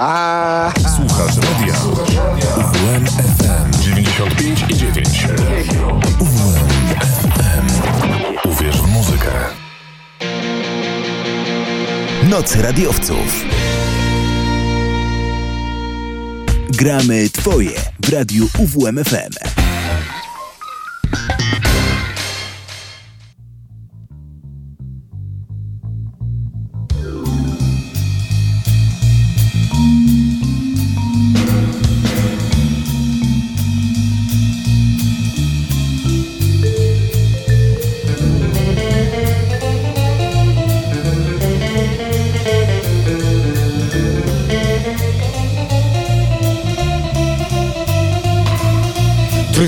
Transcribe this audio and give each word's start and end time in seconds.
A 0.00 0.72
Słuchasz 0.96 1.36
radia 1.36 1.74
UWM 2.56 3.06
FM 3.06 3.82
95 3.82 4.64
i 4.68 4.76
9. 4.76 5.08
UWM 6.20 6.68
FM. 7.00 7.66
Uwierz 8.48 8.76
w 8.76 8.86
muzykę. 8.86 9.30
Noc 12.28 12.56
radiowców. 12.56 13.44
Gramy 16.70 17.30
Twoje 17.30 17.70
w 18.00 18.08
radiu 18.08 18.48
UWMFM. 18.58 19.65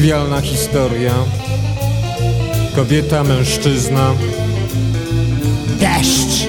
Trywialna 0.08 0.40
historia. 0.40 1.14
Kobieta, 2.76 3.24
mężczyzna. 3.24 4.14
Deszcz! 5.80 6.48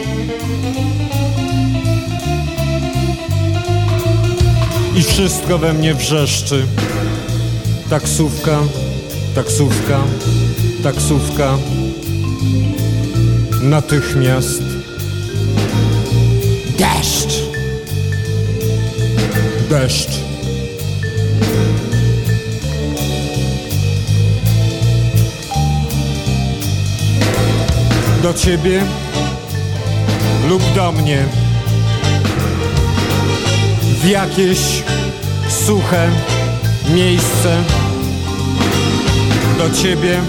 I 4.95 5.03
wszystko 5.03 5.57
we 5.57 5.73
mnie 5.73 5.95
wrzeszczy. 5.95 6.67
Taksówka, 7.89 8.59
taksówka, 9.35 9.99
taksówka. 10.83 11.57
Natychmiast. 13.61 14.63
Deszcz! 16.77 17.43
Deszcz. 19.69 20.18
Do 28.23 28.33
ciebie 28.33 28.81
lub 30.49 30.73
do 30.75 30.91
mnie 30.91 31.25
w 34.01 34.07
jakieś 34.07 34.59
suche 35.49 36.09
miejsce 36.93 37.63
do 39.57 39.69
ciebie 39.69 40.21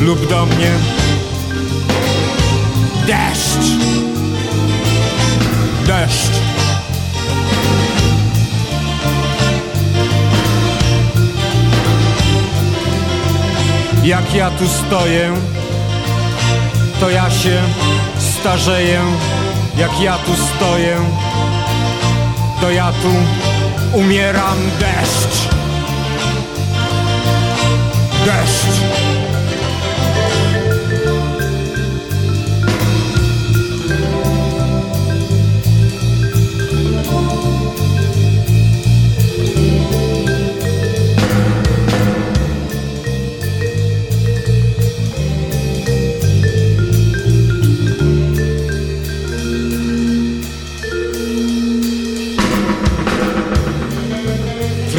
lub 0.00 0.28
do 0.28 0.46
mnie. 0.46 0.70
Deszcz! 3.06 3.68
Deszcz! 5.86 6.38
Jak 14.04 14.34
ja 14.34 14.50
tu 14.50 14.68
stoję 14.68 15.57
to 17.00 17.10
ja 17.10 17.30
się 17.30 17.62
starzeję, 18.18 19.00
jak 19.76 20.00
ja 20.00 20.18
tu 20.18 20.32
stoję, 20.36 20.96
to 22.60 22.70
ja 22.70 22.92
tu 22.92 23.12
umieram 23.98 24.58
deszcz. 24.80 25.48
Deszcz. 28.24 28.97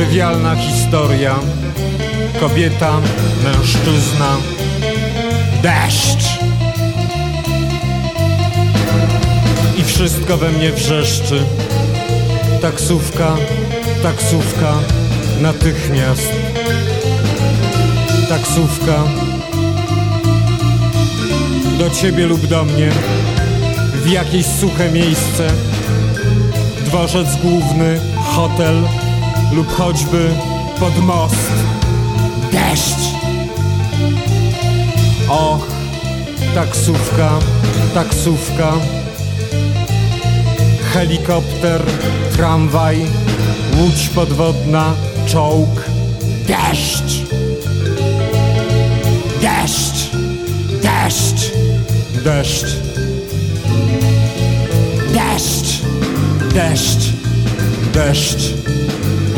Trywialna 0.09 0.55
historia. 0.55 1.35
Kobieta, 2.39 3.01
mężczyzna, 3.43 4.37
deszcz. 5.63 6.39
I 9.77 9.83
wszystko 9.83 10.37
we 10.37 10.49
mnie 10.49 10.71
wrzeszczy. 10.71 11.43
Taksówka, 12.61 13.35
taksówka, 14.03 14.73
natychmiast. 15.41 16.31
Taksówka. 18.29 19.03
Do 21.79 21.89
ciebie 21.89 22.27
lub 22.27 22.45
do 22.45 22.63
mnie. 22.63 22.91
W 23.93 24.07
jakieś 24.07 24.45
suche 24.45 24.91
miejsce. 24.91 25.47
Dworzec 26.85 27.35
główny, 27.35 27.99
hotel 28.15 28.83
lub 29.53 29.67
choćby 29.71 30.29
pod 30.79 30.97
most. 30.97 31.51
Deszcz! 32.51 33.13
Och, 35.29 35.67
taksówka, 36.55 37.29
taksówka, 37.93 38.73
helikopter, 40.93 41.81
tramwaj, 42.35 43.05
łódź 43.77 44.09
podwodna, 44.15 44.93
czołg. 45.25 45.83
Deszcz! 46.47 47.23
Deszcz! 49.41 50.09
Deszcz! 50.83 51.51
Deszcz! 52.23 52.65
Deszcz! 55.13 55.81
Deszcz! 56.53 57.13
Deszcz! 57.93 58.78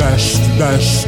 Deszcz, 0.01 0.37
deszcz. 0.57 1.07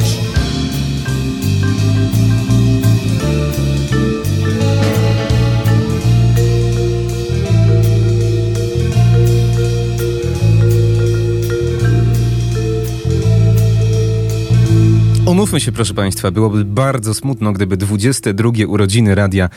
Umówmy 15.26 15.60
się, 15.60 15.72
proszę 15.72 15.94
Państwa, 15.94 16.30
byłoby 16.30 16.64
bardzo 16.64 17.14
smutno, 17.14 17.52
gdyby 17.52 17.76
22 17.76 18.50
urodziny 18.68 19.14
radia 19.14 19.48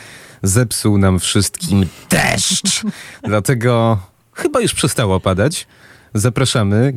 zepsuł 0.42 0.98
nam 0.98 1.18
wszystkim 1.18 1.86
deszcz. 2.10 2.82
Dlatego 3.22 3.98
chyba 4.32 4.60
już 4.60 4.74
przestało 4.74 5.20
padać. 5.20 5.66
Zapraszamy, 6.18 6.92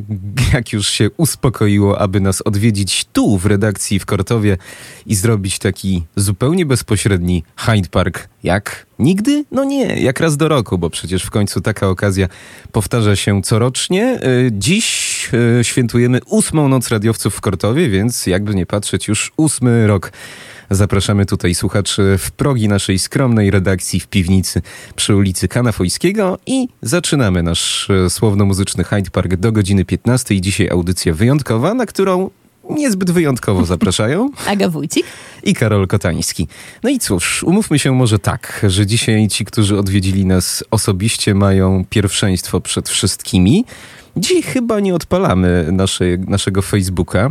jak 0.52 0.72
już 0.72 0.88
się 0.88 1.10
uspokoiło, 1.16 1.98
aby 1.98 2.20
nas 2.20 2.42
odwiedzić 2.42 3.06
tu 3.12 3.38
w 3.38 3.46
redakcji 3.46 3.98
w 3.98 4.06
Kortowie 4.06 4.58
i 5.06 5.14
zrobić 5.14 5.58
taki 5.58 6.02
zupełnie 6.16 6.66
bezpośredni 6.66 7.44
Hyde 7.56 7.88
Park. 7.88 8.28
Jak 8.42 8.86
nigdy? 8.98 9.44
No 9.50 9.64
nie, 9.64 9.84
jak 10.00 10.20
raz 10.20 10.36
do 10.36 10.48
roku, 10.48 10.78
bo 10.78 10.90
przecież 10.90 11.22
w 11.22 11.30
końcu 11.30 11.60
taka 11.60 11.88
okazja 11.88 12.28
powtarza 12.72 13.16
się 13.16 13.42
corocznie. 13.42 14.20
Dziś 14.50 15.30
świętujemy 15.62 16.20
ósmą 16.26 16.68
noc 16.68 16.88
radiowców 16.88 17.34
w 17.34 17.40
Kortowie, 17.40 17.88
więc 17.88 18.26
jakby 18.26 18.54
nie 18.54 18.66
patrzeć, 18.66 19.08
już 19.08 19.32
ósmy 19.36 19.86
rok. 19.86 20.12
Zapraszamy 20.74 21.26
tutaj 21.26 21.54
słuchaczy 21.54 22.18
w 22.18 22.30
progi 22.30 22.68
naszej 22.68 22.98
skromnej 22.98 23.50
redakcji 23.50 24.00
w 24.00 24.06
piwnicy 24.06 24.62
przy 24.96 25.16
ulicy 25.16 25.48
Kanafojskiego 25.48 26.38
i 26.46 26.68
zaczynamy 26.82 27.42
nasz 27.42 27.88
słowno-muzyczny 28.08 28.84
Hyde 28.84 29.10
Park 29.10 29.36
do 29.36 29.52
godziny 29.52 29.84
15. 29.84 30.40
Dzisiaj 30.40 30.68
audycja 30.68 31.14
wyjątkowa, 31.14 31.74
na 31.74 31.86
którą 31.86 32.30
niezbyt 32.70 33.10
wyjątkowo 33.10 33.64
zapraszają. 33.64 34.30
Aga 34.46 34.68
Wójcik. 34.68 35.06
I 35.42 35.54
Karol 35.54 35.86
Kotański. 35.86 36.48
No 36.82 36.90
i 36.90 36.98
cóż, 36.98 37.42
umówmy 37.42 37.78
się 37.78 37.92
może 37.92 38.18
tak, 38.18 38.66
że 38.68 38.86
dzisiaj 38.86 39.28
ci, 39.28 39.44
którzy 39.44 39.78
odwiedzili 39.78 40.26
nas 40.26 40.64
osobiście 40.70 41.34
mają 41.34 41.84
pierwszeństwo 41.90 42.60
przed 42.60 42.88
wszystkimi. 42.88 43.64
Dzisiaj 44.16 44.42
chyba 44.42 44.80
nie 44.80 44.94
odpalamy 44.94 45.68
naszej, 45.72 46.18
naszego 46.18 46.62
Facebooka. 46.62 47.30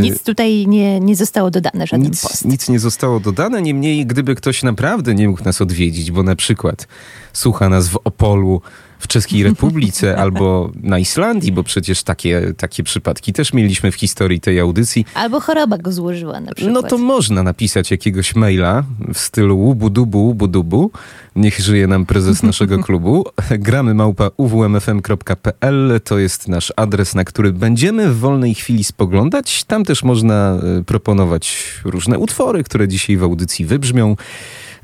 Nic 0.00 0.22
tutaj 0.22 0.66
nie, 0.66 1.00
nie 1.00 1.16
zostało 1.16 1.50
dodane, 1.50 1.86
żaden 1.86 2.06
nic, 2.06 2.22
post. 2.22 2.44
Nic 2.44 2.68
nie 2.68 2.78
zostało 2.78 3.20
dodane, 3.20 3.62
niemniej 3.62 4.06
gdyby 4.06 4.34
ktoś 4.34 4.62
naprawdę 4.62 5.14
nie 5.14 5.28
mógł 5.28 5.44
nas 5.44 5.60
odwiedzić, 5.60 6.10
bo 6.10 6.22
na 6.22 6.36
przykład 6.36 6.88
słucha 7.32 7.68
nas 7.68 7.88
w 7.88 7.98
Opolu, 8.04 8.62
w 9.02 9.08
Czeskiej 9.08 9.42
Republice 9.42 10.16
albo 10.22 10.70
na 10.82 10.98
Islandii, 10.98 11.52
bo 11.52 11.62
przecież 11.62 12.02
takie, 12.02 12.54
takie 12.56 12.82
przypadki 12.82 13.32
też 13.32 13.52
mieliśmy 13.52 13.92
w 13.92 13.94
historii 13.94 14.40
tej 14.40 14.60
audycji. 14.60 15.06
Albo 15.14 15.40
choroba 15.40 15.78
go 15.78 15.92
złożyła 15.92 16.40
na 16.40 16.54
przykład. 16.54 16.74
No 16.74 16.82
to 16.82 16.98
można 16.98 17.42
napisać 17.42 17.90
jakiegoś 17.90 18.36
maila 18.36 18.84
w 19.14 19.18
stylu 19.18 19.58
łubu-dubu, 19.58 20.18
łubu-dubu. 20.18 20.90
Niech 21.36 21.60
żyje 21.60 21.86
nam 21.86 22.06
prezes 22.06 22.42
naszego 22.42 22.78
klubu. 22.86 23.24
Gramy 23.50 23.94
małpa 23.94 24.30
uwmfm.pl 24.36 26.00
to 26.04 26.18
jest 26.18 26.48
nasz 26.48 26.72
adres, 26.76 27.14
na 27.14 27.24
który 27.24 27.52
będziemy 27.52 28.08
w 28.08 28.18
wolnej 28.18 28.54
chwili 28.54 28.84
spoglądać. 28.84 29.64
Tam 29.64 29.84
też 29.84 30.02
można 30.02 30.58
e, 30.78 30.84
proponować 30.84 31.74
różne 31.84 32.18
utwory, 32.18 32.64
które 32.64 32.88
dzisiaj 32.88 33.16
w 33.16 33.22
audycji 33.22 33.66
wybrzmią. 33.66 34.16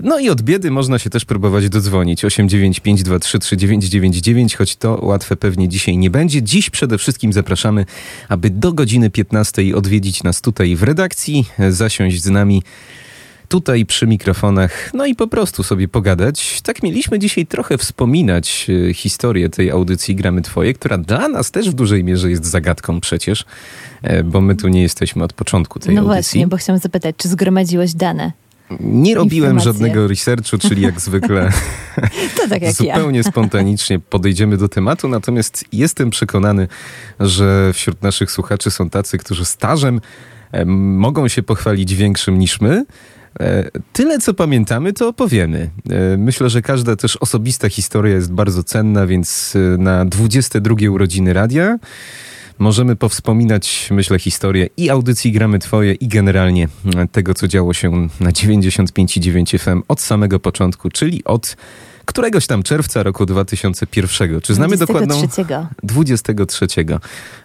No 0.01 0.19
i 0.19 0.31
od 0.31 0.43
biedy 0.43 0.71
można 0.71 0.99
się 0.99 1.11
też 1.11 1.25
próbować 1.25 1.69
dodzwonić. 1.69 2.25
895233999, 2.25 4.57
choć 4.57 4.77
to 4.77 4.99
łatwe 5.03 5.37
pewnie 5.37 5.69
dzisiaj 5.69 5.99
nie 5.99 6.11
będzie. 6.11 6.43
Dziś 6.43 6.71
przede 6.71 6.99
wszystkim 6.99 7.33
zapraszamy, 7.33 7.85
aby 8.29 8.51
do 8.51 8.73
godziny 8.73 9.11
15 9.11 9.77
odwiedzić 9.77 10.23
nas 10.23 10.41
tutaj 10.41 10.77
w 10.77 10.83
redakcji, 10.83 11.45
zasiąść 11.71 12.23
z 12.23 12.31
nami 12.31 12.63
tutaj 13.49 13.87
przy 13.87 14.07
mikrofonach, 14.07 14.91
no 14.95 15.07
i 15.07 15.15
po 15.15 15.27
prostu 15.27 15.63
sobie 15.63 15.89
pogadać. 15.89 16.61
Tak 16.63 16.83
mieliśmy 16.83 17.19
dzisiaj 17.19 17.47
trochę 17.47 17.79
wspominać 17.79 18.67
e, 18.91 18.95
historię 18.95 19.49
tej 19.49 19.71
audycji 19.71 20.17
Gramy 20.17 20.43
Twoje, 20.43 20.75
która 20.75 20.99
dla 20.99 21.29
nas 21.29 21.51
też 21.51 21.71
w 21.71 21.75
dużej 21.75 22.05
mierze 22.05 22.31
jest 22.31 22.47
zagadką 22.47 23.01
przecież, 23.01 23.45
e, 24.03 24.25
bo 24.25 24.41
my 24.41 24.57
tu 24.57 24.69
nie 24.69 24.83
jesteśmy 24.83 25.25
od 25.25 25.33
początku 25.33 25.79
tej 25.79 25.95
no 25.95 26.01
audycji. 26.01 26.23
właśnie, 26.23 26.47
bo 26.47 26.57
chciałam 26.57 26.81
zapytać, 26.81 27.15
czy 27.19 27.29
zgromadziłeś 27.29 27.95
dane? 27.95 28.33
Nie 28.81 29.15
robiłem 29.15 29.51
Informacje. 29.57 29.73
żadnego 29.73 30.09
researchu, 30.09 30.59
czyli 30.59 30.83
jak 30.83 31.01
zwykle 31.01 31.51
To 32.37 32.49
tak 32.49 32.63
jak 32.63 32.81
ja. 32.81 32.95
zupełnie 32.95 33.25
spontanicznie 33.25 33.99
podejdziemy 33.99 34.57
do 34.57 34.69
tematu, 34.69 35.09
natomiast 35.09 35.65
jestem 35.73 36.11
przekonany, 36.11 36.69
że 37.21 37.73
wśród 37.73 38.03
naszych 38.03 38.31
słuchaczy 38.31 38.71
są 38.71 38.91
tacy, 38.91 39.19
którzy 39.19 39.45
stażem 39.45 40.01
mogą 40.67 41.29
się 41.29 41.43
pochwalić 41.43 41.95
większym 41.95 42.39
niż 42.39 42.61
my. 42.61 42.85
E, 43.41 43.71
Tyle, 43.93 44.19
co 44.19 44.35
pamiętamy, 44.35 44.93
to 44.93 45.09
opowiemy. 45.09 45.71
E, 45.91 46.17
Myślę, 46.17 46.51
że 46.51 46.63
każda 46.63 46.97
też 46.97 47.17
osobista 47.17 47.69
historia 47.69 48.15
jest 48.15 48.33
bardzo 48.33 48.63
cenna, 48.65 49.07
więc 49.07 49.55
e, 49.57 49.79
na 49.79 50.05
22 50.05 50.91
urodziny 50.91 51.33
radia 51.33 51.79
możemy 52.59 52.97
powspominać, 52.97 53.89
myślę, 53.91 54.19
historię 54.19 54.69
i 54.77 54.91
audycji 54.91 55.33
Gramy 55.33 55.59
Twoje 55.59 55.93
i 55.93 56.09
generalnie 56.09 56.69
e, 56.97 57.09
tego, 57.09 57.35
co 57.35 57.49
działo 57.49 57.75
się 57.75 58.09
na 58.21 58.31
95,9 58.31 59.59
FM 59.59 59.83
od 59.89 60.01
samego 60.01 60.41
początku, 60.41 60.91
czyli 60.91 61.25
od 61.25 61.57
któregoś 62.09 62.47
tam 62.47 62.63
czerwca 62.63 63.03
roku 63.03 63.27
2001. 63.27 64.41
Czy 64.41 64.55
znamy 64.55 64.77
dokładną? 64.77 65.15
23. 65.19 65.57
23. 65.83 66.67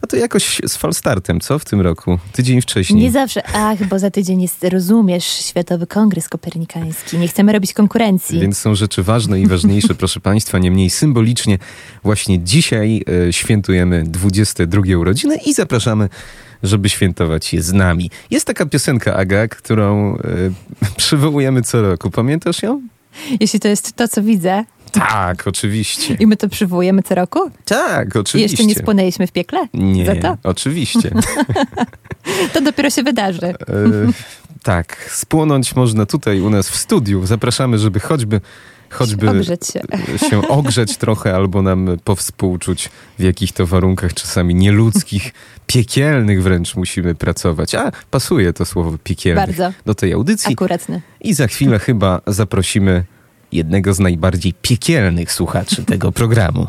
A 0.02 0.08
to 0.08 0.18
jakoś 0.18 0.62
z 0.68 0.78
falstartem, 0.78 1.40
co 1.40 1.60
w 1.60 1.66
tym 1.66 1.82
roku? 1.82 2.20
Tydzień 2.32 2.62
wcześniej. 2.62 3.04
Nie 3.04 3.12
zawsze. 3.12 3.44
Ach, 3.54 3.88
bo 3.88 4.00
za 4.00 4.12
tydzień 4.12 4.42
jest, 4.42 4.64
rozumiesz, 4.64 5.26
Światowy 5.26 5.88
Kongres 5.88 6.30
Kopernikański. 6.30 7.18
Nie 7.18 7.28
chcemy 7.28 7.52
robić 7.52 7.74
konkurencji. 7.74 8.40
Więc 8.40 8.58
są 8.58 8.76
rzeczy 8.76 9.04
ważne 9.04 9.42
i 9.42 9.48
ważniejsze, 9.48 9.96
proszę 10.04 10.20
Państwa. 10.20 10.60
Niemniej 10.60 10.90
symbolicznie 10.90 11.58
właśnie 12.04 12.40
dzisiaj 12.40 13.04
e, 13.28 13.34
świętujemy 13.34 14.04
22 14.04 14.82
urodziny 14.98 15.38
i 15.46 15.54
zapraszamy, 15.54 16.10
żeby 16.64 16.90
świętować 16.90 17.54
je 17.54 17.62
z 17.62 17.74
nami. 17.74 18.12
Jest 18.30 18.46
taka 18.46 18.66
piosenka, 18.66 19.16
Aga, 19.16 19.48
którą 19.48 20.18
e, 20.18 20.20
przywołujemy 20.98 21.62
co 21.62 21.82
roku. 21.82 22.12
Pamiętasz 22.12 22.64
ją? 22.64 22.82
Jeśli 23.40 23.60
to 23.60 23.68
jest 23.68 23.94
to, 23.94 24.08
co 24.08 24.22
widzę 24.24 24.64
Tak, 24.92 25.48
oczywiście. 25.48 26.14
i 26.20 26.28
my 26.28 26.38
to 26.38 26.50
przywołujemy 26.50 27.04
co 27.04 27.16
roku? 27.16 27.40
Tak, 27.66 28.16
I 28.16 28.20
oczywiście. 28.20 28.40
jeszcze 28.40 28.66
nie 28.66 28.76
spłonęliśmy 28.76 29.28
w 29.28 29.32
piekle? 29.32 29.68
Nie, 29.74 30.06
Za 30.06 30.16
to? 30.16 30.38
oczywiście. 30.44 31.12
To 32.54 32.62
dopiero 32.62 32.90
się 32.90 33.04
wydarzy. 33.04 33.46
E, 33.46 33.56
tak, 34.64 35.10
spłonąć 35.12 35.76
można 35.76 36.06
tutaj 36.06 36.40
u 36.42 36.50
nas 36.50 36.70
w 36.70 36.76
studiu. 36.76 37.26
Zapraszamy, 37.26 37.80
żeby 37.80 38.00
choćby 38.00 38.42
choćby 38.94 39.30
Ogrzeć 39.30 39.68
się. 39.68 39.82
się 40.30 40.48
ogrzeć 40.48 40.98
trochę 40.98 41.36
albo 41.36 41.62
nam 41.62 41.98
powspółczuć, 42.04 42.90
w 43.20 43.24
jakich 43.24 43.52
to 43.52 43.68
warunkach 43.68 44.14
czasami 44.14 44.56
nieludzkich, 44.56 45.34
piekielnych 45.68 46.44
wręcz 46.44 46.76
musimy 46.76 47.16
pracować. 47.16 47.76
A, 47.76 47.92
pasuje 48.12 48.54
to 48.54 48.66
słowo 48.66 48.98
piekielnych 49.04 49.46
Bardzo. 49.46 49.72
do 49.86 49.96
tej 49.96 50.14
audycji. 50.14 50.54
Akuratny. 50.54 51.02
I 51.22 51.34
za 51.34 51.48
chwilę 51.48 51.80
chyba 51.88 52.22
zaprosimy 52.28 53.06
jednego 53.52 53.94
z 53.94 54.00
najbardziej 54.00 54.54
piekielnych 54.62 55.32
słuchaczy 55.32 55.84
tego 55.84 56.12
programu. 56.12 56.68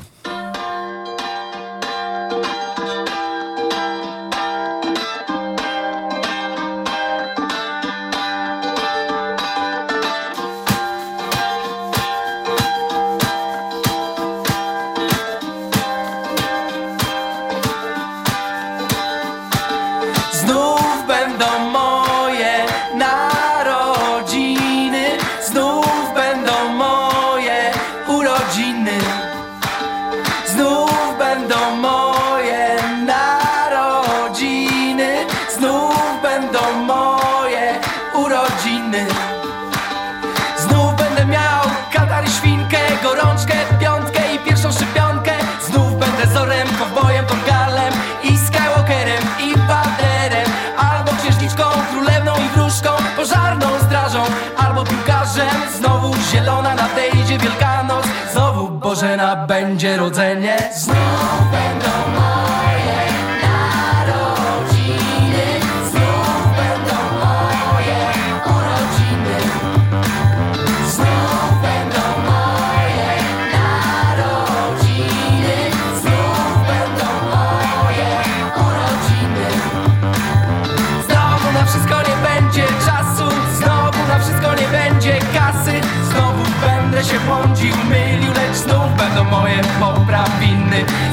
Nadejdzie 57.34 57.38
Wielkanoc. 57.38 58.06
Znowu 58.32 58.69
Bożena 58.70 59.46
będzie 59.46 59.96
rodzenie. 59.96 60.56
Znów 60.76 61.50
będą 61.52 62.33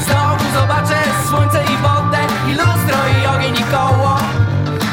Znowu 0.00 0.44
zobaczę 0.60 0.98
słońce 1.28 1.62
i 1.64 1.76
wodę, 1.76 2.18
i 2.48 2.54
lustro, 2.54 2.98
i 3.22 3.26
ogień, 3.36 3.54
i 3.54 3.64
koło. 3.64 4.18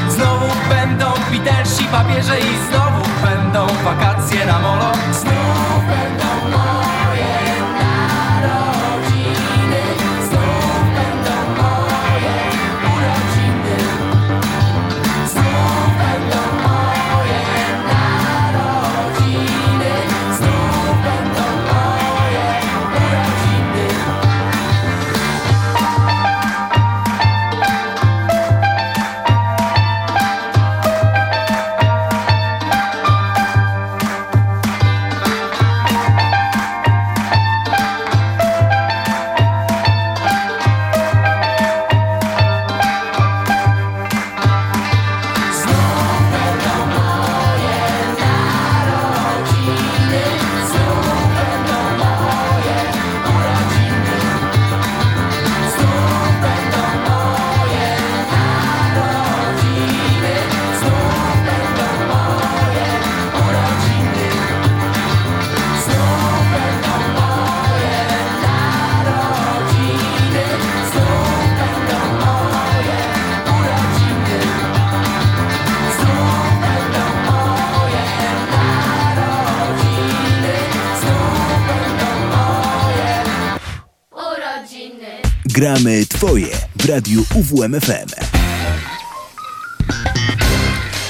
Znowu 0.09 0.47
będą 0.69 1.05
Beatlesi, 1.31 1.85
papieże 1.85 2.39
i 2.39 2.69
znowu 2.69 3.01
będą 3.23 3.67
wakacje 3.83 4.45
na 4.45 4.59
molo. 4.59 4.91
Będą 5.23 6.08
Gramy 85.59 86.05
Twoje 86.05 86.47
w 86.75 86.85
Radiu 86.85 87.25
UWMFM. 87.35 88.09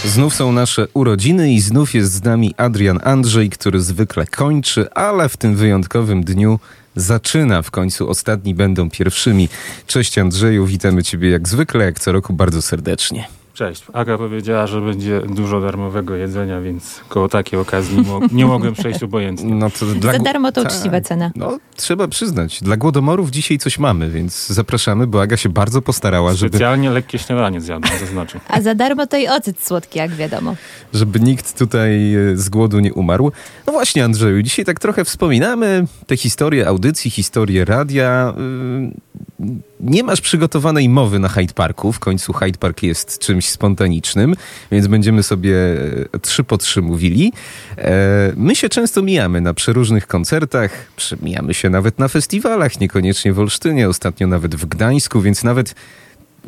Znów 0.06 0.36
są 0.36 0.52
nasze 0.52 0.88
urodziny 0.94 1.54
i 1.54 1.62
znów 1.62 1.94
jest 1.94 2.12
z 2.12 2.24
nami 2.24 2.54
Adrian 2.58 3.00
Andrzej, 3.04 3.50
który 3.50 3.82
zwykle 3.82 4.28
kończy, 4.28 4.94
ale 4.94 5.30
w 5.30 5.38
tym 5.38 5.56
wyjątkowym 5.56 6.24
dniu 6.24 6.60
zaczyna. 6.96 7.62
W 7.62 7.72
końcu 7.72 8.10
ostatni 8.10 8.56
będą 8.56 8.90
pierwszymi. 8.90 9.50
Cześć 9.88 10.18
Andrzeju, 10.18 10.66
witamy 10.66 11.04
Ciebie 11.04 11.30
jak 11.30 11.48
zwykle, 11.48 11.86
jak 11.86 12.00
co 12.00 12.12
roku 12.12 12.34
bardzo 12.34 12.62
serdecznie. 12.62 13.39
Cześć. 13.60 13.84
Aga 13.94 14.18
powiedziała, 14.18 14.68
że 14.68 14.82
będzie 14.82 15.22
dużo 15.22 15.62
darmowego 15.62 16.16
jedzenia, 16.16 16.62
więc 16.62 17.00
koło 17.10 17.30
takiej 17.30 17.60
okazji 17.60 17.98
nie, 17.98 18.04
mo- 18.04 18.20
nie 18.32 18.46
mogłem 18.46 18.74
przejść 18.74 19.04
obojętnie. 19.04 19.56
No 19.56 19.70
to 19.70 19.86
dla 19.86 20.14
Za 20.14 20.20
darmo 20.20 20.52
to 20.52 20.64
Tak. 20.64 20.72
uczciwa 20.72 21.02
cena. 21.02 21.32
No, 21.36 21.60
trzeba 21.76 22.08
przyznać, 22.08 22.64
dla 22.64 22.78
głodomorów 22.78 23.30
dzisiaj 23.30 23.58
coś 23.58 23.80
mamy, 23.80 24.10
więc 24.10 24.48
zapraszamy, 24.48 25.08
bo 25.08 25.22
Aga 25.22 25.38
się 25.38 25.50
bardzo 25.50 25.82
postarała, 25.82 26.34
żeby, 26.34 26.50
Specjalnie 26.50 26.90
lekkie 26.90 27.20
śniadanie 27.20 27.62
zjadłem, 27.62 28.00
zaznaczę. 28.00 28.40
A 28.48 28.62
za 28.62 28.76
darmo 28.76 29.08
to 29.08 29.18
i 29.18 29.28
ocet 29.28 29.62
słodki, 29.68 30.00
jak 30.00 30.12
wiadomo. 30.12 30.56
żeby 30.94 31.20
nikt 31.20 31.58
tutaj 31.60 32.16
e, 32.16 32.38
z 32.38 32.50
głodu 32.50 32.80
nie 32.80 32.94
umarł. 32.94 33.32
No 33.68 33.74
właśnie, 33.74 34.04
Andrzeju, 34.06 34.42
dzisiaj 34.42 34.66
tak 34.66 34.80
trochę 34.80 35.06
wspominamy 35.06 35.86
te 36.08 36.18
historie 36.18 36.68
audycji, 36.68 37.12
historie 37.12 37.66
radia. 37.66 38.34
Yy, 39.40 39.50
Nie 39.80 40.04
masz 40.04 40.22
przygotowanej 40.22 40.90
mowy 40.90 41.20
na 41.20 41.28
Hyde 41.30 41.54
Parku. 41.54 41.92
W 41.94 42.00
końcu 42.00 42.34
Hyde 42.34 42.58
Park 42.58 42.84
jest 42.84 43.20
czymś 43.20 43.49
spontanicznym, 43.52 44.36
więc 44.72 44.88
będziemy 44.88 45.24
sobie 45.24 45.56
e, 46.14 46.20
trzy 46.20 46.44
po 46.44 46.58
trzy 46.58 46.82
mówili. 46.82 47.34
E, 47.78 48.34
My 48.36 48.56
się 48.56 48.70
często 48.70 49.02
mijamy 49.02 49.42
na 49.42 49.54
przeróżnych 49.54 50.08
koncertach, 50.08 50.72
mijamy 51.22 51.54
się 51.54 51.70
nawet 51.70 52.00
na 52.00 52.08
festiwalach, 52.08 52.80
niekoniecznie 52.80 53.34
w 53.34 53.40
Olsztynie, 53.40 53.90
ostatnio 53.90 54.28
nawet 54.28 54.56
w 54.56 54.66
Gdańsku, 54.66 55.22
więc 55.22 55.44
nawet 55.44 55.76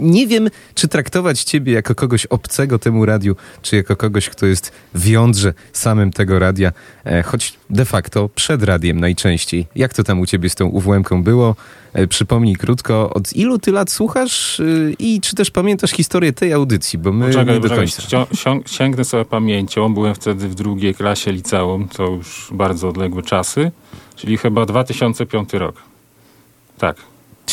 nie 0.02 0.28
wiem, 0.28 0.50
czy 0.76 0.88
traktować 0.88 1.44
ciebie 1.44 1.74
jako 1.74 1.96
kogoś 1.96 2.26
obcego 2.26 2.80
temu 2.80 3.06
radiu, 3.06 3.36
czy 3.62 3.76
jako 3.76 3.96
kogoś, 3.96 4.30
kto 4.30 4.46
jest 4.46 4.72
w 4.94 5.08
jądrze 5.08 5.54
samym 5.74 6.12
tego 6.12 6.40
radia, 6.40 6.72
e, 7.06 7.24
choć 7.24 7.54
de 7.70 7.86
facto 7.86 8.30
przed 8.36 8.64
radiem 8.64 9.00
najczęściej. 9.00 9.68
Jak 9.76 9.94
to 9.94 10.04
tam 10.04 10.20
u 10.20 10.26
ciebie 10.26 10.50
z 10.50 10.56
tą 10.56 10.66
UWM-ką 10.68 11.24
było? 11.24 11.56
E, 11.94 12.08
Przypomnij 12.08 12.56
krótko, 12.56 13.14
od 13.14 13.34
ilu 13.34 13.60
ty 13.60 13.72
lat 13.72 13.92
słuchasz 13.92 14.60
y, 14.60 14.96
i 15.00 15.22
czy 15.22 15.36
też 15.36 15.52
pamiętasz 15.52 15.92
historię 15.92 16.34
tej 16.34 16.54
audycji, 16.54 17.00
bo 17.00 17.12
my 17.14 17.26
Poczekaj, 17.26 17.46
nie 17.46 17.54
do 17.54 17.70
poczekaj, 17.70 17.86
końca. 18.10 18.36
sią- 18.36 18.62
sięgnę 18.66 19.04
sobie 19.06 19.26
pamięcią. 19.26 19.94
Byłem 19.94 20.16
wtedy 20.16 20.48
w 20.50 20.56
drugiej 20.56 20.96
klasie 20.96 21.32
liceum, 21.32 21.88
to 21.88 22.04
już 22.04 22.48
bardzo 22.52 22.90
odległe 22.90 23.24
czasy, 23.24 23.72
czyli 24.16 24.38
chyba 24.38 24.66
2005 24.66 25.54
rok. 25.54 25.76
Tak. 26.78 26.96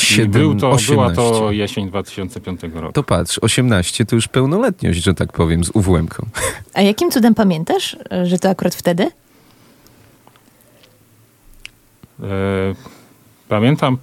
I 0.02 0.06
Siedem, 0.06 0.30
był 0.30 0.54
to, 0.54 0.58
była 0.60 0.72
18. 0.72 1.14
to 1.16 1.52
jesień 1.52 1.88
2005 1.88 2.60
roku. 2.74 2.92
To 2.92 3.02
patrz, 3.02 3.38
18 3.38 4.04
to 4.06 4.16
już 4.16 4.28
pełnoletność, 4.28 5.02
że 5.02 5.14
tak 5.14 5.32
powiem, 5.32 5.64
z 5.64 5.70
UWM-ką. 5.70 6.26
A 6.74 6.82
jakim 6.82 7.10
cudem 7.10 7.34
pamiętasz, 7.34 7.96
że 8.24 8.38
to 8.38 8.48
akurat 8.50 8.74
wtedy? 8.74 9.10
E, 12.22 12.26
Pamiętam, 13.48 13.98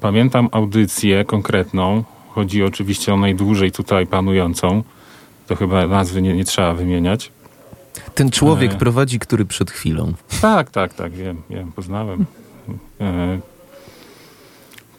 pamiętam 0.00 0.48
audycję 0.52 1.24
konkretną. 1.24 2.04
Chodzi 2.28 2.62
oczywiście 2.62 3.14
o 3.14 3.16
najdłużej 3.16 3.72
tutaj 3.72 4.06
panującą. 4.06 4.82
To 5.46 5.56
chyba 5.56 5.86
nazwy 5.86 6.22
nie, 6.22 6.34
nie 6.34 6.44
trzeba 6.44 6.74
wymieniać. 6.74 7.30
Ten 8.14 8.30
człowiek 8.30 8.72
E. 8.72 8.76
prowadzi, 8.76 9.18
który 9.18 9.44
przed 9.44 9.70
chwilą. 9.70 10.12
Tak, 10.40 10.70
tak, 10.70 10.94
tak, 10.94 11.12
wiem, 11.12 11.42
wiem, 11.50 11.72
poznałem. 11.72 12.26
E, 13.00 13.38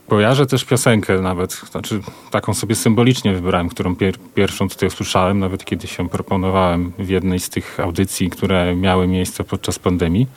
Kojarzę 0.08 0.46
też 0.46 0.66
piosenkę 0.66 1.22
nawet, 1.22 1.54
znaczy 1.72 2.02
taką 2.32 2.54
sobie 2.54 2.76
symbolicznie 2.76 3.34
wybrałem, 3.34 3.70
którą 3.70 3.96
pier 3.96 4.18
pierwszą 4.36 4.70
tutaj 4.70 4.88
usłyszałem, 4.88 5.40
nawet 5.40 5.66
kiedy 5.66 5.88
się 5.88 6.10
proponowałem 6.10 6.92
w 7.00 7.10
jednej 7.10 7.40
z 7.40 7.50
tych 7.50 7.80
audycji, 7.80 8.30
które 8.30 8.76
miały 8.76 9.08
miejsce 9.08 9.44
podczas 9.44 9.80
pandemii. 9.80 10.28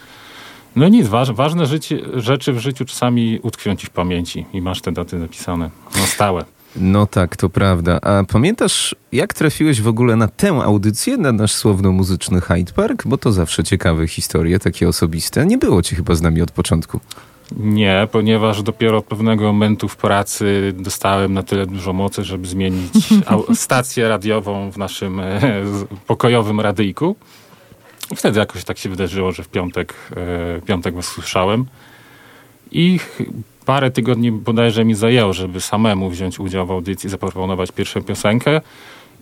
No 0.77 0.89
nic, 0.89 1.09
waż, 1.09 1.33
ważne 1.33 1.67
życie, 1.67 1.99
rzeczy 2.15 2.53
w 2.53 2.59
życiu 2.59 2.85
czasami 2.85 3.39
utkwią 3.43 3.77
ci 3.77 3.87
w 3.87 3.91
pamięci 3.91 4.47
i 4.53 4.63
masz 4.63 4.81
te 4.81 4.93
daty 4.93 5.21
zapisane 5.21 5.71
na 5.97 6.07
stałe. 6.07 6.45
No 6.77 7.07
tak, 7.07 7.37
to 7.37 7.49
prawda. 7.49 8.01
A 8.01 8.25
pamiętasz, 8.25 8.95
jak 9.13 9.35
trafiłeś 9.35 9.81
w 9.81 9.89
ogóle 9.89 10.17
na 10.17 10.29
tę 10.29 10.51
audycję, 10.51 11.17
na 11.17 11.33
nasz 11.33 11.53
słowno-muzyczny 11.53 12.41
Hyde 12.41 12.73
Park? 12.73 13.07
Bo 13.07 13.19
to 13.19 13.33
zawsze 13.33 13.65
ciekawe 13.65 14.09
historie, 14.09 14.59
takie 14.59 14.89
osobiste. 14.89 15.47
Nie 15.47 15.59
było 15.59 15.83
ci 15.83 15.97
chyba 15.97 16.15
z 16.15 16.23
nami 16.23 16.43
od 16.43 16.51
początku. 16.51 17.01
Nie, 17.57 18.09
ponieważ 18.13 18.63
dopiero 18.63 18.99
od 18.99 19.05
pewnego 19.05 19.45
momentu 19.45 19.89
w 19.89 19.97
pracy 19.97 20.73
dostałem 20.77 21.35
na 21.35 21.43
tyle 21.43 21.67
dużo 21.67 21.93
mocy, 21.93 22.25
żeby 22.25 22.47
zmienić 22.47 22.93
stację 23.55 24.09
radiową 24.09 24.71
w 24.71 24.79
naszym 24.79 25.21
e, 25.21 25.41
pokojowym 26.07 26.61
radyjku. 26.61 27.17
I 28.11 28.17
wtedy 28.17 28.39
jakoś 28.39 28.65
tak 28.65 28.79
się 28.79 28.89
wydarzyło, 28.89 29.33
że 29.33 29.43
w 29.43 29.49
piątek, 29.49 29.95
e, 30.17 30.61
piątek 30.61 30.95
was 30.95 31.07
słyszałem. 31.07 31.67
I 32.73 33.01
parę 33.67 33.91
tygodni 33.91 34.33
bodajże 34.33 34.85
mi 34.85 34.95
zajęło, 34.95 35.33
żeby 35.33 35.61
samemu 35.61 36.11
wziąć 36.11 36.41
udział 36.41 36.67
w 36.67 36.71
audycji, 36.71 37.11
zaproponować 37.11 37.73
pierwszą 37.73 38.03
piosenkę. 38.03 38.61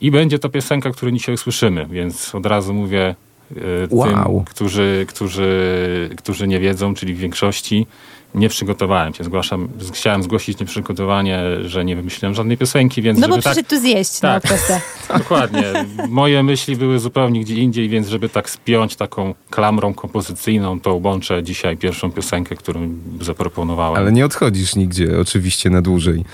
I 0.01 0.11
będzie 0.11 0.39
to 0.39 0.49
piosenka, 0.49 0.91
którą 0.91 1.13
dzisiaj 1.13 1.35
usłyszymy, 1.35 1.87
więc 1.91 2.35
od 2.35 2.47
razu 2.47 2.75
mówię 2.75 3.15
e, 3.51 3.55
Wow. 3.91 4.09
tym, 4.09 4.45
którzy, 4.45 5.05
którzy, 5.09 6.11
którzy 6.17 6.49
nie 6.49 6.61
wiedzą, 6.61 6.95
czyli 6.95 7.15
w 7.15 7.19
większości, 7.19 7.87
nie 8.35 8.49
przygotowałem 8.49 9.15
się. 9.15 9.25
Zgłaszam, 9.25 9.69
chciałem 9.93 10.23
zgłosić 10.23 10.61
nieprzygotowanie, 10.61 11.43
że 11.65 11.85
nie 11.85 11.97
wymyśliłem 11.97 12.35
żadnej 12.35 12.57
piosenki, 12.57 13.03
więc 13.03 13.19
No 13.19 13.29
bo 13.29 13.35
tak, 13.35 13.45
przyszedł 13.45 13.69
tu 13.69 13.81
zjeść, 13.81 14.19
Tak. 14.21 14.45
no 14.45 14.49
proste. 14.49 14.81
Dokładnie. 15.19 15.63
Moje 16.09 16.43
myśli 16.43 16.77
były 16.77 16.99
zupełnie 16.99 17.41
gdzie 17.41 17.55
indziej, 17.55 17.89
więc 17.89 18.09
żeby 18.09 18.29
tak 18.29 18.51
spiąć 18.51 18.97
taką 18.97 19.35
klamrą 19.51 19.95
kompozycyjną, 19.95 20.81
to 20.81 20.95
łączę 20.95 21.43
dzisiaj 21.43 21.77
pierwszą 21.77 22.13
piosenkę, 22.13 22.57
którą 22.57 22.89
zaproponowałem. 23.21 23.97
Ale 23.97 24.13
nie 24.13 24.25
odchodzisz 24.25 24.77
nigdzie, 24.77 25.21
oczywiście, 25.21 25.71
na 25.71 25.83
dłużej. 25.83 26.25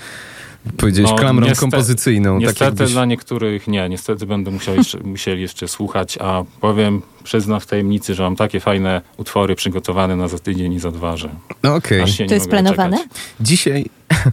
Powiedziałeś 0.77 1.11
No, 1.11 1.17
klamrą 1.17 1.47
niestety- 1.47 1.59
kompozycyjną. 1.61 2.33
tak 2.33 2.41
Niestety 2.41 2.65
jakbyś... 2.65 2.91
dla 2.91 3.05
niektórych 3.05 3.67
nie. 3.67 3.89
Niestety 3.89 4.25
będą 4.25 4.51
musiał 4.51 4.75
jeszcze, 4.75 4.99
musieli 4.99 5.41
jeszcze 5.41 5.67
słuchać, 5.67 6.17
a 6.21 6.43
powiem, 6.61 7.01
przyznam 7.23 7.59
w 7.59 7.65
tajemnicy, 7.65 8.15
że 8.15 8.23
mam 8.23 8.35
takie 8.35 8.59
fajne 8.59 9.01
utwory 9.17 9.55
przygotowane 9.55 10.15
na 10.15 10.27
za 10.27 10.39
tydzień 10.39 10.73
i 10.73 10.79
za 10.79 10.91
dwa, 10.91 11.17
że 11.17 11.29
No 11.63 11.75
okej. 11.75 12.01
aż 12.01 12.17
się 12.17 12.23
nie 12.23 12.27
To 12.29 12.35
jest 12.35 12.49
planowane? 12.49 12.97
doczekać. 12.97 13.17
Dzisiaj 13.39 13.85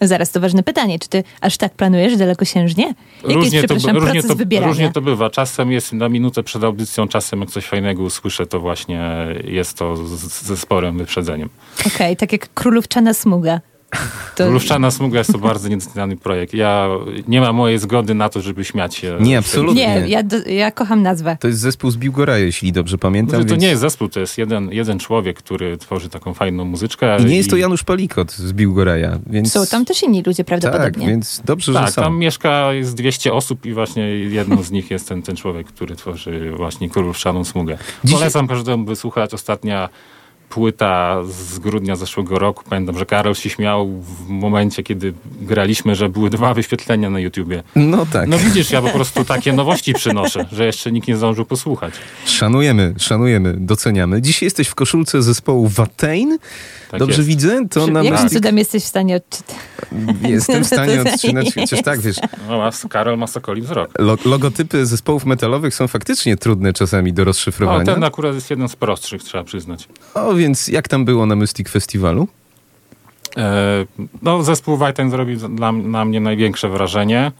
Zaraz, 0.00 0.30
to 0.30 0.40
ważne 0.40 0.62
pytanie. 0.62 0.98
Czy 0.98 1.08
ty 1.08 1.24
aż 1.40 1.56
tak 1.56 1.74
planujesz 1.74 2.16
dalekosiężnie? 2.16 2.84
Jaki 2.84 2.94
jest, 3.24 3.34
Różnie 3.34 3.62
to, 3.62 3.76
przepraszam, 3.76 3.96
różnie, 3.96 4.22
to, 4.22 4.34
wybierania? 4.34 4.68
różnie 4.68 4.92
to 4.92 5.00
bywa. 5.00 5.30
Czasem 5.30 5.72
jest 5.72 5.92
na 5.92 6.08
minutę 6.08 6.42
przed 6.42 6.64
audycją, 6.64 7.08
czasem 7.08 7.40
jak 7.40 7.50
coś 7.50 7.64
fajnego 7.66 8.02
usłyszę, 8.02 8.46
to 8.46 8.60
właśnie 8.60 9.26
jest 9.44 9.76
to 9.78 9.96
z, 9.96 10.10
ze 10.42 10.56
sporym 10.56 10.98
wyprzedzeniem. 10.98 11.48
Okej, 11.86 12.16
tak 12.16 12.32
jak 12.32 12.54
królówczana 12.54 13.14
smuga. 13.14 13.60
To... 14.36 14.50
Luszczana 14.50 14.90
Smuga 14.90 15.18
jest 15.18 15.32
to 15.32 15.38
bardzo 15.38 15.68
niedoceniany 15.68 16.16
projekt. 16.16 16.54
Ja 16.54 16.88
nie 17.28 17.40
ma 17.40 17.52
mojej 17.52 17.78
zgody 17.78 18.14
na 18.14 18.28
to, 18.28 18.40
żeby 18.40 18.64
śmiać 18.64 18.94
się. 18.94 19.16
Nie, 19.20 19.38
absolutnie. 19.38 19.86
Nie, 20.00 20.08
ja, 20.08 20.22
do, 20.22 20.36
ja 20.48 20.70
kocham 20.70 21.02
nazwę. 21.02 21.36
to 21.40 21.48
jest 21.48 21.60
zespół 21.60 21.90
z 21.90 21.96
Biłgora, 21.96 22.38
jeśli 22.38 22.72
dobrze 22.72 22.98
pamiętam. 22.98 23.34
Może 23.36 23.44
to 23.44 23.50
więc... 23.54 23.62
nie 23.62 23.68
jest 23.68 23.80
zespół, 23.80 24.08
to 24.08 24.20
jest 24.20 24.38
jeden, 24.38 24.70
jeden 24.72 24.98
człowiek, 24.98 25.38
który 25.38 25.76
tworzy 25.78 26.08
taką 26.08 26.34
fajną 26.34 26.64
muzyczkę. 26.64 27.16
I 27.20 27.24
nie 27.24 27.36
jest 27.36 27.50
to 27.50 27.56
Janusz 27.56 27.84
Palikot 27.84 28.32
z 28.32 28.52
Biłgoraja, 28.52 29.18
więc... 29.26 29.52
Są 29.52 29.66
tam 29.66 29.84
też 29.84 30.02
inni 30.02 30.22
ludzie 30.26 30.44
Tak, 30.44 30.46
prawdopodobnie. 30.46 31.06
więc 31.06 31.42
dobrze, 31.44 31.72
że 31.72 31.78
Tak, 31.78 31.90
są. 31.90 32.02
tam 32.02 32.18
mieszka 32.18 32.72
jest 32.72 32.94
200 32.94 33.32
osób 33.32 33.66
i 33.66 33.72
właśnie 33.72 34.08
jedną 34.08 34.62
z 34.62 34.70
nich 34.70 34.90
jest 34.90 35.08
ten, 35.08 35.22
ten 35.22 35.36
człowiek, 35.36 35.66
który 35.66 35.96
tworzy 35.96 36.52
właśnie 36.56 36.90
Królewszaną 36.90 37.44
Smugę. 37.44 37.78
Dzisiaj- 38.04 38.18
Polecam 38.18 38.48
każdemu 38.48 38.84
wysłuchać. 38.84 39.34
Ostatnia 39.34 39.88
płyta 40.54 41.16
z 41.24 41.58
grudnia 41.58 41.96
zeszłego 41.96 42.38
roku. 42.38 42.64
Pamiętam, 42.70 42.98
że 42.98 43.06
Karol 43.06 43.34
się 43.34 43.50
śmiał 43.50 43.88
w 43.88 44.28
momencie, 44.28 44.82
kiedy 44.82 45.12
graliśmy, 45.40 45.94
że 45.94 46.08
były 46.08 46.30
dwa 46.30 46.54
wyświetlenia 46.54 47.10
na 47.10 47.20
YouTubie. 47.20 47.62
No 47.76 48.06
tak. 48.06 48.28
No 48.28 48.38
widzisz, 48.38 48.70
ja 48.70 48.82
po 48.82 48.88
prostu 48.88 49.24
takie 49.24 49.52
nowości 49.52 49.92
przynoszę, 49.94 50.46
że 50.52 50.66
jeszcze 50.66 50.92
nikt 50.92 51.08
nie 51.08 51.16
zdążył 51.16 51.44
posłuchać. 51.44 51.94
Szanujemy, 52.26 52.94
szanujemy, 52.98 53.54
doceniamy. 53.58 54.22
Dzisiaj 54.22 54.46
jesteś 54.46 54.68
w 54.68 54.74
koszulce 54.74 55.22
zespołu 55.22 55.68
Watain. 55.68 56.38
Tak 56.92 56.98
Dobrze 56.98 57.16
jest. 57.16 57.28
widzę? 57.28 57.68
To 57.70 57.86
na 57.86 57.98
Jakim 58.02 58.12
Mystic... 58.12 58.32
cudem 58.32 58.58
jesteś 58.58 58.82
w 58.82 58.86
stanie 58.86 59.16
odczytać? 59.16 59.56
Jestem 60.22 60.64
w 60.64 60.66
stanie 60.76 61.00
odczytać, 61.00 61.54
chociaż 61.54 61.82
tak, 61.82 62.00
wiesz, 62.00 62.16
No, 62.48 62.58
ma, 62.58 62.70
Karol 62.90 63.18
ma 63.18 63.26
sokoli 63.26 63.62
wzrok. 63.62 63.90
lo 63.98 64.16
logotypy 64.24 64.86
zespołów 64.86 65.24
metalowych 65.26 65.74
są 65.74 65.88
faktycznie 65.88 66.36
trudne 66.36 66.72
czasami 66.72 67.12
do 67.12 67.22
No, 67.22 67.24
rozszyfrowania. 67.24 67.84
ten 67.94 68.04
akurat 68.04 68.34
jest 68.34 68.50
jeden 68.50 68.68
z 68.68 68.76
prostszych, 68.76 69.22
trzeba 69.22 69.44
przyznać. 69.44 69.88
O, 70.14 70.34
więc 70.34 70.68
jak 70.68 70.88
tam 70.88 71.04
było 71.04 71.26
na 71.26 71.36
Mystic 71.36 71.68
Festiwalu? 71.68 72.28
E, 73.36 73.86
no, 74.22 74.42
zespół 74.42 74.76
Wajten 74.76 75.10
zrobił 75.10 75.36
dla, 75.48 75.72
na 75.72 76.04
mnie 76.04 76.20
największe 76.20 76.68
wrażenie. 76.68 77.32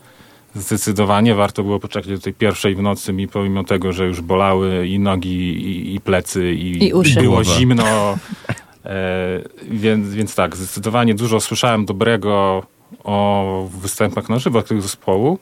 Zdecydowanie 0.55 1.35
warto 1.35 1.63
było 1.63 1.79
poczekać 1.79 2.09
do 2.11 2.19
tej 2.19 2.33
pierwszej 2.33 2.75
w 2.75 2.81
nocy, 2.81 3.13
mi 3.13 3.27
pomimo 3.27 3.63
tego, 3.63 3.93
że 3.93 4.05
już 4.05 4.21
bolały 4.21 4.87
i 4.87 4.99
nogi, 4.99 5.29
i, 5.53 5.95
i 5.95 5.99
plecy, 5.99 6.53
i, 6.53 6.83
I 6.87 6.93
uszy. 6.93 7.21
było 7.21 7.43
zimno. 7.43 7.83
E, 8.85 9.41
więc, 9.69 10.13
więc 10.13 10.35
tak, 10.35 10.55
zdecydowanie 10.55 11.15
dużo 11.15 11.39
słyszałem 11.39 11.85
dobrego 11.85 12.63
o 13.03 13.67
występach 13.81 14.29
na 14.29 14.39
żywo 14.39 14.61
tego 14.61 14.81
zespołu 14.81 15.39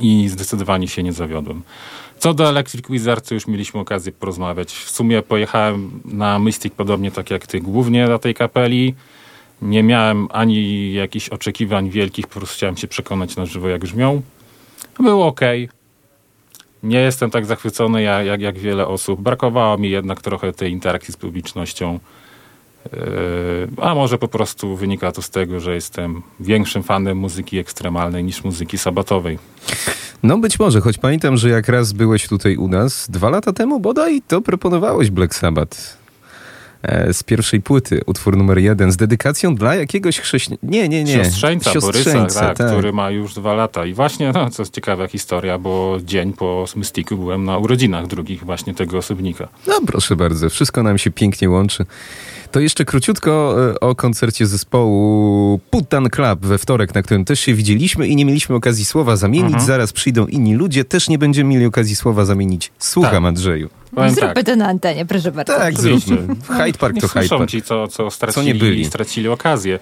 i 0.00 0.28
zdecydowanie 0.28 0.88
się 0.88 1.02
nie 1.02 1.12
zawiodłem. 1.12 1.62
Co 2.18 2.34
do 2.34 2.48
Electric 2.48 2.88
Wizard, 2.88 3.28
to 3.28 3.34
już 3.34 3.46
mieliśmy 3.46 3.80
okazję 3.80 4.12
porozmawiać. 4.12 4.72
W 4.72 4.90
sumie 4.90 5.22
pojechałem 5.22 6.00
na 6.04 6.38
Mystic 6.38 6.74
podobnie 6.74 7.10
tak 7.10 7.30
jak 7.30 7.46
ty, 7.46 7.60
głównie 7.60 8.06
do 8.06 8.18
tej 8.18 8.34
kapeli. 8.34 8.94
Nie 9.62 9.82
miałem 9.82 10.28
ani 10.30 10.92
jakichś 10.92 11.28
oczekiwań 11.28 11.90
wielkich, 11.90 12.26
po 12.26 12.32
prostu 12.32 12.54
chciałem 12.54 12.76
się 12.76 12.88
przekonać 12.88 13.36
na 13.36 13.46
żywo, 13.46 13.68
jak 13.68 13.80
brzmią. 13.80 14.22
Było 15.00 15.26
ok. 15.26 15.40
Nie 16.82 16.98
jestem 16.98 17.30
tak 17.30 17.46
zachwycony 17.46 18.02
jak, 18.02 18.26
jak, 18.26 18.40
jak 18.40 18.58
wiele 18.58 18.86
osób. 18.86 19.20
Brakowało 19.20 19.78
mi 19.78 19.90
jednak 19.90 20.22
trochę 20.22 20.52
tej 20.52 20.72
interakcji 20.72 21.14
z 21.14 21.16
publicznością. 21.16 21.98
Yy, 22.92 23.82
A 23.82 23.94
może 23.94 24.18
po 24.18 24.28
prostu 24.28 24.76
wynika 24.76 25.12
to 25.12 25.22
z 25.22 25.30
tego, 25.30 25.60
że 25.60 25.74
jestem 25.74 26.22
większym 26.40 26.82
fanem 26.82 27.18
muzyki 27.18 27.58
ekstremalnej 27.58 28.24
niż 28.24 28.44
muzyki 28.44 28.78
sabatowej. 28.78 29.38
No 30.22 30.38
być 30.38 30.58
może, 30.58 30.80
choć 30.80 30.98
pamiętam, 30.98 31.36
że 31.36 31.48
jak 31.48 31.68
raz 31.68 31.92
byłeś 31.92 32.28
tutaj 32.28 32.56
u 32.56 32.68
nas, 32.68 33.06
dwa 33.10 33.30
lata 33.30 33.52
temu 33.52 33.80
bodaj, 33.80 34.22
to 34.28 34.40
proponowałeś 34.40 35.10
Black 35.10 35.34
Sabbath 35.34 35.78
e, 36.82 37.12
z 37.14 37.22
pierwszej 37.22 37.60
płyty, 37.60 38.00
utwór 38.06 38.36
numer 38.36 38.58
jeden, 38.58 38.92
z 38.92 38.96
dedykacją 38.96 39.54
dla 39.54 39.74
jakiegoś 39.74 40.20
chrześcijanina. 40.20 40.72
Nie, 40.72 40.88
nie, 40.88 41.04
nie. 41.04 41.14
Siostrzeńca, 41.14 41.72
Borysa, 41.80 41.92
Siostrzeńca, 41.92 42.54
tak, 42.54 42.66
który 42.66 42.92
ma 42.92 43.10
już 43.10 43.34
dwa 43.34 43.54
lata. 43.54 43.86
I 43.86 43.94
właśnie, 43.94 44.32
no, 44.34 44.50
co 44.50 44.62
jest 44.62 44.74
ciekawa 44.74 45.08
historia, 45.08 45.58
bo 45.58 45.98
dzień 46.04 46.32
po 46.32 46.64
Mystiku 46.76 47.16
byłem 47.16 47.44
na 47.44 47.58
urodzinach 47.58 48.06
drugich 48.06 48.44
właśnie 48.44 48.74
tego 48.74 48.98
osobnika. 48.98 49.48
No 49.66 49.80
proszę 49.86 50.16
bardzo, 50.16 50.50
wszystko 50.50 50.82
nam 50.82 50.98
się 50.98 51.10
pięknie 51.10 51.50
łączy. 51.50 51.86
To 52.52 52.60
jeszcze 52.60 52.84
króciutko 52.84 53.56
e, 53.70 53.80
o 53.80 53.94
koncercie 53.94 54.46
zespołu 54.46 55.60
Putan 55.70 56.10
Club 56.10 56.40
we 56.46 56.58
wtorek, 56.58 56.94
na 56.94 57.02
którym 57.02 57.24
też 57.24 57.40
się 57.40 57.54
widzieliśmy 57.54 58.06
i 58.08 58.16
nie 58.16 58.24
mieliśmy 58.24 58.56
okazji 58.56 58.84
słowa 58.84 59.16
zamienić. 59.16 59.46
Mhm. 59.46 59.64
Zaraz 59.66 59.92
przyjdą 59.92 60.26
inni 60.26 60.54
ludzie, 60.54 60.84
też 60.84 61.08
nie 61.08 61.18
będziemy 61.18 61.50
mieli 61.50 61.66
okazji 61.66 61.96
słowa 61.96 62.24
zamienić. 62.24 62.72
Słucham, 62.78 63.12
Tak. 63.12 63.24
Andrzeju. 63.24 63.68
Powiem 63.94 64.10
Zróbmy 64.10 64.34
tak, 64.34 64.44
to 64.46 64.56
na 64.56 64.66
antenie, 64.68 65.06
proszę 65.06 65.32
bardzo. 65.32 65.58
Tak, 65.58 65.80
zróbmy. 65.80 66.16
Hyde 66.48 66.78
Park 66.78 67.00
to 67.00 67.08
Hyde 67.08 67.28
Park. 67.28 67.50
ci, 67.50 67.62
co, 67.62 67.88
co, 67.88 68.04
Co 68.04 68.10
stracili, 68.10 68.46
nie 68.46 68.54
byli. 68.54 68.84
stracili 68.84 69.28
okazję. 69.28 69.78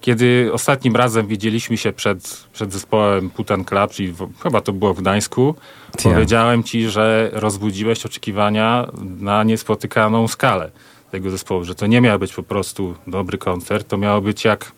Kiedy 0.00 0.50
ostatnim 0.52 0.96
razem 0.96 1.26
widzieliśmy 1.26 1.76
się 1.76 1.92
przed, 1.92 2.44
przed 2.52 2.72
zespołem 2.72 3.30
Putan 3.30 3.64
Club, 3.64 3.90
czyli 3.90 4.12
w, 4.12 4.28
chyba 4.42 4.60
to 4.60 4.72
było 4.72 4.94
w 4.94 5.00
Gdańsku, 5.00 5.54
Tia. 5.98 6.10
powiedziałem 6.10 6.62
ci, 6.62 6.88
że 6.90 7.30
rozbudziłeś 7.32 8.06
oczekiwania 8.06 8.88
na 9.20 9.44
niespotykaną 9.44 10.28
skalę 10.28 10.70
tego 11.12 11.30
zespołu, 11.30 11.64
że 11.64 11.74
to 11.74 11.86
nie 11.86 12.00
miał 12.00 12.18
być 12.18 12.34
po 12.34 12.42
prostu 12.42 12.94
dobry 13.06 13.38
koncert, 13.38 13.88
to 13.88 13.96
miało 13.96 14.20
być 14.20 14.44
jak 14.44 14.72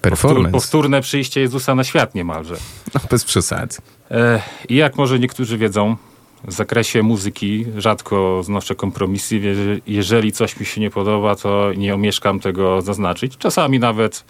powtór, 0.00 0.50
powtórne 0.50 1.00
przyjście 1.00 1.40
Jezusa 1.40 1.74
na 1.74 1.84
świat 1.84 2.14
niemalże. 2.14 2.56
No, 2.94 3.00
bez 3.10 3.24
przesad. 3.24 3.78
E, 4.10 4.42
I 4.68 4.74
jak 4.74 4.96
może 4.96 5.18
niektórzy 5.18 5.58
wiedzą, 5.58 5.96
w 6.44 6.52
zakresie 6.52 7.02
muzyki 7.02 7.66
rzadko 7.76 8.42
znoszę 8.42 8.74
kompromisy. 8.74 9.40
Jeżeli 9.86 10.32
coś 10.32 10.60
mi 10.60 10.66
się 10.66 10.80
nie 10.80 10.90
podoba, 10.90 11.36
to 11.36 11.72
nie 11.76 11.94
omieszkam 11.94 12.40
tego 12.40 12.82
zaznaczyć. 12.82 13.36
Czasami 13.36 13.78
nawet 13.78 14.24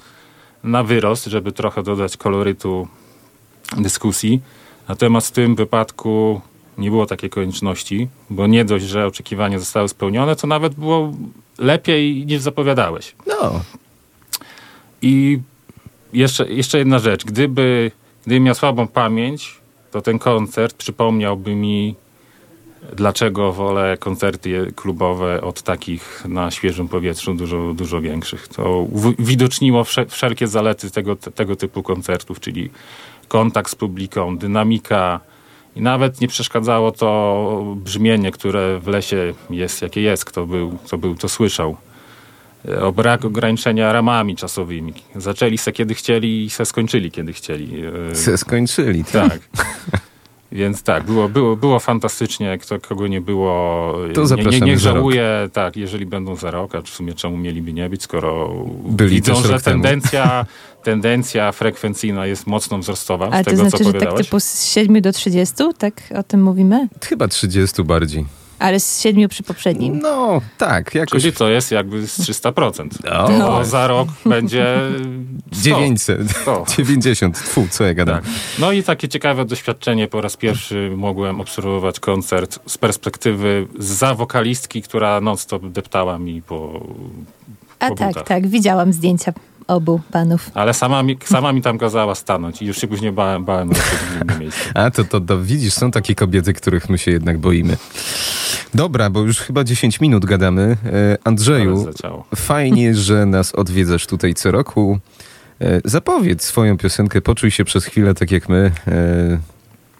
na 0.64 0.82
wyrost, 0.84 1.24
żeby 1.24 1.52
trochę 1.52 1.82
dodać 1.82 2.16
kolorytu 2.16 2.88
dyskusji. 3.76 4.40
Natomiast 4.88 5.28
w 5.28 5.30
tym 5.30 5.54
wypadku 5.54 6.40
nie 6.78 6.90
było 6.90 7.06
takiej 7.06 7.30
konieczności, 7.30 8.08
bo 8.30 8.46
nie 8.46 8.64
dość, 8.64 8.84
że 8.84 9.06
oczekiwania 9.06 9.58
zostały 9.58 9.88
spełnione, 9.88 10.36
to 10.36 10.46
nawet 10.46 10.74
było 10.74 11.12
lepiej 11.58 12.26
niż 12.26 12.40
zapowiadałeś. 12.40 13.14
No, 13.26 13.60
I 15.02 15.38
jeszcze, 16.12 16.52
jeszcze 16.52 16.78
jedna 16.78 16.98
rzecz. 16.98 17.24
Gdyby, 17.24 17.90
gdybym 18.26 18.42
miał 18.42 18.54
słabą 18.54 18.86
pamięć, 18.86 19.60
to 19.90 20.02
ten 20.02 20.18
koncert 20.18 20.76
przypomniałby 20.76 21.54
mi, 21.54 21.94
dlaczego 22.96 23.52
wolę 23.52 23.96
koncerty 24.00 24.72
klubowe 24.76 25.40
od 25.40 25.62
takich 25.62 26.24
na 26.28 26.50
świeżym 26.50 26.88
powietrzu 26.88 27.34
dużo, 27.34 27.74
dużo 27.74 28.00
większych. 28.00 28.48
To 28.48 28.86
wsze, 29.84 30.06
wszelkie 30.06 30.48
zalety 30.48 30.90
tego, 30.90 31.16
tego 31.16 31.56
typu 31.56 31.82
koncertów, 31.82 32.40
czyli 32.40 32.70
kontakt 33.28 33.70
z 33.70 33.74
publiką, 33.74 34.38
dynamika 34.38 35.20
i 35.76 35.80
nawet 35.80 36.20
nie 36.20 36.28
przeszkadzało 36.28 36.92
to 36.92 37.74
brzmienie, 37.76 38.32
które 38.32 38.78
w 38.78 38.86
lesie 38.86 39.34
jest, 39.50 39.82
jakie 39.82 40.00
jest. 40.00 40.24
Kto 40.24 40.46
był, 40.46 40.78
kto 40.86 40.98
był 40.98 41.14
to 41.14 41.28
słyszał 41.28 41.76
o 42.80 42.92
brak 42.92 43.24
ograniczenia 43.24 43.92
ramami 43.92 44.36
czasowymi. 44.36 44.94
Zaczęli 45.16 45.58
se 45.58 45.72
kiedy 45.72 45.94
chcieli 45.94 46.44
i 46.44 46.50
se 46.50 46.64
skończyli 46.64 47.10
kiedy 47.10 47.32
chcieli. 47.32 47.82
E, 48.10 48.14
se 48.14 48.38
skończyli. 48.38 49.04
Tak. 49.04 49.28
Tak. 49.30 49.40
Więc 50.52 50.82
tak, 50.82 51.04
było, 51.04 51.28
było, 51.28 51.56
było 51.56 51.78
fantastycznie. 51.78 52.58
Kto, 52.58 52.80
kogo 52.80 53.06
nie 53.06 53.20
było, 53.20 53.94
To 54.14 54.36
nie, 54.36 54.44
nie, 54.44 54.60
niech 54.60 54.78
żałuje, 54.78 55.48
tak, 55.52 55.76
jeżeli 55.76 56.06
będą 56.06 56.36
za 56.36 56.50
rok, 56.50 56.74
a 56.74 56.82
w 56.82 56.88
sumie 56.88 57.14
czemu 57.14 57.36
mieliby 57.36 57.72
nie 57.72 57.88
być, 57.88 58.02
skoro 58.02 58.54
Byli 58.84 59.14
widzą, 59.14 59.34
że 59.34 59.60
tendencja, 59.60 60.46
tendencja 60.82 61.52
frekwencyjna 61.52 62.26
jest 62.26 62.46
mocno 62.46 62.78
wzrostowa 62.78 63.28
Ale 63.30 63.42
z 63.42 63.44
to 63.44 63.50
tego, 63.50 63.62
znaczy, 63.68 63.84
co 63.84 63.92
że 63.92 63.98
tak 63.98 64.16
typu 64.16 64.40
z 64.40 64.64
7 64.64 65.02
do 65.02 65.12
30, 65.12 65.54
tak 65.78 65.94
o 66.18 66.22
tym 66.22 66.42
mówimy? 66.42 66.88
Chyba 67.04 67.28
30 67.28 67.82
bardziej. 67.82 68.41
Ale 68.62 68.80
z 68.80 69.00
7 69.00 69.28
przy 69.28 69.42
poprzednim. 69.42 69.98
No, 69.98 70.40
tak, 70.58 70.94
jakoś 70.94 71.22
Czyli 71.22 71.32
to 71.34 71.48
jest 71.48 71.70
jakby 71.70 72.06
z 72.06 72.20
300%. 72.20 72.88
O. 73.12 73.28
To 73.28 73.64
za 73.64 73.86
rok 73.86 74.08
będzie 74.26 74.76
100. 75.52 75.64
900, 75.64 76.30
100. 76.30 76.64
90, 76.76 77.36
tfu, 77.36 77.66
co 77.70 77.84
ja 77.84 77.94
gadam. 77.94 78.22
Tak. 78.22 78.24
No 78.58 78.72
i 78.72 78.82
takie 78.82 79.08
ciekawe 79.08 79.44
doświadczenie. 79.44 80.08
Po 80.08 80.20
raz 80.20 80.36
pierwszy 80.36 80.92
mogłem 80.96 81.40
obserwować 81.40 82.00
koncert 82.00 82.58
z 82.66 82.78
perspektywy 82.78 83.66
za 83.78 84.14
wokalistki, 84.14 84.82
która 84.82 85.20
non-stop 85.20 85.66
deptała 85.66 86.18
mi 86.18 86.42
po, 86.42 86.86
A 87.78 87.90
tak, 87.90 88.22
tak, 88.22 88.46
widziałam 88.46 88.92
zdjęcia 88.92 89.32
obu 89.74 90.00
panów. 90.12 90.50
Ale 90.54 90.74
sama 90.74 91.02
mi, 91.02 91.18
sama 91.24 91.52
mi 91.52 91.62
tam 91.62 91.78
kazała 91.78 92.14
stanąć 92.14 92.62
i 92.62 92.66
już 92.66 92.76
się 92.80 92.88
później 92.88 93.12
bałem, 93.12 93.44
bałem 93.44 93.74
w 93.74 94.22
innym 94.22 94.38
miejscu. 94.40 94.60
A 94.74 94.90
to, 94.90 95.04
to, 95.04 95.20
to 95.20 95.42
widzisz, 95.42 95.74
są 95.74 95.90
takie 95.90 96.14
kobiety, 96.14 96.52
których 96.52 96.88
my 96.88 96.98
się 96.98 97.10
jednak 97.10 97.38
boimy. 97.38 97.76
Dobra, 98.74 99.10
bo 99.10 99.20
już 99.20 99.38
chyba 99.38 99.64
10 99.64 100.00
minut 100.00 100.24
gadamy. 100.24 100.76
E, 100.86 101.18
Andrzeju, 101.24 101.86
fajnie, 102.36 102.94
że 103.06 103.26
nas 103.26 103.54
odwiedzasz 103.54 104.06
tutaj 104.06 104.34
co 104.34 104.50
roku. 104.50 104.98
E, 105.60 105.80
zapowiedz 105.84 106.44
swoją 106.44 106.78
piosenkę, 106.78 107.20
poczuj 107.20 107.50
się 107.50 107.64
przez 107.64 107.84
chwilę 107.84 108.14
tak 108.14 108.30
jak 108.30 108.48
my. 108.48 108.72
E, 108.88 109.38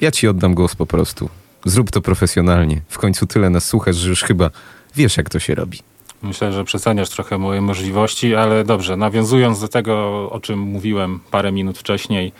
ja 0.00 0.10
ci 0.10 0.28
oddam 0.28 0.54
głos 0.54 0.74
po 0.74 0.86
prostu. 0.86 1.28
Zrób 1.64 1.90
to 1.90 2.00
profesjonalnie. 2.00 2.80
W 2.88 2.98
końcu 2.98 3.26
tyle 3.26 3.50
nas 3.50 3.64
słuchasz, 3.64 3.96
że 3.96 4.08
już 4.08 4.22
chyba 4.22 4.50
wiesz, 4.96 5.16
jak 5.16 5.30
to 5.30 5.38
się 5.38 5.54
robi. 5.54 5.78
Myślę, 6.22 6.52
że 6.52 6.64
przeceniasz 6.64 7.10
trochę 7.10 7.38
moje 7.38 7.60
możliwości, 7.60 8.34
ale 8.34 8.64
dobrze. 8.64 8.96
Nawiązując 8.96 9.60
do 9.60 9.68
tego, 9.68 9.94
o 10.30 10.40
czym 10.40 10.58
mówiłem 10.58 11.20
parę 11.30 11.52
minut 11.52 11.78
wcześniej, 11.78 12.32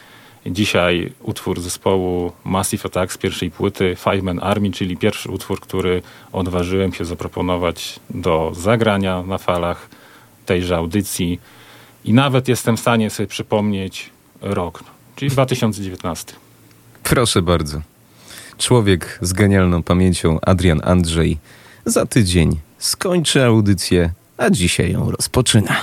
dzisiaj 0.46 1.12
utwór 1.22 1.60
zespołu 1.60 2.32
Massive 2.44 2.86
Attack 2.86 3.12
z 3.12 3.18
pierwszej 3.18 3.50
płyty 3.50 3.96
Five 3.96 4.22
Man 4.22 4.40
Army, 4.42 4.70
czyli 4.70 4.96
pierwszy 4.96 5.30
utwór, 5.30 5.60
który 5.60 6.02
odważyłem 6.32 6.92
się 6.92 7.04
zaproponować 7.04 8.00
do 8.10 8.52
zagrania 8.54 9.22
na 9.22 9.38
falach 9.38 9.88
tejże 10.46 10.76
audycji. 10.76 11.40
I 12.04 12.12
nawet 12.12 12.48
jestem 12.48 12.76
w 12.76 12.80
stanie 12.80 13.10
sobie 13.10 13.26
przypomnieć 13.26 14.10
rok, 14.40 14.84
czyli 15.16 15.30
2019. 15.30 16.32
Proszę 17.02 17.42
bardzo. 17.42 17.80
Człowiek 18.58 19.18
z 19.22 19.32
genialną 19.32 19.82
pamięcią, 19.82 20.38
Adrian 20.40 20.80
Andrzej, 20.84 21.38
za 21.84 22.06
tydzień 22.06 22.60
skończy 22.82 23.44
audycję, 23.44 24.10
a 24.36 24.50
dzisiaj 24.50 24.92
ją 24.92 25.10
rozpoczyna. 25.10 25.82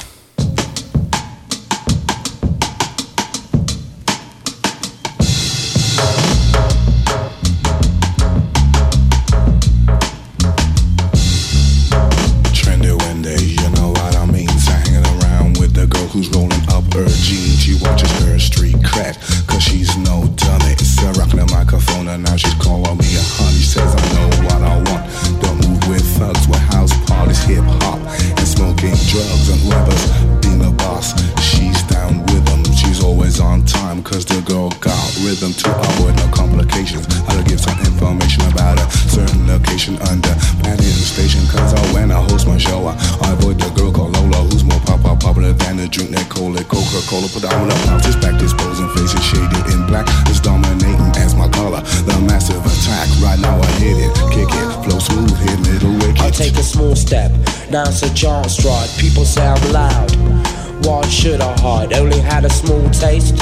Small 62.59 62.89
taste, 62.89 63.37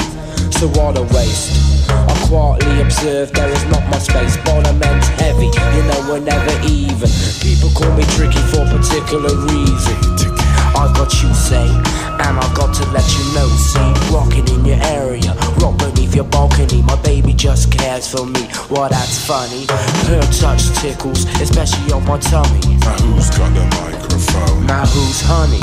so 0.58 0.68
what 0.78 0.96
a 0.96 1.02
waste. 1.14 1.90
I 1.90 2.26
quietly 2.28 2.82
observe 2.82 3.32
there 3.32 3.50
is 3.50 3.64
not 3.64 3.82
much 3.90 4.02
space. 4.02 4.36
End's 4.46 5.08
heavy, 5.20 5.46
you 5.46 5.82
know 5.88 6.00
we're 6.08 6.20
never 6.20 6.54
even. 6.66 7.10
People 7.40 7.70
call 7.70 7.92
me 7.96 8.04
tricky 8.14 8.42
for 8.50 8.62
a 8.62 8.78
particular 8.78 9.34
reason. 9.46 10.37
I've 10.76 10.94
got 10.94 11.12
you 11.22 11.32
say, 11.34 11.66
and 11.66 12.38
I've 12.38 12.54
got 12.54 12.74
to 12.74 12.84
let 12.90 13.06
you 13.16 13.24
know. 13.34 13.48
See, 13.48 13.92
rocking 14.12 14.48
in 14.48 14.64
your 14.64 14.80
area, 14.82 15.34
rock 15.60 15.78
beneath 15.78 16.14
your 16.14 16.24
balcony. 16.24 16.82
My 16.82 17.00
baby 17.02 17.32
just 17.32 17.72
cares 17.72 18.06
for 18.10 18.26
me. 18.26 18.48
Well, 18.70 18.88
that's 18.88 19.18
funny. 19.26 19.66
Her 20.08 20.22
touch 20.32 20.70
tickles, 20.80 21.24
especially 21.40 21.92
on 21.92 22.04
my 22.06 22.18
tummy. 22.18 22.60
Now 22.80 22.96
who's 23.04 23.30
got 23.30 23.52
the 23.54 23.64
microphone? 23.80 24.66
Now 24.66 24.84
who's 24.86 25.20
honey? 25.22 25.60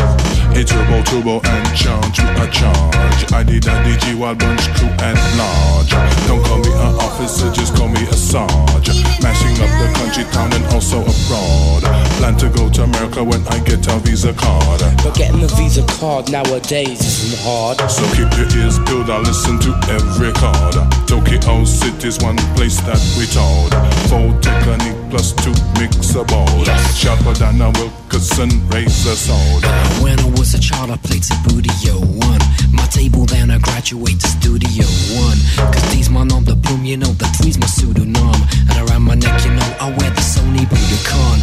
It's 0.57 0.71
turbo, 0.71 1.03
turbo, 1.03 1.41
and 1.43 1.75
charge 1.75 2.19
with 2.19 2.39
a 2.39 2.47
charge. 2.51 3.31
I 3.33 3.43
did 3.43 3.65
a 3.67 3.75
DG 3.83 4.17
while 4.17 4.35
bunch 4.35 4.71
crew 4.75 4.87
and 4.87 5.19
large. 5.37 5.91
Don't 6.27 6.43
call 6.45 6.59
me 6.59 6.71
an 6.71 6.95
officer, 7.03 7.51
just 7.51 7.75
call 7.75 7.89
me 7.89 8.01
a 8.07 8.13
sarge. 8.13 8.87
Mashing 9.21 9.59
up 9.59 9.71
the 9.81 9.91
country, 9.99 10.23
town, 10.31 10.53
and 10.53 10.65
also 10.73 11.01
abroad. 11.01 11.83
Plan 12.17 12.37
to 12.37 12.49
go 12.49 12.69
to 12.69 12.83
America 12.83 13.23
when 13.23 13.45
I 13.49 13.59
get 13.59 13.85
a 13.87 13.99
visa 13.99 14.33
card. 14.33 14.81
But 15.03 15.15
getting 15.15 15.43
a 15.43 15.47
Visa 15.47 15.83
card 15.99 16.31
nowadays 16.31 16.99
isn't 16.99 17.39
hard. 17.41 17.79
So 17.89 18.03
keep 18.15 18.31
your 18.37 18.49
ears 18.61 18.79
peeled, 18.85 19.09
I 19.09 19.19
listen 19.19 19.59
to 19.59 19.71
every 19.89 20.31
card. 20.33 20.75
Tokyo 21.07 21.65
City's 21.65 22.19
one 22.19 22.37
place 22.55 22.79
that 22.81 22.99
we 23.17 23.25
told. 23.27 23.71
Full 24.09 24.33
technique 24.41 24.97
plus 25.09 25.33
two 25.33 25.53
mix 25.79 26.15
a 26.15 26.23
bowl. 26.23 26.65
Sharper 26.93 27.33
than 27.33 27.61
a 27.61 27.71
Wilkerson 27.79 28.49
razor 28.69 29.15
sword. 29.15 29.63
When 30.01 30.19
I 30.19 30.29
was 30.37 30.53
a 30.53 30.59
child, 30.59 30.91
I 30.91 30.97
played 30.97 31.23
Sabudio 31.23 32.01
1. 32.03 32.73
My 32.73 32.85
table, 32.87 33.25
then 33.25 33.51
I 33.51 33.59
graduate 33.59 34.19
to 34.19 34.27
Studio 34.27 34.85
1. 34.85 35.71
Cause 35.71 35.93
these 35.93 36.09
my 36.09 36.21
on 36.21 36.43
the 36.43 36.55
boom, 36.55 36.83
you 36.85 36.97
know, 36.97 37.13
the 37.21 37.25
three's 37.37 37.57
my 37.57 37.67
pseudonym. 37.67 38.35
And 38.69 38.89
around 38.89 39.03
my 39.03 39.15
neck, 39.15 39.45
you 39.45 39.51
know, 39.51 39.69
I 39.79 39.89
wear 39.89 40.11
the 40.11 40.21
Sony 40.21 40.65
Budokan. 40.65 41.37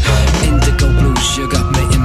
Indigo 0.45 0.88
blues, 0.99 1.37
you 1.37 1.49
got 1.51 1.71
me 1.73 1.83
in 1.95 2.03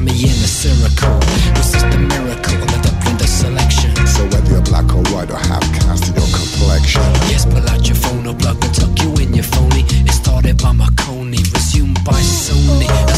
jam 0.00 0.04
me 0.04 0.22
in 0.22 0.30
a 0.30 0.48
circle. 0.48 1.18
This 1.54 1.74
is 1.74 1.82
the 1.82 1.98
miracle, 1.98 2.58
the 2.66 2.80
Dublin 2.82 3.16
the 3.18 3.26
selection. 3.26 3.94
So 4.06 4.24
whether 4.24 4.50
you're 4.50 4.62
black 4.62 4.92
or 4.94 5.02
white 5.12 5.30
or 5.30 5.38
half 5.38 5.62
caste 5.72 6.08
in 6.08 6.14
your 6.14 6.30
complexion. 6.32 7.02
Yes, 7.28 7.44
pull 7.44 7.68
out 7.68 7.86
your 7.86 7.96
phone 7.96 8.26
or 8.26 8.34
plug 8.34 8.62
and 8.64 8.74
tuck 8.74 8.98
you 9.02 9.14
in 9.16 9.34
your 9.34 9.44
phony. 9.44 9.84
It 10.06 10.12
started 10.12 10.62
by 10.62 10.72
Marconi, 10.72 11.38
resumed 11.38 11.98
by 12.04 12.20
Sony. 12.20 13.09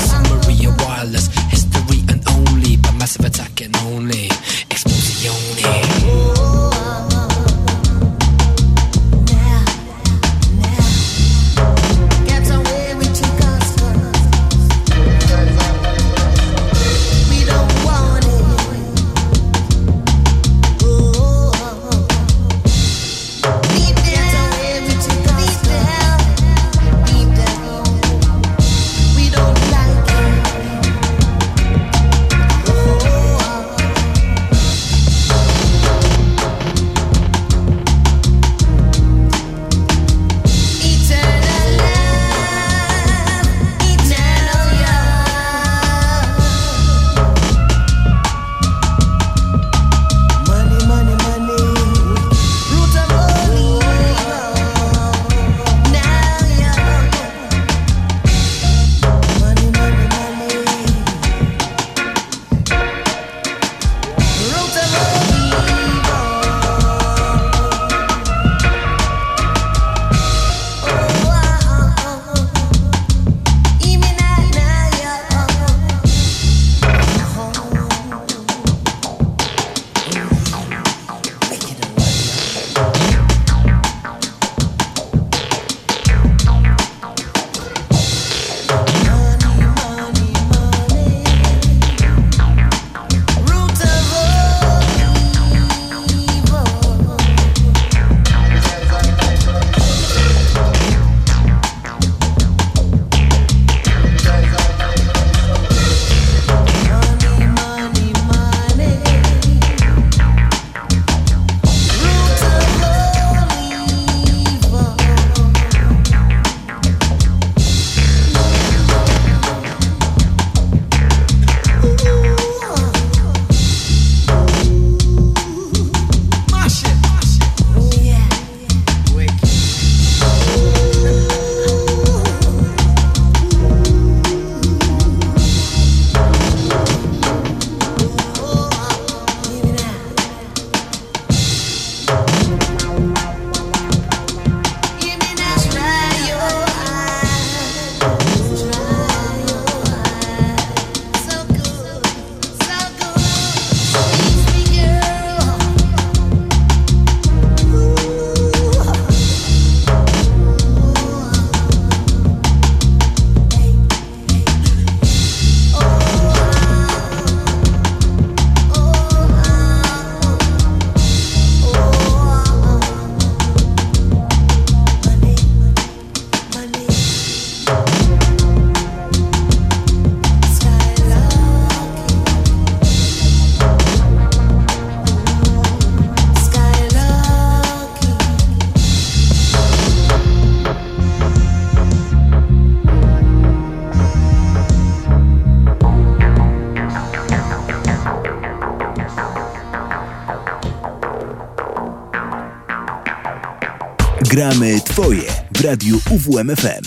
Gramy 204.32 204.80
Twoje 204.80 205.22
w 205.54 205.60
radiu 205.60 206.00
UWMFM. 206.10 206.84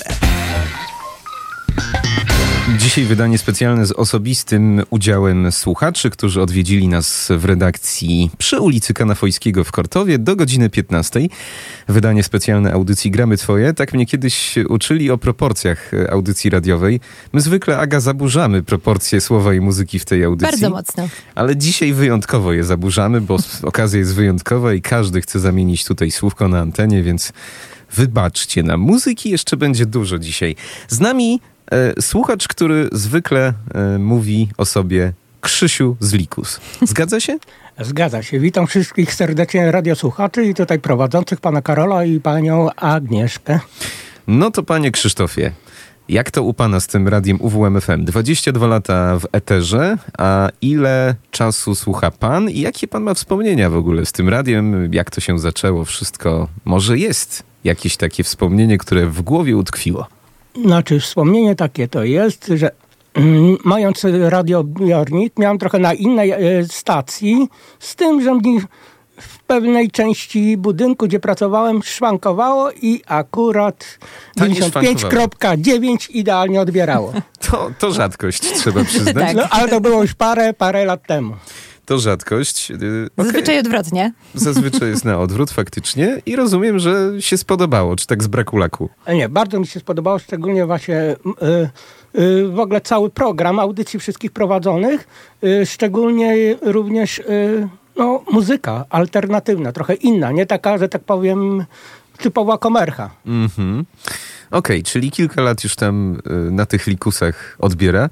Dzisiaj 2.77 3.03
wydanie 3.05 3.37
specjalne 3.37 3.85
z 3.85 3.91
osobistym 3.91 4.83
udziałem 4.89 5.51
słuchaczy, 5.51 6.09
którzy 6.09 6.41
odwiedzili 6.41 6.87
nas 6.87 7.27
w 7.37 7.45
redakcji 7.45 8.31
przy 8.37 8.59
ulicy 8.59 8.93
Kanafojskiego 8.93 9.63
w 9.63 9.71
Kortowie 9.71 10.19
do 10.19 10.35
godziny 10.35 10.69
15. 10.69 11.19
Wydanie 11.87 12.23
specjalne 12.23 12.73
audycji 12.73 13.11
Gramy 13.11 13.37
Twoje. 13.37 13.73
Tak 13.73 13.93
mnie 13.93 14.05
kiedyś 14.05 14.55
uczyli 14.69 15.11
o 15.11 15.17
proporcjach 15.17 15.91
audycji 16.09 16.49
radiowej. 16.49 16.99
My 17.33 17.41
zwykle, 17.41 17.77
Aga, 17.77 17.99
zaburzamy 17.99 18.63
proporcje 18.63 19.21
słowa 19.21 19.53
i 19.53 19.59
muzyki 19.59 19.99
w 19.99 20.05
tej 20.05 20.23
audycji. 20.23 20.51
Bardzo 20.51 20.69
mocno. 20.69 21.07
Ale 21.35 21.55
dzisiaj 21.55 21.93
wyjątkowo 21.93 22.53
je 22.53 22.63
zaburzamy, 22.63 23.21
bo 23.21 23.37
okazja 23.63 23.99
jest 23.99 24.15
wyjątkowa 24.15 24.73
i 24.73 24.81
każdy 24.81 25.21
chce 25.21 25.39
zamienić 25.39 25.85
tutaj 25.85 26.11
słówko 26.11 26.47
na 26.47 26.59
antenie, 26.59 27.03
więc 27.03 27.33
wybaczcie 27.93 28.63
nam. 28.63 28.79
Muzyki 28.79 29.29
jeszcze 29.29 29.57
będzie 29.57 29.85
dużo 29.85 30.19
dzisiaj. 30.19 30.55
Z 30.87 30.99
nami 30.99 31.39
e, 31.71 32.01
słuchacz, 32.01 32.47
który 32.47 32.89
zwykle 32.91 33.53
e, 33.73 33.97
mówi 33.99 34.49
o 34.57 34.65
sobie 34.65 35.13
Krzysiu 35.45 35.95
z 35.99 36.13
Likus. 36.13 36.59
Zgadza 36.81 37.19
się? 37.19 37.37
Zgadza 37.79 38.23
się. 38.23 38.39
Witam 38.39 38.67
wszystkich 38.67 39.13
serdecznie 39.13 39.71
radiosłuchaczy 39.71 40.45
i 40.45 40.53
tutaj 40.53 40.79
prowadzących 40.79 41.41
pana 41.41 41.61
Karola 41.61 42.05
i 42.05 42.19
panią 42.19 42.69
Agnieszkę. 42.75 43.59
No 44.27 44.51
to 44.51 44.63
panie 44.63 44.91
Krzysztofie, 44.91 45.51
jak 46.09 46.31
to 46.31 46.43
u 46.43 46.53
pana 46.53 46.79
z 46.79 46.87
tym 46.87 47.07
radiem 47.07 47.41
UWMFM? 47.41 48.05
22 48.05 48.67
lata 48.67 49.19
w 49.19 49.25
eterze, 49.31 49.97
a 50.17 50.49
ile 50.61 51.15
czasu 51.31 51.75
słucha 51.75 52.11
pan 52.11 52.49
i 52.49 52.59
jakie 52.59 52.87
pan 52.87 53.03
ma 53.03 53.13
wspomnienia 53.13 53.69
w 53.69 53.75
ogóle 53.75 54.05
z 54.05 54.11
tym 54.11 54.29
radiem? 54.29 54.93
Jak 54.93 55.11
to 55.11 55.21
się 55.21 55.39
zaczęło 55.39 55.85
wszystko? 55.85 56.47
Może 56.65 56.97
jest 56.97 57.43
jakieś 57.63 57.97
takie 57.97 58.23
wspomnienie, 58.23 58.77
które 58.77 59.07
w 59.07 59.21
głowie 59.21 59.57
utkwiło? 59.57 60.07
Znaczy 60.65 60.99
wspomnienie 60.99 61.55
takie 61.55 61.87
to 61.87 62.03
jest, 62.03 62.51
że 62.55 62.71
mając 63.63 64.05
radiobiornik 64.29 65.39
miałem 65.39 65.57
trochę 65.57 65.79
na 65.79 65.93
innej 65.93 66.31
e, 66.31 66.39
stacji, 66.69 67.47
z 67.79 67.95
tym, 67.95 68.21
że 68.21 68.33
mi 68.35 68.59
w 69.21 69.39
pewnej 69.39 69.91
części 69.91 70.57
budynku, 70.57 71.07
gdzie 71.07 71.19
pracowałem, 71.19 71.83
szwankowało 71.83 72.71
i 72.71 73.01
akurat 73.07 73.99
To 74.35 74.47
nie 74.47 74.55
95.9 74.55 76.07
idealnie 76.09 76.61
odbierało. 76.61 77.13
To, 77.51 77.71
to 77.79 77.91
rzadkość, 77.91 78.41
trzeba 78.41 78.83
przyznać. 78.83 79.15
Tak. 79.25 79.35
No, 79.35 79.43
ale 79.49 79.69
to 79.69 79.81
było 79.81 80.01
już 80.01 80.13
parę, 80.13 80.53
parę 80.53 80.85
lat 80.85 81.07
temu. 81.07 81.35
To 81.85 81.99
rzadkość. 81.99 82.69
Yy, 82.69 82.75
okej. 83.17 83.25
Zazwyczaj 83.25 83.59
odwrotnie. 83.59 84.13
Zazwyczaj 84.33 84.89
jest 84.89 85.05
na 85.05 85.19
odwrót 85.19 85.51
faktycznie 85.51 86.21
i 86.25 86.35
rozumiem, 86.35 86.79
że 86.79 87.11
się 87.19 87.37
spodobało, 87.37 87.95
czy 87.95 88.07
tak 88.07 88.23
z 88.23 88.27
braku 88.27 88.57
laku. 88.57 88.89
E, 89.05 89.15
Nie, 89.15 89.29
bardzo 89.29 89.59
mi 89.59 89.67
się 89.67 89.79
spodobało, 89.79 90.19
szczególnie 90.19 90.65
właśnie 90.65 91.15
y, 92.15 92.19
y, 92.19 92.47
w 92.47 92.59
ogóle 92.59 92.81
cały 92.81 93.09
program 93.09 93.59
audycji 93.59 93.99
wszystkich 93.99 94.31
prowadzonych, 94.31 95.07
y, 95.43 95.65
szczególnie 95.65 96.55
również 96.61 97.19
y, 97.19 97.67
no, 97.95 98.23
muzyka 98.31 98.85
alternatywna, 98.89 99.71
trochę 99.71 99.93
inna, 99.93 100.31
nie 100.31 100.45
taka, 100.45 100.77
że 100.77 100.89
tak 100.89 101.03
powiem, 101.03 101.65
typowa 102.17 102.57
komercha. 102.57 103.09
Mhm. 103.25 103.85
Okej, 104.51 104.83
czyli 104.83 105.11
kilka 105.11 105.41
lat 105.41 105.63
już 105.63 105.75
tam 105.75 106.15
y, 106.47 106.51
na 106.51 106.65
tych 106.65 106.87
likusach 106.87 107.55
odbiera. 107.59 108.09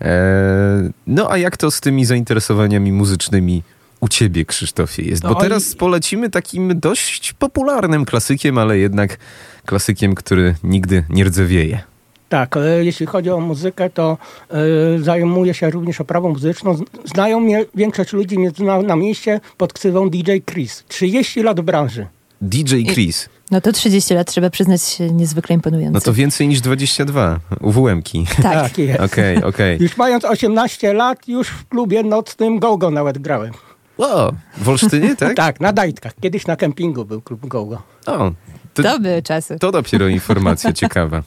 E, 0.00 0.90
no 1.06 1.30
a 1.30 1.36
jak 1.38 1.56
to 1.56 1.70
z 1.70 1.80
tymi 1.80 2.04
zainteresowaniami 2.04 2.92
muzycznymi 2.92 3.62
u 4.00 4.08
ciebie, 4.08 4.44
Krzysztofie, 4.44 5.02
jest? 5.02 5.22
Bo 5.22 5.28
No 5.30 5.38
i- 5.38 5.42
teraz 5.42 5.74
polecimy 5.74 6.30
takim 6.30 6.80
dość 6.80 7.32
popularnym 7.32 8.04
klasykiem, 8.04 8.58
ale 8.58 8.78
jednak 8.78 9.16
klasykiem, 9.66 10.14
który 10.14 10.54
nigdy 10.64 11.04
nie 11.08 11.24
rdzewieje. 11.24 11.80
Tak, 12.28 12.56
e, 12.56 12.84
jeśli 12.84 13.06
chodzi 13.06 13.30
o 13.30 13.40
muzykę, 13.40 13.90
to 13.90 14.18
e, 14.50 14.56
zajmuję 15.02 15.54
się 15.54 15.70
również 15.70 16.00
oprawą 16.00 16.28
muzyczną. 16.28 16.78
Znają 17.04 17.40
mnie, 17.40 17.64
większość 17.74 18.12
ludzi 18.12 18.38
mnie 18.38 18.50
zna 18.50 18.82
na 18.82 18.96
mieście 18.96 19.40
pod 19.56 19.72
ksywą 19.72 20.10
DJ 20.10 20.32
Chris. 20.50 20.84
30 20.88 21.42
lat 21.42 21.60
w 21.60 21.62
branży. 21.62 22.06
DJ 22.42 22.84
Chris. 22.92 23.28
No 23.50 23.60
to 23.60 23.72
30 23.72 24.14
lat 24.14 24.26
trzeba 24.30 24.50
przyznać 24.50 24.98
niezwykle 25.12 25.54
imponujące. 25.54 25.92
No 25.92 26.00
to 26.00 26.12
więcej 26.12 26.48
niż 26.48 26.60
22 26.60 27.40
UWM-ki. 27.60 28.26
tak. 28.42 28.42
Tak 28.42 28.78
jest. 28.78 29.00
Okej, 29.00 29.42
okej. 29.42 29.78
Już 29.82 29.96
mając 29.96 30.24
18 30.24 30.92
lat, 30.92 31.28
już 31.28 31.48
w 31.48 31.68
klubie 31.68 32.02
nocnym 32.02 32.58
Gogo 32.58 32.90
nawet 32.90 33.18
grałem. 33.18 33.52
O, 33.98 34.32
w 34.56 34.68
Olsztynie, 34.68 35.16
tak? 35.16 35.36
Tak, 35.36 35.60
na 35.60 35.72
Dajtkach. 35.72 36.12
Kiedyś 36.22 36.46
na 36.46 36.56
kempingu 36.56 37.04
był 37.04 37.20
klub 37.22 37.46
Gogo. 37.46 37.82
O, 38.06 38.32
to, 38.74 38.82
To 38.82 39.00
były 39.00 39.22
czasy. 39.22 39.58
to 39.58 39.72
dopiero 39.72 40.08
informacja 40.08 40.72
ciekawa. 40.82 41.22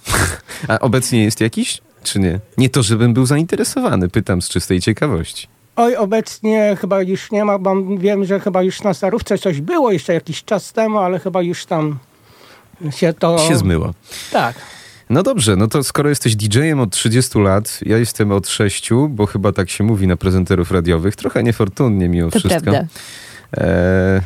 A 0.68 0.80
obecnie 0.80 1.24
jest 1.24 1.42
jakiś, 1.42 1.82
czy 2.04 2.20
nie? 2.20 2.40
Nie 2.58 2.70
to, 2.70 2.84
żebym 2.84 3.14
był 3.14 3.26
zainteresowany, 3.26 4.10
pytam 4.10 4.42
z 4.42 4.50
czystej 4.50 4.82
ciekawości. 4.82 5.48
Oj, 5.76 5.96
obecnie 5.96 6.78
chyba 6.82 7.02
już 7.02 7.32
nie 7.32 7.46
ma, 7.46 7.60
bo 7.60 7.76
wiem, 7.98 8.26
że 8.26 8.40
chyba 8.40 8.64
już 8.64 8.82
na 8.84 8.94
Starówce 8.94 9.38
coś 9.38 9.62
było 9.62 9.92
jeszcze 9.92 10.14
jakiś 10.14 10.44
czas 10.44 10.74
temu, 10.74 10.98
ale 10.98 11.20
chyba 11.20 11.42
już 11.42 11.66
tam 11.66 11.98
się 12.92 13.14
to... 13.14 13.38
Się 13.48 13.56
zmyło. 13.56 13.94
Tak. 14.32 14.56
No 15.10 15.24
dobrze, 15.24 15.56
no 15.56 15.68
to 15.68 15.84
skoro 15.84 16.10
jesteś 16.10 16.36
DJ-em 16.36 16.80
od 16.80 16.92
30 16.92 17.40
lat, 17.40 17.80
ja 17.86 17.98
jestem 17.98 18.32
od 18.32 18.48
6, 18.50 18.90
bo 19.10 19.26
chyba 19.26 19.52
tak 19.52 19.70
się 19.70 19.84
mówi 19.84 20.08
na 20.08 20.18
prezenterów 20.18 20.72
radiowych, 20.72 21.16
trochę 21.16 21.44
niefortunnie 21.44 22.10
mimo 22.10 22.30
To 22.30 22.40
wszystko. 22.40 22.62
prawda. 22.62 22.86
E, 23.58 24.22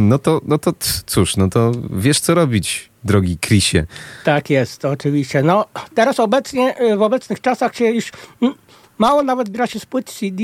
no 0.00 0.18
to, 0.18 0.40
no 0.46 0.58
to 0.58 0.72
cóż, 1.06 1.36
no 1.36 1.48
to 1.48 1.72
wiesz 1.90 2.20
co 2.20 2.34
robić, 2.34 2.90
drogi 3.04 3.38
Chrisie. 3.38 3.86
Tak 4.24 4.50
jest, 4.50 4.84
oczywiście. 4.84 5.42
No, 5.42 5.64
teraz 5.94 6.20
obecnie, 6.20 6.74
w 6.96 7.02
obecnych 7.02 7.40
czasach 7.40 7.76
się 7.76 7.84
już 7.84 8.12
mm, 8.42 8.54
mało 9.02 9.22
nawet 9.22 9.50
gra 9.50 9.66
się 9.66 9.78
z 9.78 9.86
płyt 9.86 10.06
CD 10.06 10.42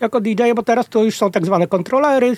jako 0.00 0.20
DJ, 0.20 0.52
bo 0.56 0.62
teraz 0.62 0.88
to 0.88 1.04
już 1.04 1.16
są 1.16 1.30
tak 1.30 1.46
zwane 1.46 1.66
kontrolery, 1.66 2.36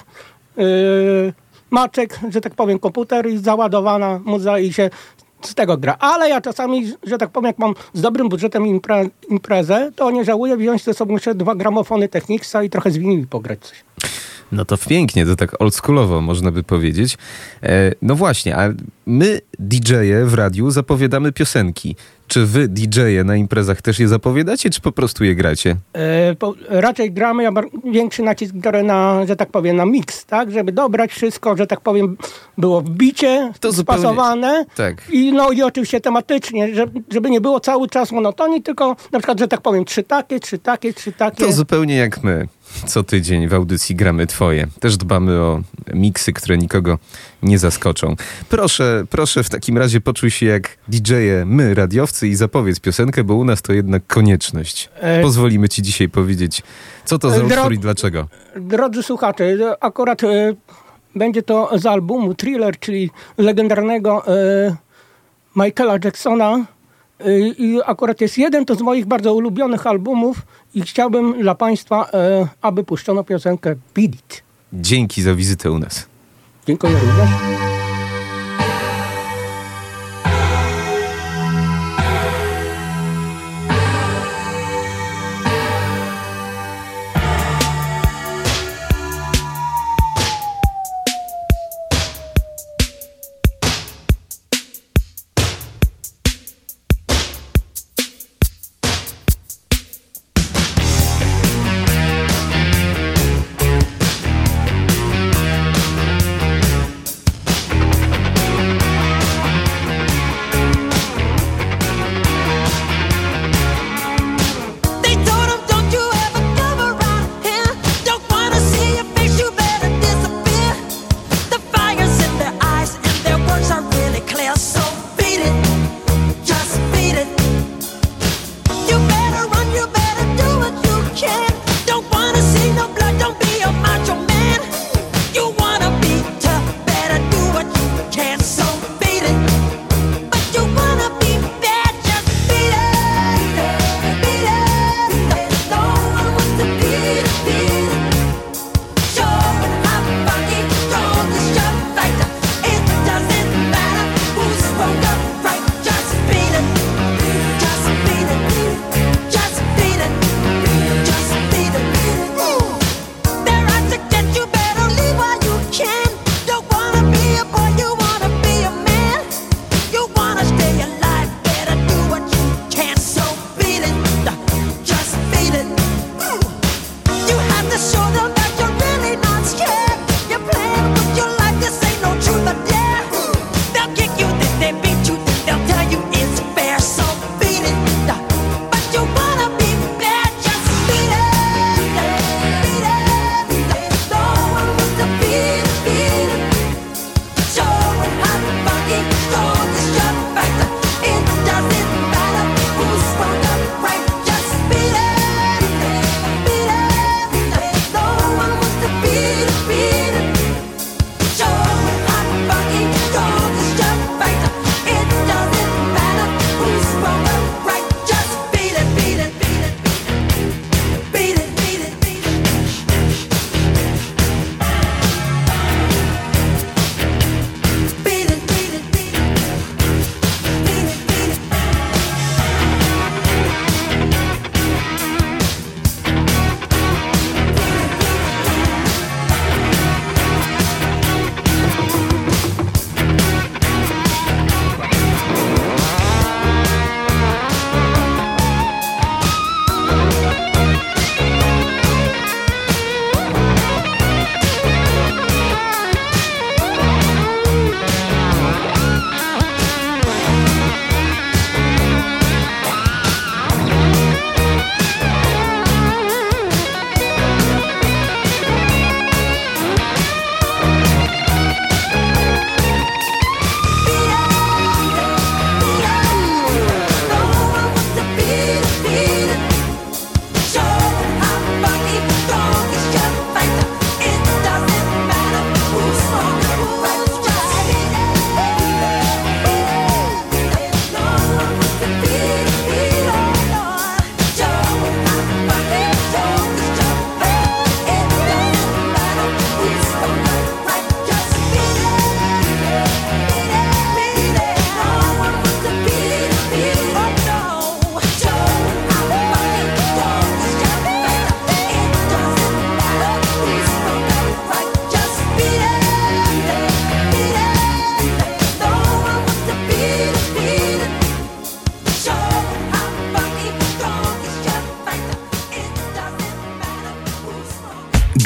yy, 0.56 1.32
maczek, 1.70 2.20
że 2.34 2.40
tak 2.40 2.54
powiem, 2.54 2.78
komputer 2.78 3.26
i 3.30 3.38
załadowana 3.38 4.20
muza 4.24 4.58
i 4.58 4.72
się 4.72 4.90
z 5.42 5.54
tego 5.54 5.76
gra. 5.76 5.96
Ale 6.00 6.28
ja 6.28 6.40
czasami, 6.40 6.92
że 7.02 7.18
tak 7.18 7.30
powiem, 7.30 7.46
jak 7.46 7.58
mam 7.58 7.74
z 7.92 8.00
dobrym 8.00 8.28
budżetem 8.28 8.66
impre, 8.66 9.08
imprezę, 9.30 9.92
to 9.96 10.10
nie 10.10 10.24
żałuję 10.24 10.56
wziąć 10.56 10.84
ze 10.84 10.94
sobą 10.94 11.14
jeszcze 11.14 11.34
dwa 11.34 11.54
gramofony 11.54 12.08
Technicsa 12.08 12.62
i 12.62 12.70
trochę 12.70 12.90
z 12.90 12.98
winili 12.98 13.26
pograć 13.26 13.58
coś. 13.60 13.84
No 14.52 14.64
to 14.64 14.76
pięknie, 14.78 15.26
to 15.26 15.36
tak 15.36 15.62
oldschoolowo 15.62 16.20
można 16.20 16.50
by 16.50 16.62
powiedzieć. 16.62 17.18
E, 17.62 17.92
no 18.02 18.14
właśnie, 18.14 18.56
a 18.56 18.68
my 19.06 19.40
DJ-e 19.58 20.24
w 20.24 20.34
radiu 20.34 20.70
zapowiadamy 20.70 21.32
piosenki. 21.32 21.96
Czy 22.28 22.46
wy 22.46 22.68
DJ-e 22.68 23.24
na 23.24 23.36
imprezach 23.36 23.82
też 23.82 23.98
je 23.98 24.08
zapowiadacie, 24.08 24.70
czy 24.70 24.80
po 24.80 24.92
prostu 24.92 25.24
je 25.24 25.34
gracie? 25.34 25.76
E, 25.92 26.34
po, 26.34 26.54
raczej 26.68 27.12
gramy, 27.12 27.42
ja 27.42 27.50
większy 27.84 28.22
nacisk 28.22 28.54
biorę 28.54 28.82
na, 28.82 29.26
że 29.26 29.36
tak 29.36 29.50
powiem, 29.50 29.76
na 29.76 29.86
mix, 29.86 30.24
tak? 30.26 30.50
Żeby 30.50 30.72
dobrać 30.72 31.10
wszystko, 31.10 31.56
że 31.56 31.66
tak 31.66 31.80
powiem, 31.80 32.16
było 32.58 32.80
w 32.80 32.90
bicie, 32.90 33.52
To 33.60 33.72
spasowane. 33.72 34.64
Tak. 34.76 35.02
I 35.10 35.32
no 35.32 35.50
i 35.50 35.62
oczywiście 35.62 36.00
tematycznie, 36.00 36.74
że, 36.74 36.86
żeby 37.12 37.30
nie 37.30 37.40
było 37.40 37.60
cały 37.60 37.88
czas 37.88 38.12
monotonii, 38.12 38.62
tylko 38.62 38.96
na 39.12 39.18
przykład, 39.18 39.38
że 39.38 39.48
tak 39.48 39.60
powiem, 39.60 39.84
trzy 39.84 40.02
takie, 40.02 40.40
trzy 40.40 40.58
takie, 40.58 40.92
trzy 40.92 41.12
takie. 41.12 41.44
To 41.44 41.52
zupełnie 41.52 41.96
jak 41.96 42.22
my. 42.22 42.48
Co 42.86 43.02
tydzień 43.02 43.48
w 43.48 43.54
audycji 43.54 43.96
gramy 43.96 44.26
twoje. 44.26 44.66
Też 44.80 44.96
dbamy 44.96 45.40
o 45.40 45.62
miksy, 45.94 46.32
które 46.32 46.58
nikogo 46.58 46.98
nie 47.42 47.58
zaskoczą. 47.58 48.16
Proszę, 48.48 49.04
proszę 49.10 49.42
w 49.44 49.50
takim 49.50 49.78
razie 49.78 50.00
poczuj 50.00 50.30
się 50.30 50.46
jak 50.46 50.76
DJ-e, 50.88 51.44
my, 51.44 51.74
radiowcy 51.74 52.28
i 52.28 52.34
zapowiedz 52.34 52.80
piosenkę, 52.80 53.24
bo 53.24 53.34
u 53.34 53.44
nas 53.44 53.62
to 53.62 53.72
jednak 53.72 54.02
konieczność. 54.06 54.88
E, 55.00 55.22
Pozwolimy 55.22 55.68
ci 55.68 55.82
dzisiaj 55.82 56.08
powiedzieć, 56.08 56.62
co 57.04 57.18
to 57.18 57.30
za 57.30 57.36
E, 57.36 57.40
dro- 57.40 57.56
utwór 57.58 57.72
i 57.72 57.78
dlaczego. 57.78 58.28
Drodzy 58.56 59.02
słuchacze, 59.02 59.74
akurat 59.80 60.24
e, 60.24 60.54
będzie 61.14 61.42
to 61.42 61.70
z 61.78 61.86
albumu 61.86 62.34
Thriller, 62.34 62.78
czyli 62.78 63.10
legendarnego 63.38 64.22
Michaela 65.56 65.98
Jacksona. 66.04 66.66
E, 67.20 67.38
I 67.48 67.80
akurat 67.86 68.20
jest 68.20 68.38
jeden 68.38 68.64
to 68.64 68.74
z 68.74 68.80
moich 68.80 69.06
bardzo 69.06 69.34
ulubionych 69.34 69.86
albumów 69.86 70.42
i 70.74 70.82
chciałbym 70.82 71.42
dla 71.42 71.54
Państwa, 71.54 72.10
e, 72.12 72.48
aby 72.62 72.84
puszczono 72.84 73.24
piosenkę 73.24 73.74
Beat 73.94 74.14
It. 74.14 74.42
Dzięki 74.72 75.22
za 75.22 75.34
wizytę 75.34 75.70
u 75.70 75.78
nas. 75.78 76.06
Dziękuję 76.66 76.92
również. 76.92 77.67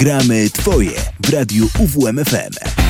Gramy 0.02 0.50
Twoje 0.50 0.92
w 1.20 1.30
radiu 1.30 1.68
UWMFM. 1.78 2.81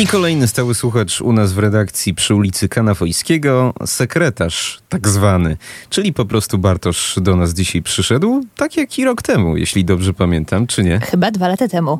I 0.00 0.06
kolejny 0.06 0.48
stały 0.48 0.74
słuchacz 0.74 1.20
u 1.20 1.32
nas 1.32 1.52
w 1.52 1.58
redakcji 1.58 2.14
przy 2.14 2.34
ulicy 2.34 2.68
Kanafojskiego, 2.68 3.74
sekretarz 3.86 4.80
tak 4.88 5.08
zwany, 5.08 5.56
czyli 5.90 6.12
po 6.12 6.24
prostu 6.24 6.58
Bartosz 6.58 7.18
do 7.22 7.36
nas 7.36 7.54
dzisiaj 7.54 7.82
przyszedł, 7.82 8.44
tak 8.56 8.76
jak 8.76 8.98
i 8.98 9.04
rok 9.04 9.22
temu, 9.22 9.56
jeśli 9.56 9.84
dobrze 9.84 10.14
pamiętam, 10.14 10.66
czy 10.66 10.84
nie? 10.84 11.00
Chyba 11.00 11.30
dwa 11.30 11.48
lata 11.48 11.68
temu. 11.68 11.98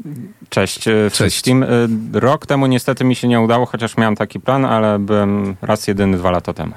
Cześć 0.48 0.88
e, 0.88 1.10
wszystkim. 1.10 1.62
E, 1.62 1.68
Rok 2.12 2.46
temu 2.46 2.66
niestety 2.66 3.04
mi 3.04 3.14
się 3.14 3.28
nie 3.28 3.40
udało, 3.40 3.66
chociaż 3.66 3.96
miałem 3.96 4.16
taki 4.16 4.40
plan, 4.40 4.64
ale 4.64 4.98
byłem 4.98 5.56
raz 5.62 5.88
jedyny 5.88 6.16
dwa 6.16 6.30
lata 6.30 6.52
temu. 6.52 6.72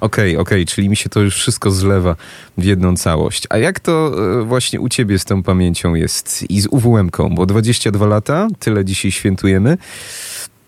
Okej, 0.00 0.30
okay, 0.30 0.42
okej, 0.42 0.62
okay, 0.62 0.74
czyli 0.74 0.88
mi 0.88 0.96
się 0.96 1.08
to 1.08 1.20
już 1.20 1.34
wszystko 1.34 1.70
zlewa 1.70 2.16
w 2.58 2.64
jedną 2.64 2.96
całość. 2.96 3.46
A 3.50 3.58
jak 3.58 3.80
to 3.80 4.12
e, 4.40 4.42
właśnie 4.42 4.80
u 4.80 4.88
ciebie 4.88 5.18
z 5.18 5.24
tą 5.24 5.42
pamięcią 5.42 5.94
jest 5.94 6.50
i 6.50 6.60
z 6.60 6.66
UWM-ką? 6.66 7.34
Bo 7.34 7.46
22 7.46 8.06
lata, 8.06 8.48
tyle 8.58 8.84
dzisiaj 8.84 9.12
świętujemy. 9.12 9.78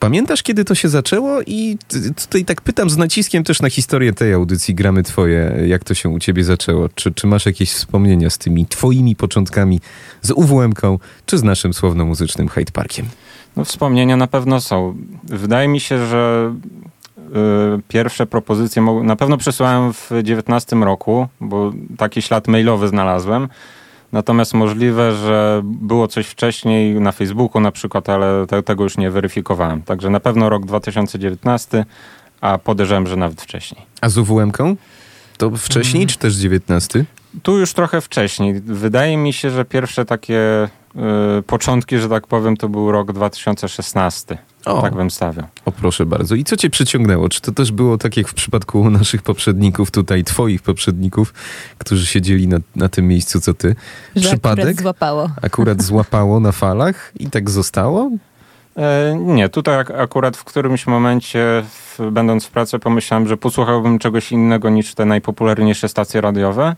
Pamiętasz, 0.01 0.43
kiedy 0.43 0.65
to 0.65 0.75
się 0.75 0.89
zaczęło? 0.89 1.43
I 1.47 1.79
tutaj 2.17 2.45
tak 2.45 2.61
pytam 2.61 2.91
z 2.91 2.97
naciskiem 2.97 3.45
też 3.45 3.63
na 3.63 3.71
historię 3.71 4.13
tej 4.13 4.33
audycji 4.33 4.75
Gramy 4.75 5.03
Twoje. 5.03 5.55
Jak 5.67 5.85
to 5.85 5.95
się 5.95 6.09
u 6.09 6.19
ciebie 6.19 6.45
zaczęło? 6.45 6.89
Czy, 6.95 7.13
czy 7.13 7.27
masz 7.27 7.47
jakieś 7.47 7.73
wspomnienia 7.73 8.31
z 8.31 8.39
tymi 8.39 8.67
twoimi 8.67 9.17
początkami, 9.17 9.81
z 10.23 10.31
UWM-ką, 10.31 10.99
czy 11.27 11.39
z 11.39 11.43
naszym 11.43 11.75
słowno-muzycznym 11.75 12.49
Hyde 12.49 12.73
Parkiem? 12.73 13.07
No 13.57 13.65
wspomnienia 13.65 14.17
na 14.17 14.27
pewno 14.27 14.61
są. 14.61 14.97
Wydaje 15.25 15.69
mi 15.69 15.81
się, 15.81 16.07
że 16.07 16.55
y, 17.19 17.83
pierwsze 17.89 18.27
propozycje 18.27 18.83
na 18.83 19.17
pewno 19.17 19.37
przesyłałem 19.37 19.93
w 19.93 20.11
19 20.23 20.77
roku, 20.77 21.29
bo 21.41 21.73
taki 21.99 22.23
ślad 22.23 22.49
mailowy 22.49 22.89
znalazłem. 22.89 23.49
Natomiast 24.13 24.55
możliwe, 24.55 25.13
że 25.13 25.63
było 25.65 26.09
coś 26.09 26.27
wcześniej 26.27 27.01
na 27.01 27.13
Facebooku 27.13 27.61
na 27.61 27.73
przykład, 27.73 28.09
ale 28.09 28.47
te, 28.47 28.63
tego 28.63 28.85
już 28.85 28.97
nie 28.97 29.11
weryfikowałem. 29.11 29.83
Także 29.83 30.11
na 30.11 30.21
pewno 30.21 30.49
rok 30.49 30.67
2019, 30.67 31.85
a 32.41 32.59
podejrzewam, 32.59 33.07
że 33.07 33.17
nawet 33.17 33.43
wcześniej. 33.43 33.83
A 34.01 34.09
z 34.09 34.19
UWM-ką? 34.19 34.77
To 35.39 35.51
wcześniej, 35.51 35.93
hmm. 35.93 36.09
czy 36.09 36.19
też 36.19 36.35
19? 36.35 37.05
Tu 37.43 37.59
już 37.59 37.73
trochę 37.73 38.01
wcześniej. 38.01 38.61
Wydaje 38.61 39.17
mi 39.17 39.33
się, 39.33 39.51
że 39.51 39.65
pierwsze 39.65 40.05
takie 40.05 40.69
początki, 41.47 41.99
że 41.99 42.09
tak 42.09 42.27
powiem, 42.27 42.57
to 42.57 42.69
był 42.69 42.93
rok 42.93 43.13
2016. 43.13 44.39
O, 44.65 44.83
tak 44.83 44.95
bym 44.95 45.11
stawiał. 45.11 45.47
O 45.65 45.73
proszę 45.73 46.07
bardzo. 46.07 46.35
I 46.35 46.45
co 46.45 46.57
cię 46.57 46.71
przyciągnęło? 46.71 47.29
Czy 47.29 47.41
to 47.41 47.53
też 47.53 47.73
było 47.73 47.99
tak 47.99 48.17
jak 48.17 48.29
w 48.29 48.35
przypadku 48.35 48.91
naszych 48.91 49.23
poprzedników 49.23 49.91
tutaj, 49.91 50.25
twoich 50.25 50.63
poprzedników, 50.63 51.35
którzy 51.79 52.07
siedzieli 52.07 52.49
na, 52.49 52.59
na 52.77 52.89
tym 52.89 53.09
miejscu, 53.09 53.41
co 53.41 53.55
ty? 53.55 53.77
Że 54.17 54.29
Przypadek? 54.29 54.65
akurat 54.65 54.81
złapało. 54.81 55.31
Akurat 55.43 55.83
złapało 55.83 56.41
na 56.41 56.53
falach 56.53 57.13
i 57.19 57.31
tak 57.31 57.51
zostało? 57.51 58.11
E, 58.77 59.17
nie, 59.21 59.49
tutaj 59.49 59.85
akurat 59.99 60.37
w 60.37 60.45
którymś 60.45 60.87
momencie, 60.87 61.65
w, 61.69 62.11
będąc 62.11 62.47
w 62.47 62.51
pracy, 62.51 62.79
pomyślałem, 62.79 63.29
że 63.29 63.37
posłuchałbym 63.37 63.99
czegoś 63.99 64.33
innego 64.33 64.71
niż 64.71 64.95
te 64.95 65.05
najpopularniejsze 65.05 65.89
stacje 65.89 66.21
radiowe. 66.21 66.77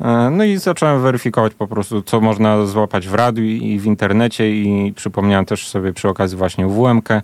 E, 0.00 0.30
no 0.30 0.44
i 0.44 0.58
zacząłem 0.58 1.02
weryfikować 1.02 1.54
po 1.54 1.66
prostu, 1.66 2.02
co 2.02 2.20
można 2.20 2.66
złapać 2.66 3.08
w 3.08 3.14
radiu 3.14 3.44
i 3.44 3.78
w 3.78 3.86
internecie 3.86 4.50
i 4.50 4.92
przypomniałem 4.96 5.44
też 5.44 5.68
sobie 5.68 5.92
przy 5.92 6.08
okazji 6.08 6.38
właśnie 6.38 6.66
WM-kę. 6.66 7.22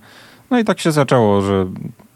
No 0.50 0.58
i 0.58 0.64
tak 0.64 0.80
się 0.80 0.92
zaczęło, 0.92 1.42
że 1.42 1.66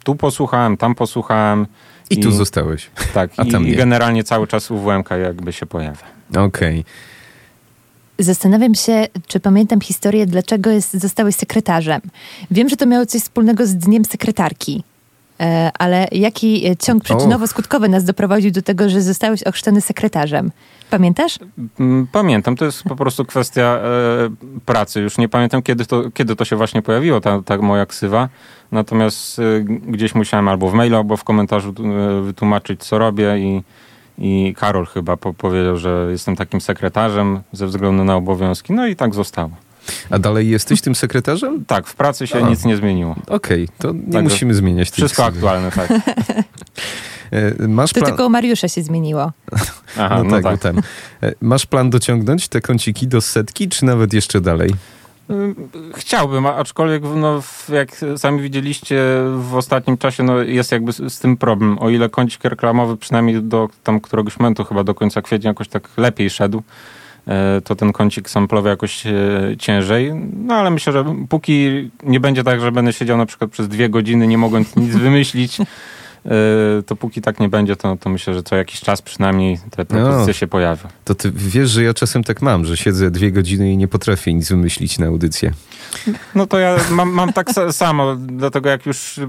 tu 0.05 0.15
posłuchałem, 0.15 0.77
tam 0.77 0.95
posłuchałem. 0.95 1.67
I, 2.11 2.15
i 2.15 2.23
tu 2.23 2.31
zostałeś. 2.31 2.91
Tak, 3.15 3.31
A 3.37 3.43
i, 3.43 3.69
i 3.69 3.77
generalnie 3.77 4.25
cały 4.25 4.47
czas 4.47 4.71
UWM-ka 4.71 5.17
jakby 5.17 5.53
się 5.53 5.67
pojawia. 5.67 6.07
Okej. 6.31 6.47
Okay. 6.49 6.85
Zastanawiam 8.19 8.75
się, 8.75 9.07
czy 9.27 9.41
pamiętam 9.41 9.81
historię, 9.81 10.27
dlaczego 10.27 10.71
jest, 10.71 10.93
zostałeś 10.93 11.35
sekretarzem. 11.35 12.01
Wiem, 12.51 12.69
że 12.69 12.77
to 12.77 12.87
miało 12.87 13.07
coś 13.07 13.23
wspólnego 13.23 13.67
z 13.67 13.75
Dniem 13.75 14.05
Sekretarki. 14.05 14.83
E, 15.41 15.71
ale 15.79 16.09
jaki 16.13 16.67
e, 16.67 16.77
ciąg 16.77 17.05
przyczynowo-skutkowy 17.05 17.89
nas 17.89 18.05
doprowadził 18.05 18.51
do 18.51 18.63
tego, 18.63 18.89
że 18.89 19.03
zostałeś 19.03 19.43
ochrzczony 19.43 19.81
sekretarzem? 19.81 20.51
Pamiętasz? 20.91 21.39
Mm, 21.81 22.07
pamiętam, 22.13 22.57
to 22.57 22.65
jest 22.65 22.83
po 22.83 22.97
prostu 22.97 23.25
kwestia 23.25 23.63
e, 23.63 23.81
pracy. 24.67 25.01
Już 25.01 25.19
nie 25.19 25.29
pamiętam, 25.29 25.63
kiedy 25.63 25.87
to, 25.87 26.11
kiedy 26.15 26.37
to 26.37 26.45
się 26.45 26.57
właśnie 26.57 26.83
pojawiło, 26.83 27.21
ta, 27.21 27.43
ta 27.43 27.59
moja 27.59 27.87
ksywa. 27.87 28.29
Natomiast 28.73 29.39
e, 29.39 29.43
gdzieś 29.65 30.15
musiałem 30.15 30.49
albo 30.49 30.69
w 30.69 30.75
mailu, 30.75 30.97
albo 30.97 31.17
w 31.17 31.25
komentarzu 31.25 31.75
e, 31.79 32.23
wytłumaczyć, 32.23 32.85
co 32.85 32.99
robię 32.99 33.39
i, 33.39 33.63
i 34.19 34.55
Karol 34.59 34.87
chyba 34.87 35.17
po, 35.17 35.35
powiedział, 35.35 35.77
że 35.77 36.09
jestem 36.11 36.37
takim 36.37 36.61
sekretarzem 36.61 37.41
ze 37.53 37.67
względu 37.67 38.05
na 38.05 38.17
obowiązki. 38.17 38.73
No 38.73 38.87
i 38.87 38.97
tak 38.97 39.15
zostało. 39.15 39.51
A 40.11 40.19
dalej 40.19 40.49
jesteś 40.49 40.81
tym 40.81 40.95
sekretarzem? 40.95 41.65
Tak, 41.65 41.87
w 41.87 41.95
pracy 41.95 42.27
się 42.27 42.43
nic 42.43 42.65
nie 42.65 42.77
zmieniło. 42.77 43.17
Okej, 43.27 43.65
okay, 43.65 43.77
to 43.79 43.93
nie 43.93 44.13
Także 44.13 44.23
musimy 44.23 44.55
zmieniać. 44.55 44.91
Wszystko 44.91 45.25
aktualne, 45.25 45.71
tak. 45.71 45.91
E, 47.31 47.69
masz 47.69 47.93
to 47.93 48.01
plan... 48.01 48.11
tylko 48.11 48.27
u 48.27 48.31
Mariusza 48.31 48.69
się 48.69 48.83
zmieniło. 48.83 49.33
Aha, 49.99 50.19
no, 50.19 50.25
no 50.25 50.43
tak, 50.43 50.61
tak. 50.61 50.77
E, 51.23 51.33
masz 51.41 51.67
plan 51.67 51.91
dociągnąć 51.91 52.49
te 52.49 52.61
kąciki 52.61 53.09
do 53.09 53.21
setki, 53.21 53.69
czy 53.69 53.85
nawet 53.85 54.13
jeszcze 54.13 54.41
dalej? 54.41 54.71
Chciałbym, 55.95 56.47
aczkolwiek 56.47 57.03
no, 57.17 57.43
jak 57.69 57.91
sami 58.17 58.43
widzieliście 58.43 59.03
w 59.37 59.55
ostatnim 59.55 59.99
czasie 59.99 60.23
no, 60.23 60.39
jest 60.39 60.73
jakby 60.73 60.93
z, 60.93 61.13
z, 61.13 61.19
tym 61.19 61.37
problem. 61.37 61.79
O 61.79 61.91
ile 61.91 62.09
kącik 62.09 62.45
reklamowy 62.45 62.97
przynajmniej 62.97 63.43
do 63.43 63.69
tam 63.85 64.01
któregoś 64.01 64.39
momentu 64.39 64.65
chyba 64.65 64.85
do 64.85 64.95
końca 64.95 65.23
kwietnia 65.23 65.51
jakoś 65.51 65.69
tak 65.69 65.89
lepiej 65.97 66.31
szedł, 66.31 66.63
to 67.65 67.75
ten 67.75 67.93
kącik 67.93 68.31
samplowy 68.31 68.69
jakoś 68.69 69.07
e, 69.07 69.13
ciężej. 69.59 70.13
No 70.37 70.55
ale 70.55 70.71
myślę, 70.71 70.93
że 70.93 71.05
póki 71.29 71.91
nie 72.03 72.21
będzie 72.21 72.45
tak, 72.45 72.61
że 72.61 72.73
będę 72.73 72.93
siedział 72.93 73.19
na 73.19 73.27
przykład 73.27 73.51
przez 73.51 73.69
dwie 73.69 73.89
godziny, 73.89 74.27
nie 74.27 74.39
mogąc 74.39 74.77
nic 74.77 74.97
wymyślić, 74.97 75.59
E, 75.61 75.65
to 76.87 76.97
póki 76.97 77.21
tak 77.21 77.41
nie 77.41 77.49
będzie, 77.49 77.77
to, 77.77 77.97
to 77.97 78.11
myślę, 78.11 78.35
że 78.35 78.43
co 78.43 78.57
jakiś 78.57 78.81
czas 78.81 79.03
przynajmniej 79.03 79.59
te 79.71 79.85
propozycje 79.85 80.27
no, 80.27 80.33
się 80.33 80.47
pojawią. 80.47 80.89
To 81.05 81.15
ty 81.15 81.31
wiesz, 81.35 81.71
że 81.71 81.83
ja 81.83 81.95
czasem 81.95 82.25
tak 82.25 82.43
mam, 82.43 82.65
że 82.65 82.77
siedzę 82.77 83.11
dwie 83.11 83.33
godziny 83.33 83.73
i 83.73 83.77
nie 83.77 83.89
potrafię 83.89 84.35
nic 84.35 84.49
wymyślić 84.49 84.99
na 84.99 85.07
audycję. 85.07 85.53
No 86.35 86.47
to 86.47 86.59
ja 86.59 86.77
mam, 86.91 87.11
mam 87.11 87.33
tak 87.33 87.51
samo, 87.71 88.17
dlatego 88.17 88.69
jak 88.69 88.87
już 88.87 89.21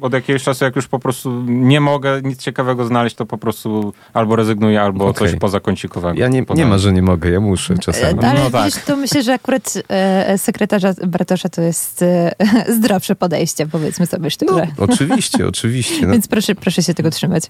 od 0.00 0.12
jakiegoś 0.12 0.42
czasu, 0.42 0.64
jak 0.64 0.76
już 0.76 0.88
po 0.88 0.98
prostu 0.98 1.42
nie 1.46 1.80
mogę 1.80 2.22
nic 2.22 2.42
ciekawego 2.42 2.84
znaleźć, 2.84 3.16
to 3.16 3.26
po 3.26 3.38
prostu 3.38 3.92
albo 4.12 4.36
rezygnuję, 4.36 4.82
albo 4.82 5.06
okay. 5.06 5.28
coś 5.28 5.38
pozakącikowego. 5.38 6.20
Ja 6.20 6.28
nie, 6.28 6.44
nie 6.54 6.66
ma, 6.66 6.78
że 6.78 6.92
nie 6.92 7.02
mogę, 7.02 7.30
ja 7.30 7.40
muszę 7.40 7.78
czasami. 7.78 8.24
E, 8.24 8.30
ale 8.30 8.44
no 8.44 8.50
tak. 8.50 8.72
to 8.72 8.96
myślę, 8.96 9.22
że 9.22 9.34
akurat 9.34 9.74
e, 9.88 10.38
sekretarza 10.38 10.94
Bartosza 11.06 11.48
to 11.48 11.62
jest 11.62 12.02
e, 12.02 12.34
zdrowsze 12.78 13.14
podejście, 13.14 13.66
powiedzmy 13.66 14.06
sobie 14.06 14.30
szczerze. 14.30 14.66
No, 14.78 14.84
oczywiście, 14.84 15.48
oczywiście. 15.48 16.06
No. 16.06 16.12
Więc 16.12 16.28
proszę, 16.40 16.54
proszę 16.54 16.82
się 16.82 16.94
tego 16.94 17.10
trzymać. 17.10 17.44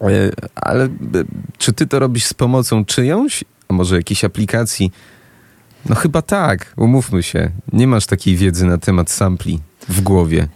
E, 0.00 0.06
ale 0.54 0.84
e, 0.84 0.88
czy 1.58 1.72
ty 1.72 1.86
to 1.86 1.98
robisz 1.98 2.24
z 2.24 2.34
pomocą 2.34 2.84
czyjąś? 2.84 3.44
A 3.68 3.74
może 3.74 3.96
jakiejś 3.96 4.24
aplikacji? 4.24 4.92
No 5.88 5.94
chyba 5.94 6.22
tak, 6.22 6.74
umówmy 6.76 7.22
się. 7.22 7.50
Nie 7.72 7.86
masz 7.86 8.06
takiej 8.06 8.36
wiedzy 8.36 8.66
na 8.66 8.78
temat 8.78 9.10
sampli 9.10 9.60
w 9.88 10.00
głowie. 10.00 10.48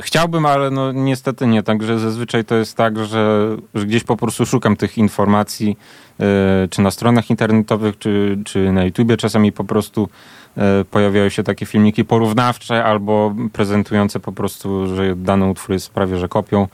Chciałbym, 0.00 0.46
ale 0.46 0.70
no 0.70 0.92
niestety 0.92 1.46
nie. 1.46 1.62
Także 1.62 1.98
zazwyczaj 1.98 2.44
to 2.44 2.54
jest 2.54 2.76
tak, 2.76 3.04
że, 3.04 3.56
że 3.74 3.86
gdzieś 3.86 4.04
po 4.04 4.16
prostu 4.16 4.46
szukam 4.46 4.76
tych 4.76 4.98
informacji, 4.98 5.76
yy, 6.18 6.26
czy 6.70 6.82
na 6.82 6.90
stronach 6.90 7.30
internetowych, 7.30 7.98
czy, 7.98 8.38
czy 8.44 8.72
na 8.72 8.84
YouTubie. 8.84 9.16
Czasami 9.16 9.52
po 9.52 9.64
prostu 9.64 10.08
yy, 10.56 10.62
pojawiają 10.90 11.28
się 11.28 11.42
takie 11.42 11.66
filmiki 11.66 12.04
porównawcze 12.04 12.84
albo 12.84 13.34
prezentujące 13.52 14.20
po 14.20 14.32
prostu, 14.32 14.96
że 14.96 15.16
dany 15.16 15.46
utwór 15.46 15.72
jest 15.72 15.90
prawie 15.90 16.18
że 16.18 16.28
kopią 16.28 16.68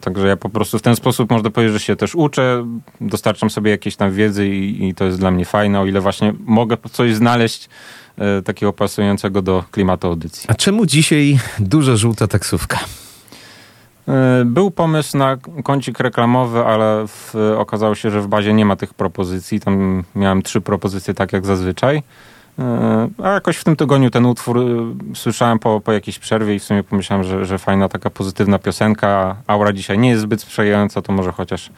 także 0.00 0.28
ja 0.28 0.36
po 0.36 0.48
prostu 0.48 0.78
w 0.78 0.82
ten 0.82 0.96
sposób 0.96 1.30
można 1.30 1.50
powiedzieć, 1.50 1.72
że 1.72 1.80
się 1.80 1.96
też 1.96 2.14
uczę, 2.14 2.66
dostarczam 3.00 3.50
sobie 3.50 3.70
jakieś 3.70 3.96
tam 3.96 4.12
wiedzy 4.12 4.48
i, 4.48 4.88
i 4.88 4.94
to 4.94 5.04
jest 5.04 5.18
dla 5.18 5.30
mnie 5.30 5.44
fajne, 5.44 5.80
o 5.80 5.86
ile 5.86 6.00
właśnie 6.00 6.32
mogę 6.40 6.76
coś 6.92 7.14
znaleźć 7.14 7.68
e, 8.18 8.42
takiego 8.42 8.72
pasującego 8.72 9.42
do 9.42 9.64
klimatu 9.70 10.06
audycji. 10.06 10.46
A 10.48 10.54
czemu 10.54 10.86
dzisiaj 10.86 11.38
duża 11.58 11.96
żółta 11.96 12.26
taksówka? 12.26 12.78
E, 14.08 14.44
był 14.44 14.70
pomysł 14.70 15.18
na 15.18 15.36
kącik 15.64 16.00
reklamowy, 16.00 16.64
ale 16.64 17.04
w, 17.06 17.34
okazało 17.58 17.94
się, 17.94 18.10
że 18.10 18.20
w 18.20 18.26
bazie 18.26 18.54
nie 18.54 18.64
ma 18.64 18.76
tych 18.76 18.94
propozycji. 18.94 19.60
Tam 19.60 20.04
miałem 20.14 20.42
trzy 20.42 20.60
propozycje, 20.60 21.14
tak 21.14 21.32
jak 21.32 21.46
zazwyczaj. 21.46 22.02
E, 22.58 23.08
a 23.22 23.30
jakoś 23.30 23.56
w 23.56 23.64
tym 23.64 23.76
tygodniu 23.76 24.10
ten 24.10 24.26
utwór 24.26 24.58
e, 24.58 24.62
słyszałem 25.14 25.58
po, 25.58 25.80
po 25.80 25.92
jakiejś 25.92 26.18
przerwie 26.18 26.54
i 26.54 26.58
w 26.58 26.64
sumie 26.64 26.82
pomyślałem, 26.82 27.24
że, 27.24 27.46
że 27.46 27.58
fajna 27.58 27.88
taka 27.88 28.10
pozytywna 28.10 28.58
piosenka. 28.58 29.36
Aura 29.46 29.72
dzisiaj 29.72 29.98
nie 29.98 30.08
jest 30.08 30.22
zbyt 30.22 30.42
sprzyjająca, 30.42 31.02
to 31.02 31.12
może 31.12 31.32
chociaż 31.32 31.70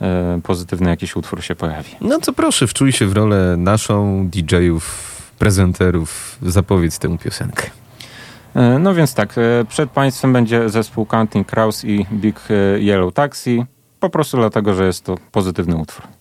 e, 0.00 0.40
pozytywny 0.42 0.90
jakiś 0.90 1.16
utwór 1.16 1.42
się 1.42 1.54
pojawi. 1.54 1.90
No 2.00 2.18
to 2.18 2.32
proszę, 2.32 2.66
wczuj 2.66 2.92
się 2.92 3.06
w 3.06 3.12
rolę 3.12 3.56
naszą, 3.56 4.26
DJ-ów, 4.28 5.12
prezenterów, 5.38 6.38
zapowiedz 6.42 6.98
tę 6.98 7.18
piosenkę. 7.18 7.70
No 8.80 8.94
więc 8.94 9.14
tak, 9.14 9.34
przed 9.68 9.90
Państwem 9.90 10.32
będzie 10.32 10.68
zespół 10.68 11.06
Counting 11.06 11.52
Crows 11.52 11.84
i 11.84 12.06
Big 12.12 12.40
Yellow 12.78 13.14
Taxi, 13.14 13.64
po 14.00 14.10
prostu 14.10 14.36
dlatego, 14.36 14.74
że 14.74 14.86
jest 14.86 15.04
to 15.04 15.14
pozytywny 15.32 15.76
utwór. 15.76 16.13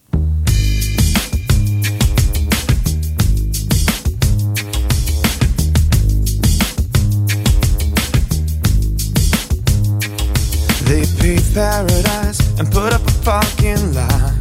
Paved 11.02 11.56
paradise 11.56 12.40
and 12.60 12.72
put 12.72 12.94
up 12.94 13.02
a 13.02 13.12
fucking 13.26 13.94
lot. 13.94 14.34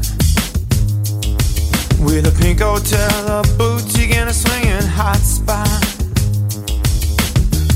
With 2.05 2.27
a 2.27 2.35
pink 2.41 2.61
hotel, 2.61 3.41
a 3.41 3.43
boutique, 3.57 4.15
and 4.15 4.29
a 4.29 4.35
swinging 4.35 4.87
hot 4.99 5.17
spot. 5.17 5.81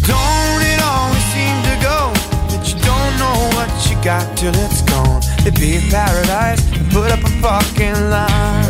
Don't 0.05 0.63
it 0.73 0.81
always 0.83 1.25
seem 1.33 1.57
to 1.71 1.75
go 1.81 2.13
that 2.51 2.63
you 2.69 2.77
don't 2.85 3.15
know 3.23 3.39
what 3.57 3.71
you 3.89 3.97
got 4.05 4.37
till 4.37 4.55
it's 4.55 4.83
gone? 4.83 5.23
They 5.45 5.53
paved 5.53 5.91
paradise 5.91 6.61
and 6.77 6.91
put 6.93 7.11
up 7.11 7.21
a 7.21 7.33
parking 7.41 7.99
lot. 8.11 8.67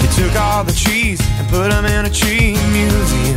They 0.00 0.10
took 0.16 0.34
all 0.40 0.64
the 0.64 0.72
trees 0.72 1.20
and 1.38 1.48
put 1.48 1.68
them 1.70 1.84
in 1.84 2.06
a 2.06 2.10
tree 2.10 2.56
museum. 2.72 3.29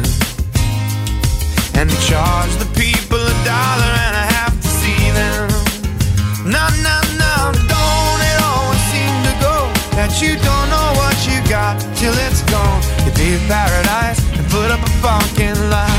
And 1.75 1.89
they 1.89 1.99
charged 2.07 2.59
the 2.59 2.69
people 2.79 3.17
a 3.17 3.37
dollar 3.43 3.91
and 4.05 4.15
a 4.23 4.25
half 4.35 4.53
to 4.61 4.69
see 4.81 5.03
them. 5.19 5.49
No, 6.45 6.65
no, 6.87 6.97
no, 7.23 7.35
don't 7.73 8.21
it 8.31 8.37
always 8.51 8.83
seem 8.93 9.15
to 9.29 9.33
go 9.47 9.57
that 9.97 10.11
you 10.21 10.35
don't 10.49 10.67
know 10.73 10.89
what 11.01 11.17
you 11.27 11.37
got 11.49 11.79
till 11.95 12.15
it's 12.27 12.41
gone? 12.51 12.81
You 13.05 13.11
paved 13.11 13.47
paradise 13.47 14.19
and 14.37 14.45
put 14.49 14.69
up 14.71 14.81
a 14.81 14.91
parking 15.01 15.57
lot. 15.69 15.92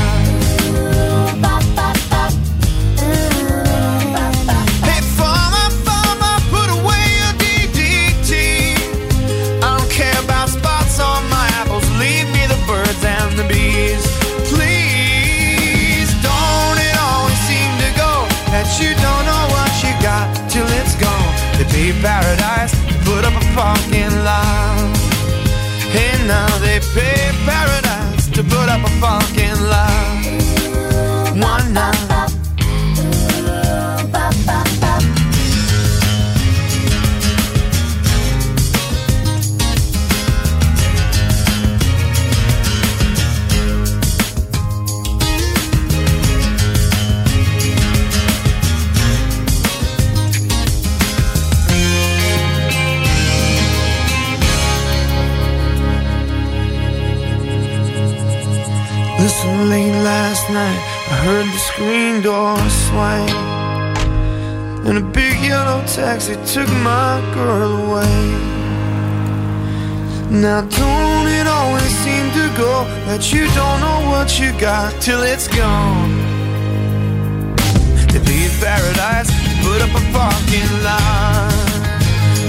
Paradise, 22.05 22.75
put 23.03 23.25
up 23.25 23.33
a 23.33 23.45
parking 23.55 24.13
lot. 24.23 24.95
Hey, 25.95 26.13
now 26.27 26.47
they 26.59 26.79
pay 26.93 27.31
paradise 27.49 28.27
to 28.35 28.43
put 28.43 28.69
up 28.69 28.81
a 28.85 28.91
parking 29.01 29.59
lot. 29.71 30.24
Late 59.69 59.95
last 60.03 60.49
night, 60.49 60.79
I 61.11 61.15
heard 61.25 61.45
the 61.45 61.61
screen 61.71 62.21
door 62.21 62.57
swing. 62.85 63.29
And 64.87 64.97
a 64.97 65.01
big 65.01 65.35
yellow 65.41 65.81
taxi 65.87 66.35
took 66.53 66.69
my 66.83 67.21
girl 67.33 67.71
away. 67.85 68.17
Now, 70.29 70.61
don't 70.61 71.27
it 71.39 71.47
always 71.47 71.91
seem 72.03 72.25
to 72.39 72.45
go 72.57 72.85
that 73.07 73.31
you 73.33 73.45
don't 73.59 73.79
know 73.85 73.99
what 74.11 74.39
you 74.39 74.51
got 74.59 74.93
till 75.01 75.23
it's 75.23 75.47
gone? 75.47 76.13
To 78.13 78.19
be 78.27 78.45
in 78.45 78.53
paradise, 78.59 79.29
put 79.65 79.81
up 79.85 79.93
a 79.93 80.03
parking 80.13 80.71
lot. 80.85 81.53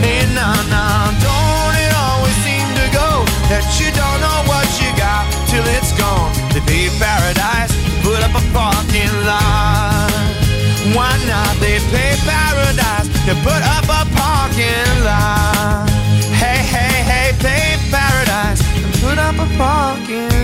Hey, 0.02 0.26
now, 0.34 0.56
now, 0.68 1.08
don't 1.24 1.76
it 1.84 1.92
always 2.04 2.36
seem 2.44 2.66
to 2.80 2.86
go 2.92 3.10
that 3.48 3.64
you 3.80 3.88
don't 3.96 4.20
know 4.20 4.40
what 4.50 4.68
you 4.80 4.90
got 4.96 5.24
till 5.48 5.64
it's 5.76 5.92
gone? 5.98 6.35
Be 6.64 6.86
in 6.86 6.92
paradise, 6.98 7.70
put 8.02 8.22
up 8.24 8.32
a 8.32 8.40
parking 8.56 9.12
lot. 9.26 10.10
Why 10.96 11.12
not? 11.28 11.54
They 11.60 11.78
pay 11.92 12.16
paradise 12.24 13.08
to 13.26 13.34
put 13.44 13.62
up 13.76 13.84
a 13.84 14.08
parking 14.16 15.04
lot. 15.04 15.86
Hey, 16.32 16.64
hey, 16.64 17.02
hey, 17.10 17.32
pay 17.40 17.76
paradise 17.90 18.62
and 18.74 18.94
put 19.02 19.18
up 19.18 19.34
a 19.34 19.46
parking 19.58 20.35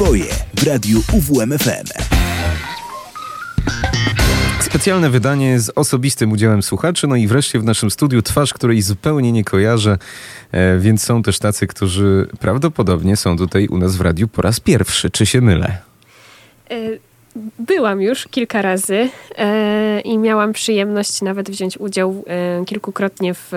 Twoje 0.00 0.24
w 0.54 0.66
radiu 0.66 1.02
UWMFM. 1.12 1.86
Specjalne 4.60 5.10
wydanie 5.10 5.60
z 5.60 5.70
osobistym 5.74 6.32
udziałem 6.32 6.62
słuchaczy. 6.62 7.06
No 7.06 7.16
i 7.16 7.26
wreszcie 7.26 7.58
w 7.58 7.64
naszym 7.64 7.90
studiu 7.90 8.22
twarz, 8.22 8.54
której 8.54 8.82
zupełnie 8.82 9.32
nie 9.32 9.44
kojarzę, 9.44 9.98
e, 10.52 10.78
więc 10.78 11.02
są 11.02 11.22
też 11.22 11.38
tacy, 11.38 11.66
którzy 11.66 12.28
prawdopodobnie 12.38 13.16
są 13.16 13.36
tutaj 13.36 13.66
u 13.66 13.78
nas 13.78 13.96
w 13.96 14.00
radiu 14.00 14.28
po 14.28 14.42
raz 14.42 14.60
pierwszy. 14.60 15.10
Czy 15.10 15.26
się 15.26 15.40
mylę? 15.40 15.78
E, 16.70 16.76
Byłam 17.58 18.02
już 18.02 18.28
kilka 18.28 18.62
razy 18.62 19.08
e, 19.38 20.00
i 20.00 20.18
miałam 20.18 20.52
przyjemność 20.52 21.22
nawet 21.22 21.50
wziąć 21.50 21.78
udział 21.78 22.24
kilkukrotnie 22.66 23.34
w 23.34 23.52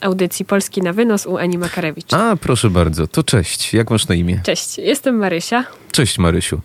audycji 0.00 0.44
Polski 0.44 0.82
na 0.82 0.92
wynos 0.92 1.26
u 1.26 1.36
Ani 1.36 1.58
Makarewicz. 1.58 2.14
A, 2.14 2.36
proszę 2.36 2.70
bardzo, 2.70 3.06
to 3.06 3.22
cześć. 3.22 3.74
Jak 3.74 3.90
masz 3.90 4.08
na 4.08 4.14
imię? 4.14 4.40
Cześć, 4.44 4.78
jestem 4.78 5.16
Marysia. 5.16 5.64
Cześć 5.92 6.18
Marysiu. 6.18 6.60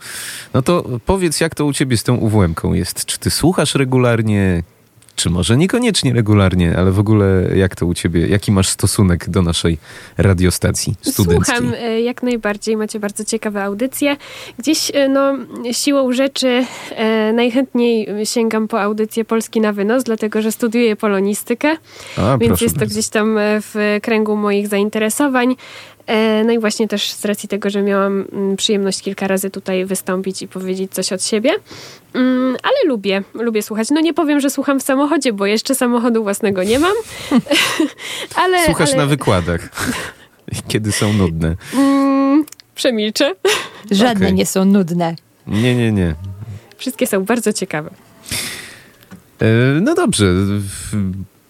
No 0.54 0.62
to 0.62 0.86
powiedz, 1.06 1.40
jak 1.40 1.56
to 1.56 1.66
u 1.66 1.74
ciebie 1.74 1.98
z 1.98 2.04
tą 2.04 2.16
UWM-ką 2.18 2.74
jest? 2.74 3.06
Czy 3.06 3.20
ty 3.20 3.30
słuchasz 3.30 3.76
regularnie? 3.76 4.64
Czy 5.16 5.30
może 5.30 5.57
niekoniecznie 5.57 6.14
regularnie, 6.14 6.78
ale 6.78 6.91
w 6.91 6.99
ogóle 6.99 7.49
jak 7.55 7.76
to 7.76 7.86
u 7.86 7.93
ciebie? 7.93 8.28
Jaki 8.28 8.51
masz 8.51 8.70
stosunek 8.70 9.30
do 9.30 9.41
naszej 9.41 9.78
radiostacji 10.18 10.95
studenckiej? 11.01 11.57
Słucham 11.57 11.74
e, 11.78 12.01
jak 12.01 12.24
najbardziej, 12.24 12.78
macie 12.78 12.99
bardzo 12.99 13.26
ciekawe 13.26 13.64
audycje. 13.64 14.18
Gdzieś 14.59 14.91
e, 14.93 15.09
no, 15.09 15.34
siłą 15.72 16.14
rzeczy 16.14 16.66
e, 16.91 17.34
najchętniej 17.34 18.07
sięgam 18.24 18.68
po 18.68 18.82
audycję 18.82 19.26
Polski 19.26 19.61
na 19.61 19.74
wynos, 19.74 20.03
dlatego 20.03 20.41
że 20.41 20.51
studiuję 20.51 20.95
polonistykę, 20.95 21.78
A, 22.18 22.38
więc 22.38 22.61
jest 22.61 22.76
to 22.76 22.80
bardzo. 22.80 22.93
gdzieś 22.93 23.09
tam 23.09 23.38
e, 23.38 23.61
w 23.61 23.99
kręgu 24.01 24.36
moich 24.36 24.68
zainteresowań. 24.68 25.55
E, 26.08 26.43
No 26.43 26.51
i 26.54 26.60
właśnie 26.60 26.88
też 26.88 27.12
z 27.12 27.26
racji 27.26 27.49
tego, 27.49 27.70
że 27.70 27.82
miałam 27.82 28.26
mm, 28.32 28.56
przyjemność 28.58 29.01
kilka 29.01 29.28
razy 29.28 29.49
tutaj 29.49 29.86
wystąpić 29.86 30.41
i 30.41 30.47
powiedzieć 30.47 30.91
coś 30.93 31.14
od 31.14 31.24
siebie. 31.24 31.51
Mm, 32.14 32.58
Ale 32.64 32.76
lubię, 32.88 33.24
lubię 33.34 33.62
słuchać. 33.64 33.89
No 33.91 34.01
nie 34.01 34.14
powiem, 34.14 34.39
że 34.39 34.49
słucham 34.49 34.80
w 34.80 34.84
samochodzie, 34.84 35.34
bo 35.34 35.45
jeszcze 35.45 35.76
samochodu 35.76 36.24
własnego 36.24 36.64
nie 36.64 36.80
mam. 36.80 36.93
ale, 38.43 38.66
Słuchasz 38.66 38.89
ale, 38.89 38.97
na 38.97 39.06
wykładach, 39.06 39.70
kiedy 40.68 40.91
są 40.91 41.14
nudne. 41.14 41.56
Mm, 41.74 42.45
przemilczę. 42.76 43.36
Żadne 43.91 44.26
Okej. 44.26 44.34
nie 44.34 44.45
są 44.45 44.66
nudne. 44.66 45.16
Nie, 45.47 45.76
nie, 45.76 45.91
nie. 45.91 46.16
Wszystkie 46.78 47.08
są 47.08 47.24
bardzo 47.26 47.54
ciekawe. 47.54 47.89
E, 49.41 49.45
No 49.82 49.95
dobrze. 49.95 50.26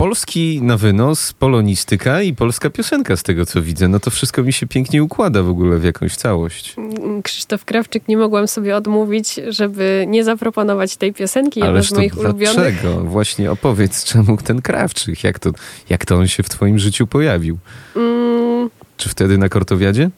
Polski 0.04 0.60
na 0.62 0.78
wynos, 0.78 1.34
polonistyka 1.34 2.22
i 2.22 2.34
polska 2.34 2.70
piosenka 2.70 3.18
z 3.18 3.24
tego 3.24 3.46
co 3.46 3.62
widzę. 3.62 3.88
No 3.88 4.00
to 4.00 4.12
wszystko 4.12 4.44
mi 4.44 4.54
się 4.54 4.68
pięknie 4.68 5.04
układa 5.04 5.44
w 5.44 5.50
ogóle 5.50 5.78
w 5.78 5.84
jakąś 5.84 6.16
całość. 6.16 6.76
Mm, 6.78 7.22
Krzysztof 7.22 7.66
Krawczyk, 7.66 8.08
nie 8.08 8.18
mogłam 8.18 8.48
sobie 8.48 8.76
odmówić, 8.76 9.40
żeby 9.48 10.06
nie 10.08 10.24
zaproponować 10.24 10.98
tej 10.98 11.14
piosenki, 11.14 11.60
jedna 11.60 11.72
Ależ 11.74 11.88
z 11.88 11.90
to 11.90 11.96
moich 11.96 12.18
ulubionych. 12.18 12.56
dlaczego? 12.82 13.02
Właśnie 13.02 13.52
opowiedz, 13.52 14.04
czemu 14.04 14.38
ten 14.38 14.62
Krawczyk? 14.62 15.24
Jak 15.24 15.40
to, 15.40 15.52
jak 15.90 16.06
to 16.06 16.16
on 16.16 16.28
się 16.28 16.44
w 16.44 16.50
twoim 16.50 16.80
życiu 16.80 17.08
pojawił? 17.08 17.58
Mm, 17.96 18.70
Czy 18.98 19.10
wtedy 19.10 19.38
na 19.38 19.50
Kortowiadzie? 19.50 20.10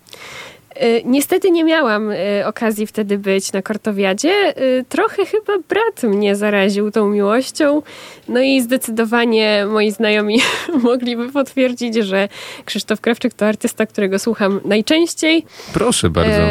Y, 0.83 1.01
Niestety 1.05 1.51
nie 1.51 1.63
miałam 1.63 2.11
y, 2.11 2.17
okazji 2.45 2.87
wtedy 2.87 3.17
być 3.17 3.53
na 3.53 3.61
Kortowiadzie. 3.61 4.53
Y, 4.61 4.85
Trochę 4.89 5.25
chyba 5.25 5.53
brat 5.69 6.03
mnie 6.03 6.35
zaraził 6.35 6.91
tą 6.91 7.09
miłością. 7.09 7.81
No 8.27 8.41
i 8.41 8.61
zdecydowanie 8.61 9.65
moi 9.69 9.91
znajomi 9.91 10.39
mogliby 10.83 11.31
potwierdzić, 11.31 11.95
że 11.95 12.29
Krzysztof 12.65 13.01
Krawczyk 13.01 13.33
to 13.33 13.45
artysta, 13.45 13.85
którego 13.85 14.19
słucham 14.19 14.61
najczęściej. 14.65 15.45
Proszę 15.73 16.09
bardzo. 16.09 16.41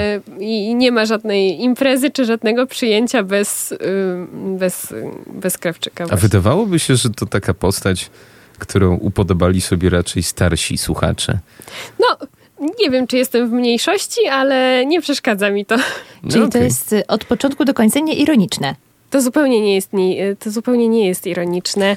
I 0.41 0.75
nie 0.75 0.93
ma 0.93 1.07
żadnej 1.07 1.63
imprezy 1.63 2.11
czy 2.11 2.25
żadnego 2.25 2.67
przyjęcia 2.67 3.23
bez, 3.23 3.75
bez, 4.33 4.95
bez 5.27 5.59
Krawczyka. 5.59 6.07
A 6.11 6.17
wydawałoby 6.17 6.79
się, 6.79 6.97
że 6.97 7.11
to 7.11 7.27
taka 7.27 7.55
postać, 7.55 8.11
którą 8.59 8.97
upodobali 8.97 9.61
sobie 9.61 9.91
raczej 9.91 10.23
starsi 10.23 10.79
słuchacze. 10.79 11.39
No, 12.01 12.27
nie 12.61 12.91
wiem, 12.91 13.07
czy 13.07 13.17
jestem 13.17 13.49
w 13.49 13.53
mniejszości, 13.53 14.27
ale 14.27 14.87
nie 14.87 15.01
przeszkadza 15.01 15.51
mi 15.51 15.67
to. 15.67 15.77
Czyli 16.31 16.49
to 16.49 16.59
jest 16.59 16.93
y, 16.93 17.07
od 17.07 17.25
początku 17.25 17.65
do 17.65 17.75
końca 17.75 18.01
nieironiczne. 18.01 18.75
To 19.11 19.21
zupełnie 19.21 19.61
nie 19.61 19.75
jest, 19.75 19.93
nie, 19.93 20.37
to 20.37 20.51
zupełnie 20.51 20.89
nie 20.89 21.07
jest 21.07 21.27
ironiczne. 21.27 21.97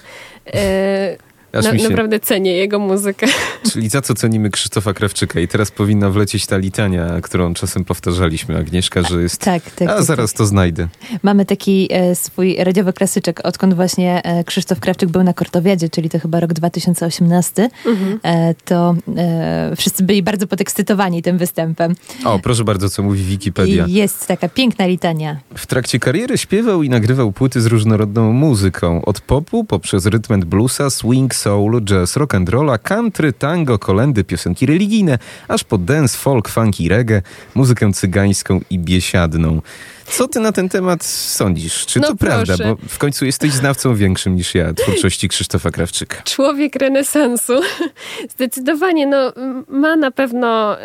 Na, 1.61 1.77
się- 1.77 1.89
Naprawdę 1.89 2.19
cenię 2.19 2.51
jego 2.53 2.79
muzykę. 2.79 3.27
Czyli 3.71 3.89
za 3.89 4.01
co 4.01 4.13
cenimy 4.13 4.49
Krzysztofa 4.49 4.93
Krawczyka? 4.93 5.39
I 5.39 5.47
teraz 5.47 5.71
powinna 5.71 6.09
wlecieć 6.09 6.45
ta 6.47 6.57
litania, 6.57 7.21
którą 7.23 7.53
czasem 7.53 7.85
powtarzaliśmy, 7.85 8.57
Agnieszka, 8.57 9.01
że 9.01 9.21
jest... 9.21 9.41
Tak, 9.41 9.71
tak. 9.71 9.89
A 9.89 9.95
tak, 9.95 10.03
zaraz 10.03 10.33
to 10.33 10.45
znajdę. 10.45 10.87
Mamy 11.23 11.45
taki 11.45 11.87
e, 11.91 12.15
swój 12.15 12.55
radiowy 12.59 12.93
klasyczek, 12.93 13.41
odkąd 13.43 13.73
właśnie 13.73 14.21
e, 14.23 14.43
Krzysztof 14.43 14.79
Krawczyk 14.79 15.09
był 15.09 15.23
na 15.23 15.33
Kortowiadzie, 15.33 15.89
czyli 15.89 16.09
to 16.09 16.19
chyba 16.19 16.39
rok 16.39 16.53
2018, 16.53 17.69
Mhm. 17.85 18.19
e, 18.23 18.53
to 18.65 18.95
e, 19.17 19.73
wszyscy 19.77 20.03
byli 20.03 20.23
bardzo 20.23 20.47
podekscytowani 20.47 21.21
tym 21.21 21.37
występem. 21.37 21.95
O, 22.25 22.39
proszę 22.39 22.63
bardzo, 22.63 22.89
co 22.89 23.03
mówi 23.03 23.23
Wikipedia. 23.23 23.85
I 23.85 23.93
jest 23.93 24.27
taka 24.27 24.49
piękna 24.49 24.85
litania. 24.85 25.37
W 25.55 25.67
trakcie 25.67 25.99
kariery 25.99 26.37
śpiewał 26.37 26.83
i 26.83 26.89
nagrywał 26.89 27.31
płyty 27.31 27.61
z 27.61 27.65
różnorodną 27.65 28.33
muzyką. 28.33 29.05
Od 29.05 29.21
popu 29.21 29.63
poprzez 29.63 30.05
rytm 30.05 30.39
bluesa, 30.39 30.89
swing, 30.89 31.35
soul, 31.47 31.79
jazz, 31.81 32.17
rock 32.17 32.35
and 32.35 32.49
rolla, 32.49 32.77
country, 32.77 33.33
tango, 33.33 33.79
kolendy, 33.79 34.23
piosenki 34.23 34.65
religijne, 34.65 35.19
aż 35.47 35.63
po 35.63 35.77
dance, 35.77 36.17
folk, 36.17 36.49
funk 36.49 36.79
i 36.79 36.89
reggae, 36.89 37.21
muzykę 37.55 37.93
cygańską 37.93 38.59
i 38.69 38.79
biesiadną. 38.79 39.61
Co 40.09 40.27
ty 40.27 40.39
na 40.39 40.51
ten 40.51 40.69
temat 40.69 41.03
sądzisz? 41.05 41.85
Czy 41.85 41.99
No 41.99 42.07
to 42.07 42.15
prawda? 42.15 42.45
proszę. 42.57 42.63
Bo 42.63 42.87
w 42.89 42.97
końcu 42.97 43.25
jesteś 43.25 43.51
znawcą 43.51 43.95
większym 43.95 44.35
niż 44.35 44.55
ja 44.55 44.73
twórczości 44.73 45.29
Krzysztofa 45.29 45.71
Krawczyka. 45.71 46.21
Człowiek 46.23 46.75
renesansu. 46.75 47.53
Zdecydowanie 48.35 49.07
no, 49.07 49.33
ma 49.67 49.95
na 49.95 50.11
pewno 50.11 50.77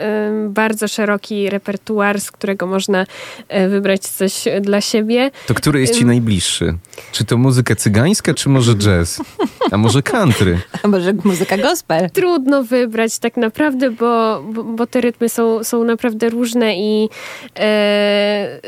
bardzo 0.48 0.88
szeroki 0.88 1.50
repertuar, 1.50 2.20
z 2.20 2.30
którego 2.30 2.66
można 2.66 3.06
e, 3.48 3.68
wybrać 3.68 4.02
coś 4.02 4.44
dla 4.60 4.80
siebie. 4.80 5.30
To 5.46 5.54
który 5.54 5.80
jest 5.80 5.98
ci 5.98 6.04
najbliższy? 6.04 6.74
Czy 7.12 7.24
to 7.24 7.36
muzyka 7.36 7.74
cygańska, 7.74 8.34
czy 8.34 8.48
może 8.48 8.74
jazz? 8.74 9.20
A 9.70 9.76
może 9.76 10.02
country? 10.02 10.58
A 10.82 10.88
może 10.88 11.12
muzyka 11.24 11.56
gospel? 11.56 12.10
Trudno 12.10 12.64
wybrać 12.64 13.18
tak 13.18 13.36
naprawdę, 13.36 13.90
bo, 13.90 14.42
bo, 14.52 14.64
bo 14.64 14.86
te 14.86 15.00
rytmy 15.00 15.28
są, 15.28 15.64
są 15.64 15.84
naprawdę 15.84 16.28
różne 16.28 16.76
i 16.76 17.08
e, 17.58 18.60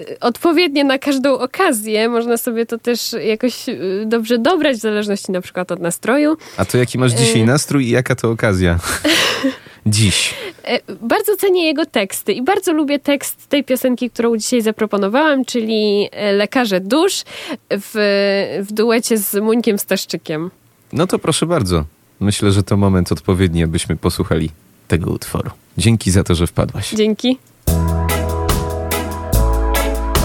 odpowiednie 0.45 0.85
na 0.85 0.99
każdą 0.99 1.39
okazję. 1.39 2.09
Można 2.09 2.37
sobie 2.37 2.67
to 2.67 2.79
też 2.79 3.17
jakoś 3.27 3.69
e, 3.69 3.75
dobrze 4.07 4.39
dobrać, 4.39 4.77
w 4.77 4.81
zależności 4.81 5.33
na 5.33 5.41
przykład 5.41 5.73
od 5.73 5.81
nastroju. 5.81 6.37
A 6.57 6.65
to 6.65 6.79
jaki 6.79 6.99
masz 6.99 7.13
dzisiaj 7.13 7.43
Y- 7.43 7.47
nastrój 7.47 7.85
i 7.87 7.91
jaka 7.91 8.15
to 8.15 8.31
okazja? 8.31 8.79
Dziś. 9.87 10.35
E, 10.65 10.81
Bardzo 11.01 11.37
cenię 11.37 11.65
jego 11.67 11.87
teksty 11.87 12.33
i 12.33 12.43
bardzo 12.43 12.73
lubię 12.73 12.99
tekst 12.99 13.47
tej 13.49 13.65
piosenki, 13.65 14.11
którą 14.11 14.37
dzisiaj 14.37 14.63
zaproponowałam, 14.63 15.45
czyli 15.45 16.09
Lekarze 16.33 16.81
Dusz 16.81 17.23
w, 17.71 18.61
w 18.69 18.73
duecie 18.73 19.19
z 19.19 19.35
Muńkiem 19.35 19.79
Staszczykiem. 19.79 20.51
No 20.93 21.07
to 21.07 21.19
proszę 21.19 21.47
bardzo. 21.47 21.85
Myślę, 22.21 22.53
że 22.53 22.63
to 22.63 22.77
moment 22.77 23.13
odpowiedni, 23.13 23.63
abyśmy 23.65 23.97
posłuchali 23.97 24.51
tego 24.89 25.11
utworu. 25.11 25.51
Dzięki 25.79 26.11
za 26.11 26.25
to, 26.25 26.35
że 26.35 26.47
wpadłaś. 26.47 26.91
Dzięki. 26.95 27.39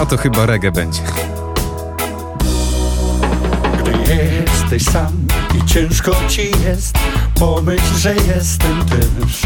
A 0.00 0.06
to 0.06 0.16
chyba 0.16 0.46
reggae 0.46 0.72
będzie. 0.72 1.02
Gdy 3.78 3.92
jesteś 4.46 4.84
sam 4.84 5.26
i 5.58 5.66
ciężko 5.66 6.12
ci 6.28 6.50
jest, 6.64 6.98
pomyśl, 7.34 7.98
że 7.98 8.14
jestem 8.14 8.84
też. 8.86 9.42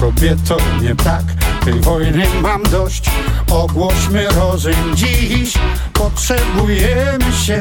Kobieto, 0.00 0.56
nie 0.82 0.94
tak, 0.94 1.22
tej 1.64 1.80
wojny 1.80 2.26
mam 2.42 2.62
dość. 2.62 3.10
Ogłośmy 3.50 4.28
rozejm 4.28 4.96
dziś, 4.96 5.54
potrzebujemy 5.92 7.32
się. 7.46 7.58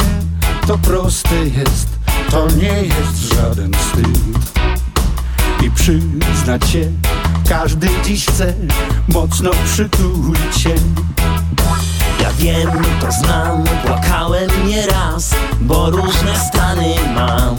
To 0.68 0.78
proste 0.78 1.36
jest, 1.36 1.90
to 2.32 2.48
nie 2.48 2.84
jest 2.84 3.34
żaden 3.36 3.74
wstyd. 3.74 4.60
I 5.66 5.72
przyznać 5.72 6.70
się, 6.70 6.92
każdy 7.50 7.88
dziś 8.06 8.26
chce 8.26 8.54
mocno 9.08 9.52
przytulić 9.66 10.58
się. 10.58 10.76
Ja 12.22 12.32
wiem, 12.38 12.72
to 13.02 13.12
znam, 13.12 13.64
płakałem 13.86 14.50
nieraz, 14.68 15.36
bo 15.62 15.89
różne 15.89 16.39
stany 16.50 16.95
mam. 17.16 17.56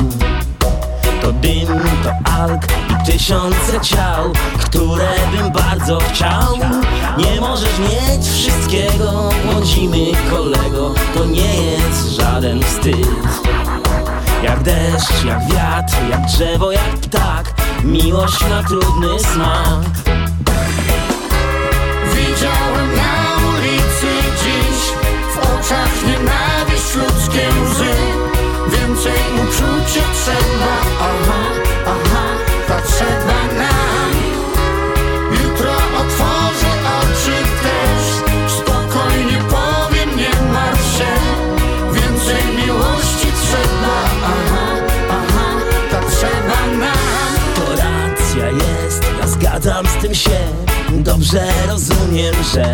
To 1.23 1.33
dym, 1.33 1.67
to 2.03 2.31
alk 2.41 2.63
i 2.91 3.13
tysiące 3.13 3.81
ciał, 3.83 4.33
które 4.59 5.11
bym 5.37 5.53
bardzo 5.53 5.99
chciał. 5.99 6.59
Nie 7.19 7.41
możesz 7.41 7.79
mieć 7.79 8.29
wszystkiego, 8.29 9.31
błądzimy 9.45 10.13
kolego, 10.31 10.95
to 11.15 11.25
nie 11.25 11.55
jest 11.57 12.17
żaden 12.17 12.63
wstyd. 12.63 13.07
Jak 14.43 14.63
deszcz, 14.63 15.25
jak 15.25 15.53
wiatr, 15.53 15.95
jak 16.11 16.27
drzewo, 16.27 16.73
jak 16.73 16.97
ptak, 17.01 17.55
miłość 17.85 18.41
ma 18.51 18.63
trudny 18.63 19.19
smak. 19.19 19.81
Oczach 25.41 25.95
nienawiść 26.07 26.95
ludzkie 26.95 27.49
łzy. 27.65 27.95
Więcej 28.73 29.23
uczucia 29.43 30.03
trzeba. 30.15 30.73
Aha, 31.01 31.43
aha, 31.87 32.25
potrzeba 32.69 33.41
nam. 33.59 34.13
Jutro 35.33 35.73
otworzę 35.73 36.73
oczy 37.01 37.37
też. 37.63 38.05
Spokojnie 38.59 39.39
powiem, 39.51 40.17
nie 40.17 40.53
martw 40.53 40.99
się. 40.99 41.13
Więcej 41.93 42.67
miłości 42.67 43.27
trzeba. 43.43 43.97
Aha, 44.25 44.67
aha, 45.11 45.47
potrzeba 45.91 46.67
nam. 46.79 47.31
To 47.57 47.71
racja 47.71 48.47
jest, 48.47 49.03
ja 49.21 49.27
zgadzam 49.27 49.87
z 49.87 50.03
tym 50.03 50.15
się. 50.15 50.41
Dobrze 50.91 51.43
rozumiem, 51.69 52.35
że 52.55 52.73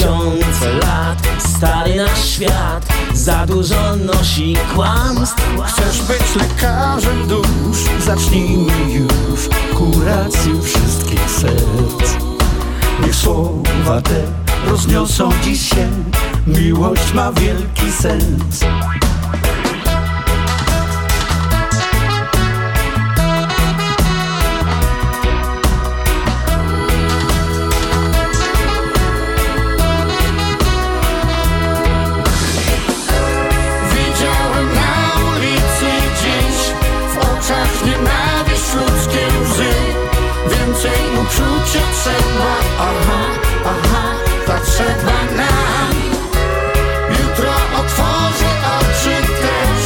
Tysiące 0.00 0.72
lat, 0.72 1.18
stary 1.38 1.96
nasz 1.96 2.24
świat 2.24 2.86
Za 3.14 3.46
dużo 3.46 3.96
nosi 3.96 4.56
kłamstw 4.74 5.42
Chcesz 5.66 6.02
być 6.02 6.36
lekarzem 6.36 7.28
dusz? 7.28 8.04
Zacznijmy 8.06 8.92
już 8.92 9.48
kurację 9.74 10.62
wszystkich 10.62 11.30
serc. 11.30 12.16
Niech 13.02 13.14
słowa 13.14 14.02
te 14.02 14.22
rozniosą 14.70 15.30
dziś 15.44 15.68
się, 15.68 15.88
miłość 16.46 17.12
ma 17.14 17.32
wielki 17.32 17.92
sens. 17.92 18.60
cię 41.66 41.80
trzeba, 42.02 42.52
aha, 42.78 43.20
aha, 43.64 44.02
potrzeba 44.46 45.18
nam 45.36 45.94
Jutro 47.10 47.52
otworzę 47.80 48.50
oczy 48.78 49.16
też, 49.42 49.84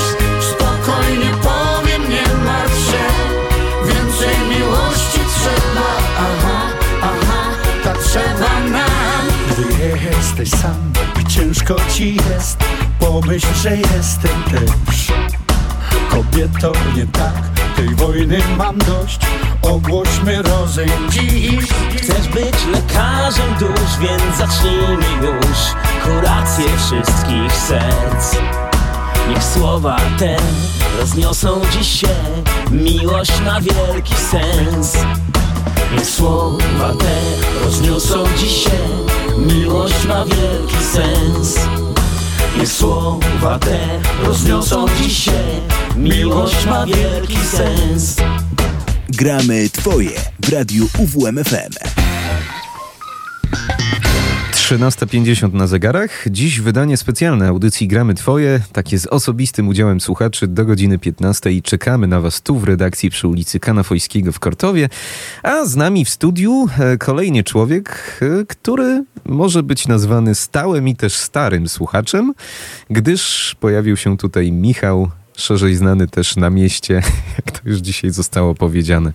spokojnie 0.51 1.31
powiem, 1.43 2.11
nie 2.11 2.45
martw 2.45 2.91
się. 2.91 3.05
Więcej 3.87 4.59
miłości 4.59 5.21
trzeba, 5.37 5.89
aha, 6.19 6.61
aha, 7.03 7.43
potrzeba 7.85 8.61
nam 8.61 9.27
Gdy 9.51 9.99
jesteś 10.17 10.51
sam, 10.51 10.93
ciężko 11.29 11.77
ci 11.95 12.15
jest, 12.15 12.59
pomyśl, 12.99 13.47
że 13.63 13.77
jestem 13.77 14.43
też. 14.51 15.13
Kobieto, 16.11 16.73
nie 16.97 17.07
tak, 17.07 17.43
tej 17.77 17.95
wojny 17.95 18.39
mam 18.59 18.79
dość, 18.79 19.21
ogłoś 19.63 20.04
rozejm 20.75 21.11
dziś 21.11 21.69
Chcesz 21.97 22.29
być 22.29 22.67
lekarzem 22.73 23.55
dusz, 23.59 23.99
więc 24.01 24.39
zacznijmy 24.39 25.27
już 25.27 25.59
kurację 26.05 26.65
wszystkich 26.77 27.53
serc. 27.53 28.37
Niech 29.29 29.45
słowa 29.45 29.97
te 30.19 30.37
rozniosą 31.01 31.61
dziś 31.73 32.01
się, 32.01 32.09
miłość 32.71 33.41
ma 33.41 33.61
wielki 33.61 34.15
sens. 34.15 34.99
Niech 35.93 36.07
słowa 36.07 36.93
te 36.99 37.21
rozniosą 37.65 38.25
dziś 38.39 38.65
się, 38.65 38.71
miłość 39.39 40.05
ma 40.07 40.25
wielki 40.25 40.85
sens. 40.93 41.59
Niech 42.59 42.73
słowa 42.73 43.59
te 43.59 43.79
rozniosą 44.27 44.87
dziś 44.99 45.25
się, 45.25 45.43
miłość 45.97 46.67
ma 46.67 46.87
wielki 46.87 47.37
sens. 47.37 48.17
Gramy 49.17 49.71
Twoje 49.71 50.11
w 50.43 50.49
radiu 50.49 50.89
UWMFM. 50.99 51.73
13.50 54.53 55.53
na 55.53 55.67
zegarach. 55.67 56.27
Dziś 56.31 56.61
wydanie 56.61 56.97
specjalne 56.97 57.49
audycji 57.49 57.89
Gramy 57.89 58.15
Twoje, 58.15 58.61
takie 58.73 58.99
z 58.99 59.07
osobistym 59.07 59.69
udziałem 59.69 60.01
słuchaczy 60.01 60.47
do 60.47 60.65
godziny 60.65 60.99
15 60.99 61.53
i 61.53 61.63
czekamy 61.63 62.07
na 62.07 62.21
Was 62.21 62.43
tu 62.43 62.59
w 62.59 62.65
redakcji 62.65 63.11
przy 63.11 63.29
ulicy 63.29 63.61
Kanafojskiego 63.61 64.33
w 64.33 64.39
Kortowie. 64.39 64.89
A 65.43 65.65
z 65.65 65.77
nami 65.77 66.05
w 66.05 66.11
studiu 66.11 66.69
e, 66.79 66.99
kolejny 66.99 67.45
człowiek, 67.45 68.19
e, 68.23 68.45
który 68.47 69.05
może 69.25 69.63
być 69.63 69.89
nazwany 69.89 70.35
stałym 70.35 70.89
i 70.89 70.97
też 70.97 71.15
starym 71.15 71.69
słuchaczem, 71.69 72.35
gdyż 72.91 73.55
pojawił 73.61 73.97
się 73.97 74.17
tutaj 74.17 74.53
Michał, 74.53 75.11
szerzej 75.37 75.75
znany 75.75 76.09
też 76.09 76.37
na 76.37 76.51
mieście, 76.51 76.95
jak 77.37 77.61
to 77.61 77.69
już 77.69 77.79
dzisiaj 77.79 78.11
zostało 78.11 78.55
powiedziane. 78.55 79.13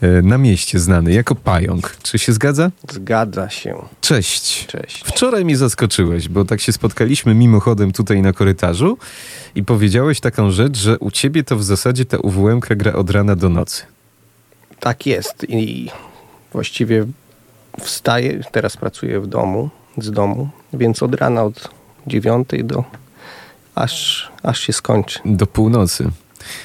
E, 0.00 0.22
Na 0.22 0.38
mieście 0.38 0.78
znany 0.78 1.12
jako 1.12 1.34
pająk. 1.34 1.96
Czy 2.02 2.18
się 2.18 2.32
zgadza? 2.32 2.70
Zgadza 2.92 3.50
się. 3.50 3.74
Cześć. 4.00 4.66
Cześć. 4.66 5.04
Wczoraj 5.06 5.44
mnie 5.44 5.56
zaskoczyłeś, 5.56 6.28
bo 6.28 6.44
tak 6.44 6.60
się 6.60 6.72
spotkaliśmy 6.72 7.34
mimochodem 7.34 7.92
tutaj 7.92 8.22
na 8.22 8.32
korytarzu 8.32 8.98
i 9.54 9.64
powiedziałeś 9.64 10.20
taką 10.20 10.50
rzecz, 10.50 10.76
że 10.78 10.98
u 10.98 11.10
ciebie 11.10 11.44
to 11.44 11.56
w 11.56 11.64
zasadzie 11.64 12.04
ta 12.04 12.18
uwm 12.18 12.60
gra 12.60 12.92
od 12.92 13.10
rana 13.10 13.36
do 13.36 13.48
nocy. 13.48 13.82
Tak 14.80 15.06
jest 15.06 15.46
i 15.48 15.90
właściwie 16.52 17.06
wstaję, 17.80 18.40
teraz 18.52 18.76
pracuję 18.76 19.20
w 19.20 19.26
domu, 19.26 19.70
z 19.98 20.10
domu, 20.10 20.48
więc 20.72 21.02
od 21.02 21.14
rana 21.14 21.42
od 21.42 21.68
dziewiątej 22.06 22.64
do 22.64 22.84
aż, 23.74 24.28
aż 24.42 24.60
się 24.60 24.72
skończy. 24.72 25.18
Do 25.24 25.46
północy. 25.46 26.10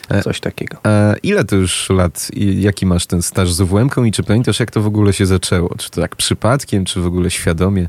E, 0.09 0.23
Coś 0.23 0.39
takiego. 0.39 0.77
E, 0.85 1.15
ile 1.23 1.45
to 1.45 1.55
już 1.55 1.89
lat 1.89 2.27
jaki 2.35 2.85
masz 2.85 3.05
ten 3.05 3.21
staż 3.21 3.53
z 3.53 3.61
uwm 3.61 3.89
i 4.05 4.11
czy 4.11 4.23
pamiętasz 4.23 4.59
jak 4.59 4.71
to 4.71 4.81
w 4.81 4.87
ogóle 4.87 5.13
się 5.13 5.25
zaczęło? 5.25 5.75
Czy 5.77 5.91
to 5.91 6.01
tak 6.01 6.15
przypadkiem, 6.15 6.85
czy 6.85 7.01
w 7.01 7.05
ogóle 7.05 7.31
świadomie? 7.31 7.87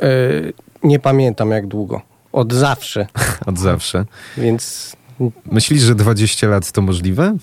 E, 0.00 0.06
nie 0.82 0.98
pamiętam 0.98 1.50
jak 1.50 1.66
długo. 1.66 2.02
Od 2.32 2.52
zawsze. 2.52 3.06
Od 3.46 3.58
zawsze. 3.58 4.04
Więc 4.36 4.96
Myślisz, 5.52 5.82
że 5.82 5.94
20 5.94 6.46
lat 6.48 6.72
to 6.72 6.82
możliwe? 6.82 7.36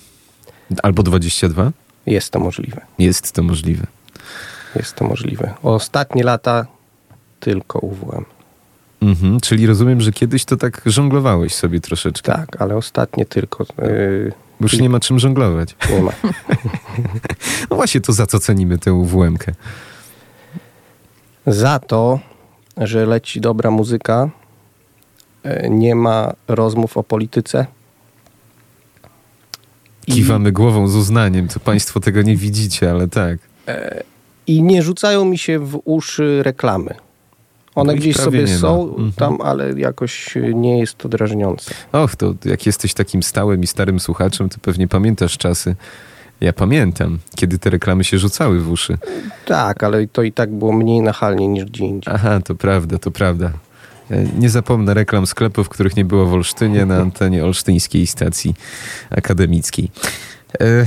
Albo 0.82 1.02
22? 1.02 1.72
jest 2.06 2.30
to 2.30 2.40
możliwe. 2.40 2.80
Jest 2.98 3.32
to 3.32 3.42
możliwe. 3.42 3.86
Jest 4.76 4.94
to 4.94 5.04
możliwe. 5.04 5.54
Ostatnie 5.62 6.24
lata 6.24 6.66
tylko 7.40 7.78
UWM. 7.78 8.24
Mhm, 9.02 9.40
czyli 9.40 9.66
rozumiem, 9.66 10.00
że 10.00 10.12
kiedyś 10.12 10.44
to 10.44 10.56
tak 10.56 10.82
żonglowałeś 10.86 11.54
sobie 11.54 11.80
troszeczkę. 11.80 12.32
Tak, 12.32 12.62
ale 12.62 12.76
ostatnie 12.76 13.26
tylko. 13.26 13.66
Yy, 13.78 14.32
Bo 14.60 14.64
już 14.64 14.78
nie 14.78 14.88
ma 14.88 15.00
czym 15.00 15.18
żonglować. 15.18 15.76
Nie 15.90 16.02
ma. 16.02 16.12
No 17.70 17.76
właśnie, 17.76 18.00
to 18.00 18.12
za 18.12 18.26
co 18.26 18.38
cenimy 18.38 18.78
tę 18.78 18.92
UWM-kę? 18.92 19.52
Za 21.46 21.78
to, 21.78 22.20
że 22.76 23.06
leci 23.06 23.40
dobra 23.40 23.70
muzyka, 23.70 24.30
e, 25.42 25.70
nie 25.70 25.94
ma 25.94 26.32
rozmów 26.48 26.96
o 26.96 27.02
polityce. 27.02 27.66
Kiwamy 30.06 30.52
głową 30.52 30.88
z 30.88 30.96
uznaniem, 30.96 31.48
to 31.48 31.60
państwo 31.60 32.00
tego 32.00 32.22
nie 32.22 32.36
widzicie, 32.36 32.90
ale 32.90 33.08
tak. 33.08 33.38
E, 33.68 34.02
I 34.46 34.62
nie 34.62 34.82
rzucają 34.82 35.24
mi 35.24 35.38
się 35.38 35.58
w 35.58 35.80
uszy 35.84 36.42
reklamy. 36.42 36.94
One 37.74 37.94
ich 37.94 38.00
gdzieś 38.00 38.16
sobie 38.16 38.48
są 38.48 38.82
Mhm. 38.88 39.12
tam, 39.12 39.38
ale 39.40 39.72
jakoś 39.80 40.34
nie 40.54 40.78
jest 40.78 40.98
to 40.98 41.08
drażniące. 41.08 41.74
Och, 41.92 42.16
to 42.16 42.34
jak 42.44 42.66
jesteś 42.66 42.94
takim 42.94 43.22
stałym 43.22 43.62
i 43.62 43.66
starym 43.66 44.00
słuchaczem, 44.00 44.48
to 44.48 44.56
pewnie 44.62 44.88
pamiętasz 44.88 45.38
czasy. 45.38 45.76
Ja 46.40 46.52
pamiętam, 46.52 47.18
kiedy 47.36 47.58
te 47.58 47.70
reklamy 47.70 48.04
się 48.04 48.18
rzucały 48.18 48.60
w 48.60 48.70
uszy. 48.70 48.98
Tak, 49.46 49.84
ale 49.84 50.06
to 50.06 50.22
i 50.22 50.32
tak 50.32 50.50
było 50.50 50.72
mniej 50.72 51.00
nachalnie 51.00 51.48
niż 51.48 51.64
gdzie 51.64 51.84
indziej. 51.84 52.14
Aha, 52.14 52.40
to 52.44 52.54
prawda, 52.54 52.98
to 52.98 53.10
prawda. 53.10 53.50
E, 54.10 54.24
Nie 54.38 54.50
zapomnę 54.50 54.94
reklam 54.94 55.26
sklepów, 55.26 55.68
których 55.68 55.96
nie 55.96 56.04
było 56.04 56.26
w 56.26 56.32
Olsztynie 56.32 56.86
na 56.86 56.96
antenie 56.96 57.44
olsztyńskiej 57.44 58.06
stacji 58.06 58.54
akademickiej. 59.10 59.90
E, 60.60 60.86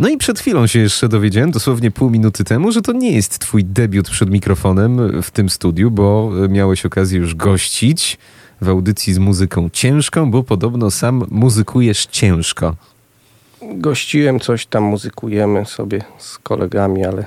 No 0.00 0.08
i 0.08 0.16
przed 0.16 0.38
chwilą 0.38 0.66
się 0.66 0.78
jeszcze 0.78 1.08
dowiedziałem, 1.08 1.50
dosłownie 1.50 1.90
pół 1.90 2.10
minuty 2.10 2.44
temu, 2.44 2.72
że 2.72 2.82
to 2.82 2.92
nie 2.92 3.12
jest 3.12 3.38
twój 3.38 3.64
debiut 3.64 4.10
przed 4.10 4.30
mikrofonem 4.30 5.22
w 5.22 5.30
tym 5.30 5.50
studiu, 5.50 5.90
bo 5.90 6.30
e, 6.44 6.48
miałeś 6.48 6.86
okazję 6.86 7.18
już 7.18 7.34
gościć 7.34 8.18
w 8.60 8.68
audycji 8.68 9.14
z 9.14 9.18
muzyką 9.18 9.70
ciężką, 9.72 10.30
bo 10.30 10.42
podobno 10.42 10.90
sam 10.90 11.26
muzykujesz 11.30 12.06
ciężko. 12.06 12.76
Gościłem 13.62 14.40
coś 14.40 14.66
tam, 14.66 14.84
muzykujemy 14.84 15.66
sobie 15.66 16.02
z 16.18 16.38
kolegami, 16.38 17.04
ale 17.04 17.24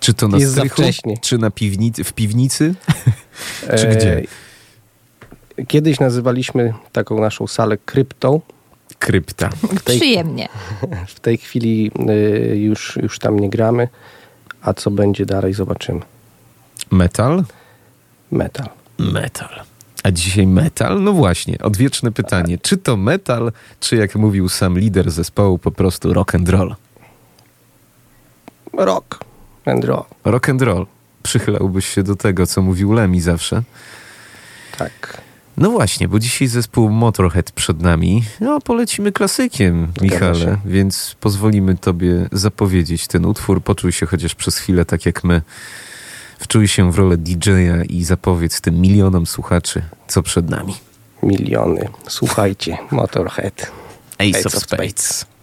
Czy 0.00 0.14
to 0.14 0.28
na 0.28 0.38
Jest 0.38 0.52
strychu, 0.52 0.82
czy 1.20 1.38
na 1.38 1.50
piwnicy, 1.50 2.04
w 2.04 2.12
piwnicy, 2.12 2.74
czy 3.78 3.88
E, 3.88 3.96
gdzie? 3.96 4.22
Kiedyś 5.68 6.00
nazywaliśmy 6.00 6.74
taką 6.92 7.20
naszą 7.20 7.46
salę 7.46 7.78
kryptą. 7.84 8.40
Krypta. 8.98 9.48
W 9.48 9.82
tej, 9.82 9.96
Przyjemnie. 9.96 10.48
w 11.16 11.20
tej 11.20 11.38
chwili 11.38 11.90
y, 12.10 12.56
już, 12.56 12.98
już 13.02 13.18
tam 13.18 13.40
nie 13.40 13.50
gramy, 13.50 13.88
a 14.62 14.74
co 14.74 14.90
będzie 14.90 15.26
dalej 15.26 15.54
zobaczymy. 15.54 16.00
Metal? 16.90 17.44
Metal. 18.30 18.68
Metal. 18.98 19.62
A 20.02 20.10
dzisiaj 20.10 20.46
metal? 20.46 21.02
No 21.02 21.12
właśnie, 21.12 21.58
odwieczne 21.58 22.12
pytanie. 22.12 22.58
Czy 22.58 22.76
to 22.76 22.96
metal, 22.96 23.52
czy 23.80 23.96
jak 23.96 24.14
mówił 24.14 24.48
sam 24.48 24.78
lider 24.78 25.10
zespołu, 25.10 25.58
po 25.58 25.70
prostu 25.70 26.12
rock 26.12 26.34
and 26.34 26.48
roll? 26.48 26.74
Rock 28.72 29.24
and 29.64 29.84
roll. 29.84 30.04
Rock 30.24 30.48
and 30.48 30.62
roll. 30.62 30.86
Przychylałbyś 31.22 31.88
się 31.88 32.02
do 32.02 32.16
tego, 32.16 32.46
co 32.46 32.62
mówił 32.62 32.92
Lemmy 32.92 33.20
zawsze. 33.20 33.62
Tak. 34.78 35.25
No 35.56 35.70
właśnie, 35.70 36.08
bo 36.08 36.18
dzisiaj 36.18 36.48
zespół 36.48 36.90
Motorhead 36.90 37.52
przed 37.52 37.82
nami. 37.82 38.24
No, 38.40 38.60
polecimy 38.60 39.12
klasykiem, 39.12 39.92
Michale, 40.02 40.58
więc 40.64 41.16
pozwolimy 41.20 41.76
tobie 41.76 42.28
zapowiedzieć 42.32 43.06
ten 43.06 43.24
utwór. 43.24 43.62
Poczuj 43.62 43.92
się 43.92 44.06
chociaż 44.06 44.34
przez 44.34 44.58
chwilę 44.58 44.84
tak 44.84 45.06
jak 45.06 45.24
my. 45.24 45.42
Wczuj 46.38 46.68
się 46.68 46.92
w 46.92 46.98
rolę 46.98 47.16
DJ-a 47.16 47.84
i 47.84 48.04
zapowiedz 48.04 48.60
tym 48.60 48.80
milionom 48.80 49.26
słuchaczy, 49.26 49.82
co 50.08 50.22
przed 50.22 50.50
nami. 50.50 50.74
Miliony. 51.22 51.88
Słuchajcie, 52.08 52.78
Motorhead. 52.90 53.72
Ace 54.18 54.44
of 54.44 54.54
Spades. 54.54 55.20
If 55.22 55.35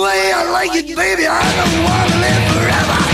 way 0.00 0.32
I 0.32 0.50
like 0.50 0.74
it, 0.74 0.96
baby. 0.96 1.26
I 1.26 1.42
don't 1.58 1.84
wanna 1.84 2.20
live 2.20 2.52
forever. 2.52 3.09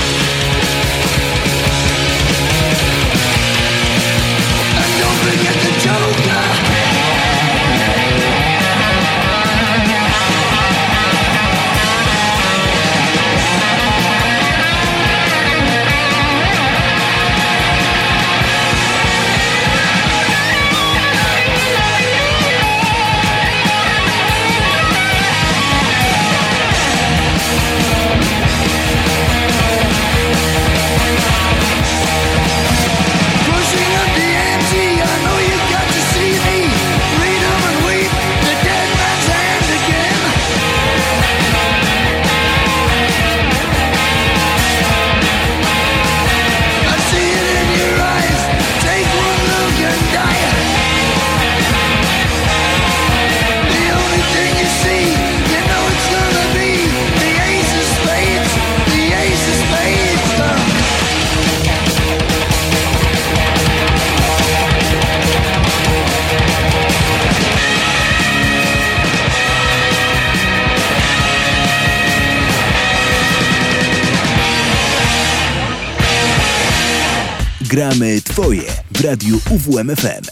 Gramy 77.69 78.23
Twoje 78.23 78.63
w 78.95 79.01
radiu 79.01 79.41
UWMFM. 79.51 80.25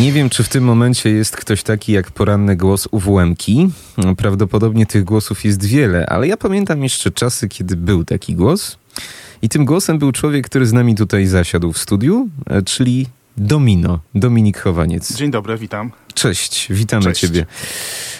Nie 0.00 0.12
wiem, 0.12 0.30
czy 0.30 0.42
w 0.42 0.48
tym 0.48 0.64
momencie 0.64 1.10
jest 1.10 1.36
ktoś 1.36 1.62
taki 1.62 1.92
jak 1.92 2.10
poranny 2.10 2.56
głos 2.56 2.88
UWM-ki. 2.90 3.68
Prawdopodobnie 4.16 4.86
tych 4.86 5.04
głosów 5.04 5.44
jest 5.44 5.64
wiele, 5.64 6.06
ale 6.06 6.28
ja 6.28 6.36
pamiętam 6.36 6.82
jeszcze 6.82 7.10
czasy, 7.10 7.48
kiedy 7.48 7.76
był 7.76 8.04
taki 8.04 8.34
głos. 8.34 8.78
I 9.42 9.48
tym 9.48 9.64
głosem 9.64 9.98
był 9.98 10.12
człowiek, 10.12 10.46
który 10.46 10.66
z 10.66 10.72
nami 10.72 10.94
tutaj 10.94 11.26
zasiadł 11.26 11.72
w 11.72 11.78
studiu, 11.78 12.28
e, 12.46 12.62
czyli 12.62 13.06
Domino, 13.36 13.98
Dominik 14.14 14.58
Chowaniec. 14.58 15.16
Dzień 15.16 15.30
dobry, 15.30 15.58
witam. 15.58 15.90
Cześć, 16.14 16.66
witamy 16.72 17.02
Cześć. 17.02 17.20
Ciebie. 17.20 17.46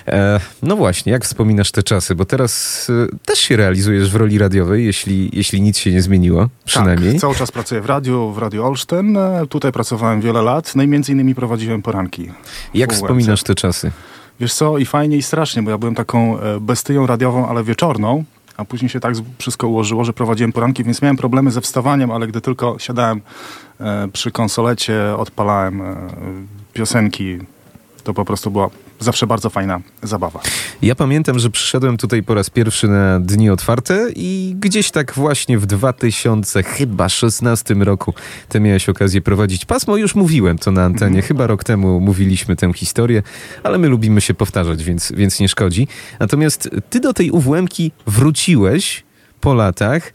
E, 0.08 0.40
no 0.62 0.76
właśnie, 0.76 1.12
jak 1.12 1.24
wspominasz 1.24 1.70
te 1.72 1.82
czasy? 1.82 2.14
Bo 2.14 2.24
teraz 2.24 2.86
e, 2.90 3.16
też 3.24 3.38
się 3.38 3.56
realizujesz 3.56 4.10
w 4.10 4.16
roli 4.16 4.38
radiowej, 4.38 4.84
jeśli, 4.86 5.30
jeśli 5.32 5.60
nic 5.60 5.78
się 5.78 5.92
nie 5.92 6.02
zmieniło, 6.02 6.48
przynajmniej. 6.64 7.12
Tak, 7.12 7.20
cały 7.20 7.34
czas 7.34 7.52
pracuję 7.52 7.80
w 7.80 7.86
radiu, 7.86 8.32
w 8.32 8.38
Radiu 8.38 8.64
Olsztyn. 8.66 9.16
E, 9.16 9.46
Tutaj 9.48 9.72
pracowałem 9.72 10.20
wiele 10.20 10.42
lat, 10.42 10.72
no 10.74 10.82
i 10.82 10.88
między 10.88 11.12
innymi 11.12 11.34
prowadziłem 11.34 11.82
poranki. 11.82 12.30
Jak 12.74 12.92
wspominasz 12.92 13.42
te 13.42 13.54
czasy? 13.54 13.90
Wiesz 14.40 14.54
co, 14.54 14.78
i 14.78 14.86
fajnie 14.86 15.16
i 15.16 15.22
strasznie, 15.22 15.62
bo 15.62 15.70
ja 15.70 15.78
byłem 15.78 15.94
taką 15.94 16.40
e, 16.40 16.60
bestyją 16.60 17.06
radiową, 17.06 17.48
ale 17.48 17.64
wieczorną, 17.64 18.24
a 18.56 18.64
później 18.64 18.88
się 18.88 19.00
tak 19.00 19.14
wszystko 19.38 19.68
ułożyło, 19.68 20.04
że 20.04 20.12
prowadziłem 20.12 20.52
poranki, 20.52 20.84
więc 20.84 21.02
miałem 21.02 21.16
problemy 21.16 21.50
ze 21.50 21.60
wstawaniem, 21.60 22.10
ale 22.10 22.26
gdy 22.26 22.40
tylko 22.40 22.78
siadałem 22.78 23.20
e, 23.80 24.08
przy 24.12 24.30
konsolecie, 24.30 25.16
odpalałem 25.16 25.82
e, 25.82 25.96
piosenki, 26.72 27.38
to 28.04 28.14
po 28.14 28.24
prostu 28.24 28.50
była 28.50 28.70
zawsze 29.00 29.26
bardzo 29.26 29.50
fajna 29.50 29.80
zabawa. 30.02 30.40
Ja 30.82 30.94
pamiętam, 30.94 31.38
że 31.38 31.50
przyszedłem 31.50 31.96
tutaj 31.96 32.22
po 32.22 32.34
raz 32.34 32.50
pierwszy 32.50 32.88
na 32.88 33.20
dni 33.20 33.50
otwarte 33.50 34.08
i 34.16 34.54
gdzieś 34.58 34.90
tak 34.90 35.12
właśnie 35.12 35.58
w 35.58 35.66
2000 35.66 36.62
chyba 36.62 37.08
16 37.08 37.74
roku 37.74 38.14
ty 38.48 38.60
miałeś 38.60 38.88
okazję 38.88 39.20
prowadzić 39.20 39.64
pasmo. 39.64 39.96
Już 39.96 40.14
mówiłem 40.14 40.58
to 40.58 40.70
na 40.72 40.84
antenie, 40.84 41.22
chyba 41.22 41.46
rok 41.46 41.64
temu 41.64 42.00
mówiliśmy 42.00 42.56
tę 42.56 42.72
historię, 42.72 43.22
ale 43.62 43.78
my 43.78 43.88
lubimy 43.88 44.20
się 44.20 44.34
powtarzać, 44.34 44.84
więc, 44.84 45.12
więc 45.12 45.40
nie 45.40 45.48
szkodzi. 45.48 45.88
Natomiast 46.20 46.70
ty 46.90 47.00
do 47.00 47.12
tej 47.12 47.30
UWM-ki 47.30 47.92
wróciłeś 48.06 49.04
po 49.40 49.54
latach, 49.54 50.12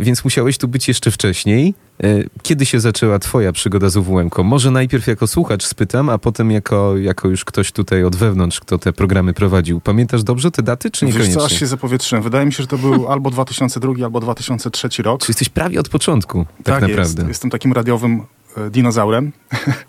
więc 0.00 0.24
musiałeś 0.24 0.58
tu 0.58 0.68
być 0.68 0.88
jeszcze 0.88 1.10
wcześniej. 1.10 1.74
E, 2.02 2.06
Kiedy 2.42 2.66
się 2.66 2.80
zaczęła 2.80 3.18
twoja 3.18 3.52
przygoda 3.52 3.88
z 3.88 3.96
UWM-ką? 3.96 4.42
Może 4.42 4.70
najpierw 4.70 5.06
jako 5.06 5.26
słuchacz 5.26 5.64
spytam, 5.66 6.08
a 6.08 6.18
potem 6.18 6.50
jako, 6.50 6.96
jako 6.96 7.28
już 7.28 7.44
ktoś 7.44 7.72
tutaj 7.72 8.04
od 8.04 8.16
wewnątrz, 8.16 8.60
kto 8.60 8.78
te 8.78 8.92
programy 8.92 9.34
prowadził. 9.34 9.80
Pamiętasz 9.80 10.22
dobrze 10.22 10.50
te 10.50 10.62
daty, 10.62 10.90
czy 10.90 11.06
Wiesz 11.06 11.14
niekoniecznie? 11.14 11.40
co, 11.40 11.46
aż 11.46 11.52
się 11.52 11.66
zapowietrzyłem. 11.66 12.22
Wydaje 12.22 12.46
mi 12.46 12.52
się, 12.52 12.62
że 12.62 12.66
to 12.66 12.78
był 12.78 13.08
albo 13.12 13.30
2002, 13.30 13.92
albo 14.04 14.20
2003 14.20 15.02
rok. 15.02 15.20
Czy 15.22 15.30
jesteś 15.30 15.48
prawie 15.48 15.80
od 15.80 15.88
początku, 15.88 16.46
tak, 16.64 16.82
naprawdę. 16.82 17.00
Jest. 17.22 17.28
Jestem 17.28 17.50
takim 17.50 17.72
radiowym 17.72 18.22
e, 18.56 18.70
dinozaurem. 18.70 19.32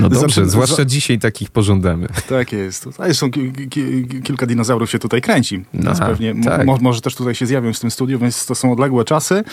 No 0.00 0.08
dobrze, 0.08 0.44
Za- 0.44 0.50
zwłaszcza 0.50 0.76
za- 0.76 0.84
dzisiaj 0.84 1.18
takich 1.18 1.50
pożądamy. 1.50 2.08
Tak 2.28 2.52
jest. 2.52 2.86
A 2.98 3.04
zresztą 3.04 3.30
ki, 3.30 3.52
ki, 3.70 4.06
kilka 4.24 4.46
dinozaurów 4.46 4.90
się 4.90 4.98
tutaj 4.98 5.20
kręci. 5.22 5.64
Więc 5.74 5.86
Aha, 6.00 6.06
pewnie 6.06 6.34
mo- 6.34 6.44
tak. 6.44 6.66
mo, 6.66 6.78
może 6.80 7.00
też 7.00 7.14
tutaj 7.14 7.34
się 7.34 7.46
zjawią 7.46 7.72
w 7.72 7.80
tym 7.80 7.90
studiu, 7.90 8.18
więc 8.18 8.46
to 8.46 8.54
są 8.54 8.72
odległe 8.72 9.04
czasy. 9.04 9.44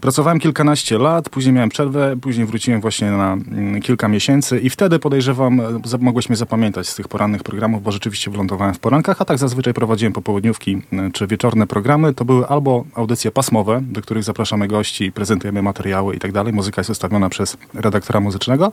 Pracowałem 0.00 0.40
kilkanaście 0.40 0.98
lat, 0.98 1.28
później 1.28 1.52
miałem 1.54 1.68
przerwę, 1.68 2.16
później 2.20 2.46
wróciłem 2.46 2.80
właśnie 2.80 3.10
na 3.10 3.32
mm, 3.32 3.82
kilka 3.82 4.08
miesięcy 4.08 4.58
i 4.58 4.70
wtedy 4.70 4.98
podejrzewam, 4.98 5.60
e, 5.60 5.98
mogłeś 5.98 6.28
mnie 6.28 6.36
zapamiętać 6.36 6.88
z 6.88 6.94
tych 6.94 7.08
porannych 7.08 7.42
programów, 7.42 7.82
bo 7.82 7.92
rzeczywiście 7.92 8.30
wylądowałem 8.30 8.74
w 8.74 8.78
porankach, 8.78 9.20
a 9.20 9.24
tak 9.24 9.38
zazwyczaj 9.38 9.74
prowadziłem 9.74 10.12
popołudniówki 10.12 10.82
e, 10.92 11.10
czy 11.12 11.26
wieczorne 11.26 11.66
programy. 11.66 12.14
To 12.14 12.24
były 12.24 12.46
albo 12.46 12.84
audycje 12.94 13.30
pasmowe, 13.30 13.80
do 13.82 14.02
których 14.02 14.24
zapraszamy 14.24 14.68
gości, 14.68 15.12
prezentujemy 15.12 15.62
materiały 15.62 16.16
i 16.16 16.18
tak 16.18 16.32
dalej. 16.32 16.52
Muzyka 16.52 16.80
jest 16.80 16.90
ustawiona 16.90 17.28
przez 17.28 17.56
redaktora 17.74 18.20
muzycznego, 18.20 18.72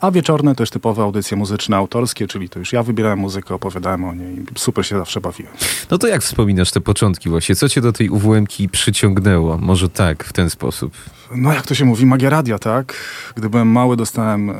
a 0.00 0.10
wieczorne 0.10 0.54
też 0.54 0.70
typowe 0.70 1.02
audycje 1.02 1.36
muzyczne, 1.36 1.76
autorskie, 1.76 2.26
czyli 2.26 2.48
to 2.48 2.58
już 2.58 2.72
ja 2.72 2.82
wybierałem 2.82 3.18
muzykę, 3.18 3.54
opowiadałem 3.54 4.04
o 4.04 4.14
niej. 4.14 4.36
Super 4.56 4.86
się 4.86 4.98
zawsze 4.98 5.20
bawiłem. 5.20 5.52
No 5.90 5.98
to 5.98 6.06
jak 6.06 6.22
wspominasz 6.22 6.70
te 6.70 6.80
początki 6.80 7.28
właśnie? 7.28 7.54
Co 7.54 7.68
cię 7.68 7.80
do 7.80 7.92
tej 7.92 8.10
UWM-ki 8.10 8.68
przyciągnęło? 8.68 9.58
Może 9.58 9.88
tak, 9.88 10.24
w 10.24 10.32
ten 10.32 10.49
sposób. 10.50 10.92
No 11.36 11.52
jak 11.52 11.66
to 11.66 11.74
się 11.74 11.84
mówi, 11.84 12.06
magia 12.06 12.30
radia, 12.30 12.58
tak? 12.58 12.94
Gdy 13.36 13.50
byłem 13.50 13.68
mały, 13.68 13.96
dostałem 13.96 14.50
e, 14.50 14.54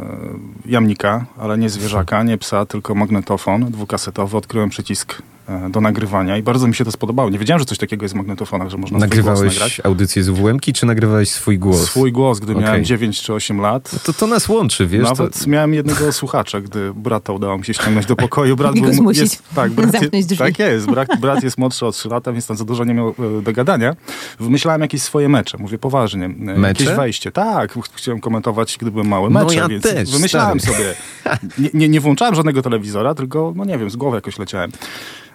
jamnika, 0.67 1.25
ale 1.39 1.59
nie 1.59 1.69
zwierzaka, 1.71 2.23
nie 2.23 2.39
psa, 2.39 2.67
tylko 2.67 2.95
magnetofon 2.95 3.71
dwukasetowy. 3.71 4.37
Odkryłem 4.37 4.69
przycisk 4.71 5.23
e, 5.49 5.71
do 5.71 5.81
nagrywania 5.81 6.37
i 6.37 6.43
bardzo 6.43 6.67
mi 6.67 6.75
się 6.75 6.85
to 6.85 6.93
spodobało. 6.93 7.31
Nie 7.31 7.39
wiedziałem, 7.39 7.59
że 7.59 7.65
coś 7.65 7.79
takiego 7.79 8.05
jest 8.05 8.15
w 8.15 8.17
magnetofonach, 8.19 8.69
że 8.69 8.77
można 8.77 8.99
swój 8.99 9.09
głos 9.09 9.17
Nagrywałeś 9.17 9.55
nagrać. 9.55 9.81
audycję 9.85 10.23
z 10.23 10.29
UWM-ki, 10.29 10.73
czy 10.73 10.87
nagrywałeś 10.87 11.31
swój 11.31 11.59
głos? 11.59 11.85
Swój 11.85 12.13
głos, 12.13 12.41
gdy 12.41 12.53
Okej. 12.53 12.65
miałem 12.65 12.85
9 12.85 13.23
czy 13.23 13.35
8 13.35 13.61
lat. 13.61 14.03
To, 14.05 14.13
to 14.13 14.27
nas 14.27 14.49
łączy, 14.49 14.87
wiesz? 14.87 15.05
Nawet 15.05 15.47
miałem 15.47 15.75
jednego 15.75 16.13
słuchacza, 16.21 16.61
gdy 16.61 16.93
brata 16.95 17.33
udało 17.33 17.59
mi 17.59 17.65
się 17.65 17.75
ściągnąć 17.75 18.07
do 18.07 18.17
pokoju. 18.17 18.57
Brat 18.57 18.77
I 18.77 18.83
był- 18.83 18.93
zmusić. 18.95 19.23
Jest, 19.23 19.43
tak, 19.55 19.71
brat, 19.73 19.93
Zamknąć 19.93 20.27
drzwi. 20.27 20.39
tak 20.39 20.59
jest. 20.59 20.87
Brat, 20.87 21.09
brat 21.21 21.43
jest 21.43 21.59
młodszy 21.59 21.87
o 21.87 21.93
3 21.93 22.09
lata, 22.09 22.33
więc 22.33 22.47
tam 22.47 22.57
za 22.57 22.65
dużo 22.65 22.85
nie 22.85 22.95
miał 22.95 23.09
e, 23.39 23.43
do 23.43 23.53
gadania. 23.53 23.97
Wymyślałem 24.41 24.81
jakieś 24.81 25.03
swoje 25.03 25.29
mecze, 25.29 25.59
mówię 25.59 25.79
poważnie. 25.79 26.31
Mecze? 26.61 26.85
Jakieś 26.85 26.97
wejście. 26.99 27.33
Tak, 27.33 27.73
ch- 27.73 27.91
chciałem 27.95 28.21
komentować, 28.21 28.77
gdy 28.81 28.91
byłem 28.91 29.09
mały. 29.09 29.31
No 29.31 29.45
Mecze, 29.45 29.55
ja 29.57 29.69
więc 29.69 29.83
też, 29.83 30.11
wymyślałem 30.11 30.61
stary. 30.61 30.77
sobie. 30.77 30.95
Nie, 31.59 31.71
nie, 31.75 31.89
nie 31.89 32.01
włączałem 32.01 32.35
żadnego 32.35 32.63
telewizora, 32.63 33.15
tylko, 33.15 33.53
no 33.57 33.65
nie 33.65 33.79
wiem, 33.79 33.91
z 33.91 33.97
głowy 33.97 34.17
jakoś 34.17 34.39
leciałem. 34.39 34.71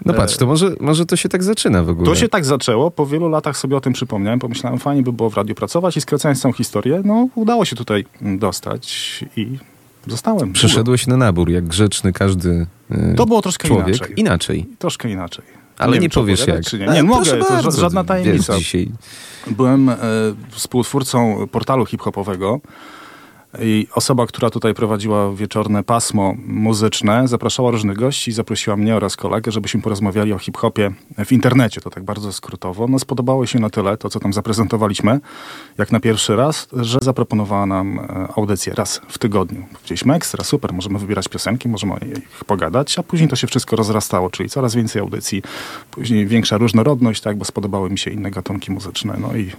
No 0.05 0.13
E, 0.13 0.17
patrz, 0.17 0.37
to 0.37 0.45
może, 0.45 0.71
może 0.79 1.05
to 1.05 1.15
się 1.15 1.29
tak 1.29 1.43
zaczyna 1.43 1.83
w 1.83 1.89
ogóle. 1.89 2.05
to 2.05 2.15
się 2.15 2.29
tak 2.29 2.45
zaczęło. 2.45 2.91
Po 2.91 3.05
wielu 3.05 3.29
latach 3.29 3.57
sobie 3.57 3.77
o 3.77 3.81
tym 3.81 3.93
przypomniałem. 3.93 4.39
Pomyślałem, 4.39 4.79
fajnie 4.79 5.03
by 5.03 5.13
było 5.13 5.29
w 5.29 5.37
radiu 5.37 5.55
pracować 5.55 5.97
i 5.97 6.01
skracając 6.01 6.41
całą 6.41 6.53
historię, 6.53 7.01
no 7.05 7.27
udało 7.35 7.65
się 7.65 7.75
tutaj 7.75 8.05
dostać 8.21 9.25
i 9.37 9.57
zostałem. 10.07 10.53
Przyszedłeś 10.53 11.07
na 11.07 11.17
nabór, 11.17 11.49
jak 11.49 11.65
grzeczny 11.67 12.13
każdy 12.13 12.65
e, 12.91 13.13
To 13.15 13.25
było 13.25 13.41
troszkę 13.41 13.67
człowiek. 13.67 13.87
inaczej. 13.97 14.19
Inaczej. 14.19 14.65
Troszkę 14.79 15.09
inaczej. 15.09 15.45
Ale 15.77 15.93
nie, 15.93 16.01
wiem, 16.01 16.09
czy 16.09 16.19
powiesz 16.19 16.47
jak. 16.47 16.65
Czy 16.65 16.79
nie, 16.79 16.87
nie 16.87 17.03
mogę, 17.03 17.25
proszę 17.25 17.37
to 17.37 17.49
bardzo, 17.53 17.81
żadna 17.81 18.03
wiesz, 18.03 18.07
tajemnica. 18.07 18.57
dzisiaj. 18.57 18.91
Byłem 19.47 19.89
e, 19.89 19.97
współtwórcą 20.51 21.47
portalu 21.51 21.85
hip-hopowego 21.85 22.59
I 23.61 23.87
osoba, 23.93 24.27
która 24.27 24.49
tutaj 24.49 24.73
prowadziła 24.73 25.33
wieczorne 25.33 25.83
pasmo 25.83 26.33
muzyczne, 26.47 27.27
zapraszała 27.27 27.71
różnych 27.71 27.97
gości, 27.97 28.31
zaprosiła 28.31 28.77
mnie 28.77 28.95
oraz 28.95 29.15
kolegę, 29.15 29.51
żebyśmy 29.51 29.81
porozmawiali 29.81 30.33
o 30.33 30.39
hip-hopie 30.39 30.91
w 31.25 31.31
internecie, 31.31 31.81
to 31.81 31.89
tak 31.89 32.03
bardzo 32.03 32.33
skrótowo. 32.33 32.87
No 32.87 32.99
spodobało 32.99 33.45
się 33.45 33.59
na 33.59 33.69
tyle 33.69 33.97
to, 33.97 34.09
co 34.09 34.19
tam 34.19 34.33
zaprezentowaliśmy, 34.33 35.19
jak 35.77 35.91
na 35.91 35.99
pierwszy 35.99 36.35
raz, 36.35 36.67
że 36.73 36.99
zaproponowała 37.01 37.65
nam 37.65 37.99
e, 37.99 38.27
audycję 38.35 38.73
raz 38.73 39.01
w 39.07 39.17
tygodniu. 39.17 39.65
Powiedzieliśmy, 39.73 40.13
ekstra, 40.13 40.43
super, 40.43 40.73
możemy 40.73 40.99
wybierać 40.99 41.27
piosenki, 41.27 41.69
możemy 41.69 41.93
o 41.93 41.99
nich 42.05 42.43
pogadać, 42.45 42.99
a 42.99 43.03
później 43.03 43.29
to 43.29 43.35
się 43.35 43.47
wszystko 43.47 43.75
rozrastało, 43.75 44.29
czyli 44.29 44.49
coraz 44.49 44.75
więcej 44.75 45.01
audycji, 45.01 45.41
później 45.91 46.27
większa 46.27 46.57
różnorodność, 46.57 47.21
tak, 47.21 47.37
bo 47.37 47.45
spodobały 47.45 47.89
mi 47.89 47.99
się 47.99 48.11
inne 48.11 48.31
gatunki 48.31 48.71
muzyczne, 48.71 49.17
no 49.19 49.35
i 49.35 49.51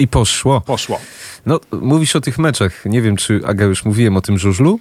I 0.00 0.08
poszło. 0.08 0.60
Poszło. 0.60 0.98
No, 1.46 1.60
mówisz 1.82 2.16
o 2.16 2.20
tych 2.20 2.38
meczach. 2.38 2.84
Nie 2.86 3.02
wiem, 3.02 3.16
czy 3.16 3.40
Aga 3.46 3.64
już 3.64 3.84
mówiłem 3.84 4.16
o 4.16 4.20
tym 4.20 4.38
żużlu. 4.38 4.80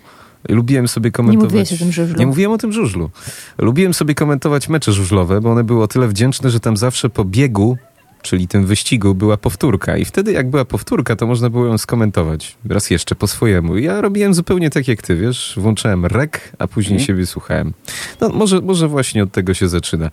Lubiłem 0.50 0.88
sobie 0.88 1.12
komentować. 1.12 1.50
mówiłeś 1.52 1.74
o 1.74 1.78
tym 1.78 1.92
żużlu. 1.92 2.16
Nie 2.20 2.28
mówiłem 2.28 2.52
o 2.52 2.58
tym 2.58 2.74
żużlu. 2.74 3.10
Lubiłem 3.58 3.94
sobie 3.94 4.16
komentować 4.16 4.70
mecze 4.70 4.92
żużlowe, 4.94 5.42
bo 5.42 5.52
one 5.52 5.64
były 5.64 5.84
o 5.84 5.88
tyle 5.88 6.08
wdzięczne, 6.08 6.50
że 6.50 6.60
tam 6.60 6.78
zawsze 6.78 7.10
po 7.10 7.26
biegu, 7.26 7.78
czyli 8.22 8.48
tym 8.48 8.66
wyścigu, 8.66 9.16
była 9.16 9.38
powtórka. 9.38 9.98
I 9.98 10.06
wtedy, 10.06 10.32
jak 10.32 10.50
była 10.50 10.66
powtórka, 10.66 11.16
to 11.16 11.28
można 11.28 11.50
było 11.50 11.66
ją 11.66 11.78
skomentować. 11.78 12.58
Raz 12.70 12.90
jeszcze 12.90 13.16
po 13.16 13.28
swojemu. 13.28 13.78
I 13.78 13.84
ja 13.84 14.02
robiłem 14.02 14.34
zupełnie 14.34 14.70
tak 14.70 14.88
jak 14.88 15.02
ty, 15.02 15.16
wiesz. 15.16 15.54
Włączałem 15.58 16.06
rek, 16.06 16.52
a 16.60 16.68
później 16.68 16.94
Mhm. 17.00 17.08
siebie 17.08 17.26
słuchałem. 17.26 17.74
No, 18.22 18.30
może, 18.30 18.62
może 18.62 18.88
właśnie 18.88 19.24
od 19.24 19.32
tego 19.32 19.54
się 19.54 19.68
zaczyna. 19.70 20.10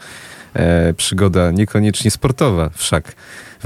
E, 0.55 0.95
przygoda 0.95 1.51
niekoniecznie 1.51 2.11
sportowa, 2.11 2.71
wszak 2.75 3.15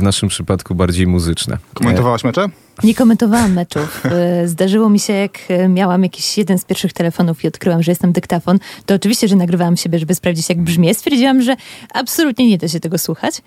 w 0.01 0.03
naszym 0.03 0.28
przypadku 0.28 0.74
bardziej 0.74 1.07
muzyczna. 1.07 1.59
Komentowałaś 1.74 2.24
mecze? 2.24 2.46
Nie 2.84 2.94
komentowałam 2.94 3.53
meczów. 3.53 4.03
E, 4.07 4.48
Zdarzyło 4.48 4.90
mi 4.90 4.98
się, 5.01 5.12
jak 5.12 5.38
e, 5.48 5.68
miałam 5.68 6.03
jakiś 6.03 6.38
jeden 6.38 6.59
z 6.59 6.64
pierwszych 6.64 6.92
telefonów 6.92 7.44
i 7.44 7.48
odkryłam, 7.48 7.82
że 7.82 7.90
jestem 7.90 8.12
dyktafon, 8.12 8.59
to 8.86 8.94
oczywiście, 8.94 9.28
że 9.28 9.36
nagrywałam 9.36 9.76
siebie, 9.76 9.98
żeby 9.98 10.14
sprawdzić, 10.14 10.48
jak 10.48 10.61
brzmię. 10.61 10.94
Stwierdziłam, 10.94 11.42
że 11.42 11.57
absolutnie 11.94 12.48
nie 12.48 12.59
da 12.59 12.68
się 12.68 12.80
tego 12.80 12.98
słuchać. 12.98 13.42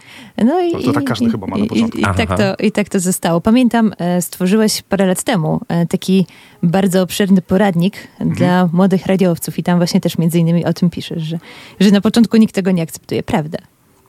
No 0.46 0.62
i, 0.62 0.74
No 0.74 0.80
to 0.82 0.94
tak 0.94 1.04
każdy 1.04 1.26
i, 1.26 1.30
chyba 1.30 1.48
ma 1.48 1.58
na 1.58 1.66
początku. 1.66 1.98
I, 1.98 2.02
i, 2.02 2.04
tak 2.04 2.38
to, 2.38 2.56
I 2.56 2.72
tak 2.72 2.90
to 2.90 3.00
zostało. 3.00 3.42
Pamiętam, 3.42 3.94
e, 3.98 4.22
stworzyłeś 4.22 4.82
parę 4.82 5.06
lat 5.06 5.24
temu 5.24 5.62
e, 5.68 5.86
taki 5.86 6.26
bardzo 6.64 7.02
obszerny 7.02 7.42
poradnik 7.42 8.08
Mhm. 8.20 8.36
dla 8.36 8.70
młodych 8.74 9.06
radiowców 9.06 9.60
i 9.60 9.64
tam 9.64 9.78
właśnie 9.78 10.02
też 10.02 10.18
między 10.18 10.40
innymi 10.40 10.66
o 10.66 10.74
tym 10.74 10.90
piszesz, 10.90 11.24
że, 11.24 11.40
że 11.80 11.92
na 11.92 12.02
początku 12.02 12.38
nikt 12.38 12.56
tego 12.56 12.72
nie 12.72 12.84
akceptuje. 12.84 13.24
Prawda. 13.24 13.58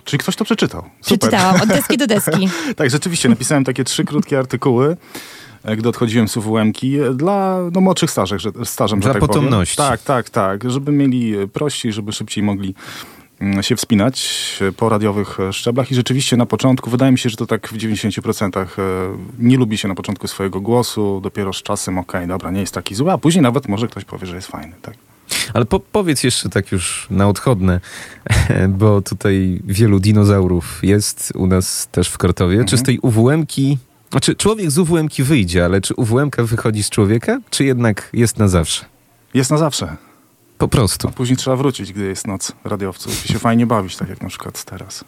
Czyli 0.05 0.19
ktoś 0.19 0.37
to 0.37 0.45
przeczytał. 0.45 0.83
Super. 1.01 1.19
Przeczytałam 1.19 1.61
od 1.61 1.69
deski 1.69 1.97
do 1.97 2.07
deski. 2.07 2.49
tak, 2.77 2.91
rzeczywiście 2.91 3.29
napisałem 3.29 3.65
takie 3.65 3.85
trzy 3.85 4.05
krótkie 4.05 4.39
artykuły, 4.39 4.97
e, 5.65 5.77
gdy 5.77 5.89
odchodziłem 5.89 6.29
z 6.29 6.37
UWM-ki, 6.37 7.01
e, 7.01 7.15
dla 7.15 7.59
no, 7.73 7.81
młodszych 7.81 8.11
stażek, 8.11 8.41
że, 8.41 8.51
stażem, 8.65 9.01
Dla 9.01 9.09
że 9.09 9.13
tak 9.13 9.21
potomności. 9.21 9.77
Powiem. 9.77 9.91
Tak, 9.91 10.03
tak, 10.03 10.31
tak, 10.31 10.71
żeby 10.71 10.93
mieli 10.93 11.37
e, 11.37 11.47
prościej, 11.47 11.93
żeby 11.93 12.13
szybciej 12.13 12.45
mogli 12.45 12.75
mm, 13.41 13.63
się 13.63 13.77
wspinać 13.77 14.45
po 14.77 14.89
radiowych 14.89 15.39
szczeblach 15.53 15.93
i 15.93 15.95
rzeczywiście 15.95 16.37
na 16.37 16.47
początku, 16.47 16.91
wydaje 16.91 17.13
mi 17.13 17.19
się, 17.19 17.29
że 17.29 17.37
to 17.37 17.47
tak 17.47 17.69
w 17.69 17.77
90% 17.77 18.59
e, 18.59 18.67
nie 19.39 19.57
lubi 19.57 19.79
się 19.79 19.89
na 19.89 19.95
początku 19.95 20.29
swojego 20.29 20.61
głosu, 20.61 21.21
dopiero 21.23 21.53
z 21.53 21.63
czasem, 21.63 21.99
okej, 21.99 22.27
dobra, 22.27 22.51
nie 22.51 22.61
jest 22.61 22.75
taki 22.75 22.95
zły, 22.95 23.13
a 23.13 23.19
później 23.19 23.43
nawet 23.43 23.69
może 23.69 23.89
ktoś 23.89 24.05
powie, 24.05 24.27
że 24.27 24.37
jest 24.37 24.49
fajny, 24.49 24.75
tak. 24.83 24.95
Ale 25.55 25.65
po, 25.65 25.81
powiedz 25.81 26.25
jeszcze 26.25 26.49
tak 26.49 26.73
już 26.73 27.07
na 27.11 27.29
odchodne, 27.29 27.81
bo 28.79 29.03
tutaj 29.03 29.61
wielu 29.65 30.01
dinozaurów 30.01 30.79
jest 30.83 31.33
u 31.35 31.47
nas 31.47 31.89
też 31.93 32.09
w 32.09 32.19
Kortowie. 32.19 32.65
Czy 32.65 32.77
z 32.77 32.83
tej 32.83 32.99
UWM-ki, 32.99 33.79
znaczy 34.11 34.35
człowiek 34.35 34.71
z 34.71 34.79
UWM-ki 34.79 35.23
wyjdzie, 35.23 35.65
ale 35.65 35.81
czy 35.81 35.95
UWM-ka 35.95 36.45
wychodzi 36.45 36.83
z 36.83 36.91
człowieka, 36.91 37.41
czy 37.51 37.65
jednak 37.65 38.11
jest 38.13 38.39
na 38.39 38.49
zawsze? 38.49 38.85
Jest 39.35 39.51
na 39.51 39.59
zawsze. 39.59 39.97
Po 40.59 40.69
prostu. 40.69 41.09
A 41.09 41.11
później 41.11 41.37
trzeba 41.37 41.57
wrócić, 41.57 41.93
gdy 41.93 42.05
jest 42.05 42.27
noc 42.27 42.53
radiowców 42.65 43.25
i 43.25 43.33
się 43.33 43.39
fajnie 43.39 43.67
bawić, 43.67 43.97
tak 43.97 44.09
jak 44.09 44.23
na 44.23 44.29
przykład 44.29 44.65
teraz. 44.65 45.05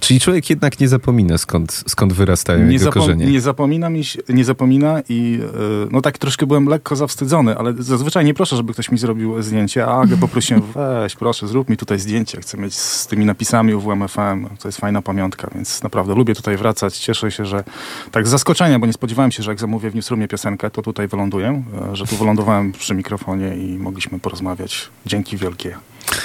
Czyli 0.00 0.20
człowiek 0.20 0.50
jednak 0.50 0.80
nie 0.80 0.88
zapomina 0.88 1.38
skąd, 1.38 1.84
skąd 1.86 2.12
wyrastają 2.12 2.66
Nie, 2.66 2.72
jego 2.72 2.84
zapom- 2.90 2.92
korzenie. 2.92 3.26
nie 3.26 3.40
zapomina 3.40 3.90
mi 3.90 4.04
się, 4.04 4.18
nie 4.28 4.44
zapomina 4.44 5.02
i 5.08 5.40
e, 5.42 5.88
no 5.90 6.00
tak 6.00 6.18
troszkę 6.18 6.46
byłem 6.46 6.66
lekko 6.66 6.96
zawstydzony, 6.96 7.58
ale 7.58 7.74
zazwyczaj 7.78 8.24
nie 8.24 8.34
proszę, 8.34 8.56
żeby 8.56 8.72
ktoś 8.72 8.90
mi 8.90 8.98
zrobił 8.98 9.42
zdjęcie, 9.42 9.86
a 9.86 10.00
Agę 10.00 10.16
poprosiłem, 10.16 10.62
weź 10.74 11.16
proszę, 11.16 11.48
zrób 11.48 11.68
mi 11.68 11.76
tutaj 11.76 11.98
zdjęcie, 11.98 12.40
chcę 12.40 12.58
mieć 12.58 12.74
z 12.74 13.06
tymi 13.06 13.24
napisami 13.24 13.74
UWM 13.74 14.08
FM, 14.08 14.46
to 14.58 14.68
jest 14.68 14.78
fajna 14.78 15.02
pamiątka, 15.02 15.50
więc 15.54 15.82
naprawdę 15.82 16.14
lubię 16.14 16.34
tutaj 16.34 16.56
wracać, 16.56 16.98
cieszę 16.98 17.30
się, 17.30 17.46
że 17.46 17.64
tak 18.10 18.26
z 18.26 18.30
zaskoczenia, 18.30 18.78
bo 18.78 18.86
nie 18.86 18.92
spodziewałem 18.92 19.32
się, 19.32 19.42
że 19.42 19.50
jak 19.50 19.60
zamówię 19.60 19.90
w 19.90 19.94
Newsroomie 19.94 20.28
piosenkę, 20.28 20.70
to 20.70 20.82
tutaj 20.82 21.08
wyląduję, 21.08 21.62
e, 21.92 21.96
że 21.96 22.06
tu 22.06 22.16
wylądowałem 22.16 22.72
przy 22.72 22.94
mikrofonie 22.94 23.56
i 23.56 23.78
mogliśmy 23.78 24.18
porozmawiać. 24.20 24.73
Dzięki 25.06 25.36
wielkie. 25.36 25.76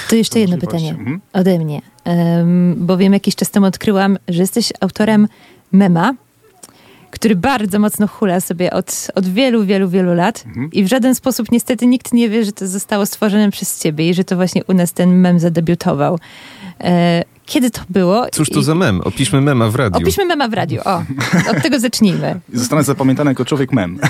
To 0.08 0.16
jeszcze 0.16 0.40
jedno 0.40 0.58
pytanie 0.58 0.90
Mhm. 0.90 1.20
ode 1.32 1.58
mnie. 1.58 1.82
Um, 2.04 2.74
bowiem 2.78 3.12
jakiś 3.12 3.34
czas 3.36 3.50
temu 3.50 3.66
odkryłam, 3.66 4.18
że 4.28 4.40
jesteś 4.42 4.72
autorem 4.80 5.28
mema, 5.72 6.14
który 7.10 7.36
bardzo 7.36 7.78
mocno 7.78 8.06
hula 8.08 8.40
sobie 8.40 8.72
od, 8.72 9.08
od 9.14 9.28
wielu, 9.28 9.64
wielu, 9.64 9.88
wielu 9.88 10.14
lat 10.14 10.44
Mhm. 10.46 10.70
i 10.72 10.84
w 10.84 10.88
żaden 10.88 11.14
sposób 11.14 11.52
niestety 11.52 11.86
nikt 11.86 12.12
nie 12.12 12.28
wie, 12.28 12.44
że 12.44 12.52
to 12.52 12.66
zostało 12.68 13.06
stworzone 13.06 13.50
przez 13.50 13.80
ciebie 13.82 14.08
i 14.08 14.14
że 14.14 14.24
to 14.24 14.36
właśnie 14.36 14.64
u 14.64 14.72
nas 14.74 14.92
ten 14.92 15.16
mem 15.20 15.38
zadebiutował. 15.38 16.18
E, 16.80 17.24
kiedy 17.46 17.70
to 17.70 17.80
było? 17.90 18.26
Cóż 18.32 18.50
to 18.50 18.60
I- 18.60 18.64
za 18.64 18.74
mem? 18.74 19.00
Opiszmy 19.00 19.40
mema 19.40 19.68
w 19.70 19.74
radiu. 19.74 19.98
Opiszmy 19.98 20.24
mema 20.24 20.48
w 20.48 20.52
radiu. 20.52 20.80
O, 20.84 20.96
od 21.50 21.62
tego 21.62 21.80
zacznijmy. 21.88 22.40
Zostanę 22.52 22.84
zapamiętany 22.84 23.30
jako 23.30 23.44
człowiek 23.44 23.72
mem. 23.72 23.98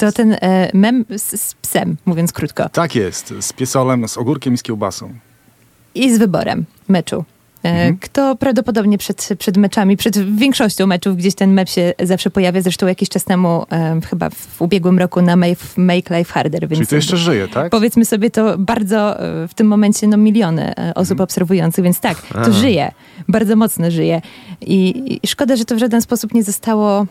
To 0.00 0.12
ten 0.12 0.32
e, 0.40 0.70
mem 0.74 1.04
z, 1.16 1.40
z 1.40 1.54
psem, 1.54 1.96
mówiąc 2.06 2.32
krótko. 2.32 2.68
tak 2.68 2.94
jest, 2.94 3.34
z 3.40 3.52
piesolem, 3.52 4.08
z 4.08 4.18
ogórkiem 4.18 4.54
i 4.54 4.58
z 4.58 4.62
kiełbasą. 4.62 5.12
I 5.94 6.14
z 6.14 6.18
wyborem 6.18 6.64
meczu. 6.88 7.16
E, 7.64 7.68
Mhm. 7.70 7.98
Kto 7.98 8.36
prawdopodobnie 8.36 8.98
przed, 8.98 9.28
przed 9.38 9.56
meczami, 9.56 9.96
przed 9.96 10.36
większością 10.36 10.86
meczów 10.86 11.16
gdzieś 11.16 11.34
ten 11.34 11.52
mecz 11.52 11.70
się 11.70 11.92
zawsze 12.02 12.30
pojawia. 12.30 12.60
Zresztą 12.62 12.86
jakiś 12.86 13.08
czas 13.08 13.24
temu, 13.24 13.66
e, 13.72 14.00
chyba 14.10 14.30
w 14.30 14.62
ubiegłym 14.62 14.98
roku 14.98 15.22
na 15.22 15.36
Make, 15.36 15.58
Make 15.76 16.10
Life 16.10 16.32
Harder. 16.32 16.60
Więc 16.68 16.72
Czyli 16.78 16.86
to 16.86 16.96
jeszcze 16.96 17.16
żyje, 17.16 17.48
tak? 17.48 17.70
Powiedzmy 17.70 18.04
sobie 18.04 18.30
to 18.30 18.58
bardzo 18.58 19.20
e, 19.20 19.48
w 19.48 19.54
tym 19.54 19.66
momencie 19.66 20.06
no, 20.06 20.16
miliony 20.16 20.72
osób 20.94 21.20
obserwujących, 21.20 21.84
więc 21.84 22.00
tak, 22.00 22.20
to 22.20 22.28
Mhm. 22.38 22.50
A. 22.56 22.60
żyje. 22.60 22.92
Bardzo 23.28 23.56
mocno 23.56 23.90
żyje. 23.90 24.22
I, 24.60 25.02
I 25.24 25.28
szkoda, 25.28 25.56
że 25.56 25.64
to 25.64 25.74
w 25.74 25.78
żaden 25.78 26.02
sposób 26.02 26.34
nie 26.34 26.42
zostało 26.42 27.06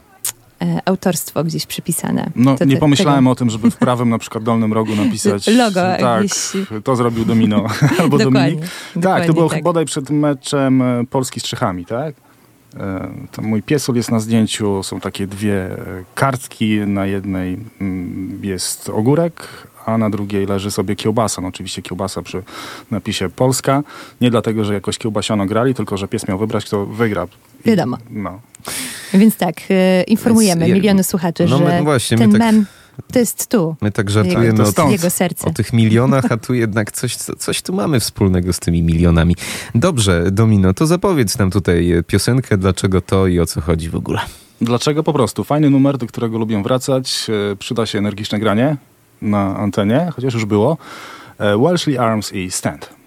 autorstwo 0.86 1.44
gdzieś 1.44 1.66
przypisane. 1.66 2.30
No, 2.36 2.56
to, 2.58 2.66
nie 2.66 2.74
te- 2.74 2.80
pomyślałem 2.80 3.24
tego- 3.24 3.32
o 3.32 3.36
tym, 3.36 3.50
żeby 3.50 3.72
w 3.72 3.76
prawym 3.78 4.10
na 4.10 4.18
przykład 4.18 4.44
dolnym 4.44 4.74
rogu 4.74 4.96
napisać 4.96 5.48
Logo 5.58 5.82
tak, 6.00 6.26
to 6.84 6.96
zrobił 6.96 7.26
Domino 7.26 7.66
albo 8.00 8.18
Dominik. 8.18 8.60
Tak, 9.02 9.26
to 9.28 9.34
było 9.34 9.50
tak. 9.50 9.64
bodaj 9.64 9.86
przed 9.86 10.10
meczem 10.10 10.82
e, 10.82 11.04
Polski 11.10 11.40
z 11.40 11.44
Czechami, 11.44 11.86
tak? 11.86 12.16
E, 12.78 13.10
To 13.32 13.42
mój 13.42 13.64
piesul 13.64 13.96
jest 13.96 14.12
na 14.12 14.20
zdjęciu, 14.20 14.84
są 14.84 15.00
takie 15.00 15.28
dwie 15.28 15.54
e, 15.72 15.78
kartki, 16.16 16.80
na 16.80 17.06
jednej 17.06 17.60
mm, 17.82 18.40
jest 18.44 18.90
ogórek, 18.90 19.48
a 19.86 19.98
na 19.98 20.10
drugiej 20.10 20.46
leży 20.46 20.72
sobie 20.72 20.96
kiełbasa. 20.96 21.42
No 21.42 21.48
oczywiście 21.48 21.82
kiełbasa 21.82 22.22
przy 22.22 22.44
napisie 22.92 23.30
Polska. 23.30 23.84
Nie 24.22 24.32
dlatego, 24.32 24.66
że 24.66 24.74
jakoś 24.74 24.98
kiełbasiano 24.98 25.46
grali, 25.46 25.74
tylko 25.76 25.98
że 25.98 26.08
pies 26.08 26.28
miał 26.28 26.38
wybrać, 26.38 26.66
kto 26.66 26.86
wygra. 26.86 27.28
I- 27.66 27.68
Wiadomo. 27.70 27.98
No. 28.10 28.40
Więc 29.14 29.36
tak, 29.36 29.56
e, 29.70 30.04
informujemy 30.04 30.66
Więc 30.66 30.76
miliony 30.76 31.04
słuchaczy, 31.04 31.46
no 31.50 31.60
my- 31.60 31.66
że 31.72 31.84
właśnie, 31.84 32.18
my 32.18 32.24
ten 32.24 32.32
tak- 32.32 32.40
mem 32.42 32.66
to 33.14 33.20
jest 33.20 33.48
tu. 33.48 33.76
My 33.82 33.92
tak 33.92 34.06
Jego- 34.06 34.14
żartujemy 34.14 34.64
o, 34.86 34.90
Jego 34.90 35.10
serce. 35.10 35.48
o 35.48 35.54
tych 35.54 35.74
milionach, 35.74 36.24
a 36.30 36.38
tu 36.38 36.54
jednak 36.54 36.92
coś, 36.92 37.16
co- 37.16 37.36
coś 37.36 37.62
tu 37.62 37.74
mamy 37.74 38.00
wspólnego 38.00 38.54
z 38.54 38.60
tymi 38.60 38.84
milionami. 38.84 39.36
Dobrze, 39.76 40.32
Domino, 40.32 40.74
to 40.74 40.88
zapowiedz 40.88 41.38
nam 41.38 41.52
tutaj 41.52 41.92
e, 41.92 42.04
piosenkę, 42.04 42.58
dlaczego 42.58 43.02
to 43.02 43.28
i 43.28 43.40
o 43.40 43.46
co 43.46 43.62
chodzi 43.62 43.90
w 43.90 43.96
ogóle. 43.96 44.20
Dlaczego? 44.62 45.04
Po 45.04 45.14
prostu. 45.14 45.44
Fajny 45.44 45.70
numer, 45.70 45.98
do 45.98 46.08
którego 46.08 46.38
lubię 46.38 46.64
wracać. 46.64 47.28
E, 47.52 47.56
Przyda 47.56 47.86
się 47.86 47.98
energiczne 47.98 48.40
granie 48.40 48.78
na 49.22 49.58
antenie, 49.58 50.12
chociaż 50.16 50.34
już 50.34 50.46
było. 50.46 50.78
E, 51.40 51.58
Welshly 51.58 52.00
Arms 52.00 52.34
i 52.34 52.52
Stand. 52.52 53.00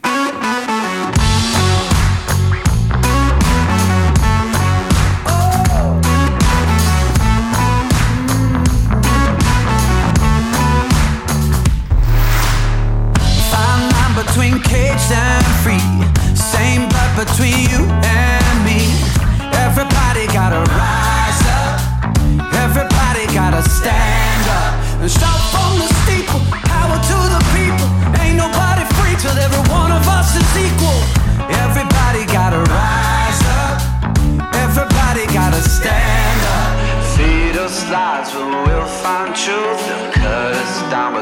Stand 23.83 24.47
up. 24.47 25.01
And 25.03 25.11
shout 25.11 25.42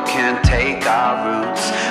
can't 0.06 0.44
take 0.44 0.86
our 0.86 1.46
roots. 1.46 1.89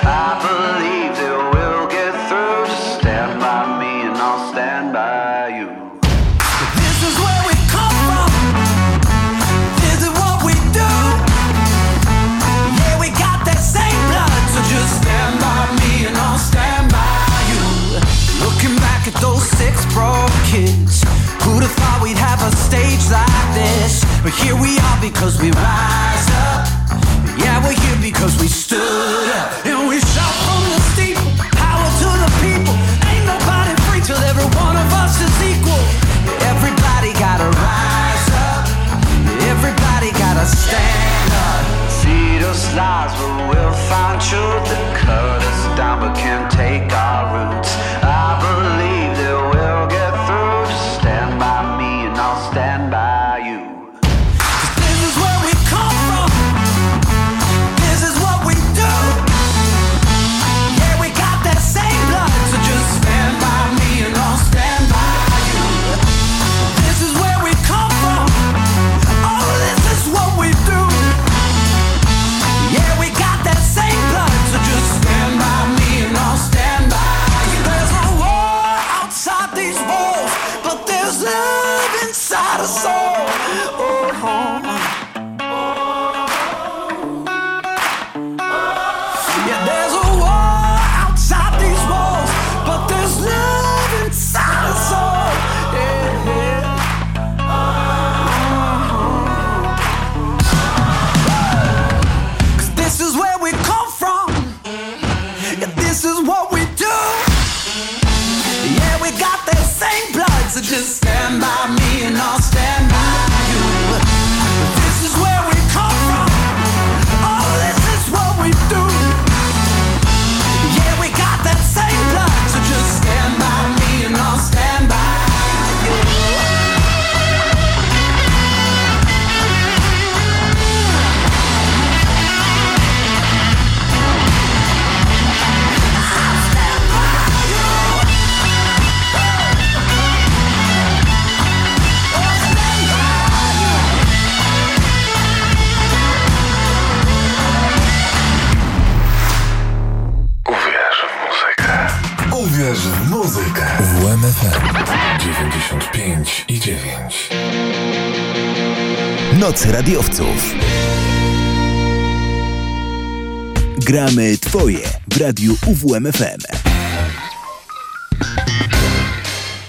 Twoje 164.50 164.80
w 165.08 165.18
radiu 165.18 165.56
UWMFM. 165.68 166.40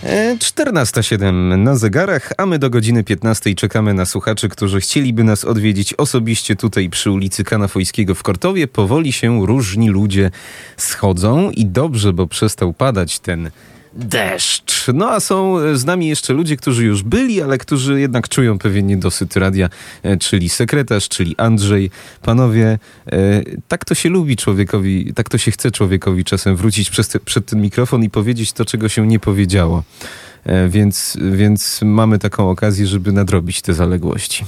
E, 0.02 0.36
14.07 0.36 1.58
na 1.58 1.76
zegarach, 1.76 2.32
a 2.36 2.46
my 2.46 2.58
do 2.58 2.70
godziny 2.70 3.04
15 3.04 3.54
czekamy 3.54 3.94
na 3.94 4.06
słuchaczy, 4.06 4.48
którzy 4.48 4.80
chcieliby 4.80 5.24
nas 5.24 5.44
odwiedzić 5.44 5.94
osobiście 5.94 6.56
tutaj 6.56 6.90
przy 6.90 7.10
ulicy 7.10 7.44
Kanafojskiego 7.44 8.14
w 8.14 8.22
Kortowie. 8.22 8.68
Powoli 8.68 9.12
się 9.12 9.46
różni 9.46 9.88
ludzie 9.88 10.30
schodzą 10.76 11.50
i 11.50 11.66
dobrze, 11.66 12.12
bo 12.12 12.26
przestał 12.26 12.72
padać 12.72 13.18
ten 13.18 13.50
deszcz. 13.92 14.86
No 14.94 15.10
a 15.10 15.20
są 15.20 15.56
z 15.76 15.84
nami 15.84 16.08
jeszcze 16.08 16.32
ludzie, 16.32 16.56
którzy 16.56 16.84
już 16.84 17.02
byli, 17.02 17.42
ale 17.42 17.58
którzy 17.58 18.00
jednak 18.00 18.28
czują 18.28 18.58
pewien 18.58 18.86
niedosyt 18.86 19.36
radia, 19.36 19.68
e, 20.02 20.16
czyli 20.16 20.48
sekretarz, 20.48 21.08
czyli 21.08 21.34
Andrzej. 21.36 21.90
Panowie, 22.22 22.78
e, 23.12 23.42
tak 23.68 23.84
to 23.84 23.94
się 23.94 24.08
lubi 24.08 24.36
człowiekowi, 24.36 25.12
tak 25.14 25.28
to 25.28 25.38
się 25.38 25.50
chce 25.50 25.70
człowiekowi 25.70 26.24
czasem 26.24 26.56
wrócić 26.56 26.90
przez 26.90 27.08
te, 27.08 27.20
przed 27.20 27.46
ten 27.46 27.60
mikrofon 27.60 28.04
i 28.04 28.10
powiedzieć 28.10 28.52
to, 28.52 28.64
czego 28.64 28.88
się 28.88 29.06
nie 29.06 29.18
powiedziało. 29.18 29.82
E, 30.44 30.68
Więc, 30.68 31.16
więc 31.32 31.80
mamy 31.82 32.18
taką 32.18 32.50
okazję, 32.50 32.86
żeby 32.86 33.12
nadrobić 33.12 33.62
te 33.62 33.74
zaległości. 33.74 34.44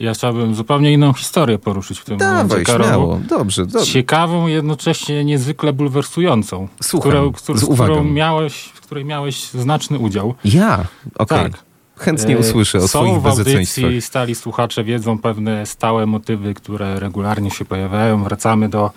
Ja 0.00 0.14
chciałbym 0.14 0.54
zupełnie 0.54 0.92
inną 0.92 1.12
historię 1.12 1.58
poruszyć 1.58 1.98
w 1.98 2.04
tym 2.04 2.18
Dawaj, 2.18 2.42
momencie, 2.44 2.64
Karolu. 2.64 2.84
śmiało. 2.88 3.20
Dobrze, 3.28 3.66
dobrze. 3.66 3.92
Ciekawą, 3.92 4.46
jednocześnie 4.46 5.24
niezwykle 5.24 5.72
bulwersującą. 5.72 6.68
Słucham, 6.82 7.10
którą, 7.10 7.32
którą, 7.32 7.58
z 7.58 7.62
uwagą. 7.64 7.92
którą 7.94 8.04
miałeś, 8.10 8.62
w 8.74 8.80
której 8.80 9.04
miałeś 9.04 9.44
znaczny 9.50 9.98
udział. 9.98 10.34
Ja? 10.44 10.84
Okej. 11.18 11.50
Tak. 11.50 11.62
Chętnie 11.96 12.34
E, 12.36 12.38
usłyszę 12.38 12.78
o 12.78 12.80
Są 12.80 12.88
swoich 12.88 13.14
w 13.14 13.22
bezeceństwach. 13.22 13.84
audycji, 13.84 14.02
stali 14.02 14.34
słuchacze 14.34 14.84
wiedzą 14.84 15.18
pewne 15.18 15.66
stałe 15.66 16.06
motywy, 16.06 16.54
które 16.54 17.00
regularnie 17.00 17.50
się 17.50 17.64
pojawiają. 17.64 18.24
Wracamy 18.24 18.68
do 18.68 18.90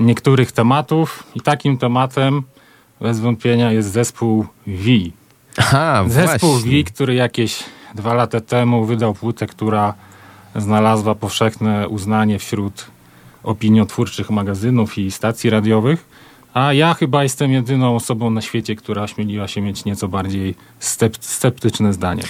niektórych 0.00 0.52
tematów 0.52 1.22
i 1.34 1.40
takim 1.40 1.78
tematem 1.78 2.42
bez 3.00 3.20
wątpienia 3.20 3.72
jest 3.72 3.92
zespół 3.92 4.46
V. 4.66 4.82
Aha, 5.56 6.04
Zespół 6.08 6.50
właśnie. 6.52 6.84
V, 6.84 6.90
który 6.90 7.14
jakieś 7.14 7.58
dwa 7.94 8.14
lata 8.14 8.40
temu 8.40 8.84
wydał 8.84 9.14
płytę, 9.14 9.46
która 9.46 9.94
znalazła 10.56 11.14
powszechne 11.14 11.88
uznanie 11.88 12.38
wśród 12.38 12.86
opiniotwórczych 13.42 14.30
magazynów 14.30 14.98
i 14.98 15.10
stacji 15.10 15.50
radiowych. 15.50 16.08
A 16.54 16.72
ja 16.72 16.94
chyba 16.94 17.22
jestem 17.22 17.52
jedyną 17.52 17.96
osobą 17.96 18.30
na 18.30 18.40
świecie, 18.40 18.76
która 18.76 19.02
ośmieliła 19.02 19.48
się 19.48 19.60
mieć 19.60 19.84
nieco 19.84 20.08
bardziej 20.08 20.54
sceptyczne 21.20 21.92
zdanie. 21.92 22.22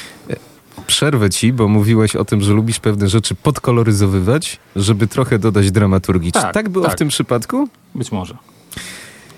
Przerwę 0.86 1.30
ci, 1.30 1.52
bo 1.52 1.68
mówiłeś 1.68 2.16
o 2.16 2.24
tym, 2.24 2.40
że 2.40 2.52
lubisz 2.52 2.80
pewne 2.80 3.08
rzeczy 3.08 3.34
podkoloryzowywać, 3.34 4.58
żeby 4.76 5.06
trochę 5.06 5.38
dodać 5.38 5.70
dramaturgii. 5.70 6.32
Tak, 6.32 6.54
tak 6.54 6.68
było 6.68 6.84
tak. 6.84 6.94
w 6.94 6.98
tym 6.98 7.08
przypadku? 7.08 7.68
Być 7.94 8.12
może. 8.12 8.36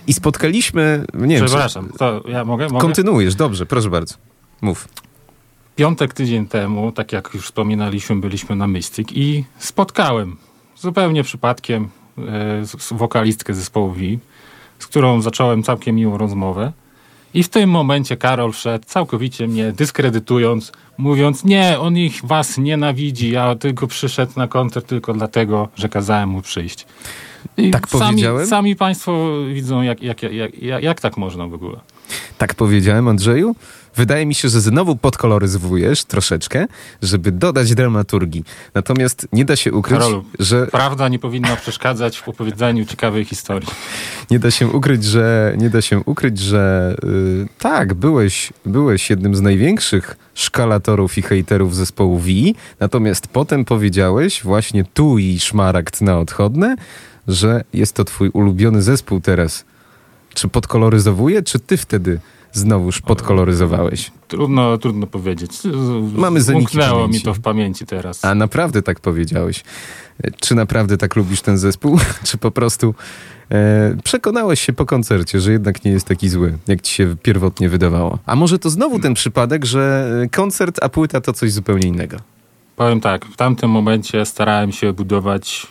I 0.07 0.13
spotkaliśmy, 0.13 1.05
nie 1.15 1.37
wiem, 1.37 1.47
Przepraszam, 1.47 1.89
to 1.99 2.23
ja 2.29 2.45
mogę? 2.45 2.69
mogę? 2.69 2.81
kontynuujesz, 2.81 3.35
dobrze, 3.35 3.67
proszę 3.67 3.91
bardzo. 3.91 4.15
Mów. 4.61 4.89
Piątek 5.77 6.15
tydzień 6.15 6.47
temu, 6.47 6.93
tak 6.93 7.13
jak 7.13 7.31
już 7.35 7.45
wspominaliśmy, 7.45 8.17
byliśmy 8.17 8.57
na 8.57 8.67
Mystic 8.67 9.09
i 9.13 9.45
spotkałem 9.59 10.37
zupełnie 10.77 11.23
przypadkiem 11.23 11.89
e, 12.19 12.63
wokalistkę 12.91 13.55
zespołu 13.55 13.91
V, 13.91 14.01
z 14.79 14.87
którą 14.87 15.21
zacząłem 15.21 15.63
całkiem 15.63 15.97
miłą 15.97 16.19
rozmowę. 16.19 16.73
I 17.35 17.43
w 17.43 17.49
tym 17.49 17.71
momencie 17.71 18.17
Karol 18.17 18.53
wszedł, 18.53 18.85
całkowicie 18.87 19.47
mnie 19.47 19.73
dyskredytując, 19.73 20.73
mówiąc, 20.99 21.45
nie, 21.45 21.79
on 21.81 21.97
ich 21.97 22.21
was 22.25 22.59
nienawidzi, 22.59 23.31
ja 23.31 23.55
tylko 23.55 23.87
przyszedł 23.87 24.33
na 24.37 24.49
koncert 24.49 24.87
tylko 24.87 25.13
dlatego, 25.13 25.69
że 25.77 25.89
kazałem 25.89 26.29
mu 26.29 26.43
przyjść. 26.43 26.87
I 27.57 27.71
Tak 27.71 27.89
sami, 27.89 28.05
powiedziałem? 28.05 28.47
Sami 28.47 28.77
państwo 28.77 29.31
widzą, 29.55 29.83
jak, 29.83 30.03
jak, 30.03 30.23
jak, 30.23 30.63
jak, 30.63 30.83
jak 30.83 31.01
tak 31.01 31.17
można 31.17 31.47
w 31.47 31.55
ogóle. 31.55 31.81
Tak 32.39 32.55
powiedziałem, 32.55 33.09
Andrzeju? 33.09 33.57
Wydaje 33.97 34.27
mi 34.27 34.35
się, 34.35 34.49
że 34.49 34.61
znowu 34.61 34.97
podkoloryzowujesz 34.97 36.05
troszeczkę, 36.05 36.67
żeby 37.03 37.33
dodać 37.33 37.75
dramaturgii. 37.75 38.45
Natomiast 38.75 39.29
nie 39.33 39.45
da 39.45 39.57
się 39.57 39.73
ukryć, 39.73 39.99
Karolu, 39.99 40.25
że 40.39 40.67
prawda 40.67 41.09
nie 41.09 41.19
powinna 41.19 41.57
przeszkadzać 41.57 42.19
w 42.19 42.29
opowiadaniu 42.29 42.85
ciekawej 42.85 43.25
historii. 43.25 43.69
nie 44.31 44.39
da 44.39 44.51
się 44.51 44.69
ukryć, 44.69 45.05
że 45.05 45.55
nie 45.59 45.71
da 45.71 45.83
się 45.83 46.01
ukryć, 46.07 46.39
że 46.39 46.95
y, 47.05 47.49
tak, 47.59 47.95
byłeś, 47.95 48.53
byłeś 48.67 49.11
jednym 49.11 49.35
z 49.35 49.41
największych 49.41 50.17
szkalatorów 50.35 51.19
i 51.19 51.23
hejterów 51.23 51.77
zespołu 51.77 52.19
V, 52.19 52.31
natomiast 52.81 53.27
potem 53.27 53.65
powiedziałeś 53.65 54.43
właśnie 54.43 54.85
tu 54.85 55.19
i 55.19 55.41
szmaragd 55.41 56.01
na 56.01 56.19
odchodne, 56.19 56.77
że 57.29 57.65
jest 57.73 57.93
to 57.93 58.05
twój 58.05 58.29
ulubiony 58.29 58.83
zespół 58.83 59.21
teraz. 59.21 59.65
Czy 60.35 60.49
podkoloryzowuje, 60.49 61.43
czy 61.43 61.59
ty 61.59 61.77
wtedy 61.77 62.21
znowuż 62.55 63.01
podkoloryzowałeś? 63.01 64.11
Trudno, 64.29 64.79
trudno 64.79 65.07
powiedzieć. 65.07 65.51
Mamy 66.17 66.41
Umknęło 66.55 67.09
mi 67.09 67.21
to 67.21 67.35
w 67.35 67.41
pamięci 67.41 67.87
teraz. 67.87 68.25
A 68.25 68.35
naprawdę 68.35 68.83
tak 68.83 69.01
powiedziałeś. 69.01 69.65
Czy 70.41 70.55
naprawdę 70.55 70.97
tak 70.97 71.17
lubisz 71.17 71.41
ten 71.41 71.59
zespół? 71.59 71.99
Czy 72.27 72.39
po 72.39 72.51
prostu 72.51 72.95
e, 73.51 73.97
przekonałeś 74.05 74.61
się 74.61 74.73
po 74.73 74.87
koncercie, 74.87 75.41
że 75.41 75.53
jednak 75.53 75.85
nie 75.85 75.91
jest 75.91 76.07
taki 76.07 76.29
zły, 76.29 76.59
jak 76.69 76.83
ci 76.83 76.95
się 76.95 77.17
pierwotnie 77.23 77.69
wydawało? 77.69 78.19
A 78.27 78.37
może 78.37 78.59
to 78.59 78.71
znowu 78.71 78.99
ten 78.99 79.15
przypadek, 79.15 79.65
że 79.65 80.13
e, 80.25 80.29
koncert, 80.29 80.79
a 80.83 80.89
płyta 80.89 81.21
to 81.21 81.33
coś 81.33 81.53
zupełnie 81.53 81.89
innego? 81.89 82.17
Powiem 82.77 83.01
tak, 83.01 83.25
w 83.25 83.37
tamtym 83.37 83.71
momencie 83.71 84.27
starałem 84.27 84.73
się 84.73 84.93
budować 84.93 85.67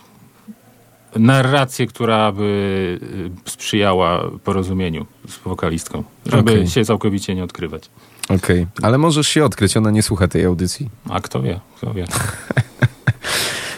narrację, 1.15 1.87
która 1.87 2.31
by 2.31 2.99
y, 3.45 3.49
sprzyjała 3.49 4.29
porozumieniu 4.43 5.05
z 5.27 5.37
wokalistką, 5.37 6.03
żeby 6.25 6.51
Okej. 6.51 6.67
się 6.67 6.85
całkowicie 6.85 7.35
nie 7.35 7.43
odkrywać. 7.43 7.89
Okej, 8.29 8.67
ale 8.81 8.97
możesz 8.97 9.27
się 9.27 9.45
odkryć, 9.45 9.77
ona 9.77 9.91
nie 9.91 10.03
słucha 10.03 10.27
tej 10.27 10.45
audycji. 10.45 10.89
A 11.09 11.21
kto 11.21 11.41
wie, 11.41 11.59
kto 11.77 11.93
wie. 11.93 12.05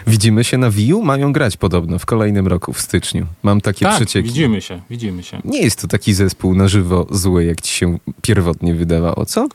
Widzimy 0.07 0.43
się 0.43 0.57
na 0.57 0.71
Wiju, 0.71 1.01
mają 1.01 1.33
grać 1.33 1.57
podobno 1.57 1.99
w 1.99 2.05
kolejnym 2.05 2.47
roku, 2.47 2.73
w 2.73 2.81
styczniu. 2.81 3.25
Mam 3.43 3.61
takie 3.61 3.85
tak, 3.85 3.95
przecieki. 3.95 4.27
widzimy 4.27 4.61
się, 4.61 4.81
widzimy 4.89 5.23
się. 5.23 5.41
Nie 5.45 5.61
jest 5.61 5.81
to 5.81 5.87
taki 5.87 6.13
zespół 6.13 6.55
na 6.55 6.67
żywo 6.67 7.07
zły, 7.11 7.45
jak 7.45 7.61
ci 7.61 7.73
się 7.73 7.97
pierwotnie 8.21 8.75
wydawało, 8.75 9.25
co? 9.25 9.47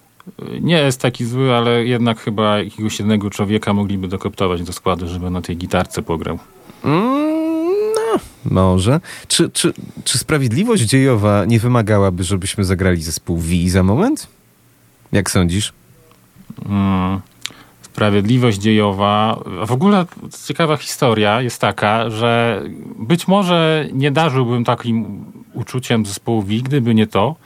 Nie 0.61 0.79
jest 0.79 1.01
taki 1.01 1.25
zły, 1.25 1.55
ale 1.55 1.85
jednak 1.85 2.21
chyba 2.21 2.59
jakiegoś 2.59 2.99
jednego 2.99 3.31
człowieka 3.31 3.73
mogliby 3.73 4.09
dokoptować 4.09 4.63
do 4.63 4.73
składu, 4.73 5.09
żeby 5.09 5.31
na 5.31 5.43
tej 5.43 5.57
gitarce 5.57 6.03
pograł. 6.03 6.39
Mm, 6.85 7.30
może. 8.45 9.01
Czy, 9.29 9.51
czy, 9.51 9.73
czy 10.05 10.19
sprawiedliwość 10.19 10.83
dziejowa 10.83 11.45
nie 11.45 11.59
wymagałaby, 11.59 12.25
żebyśmy 12.25 12.65
zagrali 12.65 13.03
zespół 13.03 13.39
Wii 13.39 13.71
za 13.71 13.83
moment? 13.83 14.27
Jak 15.13 15.31
sądzisz? 15.31 15.73
Mm, 16.67 17.21
sprawiedliwość 17.83 18.59
dziejowa. 18.59 19.39
A 19.63 19.67
w 19.67 19.73
ogóle 19.73 20.07
ciekawa 20.47 20.77
historia 20.77 21.43
jest 21.43 21.61
taka, 21.61 22.11
że 22.11 22.63
być 22.99 23.29
może 23.29 23.89
nie 23.93 24.11
darzyłbym 24.11 24.65
takim 24.65 25.25
uczuciem 25.55 26.07
zespołu 26.07 26.43
Wii, 26.43 26.63
gdyby 26.63 26.95
nie 26.95 27.07
to, 27.07 27.37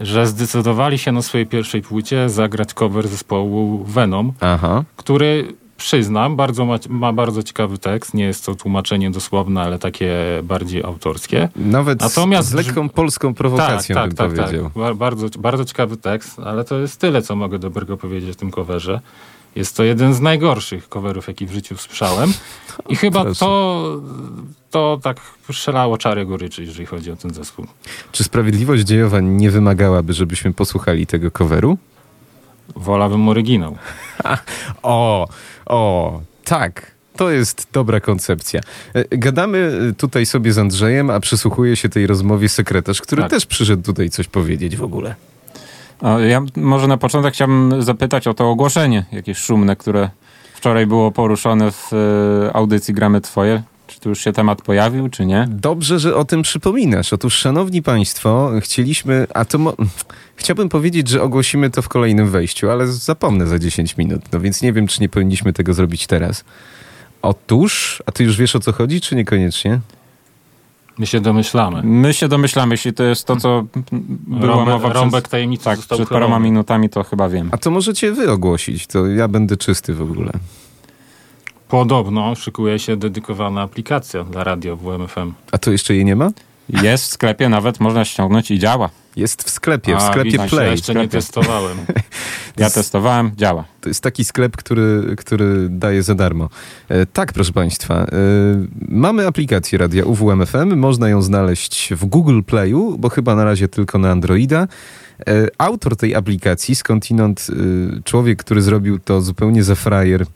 że 0.00 0.26
zdecydowali 0.26 0.98
się 0.98 1.12
na 1.12 1.22
swojej 1.22 1.46
pierwszej 1.46 1.82
płycie 1.82 2.28
zagrać 2.28 2.74
cover 2.74 3.08
zespołu 3.08 3.84
Venom, 3.84 4.32
Aha. 4.40 4.84
który 4.96 5.54
przyznam, 5.76 6.36
bardzo 6.36 6.64
ma, 6.64 6.78
ma 6.88 7.12
bardzo 7.12 7.42
ciekawy 7.42 7.78
tekst. 7.78 8.14
Nie 8.14 8.24
jest 8.24 8.46
to 8.46 8.54
tłumaczenie 8.54 9.10
dosłowne, 9.10 9.62
ale 9.62 9.78
takie 9.78 10.14
bardziej 10.42 10.84
autorskie. 10.84 11.48
Nawet 11.56 12.00
Natomiast 12.00 12.48
z 12.48 12.54
lekką 12.54 12.88
polską 12.88 13.34
prowokacją 13.34 13.94
tak, 13.94 14.08
bym 14.08 14.16
tak, 14.16 14.28
tak, 14.28 14.36
powiedział. 14.36 14.64
Tak. 14.64 14.72
Bar- 14.72 14.96
Bardzo, 14.96 15.28
bardzo 15.38 15.64
ciekawy 15.64 15.96
tekst, 15.96 16.38
ale 16.38 16.64
to 16.64 16.78
jest 16.78 17.00
tyle, 17.00 17.22
co 17.22 17.36
mogę 17.36 17.58
dobrego 17.58 17.96
powiedzieć 17.96 18.30
o 18.30 18.34
tym 18.34 18.50
coverze. 18.50 19.00
Jest 19.56 19.76
to 19.76 19.84
jeden 19.84 20.14
z 20.14 20.20
najgorszych 20.20 20.88
coverów, 20.88 21.28
jaki 21.28 21.46
w 21.46 21.52
życiu 21.52 21.76
słyszałem. 21.76 22.32
I 22.88 22.96
chyba 23.02 23.24
proszę. 23.24 23.40
to, 23.40 24.00
to 24.70 24.98
tak 25.02 25.20
szalało 25.50 25.98
czarę 25.98 26.26
goryczy, 26.26 26.64
jeżeli 26.64 26.86
chodzi 26.86 27.10
o 27.10 27.16
ten 27.16 27.34
zespół. 27.34 27.66
Czy 28.12 28.24
sprawiedliwość 28.24 28.84
dziejowa 28.84 29.20
nie 29.20 29.50
wymagałaby, 29.50 30.12
żebyśmy 30.12 30.52
posłuchali 30.52 31.06
tego 31.06 31.30
coveru? 31.30 31.78
Wolałbym 32.76 33.28
oryginał. 33.28 33.76
o, 34.82 35.28
o, 35.66 36.20
tak. 36.44 36.96
To 37.16 37.30
jest 37.30 37.68
dobra 37.72 38.00
koncepcja. 38.00 38.60
E, 38.94 39.18
Gadamy 39.18 39.88
e, 39.90 39.92
tutaj 39.92 40.26
sobie 40.26 40.52
z 40.52 40.58
Andrzejem, 40.58 41.10
a 41.10 41.20
przysłuchuje 41.20 41.76
się 41.76 41.88
tej 41.88 42.06
rozmowie 42.06 42.48
sekretarz, 42.48 43.00
który 43.02 43.22
Tak. 43.22 43.30
też 43.30 43.46
przyszedł 43.46 43.82
tutaj 43.82 44.10
coś 44.10 44.28
powiedzieć 44.28 44.76
w 44.76 44.82
ogóle. 44.82 45.14
Ja 46.28 46.42
może 46.56 46.86
na 46.86 46.96
początek 46.96 47.34
chciałbym 47.34 47.82
zapytać 47.82 48.26
o 48.28 48.34
to 48.34 48.50
ogłoszenie 48.50 49.04
jakieś 49.12 49.38
szumne, 49.38 49.76
które 49.76 50.10
wczoraj 50.54 50.86
było 50.86 51.10
poruszone 51.10 51.72
w 51.72 51.92
e, 51.92 52.56
audycji 52.56 52.94
Gramy 52.94 53.20
Twoje. 53.20 53.62
Czy 53.86 54.00
tu 54.00 54.08
już 54.08 54.20
się 54.20 54.32
temat 54.32 54.62
pojawił, 54.62 55.08
czy 55.08 55.26
nie? 55.26 55.46
Dobrze, 55.50 55.98
że 55.98 56.16
o 56.16 56.24
tym 56.24 56.42
przypominasz. 56.42 57.12
Otóż, 57.12 57.34
szanowni 57.34 57.82
państwo, 57.82 58.50
chcieliśmy, 58.60 59.26
a 59.34 59.44
to 59.44 59.58
mo- 59.58 59.74
chciałbym 60.36 60.68
powiedzieć, 60.68 61.08
że 61.08 61.22
ogłosimy 61.22 61.70
to 61.70 61.82
w 61.82 61.88
kolejnym 61.88 62.30
wejściu, 62.30 62.70
ale 62.70 62.86
zapomnę 62.86 63.46
za 63.46 63.58
10 63.58 63.96
minut, 63.96 64.22
no 64.32 64.40
więc 64.40 64.62
nie 64.62 64.72
wiem, 64.72 64.86
czy 64.86 65.00
nie 65.00 65.08
powinniśmy 65.08 65.52
tego 65.52 65.74
zrobić 65.74 66.06
teraz. 66.06 66.44
Otóż, 67.22 68.02
a 68.06 68.12
ty 68.12 68.24
już 68.24 68.36
wiesz 68.36 68.56
o 68.56 68.60
co 68.60 68.72
chodzi, 68.72 69.00
czy 69.00 69.16
niekoniecznie? 69.16 69.80
My 70.98 71.06
się 71.06 71.20
domyślamy. 71.20 71.82
My 71.82 72.14
się 72.14 72.28
domyślamy, 72.28 72.74
jeśli 72.74 72.92
to 72.92 73.04
jest 73.04 73.24
to, 73.24 73.36
co 73.36 73.66
było 73.92 74.54
Rąbek- 74.54 74.66
mowa 74.66 74.92
rąbek 74.92 75.28
tajemnicy 75.28 75.64
tak, 75.64 75.78
przed 75.78 76.08
paroma 76.08 76.38
minutami, 76.38 76.88
to 76.88 77.04
chyba 77.04 77.28
wiem. 77.28 77.48
A 77.52 77.56
to 77.56 77.70
możecie 77.70 78.12
wy 78.12 78.30
ogłosić, 78.30 78.86
to 78.86 79.06
ja 79.06 79.28
będę 79.28 79.56
czysty 79.56 79.94
w 79.94 80.02
ogóle. 80.02 80.32
Podobno 81.68 82.34
szykuje 82.34 82.78
się 82.78 82.96
dedykowana 82.96 83.62
aplikacja 83.62 84.24
dla 84.24 84.44
radio 84.44 84.76
w 84.76 84.86
UMFM. 84.86 85.32
A 85.52 85.58
to 85.58 85.70
jeszcze 85.70 85.94
jej 85.94 86.04
nie 86.04 86.16
ma? 86.16 86.30
Jest 86.68 87.04
w 87.04 87.06
sklepie, 87.06 87.48
nawet 87.48 87.80
można 87.80 88.04
ściągnąć 88.04 88.50
i 88.50 88.58
działa. 88.58 88.90
Jest 89.16 89.42
w 89.42 89.50
sklepie, 89.50 89.94
w 89.94 89.96
A, 89.96 90.10
sklepie 90.10 90.38
Play. 90.38 90.66
Ja 90.66 90.72
jeszcze 90.72 90.94
nie 90.94 91.08
testowałem. 91.08 91.78
Ja 92.56 92.70
testowałem, 92.70 93.32
działa. 93.36 93.64
To 93.80 93.88
jest 93.88 94.02
taki 94.02 94.24
sklep, 94.24 94.56
który, 94.56 95.16
który 95.18 95.68
daje 95.68 96.02
za 96.02 96.14
darmo. 96.14 96.48
E, 96.88 97.06
tak, 97.06 97.32
proszę 97.32 97.52
Państwa. 97.52 97.94
E, 97.94 98.06
mamy 98.88 99.26
aplikację 99.26 99.78
radia 99.78 100.04
UWMFM. 100.04 100.76
Można 100.76 101.08
ją 101.08 101.22
znaleźć 101.22 101.94
w 101.94 102.04
Google 102.04 102.42
Playu, 102.42 102.98
bo 102.98 103.08
chyba 103.08 103.34
na 103.34 103.44
razie 103.44 103.68
tylko 103.68 103.98
na 103.98 104.10
Androida. 104.10 104.68
E, 105.26 105.48
autor 105.58 105.96
tej 105.96 106.14
aplikacji, 106.14 106.74
skądinąd 106.74 107.46
e, 107.50 108.02
człowiek, 108.02 108.38
który 108.38 108.62
zrobił 108.62 108.98
to 108.98 109.20
zupełnie 109.20 109.64
za 109.64 109.74
frajer 109.74 110.26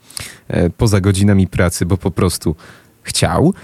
e, 0.48 0.70
poza 0.70 1.00
godzinami 1.00 1.46
pracy, 1.46 1.86
bo 1.86 1.96
po 1.96 2.10
prostu 2.10 2.56
chciał, 3.02 3.54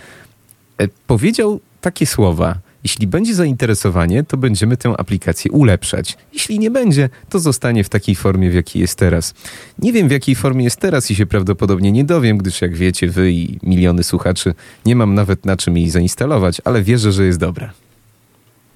e, 0.78 0.88
powiedział 1.06 1.60
takie 1.86 2.06
słowa. 2.06 2.58
Jeśli 2.84 3.06
będzie 3.06 3.34
zainteresowanie, 3.34 4.24
to 4.24 4.36
będziemy 4.36 4.76
tę 4.76 4.94
aplikację 4.98 5.50
ulepszać. 5.52 6.16
Jeśli 6.32 6.58
nie 6.58 6.70
będzie, 6.70 7.08
to 7.28 7.38
zostanie 7.38 7.84
w 7.84 7.88
takiej 7.88 8.14
formie, 8.14 8.50
w 8.50 8.54
jakiej 8.54 8.82
jest 8.82 8.98
teraz. 8.98 9.34
Nie 9.78 9.92
wiem, 9.92 10.08
w 10.08 10.10
jakiej 10.10 10.34
formie 10.34 10.64
jest 10.64 10.80
teraz 10.80 11.10
i 11.10 11.14
się 11.14 11.26
prawdopodobnie 11.26 11.92
nie 11.92 12.04
dowiem, 12.04 12.38
gdyż 12.38 12.62
jak 12.62 12.76
wiecie, 12.76 13.08
wy 13.08 13.32
i 13.32 13.58
miliony 13.62 14.02
słuchaczy, 14.02 14.54
nie 14.86 14.96
mam 14.96 15.14
nawet 15.14 15.46
na 15.46 15.56
czym 15.56 15.76
jej 15.76 15.90
zainstalować, 15.90 16.60
ale 16.64 16.82
wierzę, 16.82 17.12
że 17.12 17.26
jest 17.26 17.38
dobra. 17.38 17.72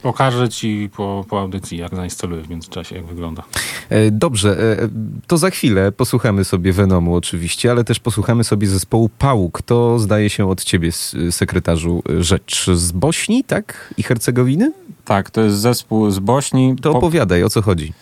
Pokażę 0.03 0.49
ci 0.49 0.91
po, 0.97 1.25
po 1.29 1.41
audycji, 1.41 1.79
jak 1.79 1.95
zainstaluję 1.97 2.43
w 2.43 2.49
międzyczasie, 2.51 2.97
jak 2.97 3.05
wygląda. 3.07 3.43
E, 3.91 4.11
Dobrze, 4.11 4.59
e, 4.83 4.89
to 5.27 5.39
za 5.39 5.51
chwilę 5.51 5.93
posłuchamy 5.93 6.45
sobie 6.45 6.73
Venomu 6.73 7.15
oczywiście, 7.17 7.71
ale 7.71 7.85
też 7.85 8.01
posłuchamy 8.01 8.45
sobie 8.45 8.67
zespołu 8.67 9.09
Pałuk. 9.19 9.63
To 9.63 9.99
zdaje 9.99 10.31
się 10.31 10.49
od 10.51 10.65
ciebie, 10.65 10.91
sekretarzu, 11.31 12.03
e, 12.19 12.23
rzecz 12.23 12.71
z 12.75 12.93
Bośni, 12.93 13.45
tak? 13.45 13.95
I 13.97 14.03
Hercegowiny? 14.03 14.73
Tak, 15.05 15.31
to 15.31 15.41
jest 15.41 15.57
zespół 15.57 16.11
z 16.11 16.19
Bośni. 16.19 16.77
To 16.83 16.91
opowiadaj, 16.93 17.45
o 17.45 17.49
co 17.51 17.63
chodzi. 17.63 17.93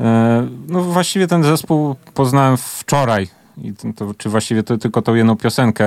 E, 0.00 0.48
No 0.68 0.82
właściwie 0.82 1.26
ten 1.26 1.42
zespół 1.42 1.96
poznałem 2.14 2.56
wczoraj. 2.56 3.28
I 3.62 3.72
to, 3.96 4.14
czy 4.18 4.28
właściwie 4.28 4.62
to 4.62 4.78
tylko 4.78 5.02
tą 5.02 5.14
jedną 5.14 5.36
piosenkę. 5.36 5.84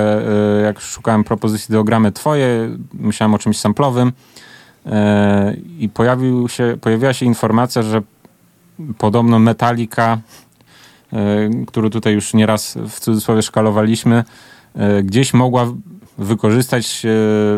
E, 0.58 0.60
Jak 0.62 0.80
szukałem 0.80 1.24
propozycji 1.24 1.72
do 1.72 1.84
gramy 1.84 2.12
twoje, 2.12 2.76
myślałem 2.92 3.34
o 3.34 3.38
czymś 3.38 3.58
samplowym. 3.58 4.12
E, 4.88 5.54
I 5.78 5.88
pojawił 5.88 6.48
się, 6.48 6.76
pojawiła 6.80 7.12
się 7.12 7.26
informacja, 7.26 7.82
że 7.82 8.02
podobno 8.98 9.38
Metallica, 9.38 10.18
e, 11.12 11.18
którą 11.66 11.90
tutaj 11.90 12.14
już 12.14 12.34
nieraz 12.34 12.78
w 12.88 13.00
cudzysłowie 13.00 13.42
szkalowaliśmy, 13.42 14.24
e, 14.74 15.02
gdzieś 15.02 15.34
mogła 15.34 15.66
wykorzystać 16.18 17.00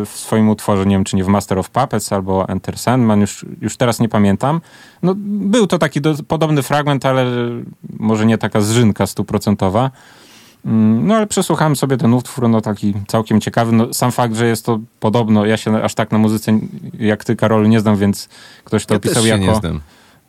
w 0.05 0.11
swoim 0.13 0.49
utworze, 0.49 0.85
nie 0.85 0.95
wiem 0.95 1.03
czy 1.03 1.15
nie 1.15 1.23
w 1.23 1.27
Master 1.27 1.59
of 1.59 1.69
Puppets 1.69 2.13
albo 2.13 2.49
Enter 2.49 2.77
Sandman, 2.77 3.21
już, 3.21 3.45
już 3.61 3.77
teraz 3.77 3.99
nie 3.99 4.09
pamiętam. 4.09 4.61
No, 5.03 5.13
był 5.25 5.67
to 5.67 5.77
taki 5.77 6.01
do, 6.01 6.15
podobny 6.27 6.63
fragment, 6.63 7.05
ale 7.05 7.25
może 7.99 8.25
nie 8.25 8.37
taka 8.37 8.61
zżynka 8.61 9.07
stuprocentowa. 9.07 9.91
Mm, 10.65 11.07
No 11.07 11.15
ale 11.15 11.27
przesłuchałem 11.27 11.75
sobie 11.75 11.97
ten 11.97 12.13
utwór, 12.13 12.49
no 12.49 12.61
taki 12.61 12.93
całkiem 13.07 13.41
ciekawy. 13.41 13.71
No, 13.71 13.93
sam 13.93 14.11
fakt, 14.11 14.35
że 14.35 14.45
jest 14.47 14.65
to 14.65 14.79
podobno, 14.99 15.45
ja 15.45 15.57
się 15.57 15.83
aż 15.83 15.95
tak 15.95 16.11
na 16.11 16.17
muzyce 16.17 16.59
jak 16.99 17.23
ty, 17.23 17.35
Karol, 17.35 17.69
nie 17.69 17.79
znam, 17.79 17.97
więc 17.97 18.29
ktoś 18.63 18.85
to 18.85 18.93
Ja 18.93 18.97
opisał 18.97 19.25
jako 19.25 19.43
nie 19.45 19.55
znam. 19.55 19.79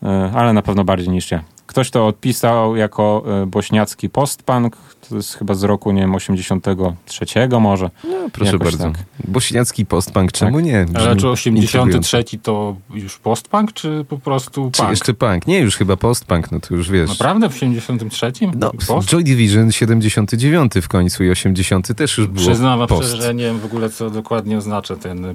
e, 0.03 0.33
ale 0.35 0.53
na 0.53 0.63
pewno 0.63 0.85
bardziej 0.85 1.09
niż 1.09 1.31
ja. 1.31 1.43
Ktoś 1.73 1.91
to 1.91 2.07
odpisał 2.07 2.77
jako 2.77 3.25
e, 3.43 3.47
bośniacki 3.47 4.11
postpunk, 4.11 4.77
to 5.09 5.17
jest 5.17 5.35
chyba 5.35 5.55
z 5.55 5.63
roku, 5.63 5.93
nie 5.93 6.01
wiem, 6.01 6.15
83 6.15 7.25
może. 7.61 7.91
No, 8.05 8.11
proszę 8.33 8.53
Jakoś 8.53 8.65
bardzo. 8.77 8.85
tak. 8.85 9.05
Bośniacki 9.29 9.87
postpunk, 9.87 10.33
czemu 10.33 10.57
Tak. 10.57 10.65
nie? 10.65 10.87
Ale 10.95 11.15
Brzmi 11.15 11.21
czy 11.21 11.29
83 11.29 12.17
intrygująco. 12.19 12.39
to 12.43 12.77
już 12.95 13.19
postpunk, 13.19 13.73
czy 13.73 14.05
po 14.09 14.19
prostu 14.19 14.71
Czy 14.73 14.79
punk? 14.79 14.91
jeszcze 14.91 15.15
punk? 15.15 15.47
Nie, 15.47 15.59
już 15.59 15.77
chyba 15.77 15.97
postpunk, 15.97 16.53
no 16.53 16.61
to 16.61 16.75
już 16.75 16.91
wiesz. 16.91 17.11
Naprawdę 17.11 17.49
w 17.51 17.57
73? 17.59 18.33
No, 18.57 18.73
Post? 18.89 19.09
Joy 19.09 19.23
Division 19.25 19.73
79 19.73 20.73
w 20.83 20.89
końcu 20.89 21.25
i 21.25 21.31
80 21.31 21.95
też 21.97 22.19
już 22.19 22.27
było 22.27 22.47
Przyznam 22.47 22.87
post. 22.87 23.09
że 23.15 23.35
nie 23.35 23.45
wiem 23.45 23.59
w 23.59 23.65
ogóle, 23.65 23.91
co 23.91 24.11
dokładnie 24.11 24.59
oznacza 24.59 24.97
ten, 24.97 25.23
yy, 25.25 25.35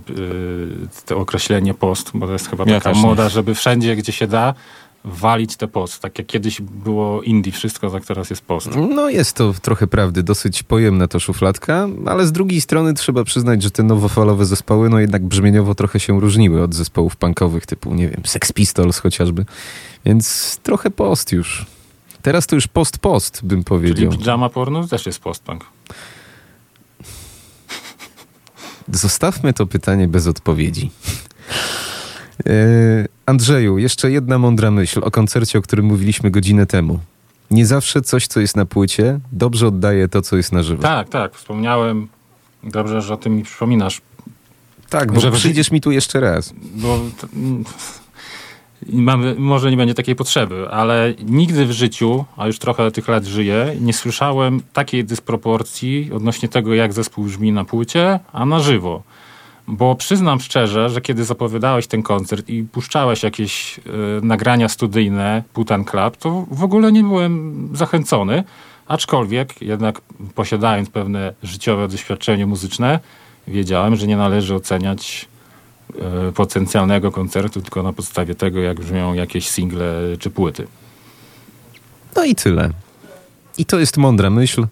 to 1.05 1.17
określenie 1.17 1.73
post, 1.73 2.11
bo 2.13 2.27
to 2.27 2.33
jest 2.33 2.49
chyba 2.49 2.63
Ja 2.67 2.73
taka 2.73 2.89
też 2.89 2.97
nie. 3.03 3.09
moda, 3.09 3.29
żeby 3.29 3.55
wszędzie, 3.55 3.95
gdzie 3.95 4.11
się 4.11 4.27
da, 4.27 4.53
walić 5.07 5.55
te 5.55 5.67
post. 5.67 6.01
Tak 6.01 6.17
jak 6.17 6.27
kiedyś 6.27 6.61
było 6.61 7.21
indie 7.21 7.51
wszystko, 7.51 7.89
tak 7.89 8.05
teraz 8.05 8.29
jest 8.29 8.41
post. 8.41 8.69
No 8.95 9.09
jest 9.09 9.35
to 9.35 9.53
trochę 9.61 9.87
prawdy, 9.87 10.23
dosyć 10.23 10.63
pojemna 10.63 11.07
to 11.07 11.19
szufladka, 11.19 11.87
ale 12.05 12.27
z 12.27 12.31
drugiej 12.31 12.61
strony 12.61 12.93
trzeba 12.93 13.23
przyznać, 13.23 13.63
że 13.63 13.71
te 13.71 13.83
nowofalowe 13.83 14.45
zespoły 14.45 14.89
no 14.89 14.99
jednak 14.99 15.25
brzmieniowo 15.25 15.75
trochę 15.75 15.99
się 15.99 16.19
różniły 16.19 16.63
od 16.63 16.75
zespołów 16.75 17.15
punkowych 17.15 17.65
typu, 17.65 17.93
nie 17.93 18.09
wiem, 18.09 18.21
Sex 18.25 18.51
Pistols 18.51 18.99
chociażby, 18.99 19.45
więc 20.05 20.57
trochę 20.63 20.89
post 20.91 21.31
już. 21.31 21.65
Teraz 22.21 22.47
to 22.47 22.55
już 22.55 22.67
post-post, 22.67 23.39
bym 23.43 23.49
Czyli 23.49 23.65
powiedział. 23.65 24.11
pijama 24.11 24.49
porno 24.49 24.87
też 24.87 25.05
jest 25.05 25.19
postpunk. 25.19 25.65
Zostawmy 28.91 29.53
to 29.53 29.65
pytanie 29.65 30.07
bez 30.07 30.27
odpowiedzi. 30.27 30.91
E, 32.45 32.51
Andrzeju, 33.25 33.77
jeszcze 33.77 34.11
jedna 34.11 34.39
mądra 34.39 34.71
myśl 34.71 35.01
o 35.03 35.11
koncercie, 35.11 35.59
o 35.59 35.61
którym 35.61 35.85
mówiliśmy 35.85 36.31
godzinę 36.31 36.65
temu. 36.65 36.99
Nie 37.51 37.65
zawsze 37.65 38.01
coś, 38.01 38.27
co 38.27 38.39
jest 38.39 38.55
na 38.55 38.65
płycie, 38.65 39.19
dobrze 39.31 39.67
oddaje 39.67 40.07
to, 40.07 40.21
co 40.21 40.37
jest 40.37 40.51
na 40.51 40.63
żywo. 40.63 40.83
Tak, 40.83 41.09
tak, 41.09 41.35
wspomniałem. 41.35 42.07
Dobrze, 42.63 43.01
że 43.01 43.13
o 43.13 43.17
tym 43.17 43.35
mi 43.35 43.43
przypominasz. 43.43 44.01
Tak, 44.89 45.11
bo 45.11 45.19
Że 45.19 45.31
przyjdziesz 45.31 45.71
mi 45.71 45.81
tu 45.81 45.91
jeszcze 45.91 46.19
raz. 46.19 46.53
Bo 46.75 46.99
mamy, 48.93 49.35
może 49.37 49.71
nie 49.71 49.77
będzie 49.77 49.93
takiej 49.93 50.15
potrzeby, 50.15 50.67
ale 50.71 51.13
nigdy 51.25 51.65
w 51.65 51.71
życiu, 51.71 52.25
a 52.37 52.47
już 52.47 52.59
trochę 52.59 52.91
tych 52.91 53.07
lat 53.07 53.25
żyję, 53.25 53.75
nie 53.81 53.93
słyszałem 53.93 54.61
takiej 54.73 55.05
dysproporcji 55.05 56.09
odnośnie 56.13 56.49
tego, 56.49 56.73
jak 56.73 56.93
zespół 56.93 57.23
brzmi 57.23 57.51
na 57.51 57.65
płycie, 57.65 58.19
a 58.33 58.45
na 58.45 58.59
żywo. 58.59 59.03
Bo 59.67 59.95
przyznam 59.95 60.39
szczerze, 60.39 60.89
że 60.89 61.01
kiedy 61.01 61.25
zapowiadałeś 61.25 61.87
ten 61.87 62.03
koncert 62.03 62.49
i 62.49 62.63
puszczałeś 62.63 63.23
jakieś 63.23 63.79
e, 63.79 63.81
nagrania 64.21 64.69
studyjne 64.69 65.43
Putan 65.53 65.85
Club, 65.85 66.17
to 66.17 66.45
w 66.51 66.63
ogóle 66.63 66.91
nie 66.91 67.03
byłem 67.03 67.69
zachęcony. 67.73 68.43
Aczkolwiek 68.87 69.61
jednak 69.61 70.01
posiadając 70.35 70.89
pewne 70.89 71.33
życiowe 71.43 71.87
doświadczenie 71.87 72.45
muzyczne, 72.45 72.99
wiedziałem, 73.47 73.95
że 73.95 74.07
nie 74.07 74.17
należy 74.17 74.55
oceniać 74.55 75.27
e, 75.99 76.31
potencjalnego 76.31 77.11
koncertu 77.11 77.61
tylko 77.61 77.83
na 77.83 77.93
podstawie 77.93 78.35
tego, 78.35 78.59
jak 78.59 78.79
brzmią 78.79 79.13
jakieś 79.13 79.49
single 79.49 80.17
czy 80.19 80.29
płyty. 80.29 80.67
No 82.15 82.23
i 82.23 82.35
tyle. 82.35 82.69
I 83.57 83.65
to 83.65 83.79
jest 83.79 83.97
mądra 83.97 84.29
myśl. 84.29 84.67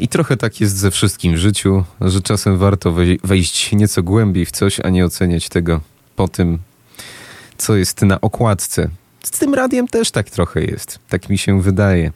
I 0.00 0.08
trochę 0.08 0.36
tak 0.36 0.60
jest 0.60 0.76
ze 0.76 0.90
wszystkim 0.90 1.34
w 1.34 1.38
życiu, 1.38 1.84
że 2.00 2.20
czasem 2.22 2.58
warto 2.58 2.92
wej- 2.92 3.20
wejść 3.24 3.72
nieco 3.72 4.02
głębiej 4.02 4.46
w 4.46 4.50
coś, 4.50 4.80
a 4.80 4.90
nie 4.90 5.04
oceniać 5.04 5.48
tego 5.48 5.80
po 6.16 6.28
tym, 6.28 6.58
co 7.58 7.76
jest 7.76 8.02
na 8.02 8.20
okładce. 8.20 8.88
Z 9.24 9.30
tym 9.30 9.54
radiem 9.54 9.88
też 9.88 10.10
tak 10.10 10.30
trochę 10.30 10.64
jest. 10.64 10.98
Tak 11.08 11.28
mi 11.28 11.38
się 11.38 11.62
wydaje, 11.62 12.12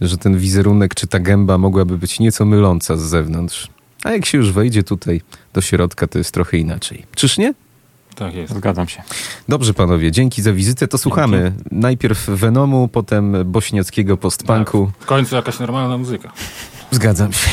że 0.00 0.18
ten 0.18 0.38
wizerunek 0.38 0.94
czy 0.94 1.06
ta 1.06 1.18
gęba 1.20 1.58
mogłaby 1.58 1.98
być 1.98 2.20
nieco 2.20 2.44
myląca 2.44 2.96
z 2.96 3.00
zewnątrz. 3.02 3.68
A 4.04 4.12
jak 4.12 4.26
się 4.26 4.38
już 4.38 4.52
wejdzie 4.52 4.82
tutaj 4.82 5.20
do 5.52 5.60
środka, 5.60 6.06
to 6.06 6.18
jest 6.18 6.34
trochę 6.34 6.56
inaczej. 6.56 7.06
Czyż 7.14 7.38
nie? 7.38 7.54
Tak 8.18 8.34
jest. 8.34 8.54
Zgadzam 8.54 8.88
się. 8.88 9.02
Dobrze, 9.48 9.74
panowie, 9.74 10.12
dzięki 10.12 10.42
za 10.42 10.52
wizytę. 10.52 10.88
To 10.88 10.98
słuchamy 10.98 11.52
najpierw 11.70 12.26
Venomu, 12.26 12.88
potem 12.88 13.36
bośniackiego 13.44 14.16
postpunku. 14.16 14.90
W 15.00 15.06
końcu 15.06 15.36
jakaś 15.36 15.58
normalna 15.58 15.98
muzyka. 15.98 16.32
Zgadzam 16.90 17.32
się. 17.32 17.50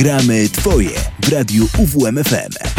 Gramy 0.00 0.48
Twoje 0.48 0.90
w 1.22 1.28
Radiu 1.28 1.68
UWMFM. 1.78 2.69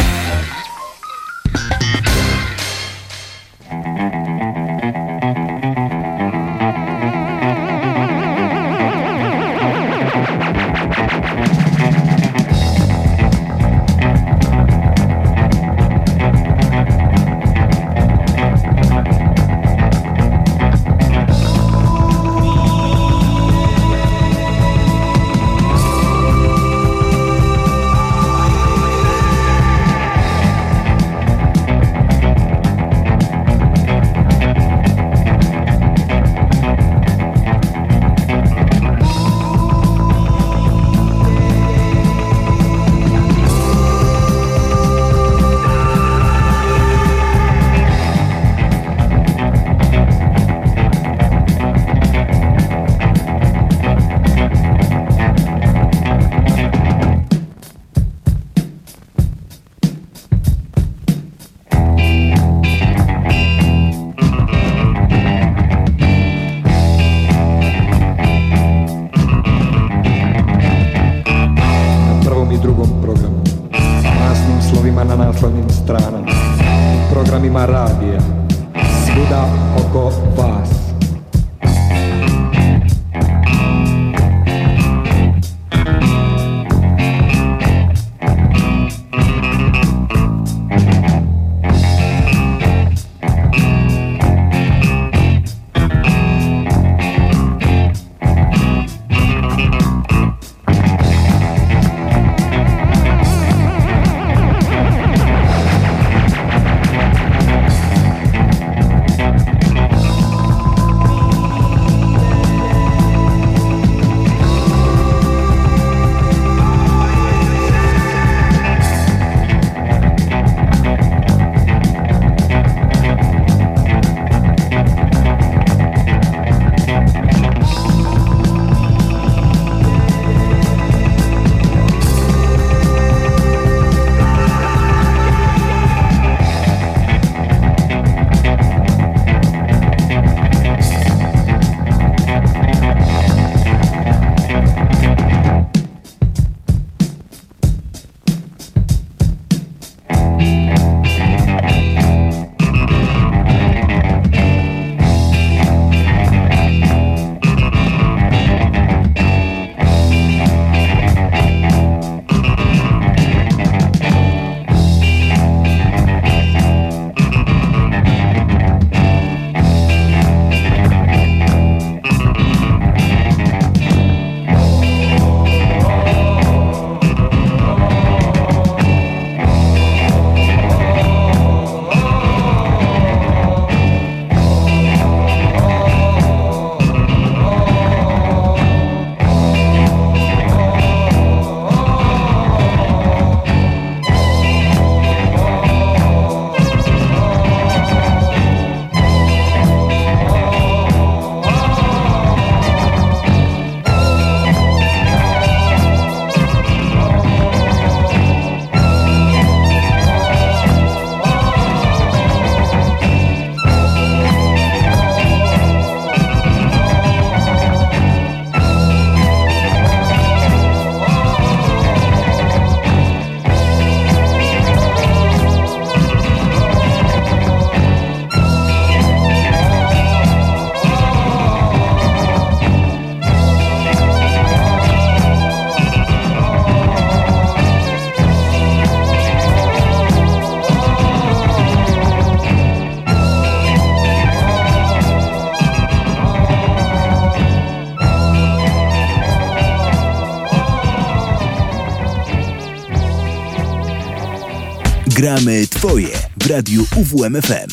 Gramy 255.22 255.66
Twoje 255.66 256.08
w 256.40 256.46
Radiu 256.46 256.84
UWMFM. 256.96 257.70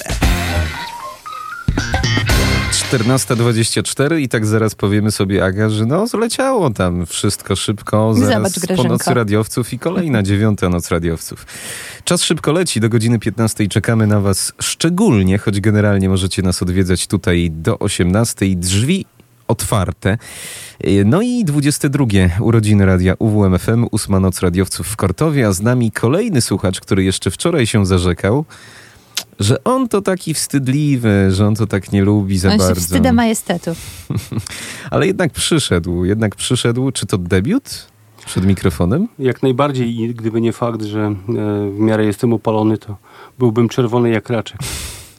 14.24 2.92 4.20
i 4.20 4.30
tak 4.30 4.46
zaraz 4.46 4.76
powiemy 4.76 5.12
sobie, 5.12 5.46
Aga, 5.46 5.70
że 5.70 5.86
no 5.86 6.08
zleciało 6.08 6.70
tam 6.70 7.06
wszystko 7.06 7.56
szybko. 7.56 8.14
Zaraz 8.14 8.54
Zobacz, 8.54 8.78
po 8.78 8.84
nocy 8.84 9.14
radiowców 9.14 9.74
i 9.74 9.80
kolejna 9.80 10.24
dziewiąta 10.24 10.70
noc 10.70 10.90
radiowców. 10.92 11.46
Czas 12.04 12.24
szybko 12.24 12.52
leci, 12.52 12.80
do 12.80 12.90
godziny 12.90 13.20
15 13.20 13.68
czekamy 13.68 14.08
na 14.08 14.20
was 14.20 14.54
szczególnie, 14.62 15.38
choć 15.38 15.62
generalnie 15.62 16.10
możecie 16.10 16.42
nas 16.42 16.62
odwiedzać 16.62 17.08
tutaj 17.08 17.52
do 17.52 17.80
18. 17.80 18.46
Drzwi 18.56 19.06
otwarte. 19.48 20.18
No 21.06 21.22
i 21.22 21.45
22 21.45 22.06
urodziny 22.39 22.85
radia 22.85 23.14
UWMFM, 23.19 23.85
ósma 23.91 24.19
noc 24.19 24.39
radiowców 24.39 24.88
w 24.88 24.95
Kortowie, 24.95 25.47
a 25.47 25.51
z 25.51 25.61
nami 25.61 25.91
kolejny 25.91 26.41
słuchacz, 26.41 26.80
który 26.80 27.03
jeszcze 27.03 27.31
wczoraj 27.31 27.68
się 27.68 27.85
zarzekał, 27.85 28.45
że 29.39 29.64
on 29.64 29.88
to 29.88 30.01
taki 30.01 30.34
wstydliwy, 30.34 31.27
że 31.31 31.47
on 31.47 31.56
to 31.56 31.68
tak 31.68 31.91
nie 31.91 32.03
lubi 32.03 32.38
za 32.38 32.49
On 32.49 32.53
się 32.53 32.57
bardzo. 32.57 32.81
wstyda 32.81 33.14
majestetu. 33.14 33.72
Ale 34.91 35.07
jednak 35.07 35.31
przyszedł, 35.31 36.06
jednak 36.06 36.35
przyszedł. 36.35 36.91
Czy 36.91 37.06
to 37.06 37.18
debiut? 37.18 37.89
przed 38.26 38.45
mikrofonem? 38.45 39.07
Jak 39.19 39.43
najbardziej 39.43 39.99
i 39.99 40.15
gdyby 40.15 40.41
nie 40.41 40.53
fakt, 40.53 40.81
że 40.81 41.01
e, 41.01 41.15
w 41.69 41.80
miarę 41.80 42.06
jestem 42.06 42.34
opalony, 42.34 42.77
to 42.77 42.97
byłbym 43.39 43.69
czerwony 43.69 44.10
jak 44.10 44.30
raczek. 44.30 44.60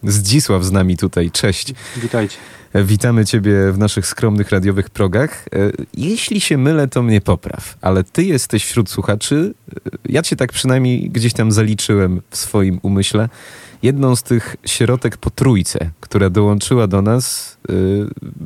Zdzisław 0.04 0.64
z 0.64 0.72
nami 0.72 0.96
tutaj, 0.96 1.30
cześć. 1.30 1.74
Witajcie. 1.96 2.36
Witamy 2.74 3.24
Ciebie 3.24 3.72
w 3.72 3.78
naszych 3.78 4.06
skromnych 4.06 4.50
radiowych 4.50 4.90
progach. 4.90 5.44
E, 5.52 5.70
Jeśli 5.94 6.40
się 6.40 6.58
mylę, 6.58 6.88
to 6.88 7.02
mnie 7.02 7.20
popraw, 7.20 7.76
ale 7.80 8.04
Ty 8.04 8.24
jesteś 8.24 8.64
wśród 8.64 8.90
słuchaczy, 8.90 9.54
e, 9.76 9.90
ja 10.08 10.22
Cię 10.22 10.36
tak 10.36 10.52
przynajmniej 10.52 11.10
gdzieś 11.10 11.32
tam 11.32 11.52
zaliczyłem 11.52 12.22
w 12.30 12.36
swoim 12.36 12.78
umyśle, 12.82 13.28
jedną 13.82 14.16
z 14.16 14.22
tych 14.22 14.56
sierotek 14.66 15.16
po 15.16 15.30
trójce, 15.30 15.90
która 16.00 16.30
dołączyła 16.30 16.86
do 16.86 17.02
nas 17.02 17.56
e, 17.68 17.72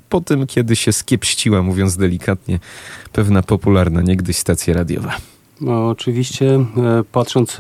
po 0.09 0.21
tym, 0.21 0.47
kiedy 0.47 0.77
się 0.77 0.93
skiepściła, 0.93 1.63
mówiąc 1.63 1.97
delikatnie, 1.97 2.59
pewna 3.13 3.43
popularna 3.43 4.03
niegdyś 4.03 4.37
stacja 4.37 4.75
radiowa. 4.75 5.17
No, 5.61 5.89
oczywiście, 5.89 6.65
patrząc, 7.13 7.59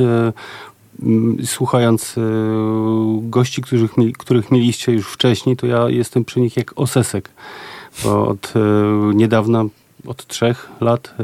słuchając 1.45 2.19
e, 2.19 2.21
gości, 3.23 3.63
których, 3.63 3.91
których 4.19 4.51
mieliście 4.51 4.93
już 4.93 5.13
wcześniej, 5.13 5.57
to 5.57 5.67
ja 5.67 5.89
jestem 5.89 6.25
przy 6.25 6.41
nich 6.41 6.57
jak 6.57 6.73
osesek. 6.77 7.31
Bo 8.05 8.29
od 8.29 8.53
e, 8.57 8.61
niedawna, 9.15 9.65
od 10.07 10.27
trzech 10.27 10.71
lat 10.81 11.15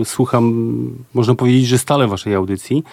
e, 0.00 0.04
słucham, 0.04 0.74
można 1.14 1.34
powiedzieć, 1.34 1.66
że 1.66 1.78
stale 1.78 2.08
waszej 2.08 2.34
audycji. 2.34 2.84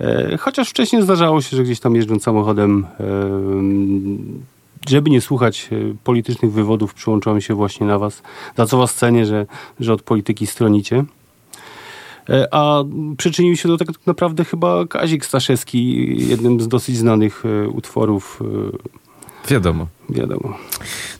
E, 0.00 0.36
Chociaż 0.36 0.70
wcześniej 0.70 1.02
zdarzało 1.02 1.42
się, 1.42 1.56
że 1.56 1.64
gdzieś 1.64 1.80
tam 1.80 1.96
jeżdżąc 1.96 2.22
samochodem, 2.22 2.86
e, 3.00 3.04
żeby 4.88 5.10
nie 5.10 5.20
słuchać 5.20 5.68
e, 5.72 5.94
politycznych 6.04 6.52
wywodów, 6.52 6.94
przyłączałem 6.94 7.40
się 7.40 7.54
właśnie 7.54 7.86
na 7.86 7.98
was. 7.98 8.22
Za 8.56 8.66
co 8.66 8.78
was 8.78 8.94
cenię, 8.94 9.26
że, 9.26 9.46
że 9.80 9.92
od 9.92 10.02
polityki 10.02 10.46
stronicie. 10.46 11.04
E, 12.30 12.54
A 12.54 12.84
przyczynił 13.16 13.56
się 13.56 13.68
do 13.68 13.76
tego 13.76 13.92
tak 13.92 14.06
naprawdę 14.06 14.44
chyba 14.44 14.86
Kazik 14.86 15.26
Staszewski, 15.26 16.06
jednym 16.28 16.60
z 16.60 16.68
dosyć 16.68 16.96
znanych 16.96 17.42
e, 17.46 17.68
utworów. 17.68 18.40
e, 18.74 18.98
Wiadomo. 19.50 19.86
Wiadomo. 20.10 20.56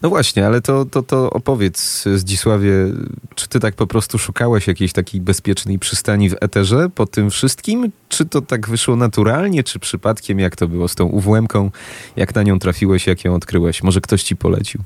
No 0.02 0.08
właśnie, 0.08 0.46
ale 0.46 0.60
to, 0.60 0.84
to, 0.84 1.02
to 1.02 1.30
opowiedz 1.30 2.04
Zdzisławie, 2.14 2.70
czy 3.34 3.48
ty 3.48 3.60
tak 3.60 3.74
po 3.74 3.86
prostu 3.86 4.18
szukałeś 4.18 4.66
jakiejś 4.66 4.92
takiej 4.92 5.20
bezpiecznej 5.20 5.78
przystani 5.78 6.30
w 6.30 6.34
eterze 6.40 6.90
po 6.94 7.06
tym 7.06 7.30
wszystkim? 7.30 7.92
Czy 8.08 8.26
to 8.26 8.40
tak 8.42 8.68
wyszło 8.68 8.96
naturalnie, 8.96 9.62
czy 9.64 9.78
przypadkiem? 9.78 10.38
Jak 10.38 10.56
to 10.56 10.68
było 10.68 10.88
z 10.88 10.94
tą 10.94 11.04
UWM-ką? 11.04 11.70
Jak 12.16 12.34
na 12.34 12.42
nią 12.42 12.58
trafiłeś, 12.58 13.06
jak 13.06 13.24
ją 13.24 13.34
odkryłeś? 13.34 13.82
Może 13.82 14.00
ktoś 14.00 14.22
ci 14.22 14.36
polecił? 14.36 14.80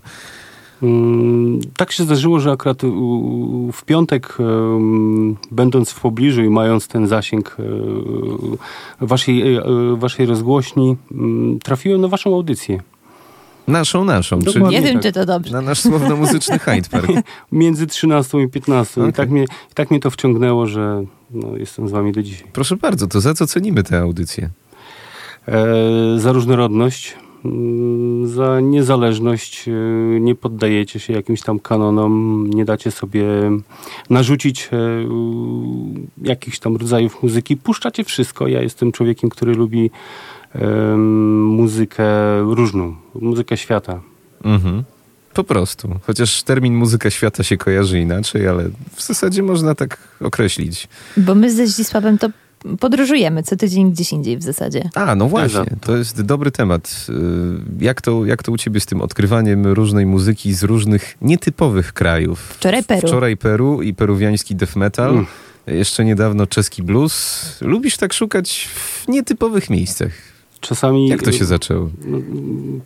Mm, 0.83 1.61
Tak 1.77 1.93
się 1.93 2.05
zdarzyło, 2.05 2.41
że 2.41 2.51
akurat 2.51 2.83
w 3.73 3.85
piątek, 3.85 4.37
będąc 5.51 5.91
w 5.91 6.01
pobliżu 6.01 6.43
i 6.43 6.51
mając 6.51 6.89
ten 6.89 7.07
zasięg 7.07 7.57
e, 9.01 9.07
waszej, 9.07 9.57
e, 9.57 9.63
waszej 9.97 10.27
rozgłośni, 10.27 10.97
mm, 11.13 11.59
trafiłem 11.59 12.01
na 12.01 12.09
waszą 12.09 12.35
audycję. 12.35 12.81
Naszą, 13.69 14.05
naszą. 14.05 14.39
Dokładnie 14.39 14.81
Nie 14.81 14.87
wiem, 14.87 14.95
tak. 14.95 15.03
czy 15.03 15.13
to 15.13 15.27
dobrze. 15.27 15.53
Na 15.53 15.61
nasz 15.61 15.81
słowno-muzyczny 15.81 16.59
Hyde 16.59 16.89
Park. 16.91 17.07
Między 17.53 17.87
13 17.87 18.43
i 18.43 18.49
15. 18.49 19.09
I 19.09 19.13
tak 19.13 19.31
mnie, 19.31 19.43
i 19.45 19.75
tak 19.75 19.91
mnie 19.91 20.01
to 20.01 20.11
wciągnęło, 20.11 20.67
że 20.67 21.05
no, 21.31 21.57
jestem 21.57 21.89
z 21.89 21.91
wami 21.91 22.13
do 22.13 22.23
dzisiaj. 22.23 22.49
Proszę 22.53 22.77
bardzo, 22.77 23.07
to 23.07 23.21
za 23.21 23.35
co 23.35 23.47
cenimy 23.47 23.83
tę 23.83 23.99
audycję? 23.99 24.51
E, 25.49 25.65
za 26.17 26.33
różnorodność, 26.33 27.17
za 28.25 28.61
niezależność, 28.61 29.69
e, 29.69 29.73
nie 30.21 30.35
poddajecie 30.35 31.01
się 31.01 31.13
jakimś 31.13 31.43
tam 31.43 31.59
kanonom, 31.59 32.47
nie 32.55 32.65
dacie 32.65 32.91
sobie 32.91 33.25
narzucić 34.11 34.69
e, 34.73 34.79
jakichś 36.23 36.59
tam 36.59 36.77
rodzajów 36.77 37.23
muzyki, 37.23 37.57
puszczacie 37.57 38.05
wszystko. 38.05 38.49
Ja 38.49 38.63
jestem 38.63 38.93
człowiekiem, 38.93 39.31
który 39.31 39.55
lubi 39.55 39.91
muzykę 41.47 42.05
różną, 42.41 42.97
muzykę 43.15 43.57
świata. 43.57 44.01
Mhm. 44.45 44.85
Po 45.35 45.45
prostu. 45.45 45.89
Chociaż 46.07 46.43
termin 46.43 46.75
muzyka 46.75 47.11
świata 47.11 47.43
się 47.43 47.57
kojarzy 47.57 48.01
inaczej, 48.01 48.49
ale 48.49 48.71
w 48.95 49.03
zasadzie 49.03 49.43
można 49.43 49.75
tak 49.75 49.99
określić. 50.21 50.89
Bo 51.17 51.35
my 51.35 51.51
ze 51.51 51.67
Zdzisławem 51.67 52.19
to 52.19 52.29
podróżujemy 52.81 53.43
co 53.43 53.57
tydzień 53.57 53.93
gdzieś 53.93 54.13
indziej 54.13 54.37
w 54.37 54.43
zasadzie. 54.43 54.91
A, 54.95 55.15
no 55.15 55.29
właśnie, 55.29 55.65
to 55.81 55.97
jest 55.97 56.23
dobry 56.23 56.51
temat. 56.51 57.07
Y, 57.09 57.13
Jak 57.85 58.01
to, 58.01 58.25
jak 58.25 58.43
to 58.43 58.53
u 58.53 58.57
ciebie 58.57 58.81
z 58.81 58.87
tym 58.87 59.01
odkrywaniem 59.01 59.67
różnej 59.67 60.07
muzyki 60.07 60.55
z 60.55 60.63
różnych 60.63 61.17
nietypowych 61.21 61.93
krajów? 61.93 62.41
Wczoraj 62.41 62.85
Peru. 62.85 63.09
Wczoraj 63.09 63.37
Peru 63.37 63.83
i 63.83 63.95
peruwiański 63.95 64.55
death 64.57 64.77
metal. 64.77 65.11
Mm. 65.11 65.27
Jeszcze 65.67 66.05
niedawno 66.05 66.47
czeski 66.47 66.83
blues. 66.83 67.43
Lubisz 67.61 67.97
tak 67.97 68.13
szukać 68.13 68.69
w 68.75 69.09
nietypowych 69.09 69.71
miejscach. 69.71 70.11
Czasami... 70.61 71.09
Jak 71.09 71.23
to 71.23 71.33
się 71.33 71.45
zaczęło? 71.45 71.91
No, 72.05 72.19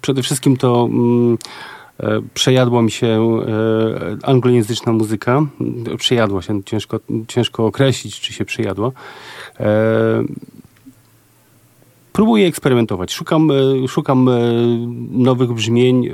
Przede 0.03 0.23
wszystkim 0.23 0.57
to 0.57 0.89
mm, 0.93 1.39
e, 2.01 2.21
przejadła 2.35 2.83
mi 2.83 2.91
się 2.91 3.07
e, 3.07 4.27
anglojęzyczna 4.27 4.93
muzyka. 4.93 5.47
Przejadła 5.99 6.43
się, 6.43 6.63
ciężko, 6.65 7.01
ciężko 7.29 7.67
określić, 7.67 8.21
czy 8.21 8.33
się 8.33 8.45
przejadła. 8.45 8.93
E, 9.61 10.25
próbuję 12.13 12.47
eksperymentować. 12.47 13.13
Szukam, 13.13 13.51
e, 13.51 13.89
szukam 13.89 14.29
e, 14.29 14.33
nowych 15.11 15.53
brzmień. 15.53 16.11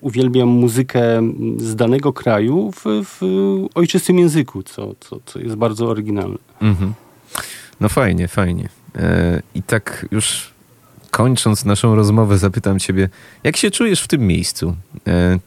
Uwielbiam 0.00 0.48
muzykę 0.48 1.32
z 1.56 1.76
danego 1.76 2.12
kraju 2.12 2.72
w, 2.72 2.84
w 3.04 3.20
ojczystym 3.74 4.18
języku, 4.18 4.62
co, 4.62 4.94
co, 5.00 5.18
co 5.26 5.38
jest 5.38 5.56
bardzo 5.56 5.86
oryginalne. 5.86 6.38
Mhm. 6.60 6.92
No 7.80 7.88
fajnie, 7.88 8.28
fajnie. 8.28 8.68
I 9.54 9.62
tak 9.62 10.06
już 10.10 10.50
kończąc 11.10 11.64
naszą 11.64 11.94
rozmowę, 11.94 12.38
zapytam 12.38 12.78
ciebie, 12.78 13.08
jak 13.44 13.56
się 13.56 13.70
czujesz 13.70 14.02
w 14.02 14.08
tym 14.08 14.26
miejscu? 14.26 14.76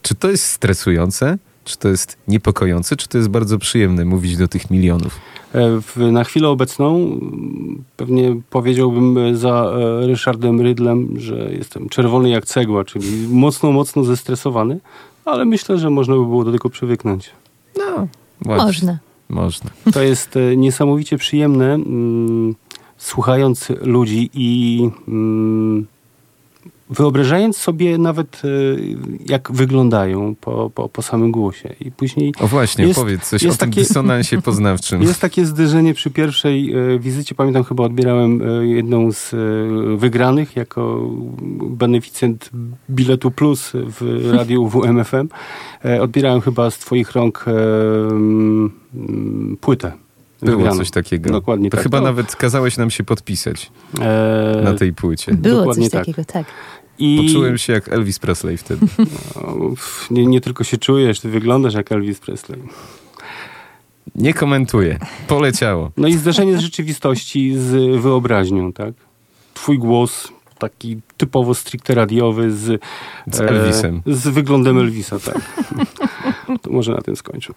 Czy 0.01 0.15
to 0.15 0.29
jest 0.29 0.45
stresujące? 0.45 1.37
Czy 1.63 1.77
to 1.77 1.87
jest 1.87 2.17
niepokojące? 2.27 2.95
Czy 2.95 3.07
to 3.07 3.17
jest 3.17 3.29
bardzo 3.29 3.57
przyjemne 3.57 4.05
mówić 4.05 4.37
do 4.37 4.47
tych 4.47 4.71
milionów? 4.71 5.19
E, 5.53 6.11
na 6.11 6.23
chwilę 6.23 6.49
obecną 6.49 7.19
pewnie 7.97 8.41
powiedziałbym 8.49 9.37
za 9.37 9.49
e, 9.49 10.07
Ryszardem 10.07 10.61
Rydlem, 10.61 11.19
że 11.19 11.51
jestem 11.51 11.89
czerwony 11.89 12.29
jak 12.29 12.45
cegła, 12.45 12.85
czyli 12.85 13.27
mocno, 13.27 13.71
mocno 13.71 14.03
zestresowany, 14.03 14.79
ale 15.25 15.45
myślę, 15.45 15.77
że 15.77 15.89
można 15.89 16.15
by 16.15 16.25
było 16.25 16.43
do 16.43 16.51
tego 16.51 16.69
przywyknąć. 16.69 17.31
No, 17.77 18.07
Można. 18.45 18.99
Można. 19.29 19.69
To 19.93 20.01
jest 20.01 20.35
e, 20.37 20.57
niesamowicie 20.57 21.17
przyjemne, 21.17 21.73
mm, 21.73 22.55
słuchając 22.97 23.69
ludzi 23.81 24.29
i 24.33 24.81
mm, 25.07 25.87
wyobrażając 26.89 27.57
sobie 27.57 27.97
nawet, 27.97 28.41
e, 28.45 28.47
jak 29.29 29.51
wyglądają 29.51 30.35
po, 30.41 30.69
po, 30.75 30.89
po 30.89 31.01
samym 31.01 31.31
głosie. 31.31 31.75
I 31.81 31.91
później 31.91 32.33
O 32.39 32.47
właśnie, 32.47 32.85
jest- 32.87 32.99
powiedz 32.99 33.29
coś 33.29 33.43
jest 33.43 33.57
o 33.57 33.59
tym 33.59 33.69
takie- 33.69 33.81
dysonansie 33.81 34.41
poznawczym. 34.49 35.01
Jest 35.01 35.21
takie 35.21 35.45
zderzenie 35.45 35.93
przy 35.93 36.09
pierwszej 36.09 36.73
e, 36.73 36.99
wizycie. 36.99 37.35
Pamiętam, 37.35 37.63
chyba 37.63 37.83
odbierałem 37.83 38.41
e, 38.41 38.67
jedną 38.67 39.11
z 39.11 39.35
wygranych 39.99 40.55
jako 40.55 41.09
beneficjent 41.69 42.49
biletu 42.89 43.31
plus 43.31 43.71
w 43.73 44.29
radiu 44.33 44.67
WMFM. 44.67 45.27
Odbierałem 46.01 46.41
chyba 46.41 46.71
z 46.71 46.77
twoich 46.77 47.11
rąk 47.11 47.45
mm, 47.47 48.71
płytę. 49.61 49.91
Było 50.41 50.57
wygraną. 50.57 50.77
coś 50.77 50.91
takiego. 50.91 51.29
Dokładnie 51.31 51.69
to 51.69 51.77
tak. 51.77 51.83
chyba 51.83 51.97
To- 51.97 52.03
nawet 52.03 52.35
kazałeś 52.35 52.77
nam 52.77 52.89
się 52.89 53.03
podpisać 53.03 53.71
E, 54.01 54.61
na 54.63 54.73
tej 54.73 54.93
płycie. 54.93 55.33
Było 55.33 55.57
Dokładnie 55.59 55.83
coś 55.83 55.91
tak. 55.91 56.01
takiego, 56.01 56.25
tak. 56.25 56.45
I 56.99 57.17
Poczułem 57.27 57.57
się 57.57 57.73
jak 57.73 57.89
Elvis 57.89 58.19
Presley 58.19 58.57
wtedy. 58.57 58.85
No, 59.35 59.73
nie, 60.11 60.25
nie 60.25 60.41
tylko 60.41 60.63
się 60.63 60.77
czujesz, 60.77 61.19
ty 61.19 61.29
wyglądasz 61.29 61.73
jak 61.73 61.91
Elvis 61.91 62.19
Presley. 62.19 62.59
Nie 64.15 64.33
komentuję. 64.33 64.99
Poleciało. 65.27 65.91
No 65.97 66.07
i 66.07 66.13
zderzenie 66.13 66.57
z 66.57 66.59
rzeczywistości 66.59 67.55
z 67.57 68.01
wyobraźnią, 68.01 68.73
tak? 68.73 68.93
Twój 69.53 69.79
głos 69.79 70.27
taki 70.59 70.99
typowo 71.17 71.53
stricte 71.53 71.95
radiowy 71.95 72.51
z, 72.51 72.81
Z 73.31 73.39
Elvisem. 73.39 74.01
z 74.05 74.27
wyglądem 74.27 74.77
Elvisa, 74.77 75.19
tak. 75.19 75.65
to 76.61 76.71
może 76.71 76.91
na 76.91 77.01
tym 77.01 77.15
skończę. 77.15 77.53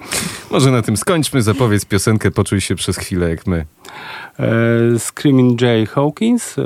Może 0.51 0.71
na 0.71 0.83
tym 0.83 0.97
skończmy. 0.97 1.43
Zapowiedz 1.43 1.85
piosenkę 1.85 2.31
Poczuj 2.31 2.61
się 2.61 2.75
przez 2.75 2.97
chwilę 2.97 3.31
jak 3.31 3.47
my. 3.47 3.67
E, 4.39 4.99
Screaming 4.99 5.61
Jay 5.61 5.87
Hawkins, 5.87 6.59
e, 6.59 6.65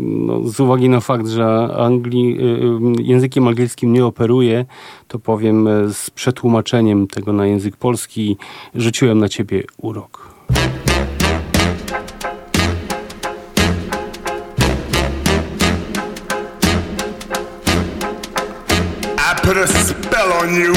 no, 0.00 0.48
z 0.48 0.60
uwagi 0.60 0.88
na 0.88 1.00
fakt, 1.00 1.26
że 1.26 1.46
Angli, 1.76 2.38
e, 2.38 3.02
językiem 3.02 3.48
angielskim 3.48 3.92
nie 3.92 4.06
operuje, 4.06 4.64
to 5.08 5.18
powiem 5.18 5.68
e, 5.68 5.92
z 5.94 6.10
przetłumaczeniem 6.10 7.06
tego 7.06 7.32
na 7.32 7.46
język 7.46 7.76
polski, 7.76 8.36
rzuciłem 8.74 9.18
na 9.18 9.28
ciebie 9.28 9.62
urok. 9.76 10.27
put 19.48 19.56
a 19.56 19.66
spell 19.66 20.30
on 20.34 20.54
you. 20.54 20.74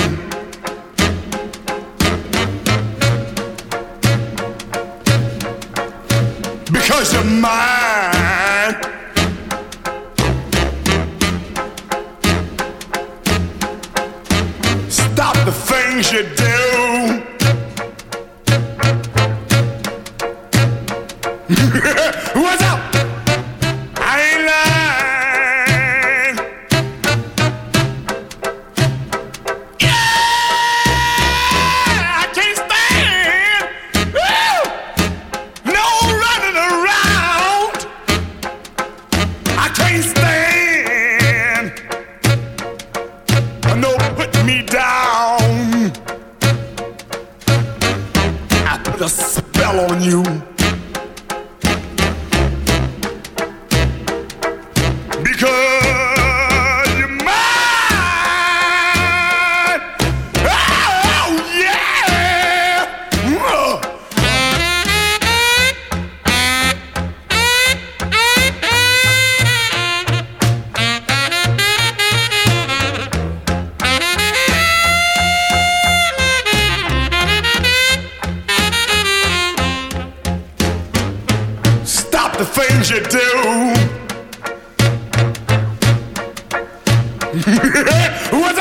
Because 6.72 7.11
you're 7.11 7.26
mine. 7.26 8.76
Stop 14.89 15.35
the 15.43 15.52
things 15.52 16.14
you 16.14 16.23
do. 21.84 21.98
What's 88.31 88.60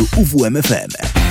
Radio 0.00 0.22
UWM 0.22 0.56
FM. 0.56 1.29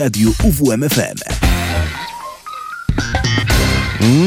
Radiu 0.00 0.32
UWMFM. 0.44 1.18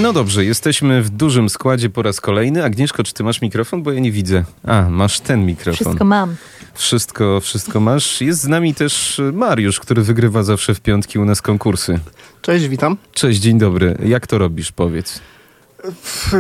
No 0.01 0.13
dobrze, 0.13 0.45
jesteśmy 0.45 1.01
w 1.01 1.09
dużym 1.09 1.49
składzie 1.49 1.89
po 1.89 2.01
raz 2.01 2.21
kolejny. 2.21 2.63
Agnieszko, 2.63 3.03
czy 3.03 3.13
ty 3.13 3.23
masz 3.23 3.41
mikrofon? 3.41 3.83
Bo 3.83 3.91
ja 3.91 3.99
nie 3.99 4.11
widzę. 4.11 4.43
A, 4.63 4.89
masz 4.89 5.19
ten 5.19 5.45
mikrofon. 5.45 5.85
Wszystko 5.85 6.05
mam. 6.05 6.35
Wszystko, 6.73 7.39
wszystko 7.41 7.79
masz. 7.79 8.21
Jest 8.21 8.41
z 8.41 8.47
nami 8.47 8.75
też 8.75 9.21
Mariusz, 9.33 9.79
który 9.79 10.03
wygrywa 10.03 10.43
zawsze 10.43 10.75
w 10.75 10.81
piątki 10.81 11.19
u 11.19 11.25
nas 11.25 11.41
konkursy. 11.41 11.99
Cześć, 12.41 12.67
witam. 12.67 12.97
Cześć, 13.13 13.39
dzień 13.39 13.57
dobry. 13.59 13.97
Jak 14.05 14.27
to 14.27 14.37
robisz, 14.37 14.71
powiedz? 14.71 15.21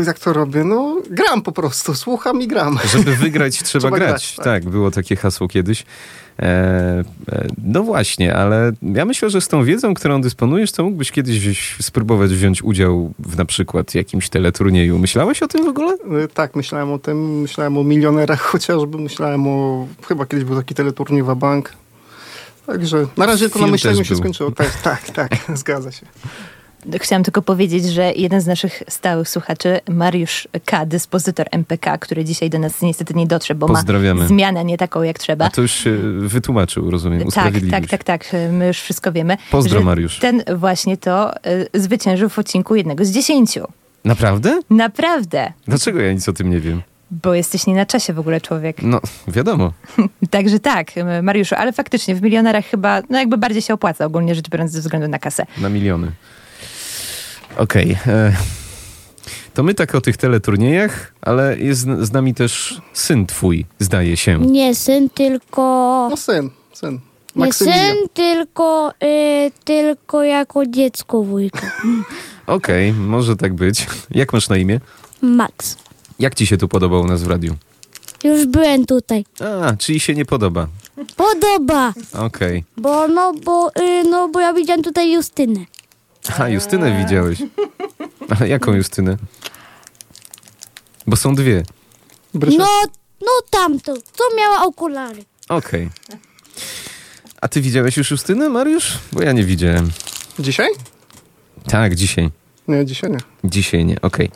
Jak 0.05 0.19
to 0.19 0.33
robię? 0.33 0.63
No, 0.63 1.01
gram 1.09 1.41
po 1.41 1.51
prostu, 1.51 1.95
słucham 1.95 2.41
i 2.41 2.47
gram. 2.47 2.79
Żeby 2.91 3.15
wygrać 3.15 3.57
trzeba, 3.63 3.81
Trzeba 3.81 3.97
grać. 3.97 4.09
grać, 4.09 4.35
tak. 4.35 4.45
tak. 4.45 4.65
było 4.69 4.91
takie 4.91 5.15
hasło 5.15 5.47
kiedyś. 5.47 5.85
E, 6.39 6.45
e, 7.31 7.47
no 7.63 7.83
właśnie, 7.83 8.35
ale 8.35 8.71
ja 8.81 9.05
myślę, 9.05 9.29
że 9.29 9.41
z 9.41 9.47
tą 9.47 9.63
wiedzą, 9.63 9.93
którą 9.93 10.21
dysponujesz, 10.21 10.71
to 10.71 10.83
mógłbyś 10.83 11.11
kiedyś 11.11 11.75
spróbować 11.81 12.31
wziąć 12.31 12.63
udział 12.63 13.13
w 13.19 13.37
na 13.37 13.45
przykład 13.45 13.95
jakimś 13.95 14.29
teleturnieju. 14.29 14.99
Myślałeś 14.99 15.43
o 15.43 15.47
tym 15.47 15.65
w 15.65 15.67
ogóle? 15.67 15.93
Y, 15.93 16.27
Tak, 16.33 16.55
myślałem 16.55 16.91
o 16.91 16.99
tym, 16.99 17.41
myślałem 17.41 17.77
o 17.77 17.83
milionerach 17.83 18.41
chociażby, 18.41 18.97
myślałem 18.97 19.47
o... 19.47 19.87
Chyba 20.07 20.25
kiedyś 20.25 20.45
był 20.45 20.55
taki 20.55 20.75
teleturniej 20.75 21.23
bank. 21.35 21.73
Także 22.65 23.07
na 23.17 23.25
razie 23.25 23.49
to 23.49 23.59
na 23.59 23.67
myśleniu 23.67 24.05
się 24.05 24.15
skończyło. 24.15 24.51
Tak, 24.51 24.81
tak, 24.81 25.09
tak, 25.09 25.31
zgadza 25.57 25.91
się. 25.91 26.05
Chciałam 26.99 27.23
tylko 27.23 27.41
powiedzieć, 27.41 27.85
że 27.85 28.11
jeden 28.11 28.41
z 28.41 28.47
naszych 28.47 28.83
stałych 28.87 29.29
słuchaczy, 29.29 29.79
Mariusz 29.89 30.47
K., 30.65 30.85
dyspozytor 30.85 31.45
MPK, 31.51 31.97
który 31.97 32.25
dzisiaj 32.25 32.49
do 32.49 32.59
nas 32.59 32.81
niestety 32.81 33.13
nie 33.13 33.27
dotrze, 33.27 33.55
bo 33.55 33.67
ma 33.67 33.83
zmianę 34.27 34.65
nie 34.65 34.77
taką 34.77 35.03
jak 35.03 35.19
trzeba. 35.19 35.45
A 35.45 35.49
to 35.49 35.61
już 35.61 35.71
się 35.71 35.97
wytłumaczył, 36.19 36.91
rozumiem, 36.91 37.31
Tak, 37.31 37.53
tak, 37.71 37.87
tak, 37.87 38.03
tak. 38.03 38.31
My 38.51 38.67
już 38.67 38.79
wszystko 38.79 39.11
wiemy. 39.11 39.37
Pozdro, 39.51 39.81
Mariusz. 39.81 40.19
Ten 40.19 40.43
właśnie 40.55 40.97
to 40.97 41.45
y, 41.47 41.69
zwyciężył 41.73 42.29
w 42.29 42.39
odcinku 42.39 42.75
jednego 42.75 43.05
z 43.05 43.11
dziesięciu. 43.11 43.67
Naprawdę? 44.05 44.59
Naprawdę. 44.69 45.53
Dlaczego 45.67 46.01
ja 46.01 46.13
nic 46.13 46.29
o 46.29 46.33
tym 46.33 46.49
nie 46.49 46.59
wiem? 46.59 46.81
Bo 47.11 47.33
jesteś 47.33 47.67
nie 47.67 47.75
na 47.75 47.85
czasie 47.85 48.13
w 48.13 48.19
ogóle 48.19 48.41
człowiek. 48.41 48.77
No, 48.81 49.01
wiadomo. 49.27 49.73
Także 50.29 50.59
tak, 50.59 50.91
Mariuszu, 51.23 51.55
ale 51.57 51.73
faktycznie 51.73 52.15
w 52.15 52.21
milionerach 52.21 52.65
chyba, 52.65 53.01
no 53.09 53.19
jakby 53.19 53.37
bardziej 53.37 53.61
się 53.61 53.73
opłaca 53.73 54.05
ogólnie 54.05 54.35
rzecz 54.35 54.49
biorąc 54.49 54.71
ze 54.71 54.79
względu 54.79 55.07
na 55.07 55.19
kasę. 55.19 55.45
Na 55.57 55.69
miliony. 55.69 56.11
Okej. 57.57 57.97
e, 58.07 58.33
To 59.53 59.63
my 59.63 59.73
tak 59.73 59.95
o 59.95 60.01
tych 60.01 60.17
teleturniejach, 60.17 61.13
ale 61.21 61.57
jest 61.57 61.81
z 61.99 62.11
nami 62.11 62.33
też 62.33 62.81
syn 62.93 63.25
twój, 63.25 63.65
zdaje 63.79 64.17
się. 64.17 64.39
Nie 64.39 64.75
syn, 64.75 65.09
tylko... 65.09 65.61
No 66.09 66.17
syn, 66.17 66.49
syn. 66.73 66.99
Nie 67.35 67.53
syn, 67.53 67.95
tylko, 68.13 68.91
y, 69.03 69.51
tylko 69.63 70.23
jako 70.23 70.65
dziecko 70.65 71.23
wujka. 71.23 71.71
Okej, 72.47 72.93
może 72.93 73.35
tak 73.35 73.53
być. 73.53 73.87
Jak 74.11 74.33
masz 74.33 74.49
na 74.49 74.57
imię? 74.57 74.79
Max. 75.21 75.77
Jak 76.19 76.35
ci 76.35 76.47
się 76.47 76.57
tu 76.57 76.67
podoba 76.67 76.99
u 76.99 77.05
nas 77.07 77.23
w 77.23 77.27
radiu? 77.27 77.55
Już 78.23 78.45
byłem 78.45 78.85
tutaj. 78.85 79.25
A, 79.39 79.75
czyli 79.75 79.99
się 79.99 80.13
nie 80.13 80.25
podoba. 80.25 80.67
Podoba, 81.15 81.93
Okej. 82.13 82.63
bo 82.77 83.07
no, 83.07 83.33
bo, 83.45 83.69
y, 83.69 84.03
no, 84.03 84.27
bo 84.29 84.39
ja 84.39 84.53
widziałem 84.53 84.83
tutaj 84.83 85.11
Justynę. 85.13 85.59
A, 86.39 86.49
Justynę 86.49 87.03
widziałeś. 87.05 87.39
A 88.39 88.45
jaką 88.45 88.73
Justynę? 88.73 89.17
Bo 91.07 91.15
są 91.15 91.35
dwie. 91.35 91.63
No, 92.33 92.67
no 93.21 93.31
tamto, 93.49 93.93
co 94.13 94.23
miała 94.37 94.63
okulary. 94.65 95.23
Okej. 95.49 95.89
A 97.41 97.47
ty 97.47 97.61
widziałeś 97.61 97.97
już 97.97 98.11
Justynę, 98.11 98.49
Mariusz? 98.49 98.97
Bo 99.11 99.21
ja 99.21 99.31
nie 99.31 99.43
widziałem. 99.43 99.91
Dzisiaj? 100.39 100.69
Tak, 101.67 101.95
dzisiaj. 101.95 102.29
Nie, 102.67 102.85
dzisiaj 102.85 103.11
nie. 103.11 103.17
Dzisiaj 103.43 103.85
nie, 103.85 104.01
okej. 104.01 104.31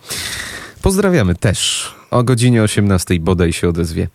Pozdrawiamy 0.81 1.35
też. 1.35 1.93
O 2.11 2.23
godzinie 2.23 2.63
18 2.63 3.19
bodaj 3.19 3.53
się 3.53 3.69
odezwie 3.69 4.07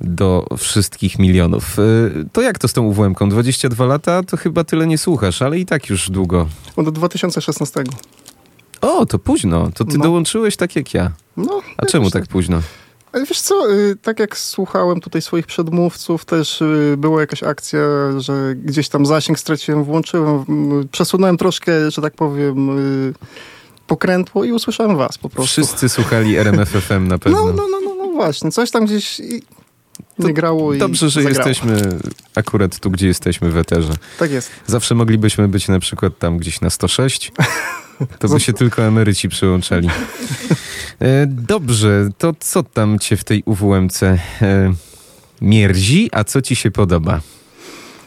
do 0.00 0.46
wszystkich 0.58 1.18
milionów. 1.18 1.78
Y, 1.78 2.24
To 2.32 2.42
jak 2.42 2.58
to 2.58 2.68
z 2.68 2.72
tą 2.72 2.82
UWM-ką? 2.82 3.28
22 3.28 3.86
lata? 3.86 4.22
To 4.22 4.36
chyba 4.36 4.64
tyle 4.64 4.86
nie 4.86 4.98
słuchasz, 4.98 5.42
ale 5.42 5.58
i 5.58 5.66
tak 5.66 5.88
już 5.90 6.10
długo. 6.10 6.46
No 6.76 6.82
do 6.82 6.92
2016. 6.92 7.84
O, 8.80 9.06
to 9.06 9.18
późno. 9.18 9.70
To 9.74 9.84
ty 9.84 9.98
No. 9.98 10.04
dołączyłeś 10.04 10.56
tak 10.56 10.76
jak 10.76 10.94
ja. 10.94 11.10
No, 11.36 11.60
A 11.76 11.86
czemu 11.86 12.10
tak 12.10 12.26
późno? 12.26 12.60
Ale 13.12 13.26
wiesz 13.26 13.40
co, 13.40 13.70
y, 13.72 13.96
tak 14.02 14.18
jak 14.18 14.38
słuchałem 14.38 15.00
tutaj 15.00 15.22
swoich 15.22 15.46
przedmówców, 15.46 16.24
też 16.24 16.62
y, 16.62 16.94
była 16.98 17.20
jakaś 17.20 17.42
akcja, 17.42 17.80
że 18.18 18.54
gdzieś 18.56 18.88
tam 18.88 19.06
zasięg 19.06 19.38
straciłem, 19.38 19.84
włączyłem, 19.84 20.44
przesunąłem 20.92 21.36
troszkę, 21.36 21.90
że 21.90 22.02
tak 22.02 22.14
powiem, 22.14 22.70
pokrętło 23.86 24.44
i 24.44 24.52
usłyszałem 24.52 24.96
was 24.96 25.18
po 25.18 25.28
prostu. 25.28 25.52
Wszyscy 25.52 25.88
słuchali 25.88 26.36
RMFFM 26.36 27.08
na 27.08 27.18
pewno. 27.18 27.46
No, 27.46 27.52
no, 27.52 27.68
no, 27.68 27.80
no, 27.80 27.94
no 27.94 28.12
właśnie, 28.12 28.50
coś 28.50 28.70
tam 28.70 28.84
gdzieś 28.84 29.20
i 29.20 29.42
nie 30.18 30.32
grało 30.34 30.74
i 30.74 30.78
Dobrze, 30.78 31.10
że 31.10 31.22
zagrało. 31.22 31.48
jesteśmy 31.48 31.98
akurat 32.34 32.78
tu, 32.80 32.90
gdzie 32.90 33.06
jesteśmy 33.06 33.50
w 33.50 33.56
eterze. 33.56 33.92
Tak 34.18 34.30
jest. 34.30 34.50
Zawsze 34.66 34.94
moglibyśmy 34.94 35.48
być 35.48 35.68
na 35.68 35.78
przykład 35.78 36.18
tam 36.18 36.38
gdzieś 36.38 36.60
na 36.60 36.70
106. 36.70 37.32
To 38.18 38.28
by 38.28 38.40
się 38.40 38.52
tylko 38.52 38.82
emeryci 38.82 39.28
przyłączali. 39.28 39.88
E, 41.00 41.26
Dobrze, 41.26 42.08
to 42.18 42.34
co 42.40 42.62
tam 42.62 42.98
cię 42.98 43.16
w 43.16 43.24
tej 43.24 43.42
UWMC 43.46 44.02
e, 44.02 44.18
mierzi, 45.40 46.08
a 46.12 46.24
co 46.24 46.42
ci 46.42 46.56
się 46.56 46.70
podoba? 46.70 47.20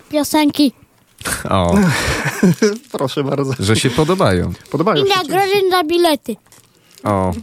Piosenki. 0.09 0.73
O, 1.49 1.75
Proszę 2.91 3.23
bardzo. 3.23 3.53
że 3.59 3.75
się 3.75 3.89
podobają. 3.89 4.53
Podobają 4.71 5.05
I 5.05 5.09
się. 5.09 5.15
nagrody 5.17 5.69
na 5.71 5.83
bilety. 5.83 6.35
O, 7.03 7.33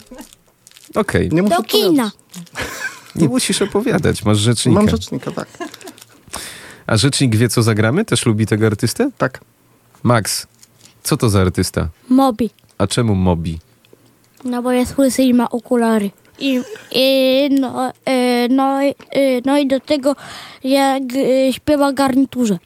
okej. 0.94 1.28
Nie 1.32 1.42
muszę 1.42 1.56
Do 1.56 1.62
kina. 1.62 2.10
Nie 3.16 3.28
musisz 3.28 3.62
opowiadać, 3.62 4.24
masz 4.24 4.38
rzecznika. 4.38 4.80
Mam 4.80 4.90
rzecznika, 4.90 5.30
tak. 5.30 5.48
A 6.86 6.96
rzecznik 6.96 7.36
wie, 7.36 7.48
co 7.48 7.62
zagramy? 7.62 8.04
Też 8.04 8.26
lubi 8.26 8.46
tego 8.46 8.66
artystę? 8.66 9.10
Tak. 9.18 9.40
Max, 10.02 10.46
co 11.02 11.16
to 11.16 11.28
za 11.28 11.40
artysta? 11.40 11.88
Mobi. 12.08 12.50
A 12.78 12.86
czemu 12.86 13.14
Mobi? 13.14 13.58
No 14.44 14.62
bo 14.62 14.72
jest 14.72 14.98
łysy 14.98 15.22
i 15.22 15.34
ma 15.34 15.50
okulary. 15.50 16.10
I, 16.38 16.60
i 16.92 17.48
no, 17.60 17.88
y, 17.88 17.92
no, 18.50 18.82
y, 18.82 18.92
no 19.44 19.58
i 19.58 19.66
do 19.66 19.80
tego 19.80 20.16
jak 20.64 21.02
y, 21.14 21.52
śpiewa 21.52 21.92
garniturze. 21.92 22.58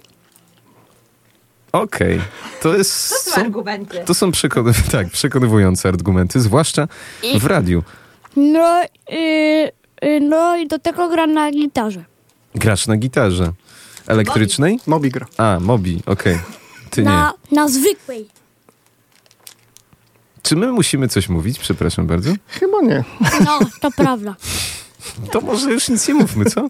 Okej, 1.73 2.20
to 2.62 2.77
jest... 2.77 3.09
To 3.09 3.31
są 3.31 3.40
argumenty. 3.40 4.03
To 4.07 4.15
są 4.15 4.32
przekony, 4.32 4.73
tak, 4.93 5.11
przekonywujące 5.11 5.89
argumenty, 5.89 6.40
zwłaszcza 6.40 6.89
w 7.39 7.47
radiu. 7.47 7.82
No, 8.36 8.82
y, 9.12 9.16
y, 10.05 10.20
no 10.20 10.57
i 10.57 10.69
do 10.69 10.78
tego 10.78 11.09
gra 11.09 11.27
na 11.27 11.51
gitarze. 11.51 12.05
Grasz 12.55 12.86
na 12.86 12.97
gitarze. 12.97 13.53
Elektrycznej? 14.07 14.81
Mobi 14.86 15.11
gra. 15.11 15.27
A, 15.36 15.59
Mobi, 15.61 16.03
okej. 16.07 16.39
Ty 16.90 17.01
nie. 17.03 17.09
Na, 17.09 17.35
na 17.53 17.69
zwykłej. 17.69 18.28
Czy 20.43 20.57
my 20.57 20.73
musimy 20.73 21.09
coś 21.09 21.28
mówić? 21.28 21.59
Przepraszam 21.59 22.07
bardzo. 22.07 22.31
Chyba 22.47 22.81
nie. 22.81 23.05
No, 23.45 23.59
to 23.81 23.90
prawda. 23.90 24.36
To 25.32 25.40
może 25.40 25.70
już 25.70 25.89
nic 25.89 26.09
nie 26.09 26.15
mówmy, 26.15 26.45
co? 26.45 26.69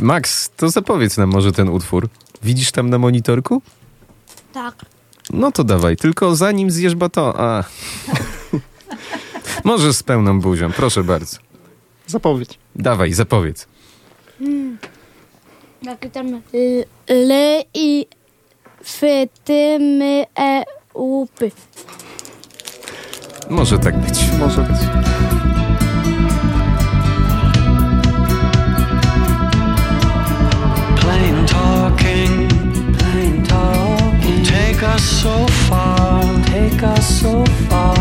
Max, 0.00 0.50
to 0.56 0.70
zapowiedz 0.70 1.16
nam 1.16 1.30
może 1.30 1.52
ten 1.52 1.68
utwór. 1.68 2.08
Widzisz 2.42 2.72
tam 2.72 2.90
na 2.90 2.98
monitorku? 2.98 3.62
Tak. 4.52 4.74
No 5.32 5.52
to 5.52 5.64
dawaj, 5.64 5.96
tylko 5.96 6.36
zanim 6.36 6.70
zjesz 6.70 6.94
baton. 6.94 7.32
A. 7.36 7.64
Możesz 9.64 9.96
z 9.96 10.02
pełną 10.02 10.40
buzią, 10.40 10.72
proszę 10.72 11.04
bardzo. 11.04 11.38
Zapowiedź. 12.06 12.58
Dawaj, 12.76 13.12
zapowiedz. 13.12 13.66
Hmm. 14.38 14.78
Jak 15.82 16.10
tam 16.12 16.42
y, 16.54 16.84
le 17.08 17.62
i 17.74 18.06
f 18.80 19.00
tym 19.44 20.02
e 20.38 20.64
upy. 20.94 21.50
Może 23.50 23.78
tak 23.78 24.00
być. 24.00 24.18
Może 24.38 24.62
być. 24.62 25.19
So 35.00 35.46
far, 35.68 36.22
take 36.46 36.82
us 36.82 37.20
so 37.20 37.44
far. 37.68 37.99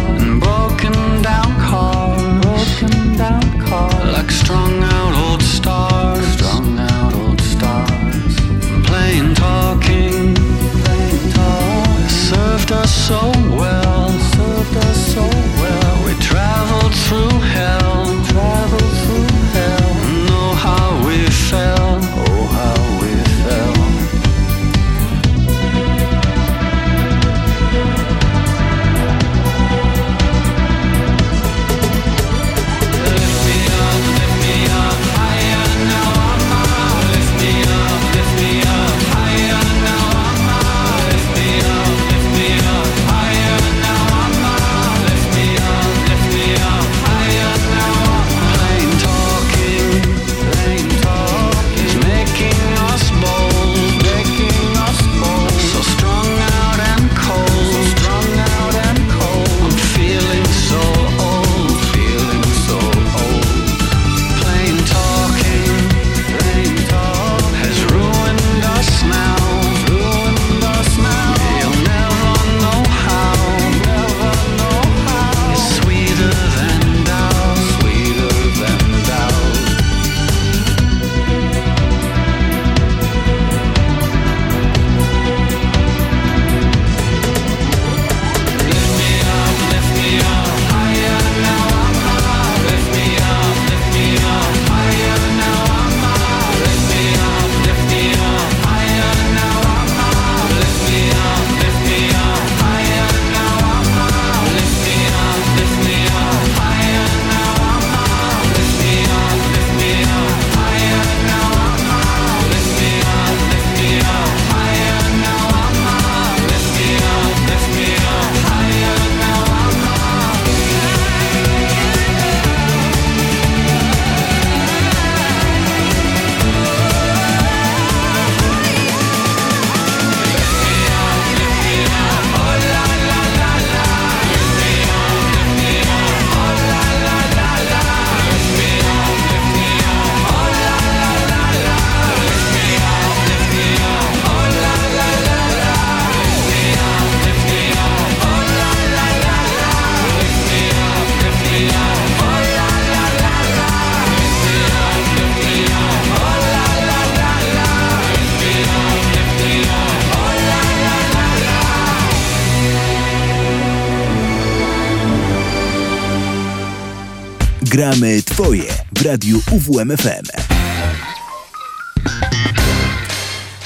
Gramy 167.80 168.24
Twoje 168.24 168.64
w 168.98 169.02
radiu 169.02 169.42
UWMFM. 169.52 170.26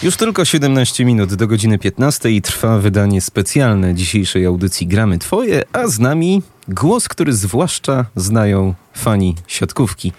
Już 0.04 0.18
tylko 0.18 0.46
17 0.46 1.06
minut 1.06 1.34
do 1.34 1.48
godziny 1.48 1.80
15 1.80 2.32
i 2.32 2.42
trwa 2.42 2.80
wydanie 2.80 3.22
specjalne 3.22 3.96
dzisiejszej 3.96 4.46
audycji 4.46 4.88
Gramy 4.88 5.20
Twoje, 5.20 5.64
a 5.72 5.88
z 5.88 6.00
nami 6.00 6.42
głos, 6.68 7.08
który 7.08 7.34
zwłaszcza 7.34 8.06
znają 8.16 8.74
fani 8.94 9.36
siatkówki. 9.48 10.12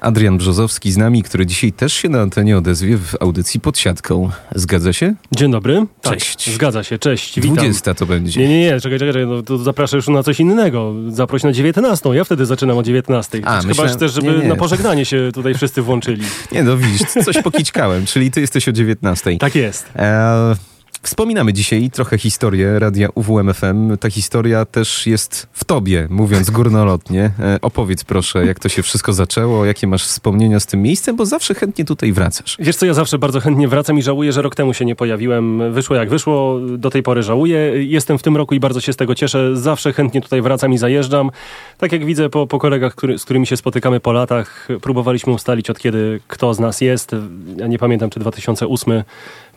Adrian 0.00 0.38
Brzozowski 0.38 0.92
z 0.92 0.96
nami, 0.96 1.22
który 1.22 1.46
dzisiaj 1.46 1.72
też 1.72 1.92
się 1.92 2.08
na 2.08 2.20
antenie 2.20 2.58
odezwie 2.58 2.96
w 2.98 3.14
audycji 3.20 3.60
pod 3.60 3.78
siatką. 3.78 4.30
Zgadza 4.54 4.92
się? 4.92 5.14
Dzień 5.36 5.52
dobry. 5.52 5.86
Cześć. 6.02 6.44
Tak, 6.44 6.54
zgadza 6.54 6.84
się, 6.84 6.98
cześć, 6.98 7.40
witam. 7.40 7.56
20 7.56 7.94
to 7.94 8.06
będzie. 8.06 8.40
Nie, 8.40 8.48
nie, 8.48 8.60
nie, 8.60 8.80
czekaj, 8.80 8.98
czekaj, 8.98 9.26
no 9.26 9.42
to 9.42 9.58
zapraszam 9.58 9.96
już 9.98 10.08
na 10.08 10.22
coś 10.22 10.40
innego. 10.40 10.94
Zaproś 11.08 11.42
na 11.42 11.52
19, 11.52 12.08
ja 12.14 12.24
wtedy 12.24 12.46
zaczynam 12.46 12.78
o 12.78 12.82
19. 12.82 13.40
A, 13.44 13.56
Chyba 13.56 13.68
myślałem- 13.68 13.98
też, 13.98 14.12
żeby 14.12 14.26
nie, 14.32 14.38
nie. 14.38 14.48
na 14.48 14.56
pożegnanie 14.56 15.04
się 15.04 15.30
tutaj 15.34 15.54
wszyscy 15.54 15.82
włączyli. 15.82 16.22
Nie 16.52 16.62
no, 16.62 16.76
widzisz, 16.76 17.02
coś 17.24 17.42
pokićkałem, 17.42 18.06
czyli 18.06 18.30
ty 18.30 18.40
jesteś 18.40 18.68
o 18.68 18.72
19. 18.72 19.38
Tak 19.38 19.54
jest. 19.54 19.86
E, 19.96 20.56
wspominamy 21.02 21.52
dzisiaj 21.52 21.90
trochę 21.90 22.18
historię 22.18 22.78
radia 22.78 23.08
UWMFM. 23.14 23.96
Ta 24.00 24.10
historia 24.10 24.64
też 24.64 25.06
jest 25.06 25.46
w 25.52 25.64
tobie, 25.64 26.06
mówiąc 26.10 26.50
górnolotnie. 26.50 27.30
E, 27.40 27.58
opowiedz 27.62 28.04
proszę, 28.04 28.46
jak 28.46 28.58
to 28.58 28.68
się 28.68 28.82
wszystko 28.82 29.12
zaczęło, 29.12 29.64
jakie 29.64 29.86
masz 29.86 30.04
wspomnienia 30.04 30.60
z 30.60 30.66
tym 30.66 30.82
miejscem, 30.82 31.16
bo 31.16 31.26
zawsze 31.26 31.54
chętnie 31.54 31.84
tutaj 31.84 32.12
wracasz. 32.12 32.56
Wiesz 32.60 32.76
co, 32.76 32.86
ja 32.86 32.94
zawsze 32.94 33.18
bardzo 33.18 33.40
chętnie 33.40 33.68
wracam 33.68 33.98
i 33.98 34.02
żałuję, 34.02 34.32
że 34.32 34.42
rok 34.42 34.54
temu 34.54 34.74
się 34.74 34.84
nie 34.84 34.96
pojawiłem. 34.96 35.72
Wyszło 35.72 35.96
jak 35.96 36.10
wyszło, 36.10 36.60
do 36.60 36.90
tej 36.90 37.02
pory 37.02 37.22
żałuję. 37.22 37.58
Jestem 37.84 38.18
w 38.18 38.22
tym 38.22 38.36
roku 38.36 38.54
i 38.54 38.60
bardzo 38.60 38.80
się 38.80 38.92
z 38.92 38.96
tego 38.96 39.14
cieszę. 39.14 39.56
Zawsze 39.56 39.92
chętnie 39.92 40.20
tutaj 40.20 40.42
wracam 40.42 40.72
i 40.72 40.78
zajeżdżam. 40.78 41.30
Tak 41.78 41.92
jak 41.92 42.04
widzę 42.04 42.28
po, 42.28 42.46
po 42.46 42.58
kolegach, 42.58 42.94
który, 42.94 43.18
z 43.18 43.24
którymi 43.24 43.46
się 43.46 43.56
spotykamy 43.56 44.00
po 44.00 44.12
latach, 44.12 44.68
próbowaliśmy 44.82 45.32
ustalić 45.32 45.70
od 45.70 45.78
kiedy 45.78 46.20
kto 46.28 46.54
z 46.54 46.60
nas 46.60 46.80
jest. 46.80 47.16
Ja 47.56 47.66
nie 47.66 47.78
pamiętam, 47.78 48.10
czy 48.10 48.20
2008 48.20 49.02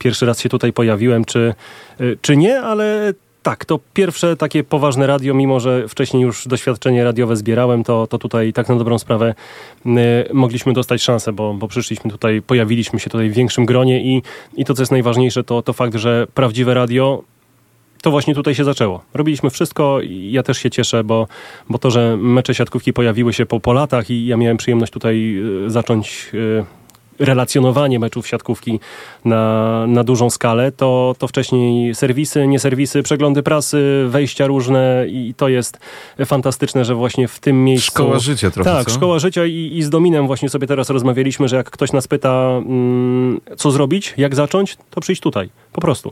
pierwszy 0.01 0.25
raz 0.25 0.39
się 0.39 0.49
tutaj 0.49 0.73
pojawiłem, 0.73 1.25
czy, 1.25 1.53
y, 2.01 2.17
czy 2.21 2.37
nie, 2.37 2.61
ale 2.61 3.13
tak, 3.43 3.65
to 3.65 3.79
pierwsze 3.93 4.37
takie 4.37 4.63
poważne 4.63 5.07
radio, 5.07 5.33
mimo 5.33 5.59
że 5.59 5.87
wcześniej 5.87 6.23
już 6.23 6.47
doświadczenie 6.47 7.03
radiowe 7.03 7.35
zbierałem, 7.35 7.83
to, 7.83 8.07
to 8.07 8.17
tutaj 8.17 8.53
tak 8.53 8.69
na 8.69 8.75
dobrą 8.75 8.99
sprawę 8.99 9.35
y, 9.85 9.89
mogliśmy 10.33 10.73
dostać 10.73 11.01
szansę, 11.01 11.33
bo, 11.33 11.53
bo 11.53 11.67
przyszliśmy 11.67 12.11
tutaj, 12.11 12.41
pojawiliśmy 12.41 12.99
się 12.99 13.09
tutaj 13.09 13.29
w 13.29 13.33
większym 13.33 13.65
gronie 13.65 14.03
i, 14.03 14.21
i 14.57 14.65
to, 14.65 14.73
co 14.73 14.81
jest 14.81 14.91
najważniejsze, 14.91 15.43
to, 15.43 15.61
to 15.61 15.73
fakt, 15.73 15.95
że 15.95 16.27
prawdziwe 16.33 16.73
radio 16.73 17.23
to 18.01 18.11
właśnie 18.11 18.35
tutaj 18.35 18.55
się 18.55 18.63
zaczęło. 18.63 19.03
Robiliśmy 19.13 19.49
wszystko 19.49 20.01
i 20.01 20.31
ja 20.31 20.43
też 20.43 20.57
się 20.57 20.69
cieszę, 20.69 21.03
bo, 21.03 21.27
bo 21.69 21.77
to, 21.77 21.91
że 21.91 22.17
mecze 22.17 22.55
siatkówki 22.55 22.93
pojawiły 22.93 23.33
się 23.33 23.45
po, 23.45 23.59
po 23.59 23.73
latach 23.73 24.09
i 24.09 24.25
ja 24.25 24.37
miałem 24.37 24.57
przyjemność 24.57 24.93
tutaj 24.93 25.37
y, 25.65 25.69
zacząć 25.69 26.31
y, 26.33 26.65
relacjonowanie 27.19 27.99
meczów 27.99 28.27
siatkówki 28.27 28.79
na, 29.25 29.85
na 29.87 30.03
dużą 30.03 30.29
skalę, 30.29 30.71
to, 30.71 31.15
to 31.17 31.27
wcześniej 31.27 31.95
serwisy, 31.95 32.47
nie 32.47 32.59
serwisy, 32.59 33.03
przeglądy 33.03 33.43
prasy, 33.43 34.05
wejścia 34.07 34.47
różne 34.47 35.05
i 35.07 35.33
to 35.37 35.49
jest 35.49 35.79
fantastyczne, 36.25 36.85
że 36.85 36.95
właśnie 36.95 37.27
w 37.27 37.39
tym 37.39 37.63
miejscu... 37.63 37.91
Szkoła 37.91 38.19
życia 38.19 38.51
trochę, 38.51 38.69
Tak, 38.71 38.87
co? 38.87 38.93
szkoła 38.93 39.19
życia 39.19 39.45
i, 39.45 39.71
i 39.73 39.83
z 39.83 39.89
Dominem 39.89 40.27
właśnie 40.27 40.49
sobie 40.49 40.67
teraz 40.67 40.89
rozmawialiśmy, 40.89 41.47
że 41.47 41.55
jak 41.55 41.71
ktoś 41.71 41.91
nas 41.91 42.07
pyta, 42.07 42.47
mm, 42.65 43.41
co 43.57 43.71
zrobić, 43.71 44.13
jak 44.17 44.35
zacząć, 44.35 44.77
to 44.89 45.01
przyjść 45.01 45.21
tutaj. 45.21 45.49
Po 45.71 45.81
prostu. 45.81 46.11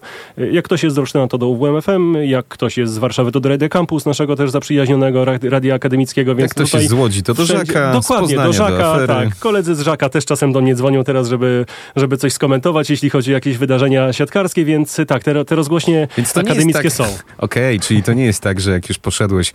Jak 0.52 0.66
ktoś 0.66 0.84
jest 0.84 0.96
z 0.96 1.00
Olsztyna, 1.00 1.28
to 1.28 1.38
do 1.38 1.48
UWMFM, 1.48 2.14
jak 2.24 2.48
ktoś 2.48 2.78
jest 2.78 2.94
z 2.94 2.98
Warszawy, 2.98 3.32
to 3.32 3.40
do 3.40 3.50
Radio 3.50 3.70
Campus, 3.70 4.06
naszego 4.06 4.36
też 4.36 4.52
zaprzyjaźnionego 4.52 5.26
ra- 5.26 5.40
radia 5.50 5.76
akademickiego. 5.76 6.36
Więc 6.36 6.42
Jak 6.50 6.52
ktoś 6.52 6.70
tutaj 6.70 6.82
jest 6.82 6.90
z 6.90 6.94
Łodzi, 6.94 7.24
to 7.24 7.34
do 7.34 7.46
wszędzie- 7.46 7.74
Żaka, 7.74 7.94
Dokładnie, 7.94 8.36
do 8.36 8.44
do 8.44 8.54
Żaka, 8.54 8.92
Afery. 8.92 9.08
tak. 9.08 9.40
Koledzy 9.40 9.76
z 9.76 9.80
Żaka 9.82 10.10
też 10.10 10.26
czasem 10.26 10.52
do 10.52 10.62
mnie 10.62 10.76
dzwonią 10.76 11.04
teraz, 11.04 11.28
żeby, 11.28 11.66
żeby 11.96 12.18
coś 12.18 12.34
skomentować, 12.34 12.90
jeśli 12.90 13.10
chodzi 13.10 13.32
o 13.32 13.34
jakieś 13.34 13.58
wydarzenia 13.58 14.14
siatkarskie, 14.14 14.66
więc 14.66 14.98
tak, 15.08 15.24
te, 15.24 15.46
te 15.46 15.56
rozgłośnie 15.56 16.08
Więc 16.18 16.34
to 16.34 16.42
nie 16.42 16.50
akademickie 16.52 16.84
jest 16.84 16.98
są. 16.98 17.04
tak... 17.04 17.24
Okej, 17.38 17.80
czyli 17.80 18.04
to 18.04 18.14
nie 18.14 18.26
jest 18.26 18.42
tak, 18.42 18.60
że 18.60 18.72
jak 18.72 18.90
już 18.90 18.98
poszedłeś 18.98 19.54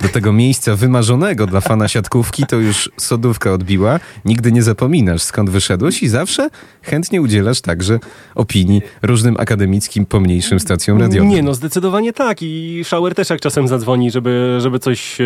do 0.00 0.08
tego 0.08 0.32
miejsca 0.32 0.76
wymarzonego 0.76 1.46
dla 1.46 1.60
fana 1.60 1.88
siatkówki, 1.88 2.46
to 2.46 2.56
już 2.56 2.90
sodówka 2.96 3.52
odbiła, 3.52 4.00
nigdy 4.24 4.52
nie 4.52 4.62
zapominasz 4.62 5.22
skąd 5.22 5.50
wyszedłeś 5.50 6.02
i 6.02 6.08
zawsze 6.08 6.48
chętnie 6.82 7.22
udzielasz 7.22 7.60
także 7.60 7.98
opinii 8.34 8.82
różnym 9.02 9.36
akademickim, 9.44 10.06
pomniejszym 10.06 10.60
stacjom 10.60 11.00
radiowym. 11.00 11.28
Nie, 11.28 11.42
no 11.42 11.54
zdecydowanie 11.54 12.12
tak 12.12 12.42
i 12.42 12.82
Szauer 12.84 13.14
też 13.14 13.30
jak 13.30 13.40
czasem 13.40 13.68
zadzwoni, 13.68 14.10
żeby, 14.10 14.58
żeby 14.60 14.78
coś 14.78 15.20
e, 15.20 15.24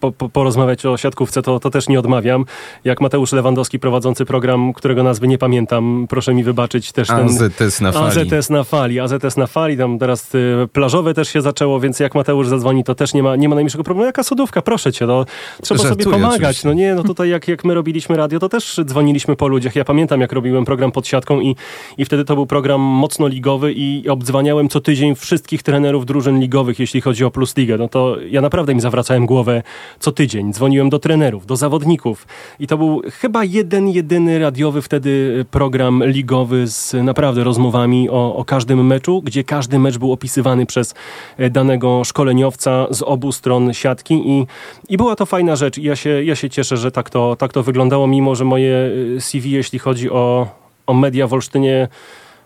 po, 0.00 0.12
po, 0.12 0.28
porozmawiać 0.28 0.86
o 0.86 0.96
siatkówce, 0.96 1.42
to, 1.42 1.60
to 1.60 1.70
też 1.70 1.88
nie 1.88 1.98
odmawiam. 1.98 2.44
Jak 2.84 3.00
Mateusz 3.00 3.32
Lewandowski 3.32 3.78
prowadzący 3.78 4.24
program, 4.24 4.72
którego 4.72 5.02
nazwy 5.02 5.28
nie 5.28 5.38
pamiętam, 5.38 6.06
proszę 6.08 6.34
mi 6.34 6.44
wybaczyć 6.44 6.92
też 6.92 7.08
ten... 7.08 7.26
AZS 7.28 7.80
na 7.80 7.92
fali. 7.92 8.32
AZS 8.32 8.50
na 8.50 8.64
fali, 8.64 9.00
AZS 9.00 9.36
na 9.36 9.46
fali, 9.46 9.76
tam 9.76 9.98
teraz 9.98 10.34
e, 10.34 10.66
plażowe 10.68 11.14
też 11.14 11.28
się 11.28 11.42
zaczęło, 11.42 11.80
więc 11.80 12.00
jak 12.00 12.14
Mateusz 12.14 12.48
zadzwoni, 12.48 12.84
to 12.84 12.94
też 12.94 13.14
nie 13.14 13.22
ma, 13.22 13.36
nie 13.36 13.48
ma 13.48 13.54
najmniejszego 13.54 13.84
problemu. 13.84 14.06
Jaka 14.06 14.22
sodówka, 14.22 14.62
proszę 14.62 14.92
cię, 14.92 15.06
no, 15.06 15.24
trzeba 15.62 15.82
Żartuję 15.82 16.04
sobie 16.04 16.16
pomagać. 16.16 16.40
oczywiście. 16.40 16.68
No 16.68 16.74
nie, 16.74 16.94
no 16.94 17.02
tutaj 17.02 17.28
jak, 17.28 17.48
jak 17.48 17.64
my 17.64 17.74
robiliśmy 17.74 18.16
radio, 18.16 18.38
to 18.38 18.48
też 18.48 18.80
dzwoniliśmy 18.84 19.36
po 19.36 19.48
ludziach. 19.48 19.76
Ja 19.76 19.84
pamiętam, 19.84 20.20
jak 20.20 20.32
robiłem 20.32 20.64
program 20.64 20.92
pod 20.92 21.06
siatką 21.06 21.40
i, 21.40 21.56
i 21.98 22.04
wtedy 22.04 22.24
to 22.24 22.34
był 22.34 22.46
program 22.46 22.80
mocno 22.80 23.28
ligowy 23.28 23.49
i 23.72 24.04
obdzwaniałem 24.08 24.68
co 24.68 24.80
tydzień 24.80 25.14
wszystkich 25.14 25.62
trenerów 25.62 26.06
drużyn 26.06 26.40
ligowych, 26.40 26.78
jeśli 26.78 27.00
chodzi 27.00 27.24
o 27.24 27.30
Plus 27.30 27.56
Ligę. 27.56 27.78
No 27.78 27.88
to 27.88 28.16
ja 28.30 28.40
naprawdę 28.40 28.72
im 28.72 28.80
zawracałem 28.80 29.26
głowę 29.26 29.62
co 30.00 30.12
tydzień. 30.12 30.52
Dzwoniłem 30.52 30.90
do 30.90 30.98
trenerów, 30.98 31.46
do 31.46 31.56
zawodników 31.56 32.26
i 32.58 32.66
to 32.66 32.78
był 32.78 33.02
chyba 33.20 33.44
jeden, 33.44 33.88
jedyny 33.88 34.38
radiowy 34.38 34.82
wtedy 34.82 35.44
program 35.50 36.04
ligowy 36.04 36.66
z 36.66 36.94
naprawdę 37.04 37.44
rozmowami 37.44 38.10
o, 38.10 38.36
o 38.36 38.44
każdym 38.44 38.86
meczu, 38.86 39.22
gdzie 39.22 39.44
każdy 39.44 39.78
mecz 39.78 39.98
był 39.98 40.12
opisywany 40.12 40.66
przez 40.66 40.94
e, 41.36 41.50
danego 41.50 42.04
szkoleniowca 42.04 42.86
z 42.90 43.02
obu 43.02 43.32
stron 43.32 43.74
siatki 43.74 44.14
i, 44.14 44.46
i 44.88 44.96
była 44.96 45.16
to 45.16 45.26
fajna 45.26 45.56
rzecz 45.56 45.78
i 45.78 45.82
ja 45.82 45.96
się, 45.96 46.24
ja 46.24 46.36
się 46.36 46.50
cieszę, 46.50 46.76
że 46.76 46.90
tak 46.90 47.10
to, 47.10 47.36
tak 47.36 47.52
to 47.52 47.62
wyglądało, 47.62 48.06
mimo 48.06 48.34
że 48.34 48.44
moje 48.44 48.90
e, 49.16 49.20
CV, 49.20 49.50
jeśli 49.50 49.78
chodzi 49.78 50.10
o, 50.10 50.46
o 50.86 50.94
media 50.94 51.26
w 51.26 51.32
Olsztynie, 51.32 51.88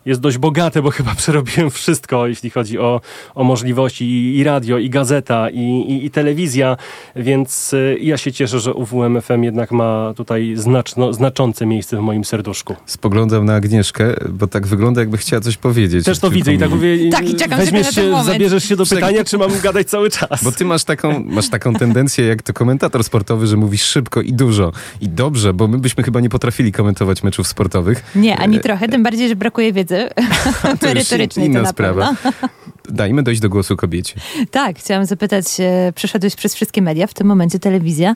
jest 0.07 0.21
dość 0.21 0.39
bogate, 0.39 0.83
bo 0.83 0.91
chyba 0.91 1.15
przerobiłem 1.25 1.71
wszystko, 1.71 2.27
jeśli 2.27 2.51
chodzi 2.51 2.79
o, 2.79 3.01
o 3.35 3.45
możliwości 3.45 4.05
i, 4.05 4.39
i 4.39 4.45
radio, 4.45 4.79
i 4.79 4.91
gazeta, 4.91 5.51
i, 5.51 5.61
i, 5.61 6.05
i 6.05 6.11
telewizja, 6.11 6.77
więc 7.17 7.73
y, 7.73 7.99
ja 8.01 8.17
się 8.17 8.33
cieszę, 8.33 8.61
że 8.61 8.75
UWMFM 8.75 9.43
jednak 9.43 9.73
ma 9.73 10.13
tutaj 10.17 10.53
znaczno, 10.57 11.13
znaczące 11.13 11.67
miejsce 11.67 11.97
w 11.97 12.01
moim 12.01 12.25
serduszku. 12.25 12.77
Spoglądam 12.87 13.45
na 13.45 13.55
Agnieszkę, 13.55 14.15
bo 14.29 14.47
tak 14.47 14.67
wygląda, 14.67 15.01
jakby 15.01 15.17
chciała 15.19 15.41
coś 15.41 15.57
powiedzieć. 15.57 16.05
Też 16.05 16.19
to 16.19 16.31
widzę 16.31 16.55
i 16.55 16.59
tak 16.59 16.71
mówię, 16.71 17.11
Tak, 17.11 17.29
i 17.31 17.35
czekam 17.35 17.59
weźmiesz 17.59 17.87
tylko 17.87 17.91
na 17.91 17.95
ten 17.95 18.05
się, 18.05 18.11
moment. 18.11 18.27
zabierzesz 18.27 18.65
się 18.65 18.77
do 18.77 18.85
Przeg- 18.85 18.95
pytania, 18.95 19.25
czy 19.25 19.39
mam 19.39 19.51
gadać 19.63 19.89
cały 19.89 20.11
czas? 20.11 20.45
Bo 20.45 20.53
ty 20.53 20.65
masz 20.65 20.85
taką, 20.85 21.25
masz 21.25 21.49
taką 21.49 21.75
tendencję, 21.75 22.27
jak 22.27 22.43
to 22.43 22.53
komentator 22.53 23.05
sportowy, 23.05 23.47
że 23.47 23.57
mówisz 23.57 23.83
szybko 23.83 24.21
i 24.21 24.33
dużo. 24.33 24.73
I 25.01 25.09
dobrze, 25.09 25.53
bo 25.53 25.69
my 25.69 25.79
byśmy 25.79 26.03
chyba 26.05 26.21
nie 26.21 26.29
potrafili 26.29 26.73
komentować 26.73 27.23
meczów 27.23 27.47
sportowych. 27.49 28.05
Nie, 28.17 28.37
ani 28.39 28.61
trochę, 28.61 28.89
tym 28.89 29.03
bardziej, 29.03 29.29
że 29.29 29.37
brakuje 29.37 29.73
wiedzy 29.73 29.94
To 30.63 30.71
już 30.71 30.81
merytorycznej. 30.95 31.47
inna 31.47 31.63
to 31.63 31.69
sprawa. 31.69 32.15
Dajmy 32.89 33.23
dojść 33.23 33.41
do 33.41 33.49
głosu 33.49 33.77
kobiecie. 33.77 34.15
Tak, 34.51 34.79
chciałam 34.79 35.07
zapytać, 35.07 35.45
e, 35.61 35.93
przeszedłeś 35.95 36.37
przez 36.37 36.55
wszystkie 36.55 36.83
media, 36.83 37.07
w 37.07 37.15
tym 37.15 37.27
momencie 37.27 37.59
telewizja, 37.59 38.15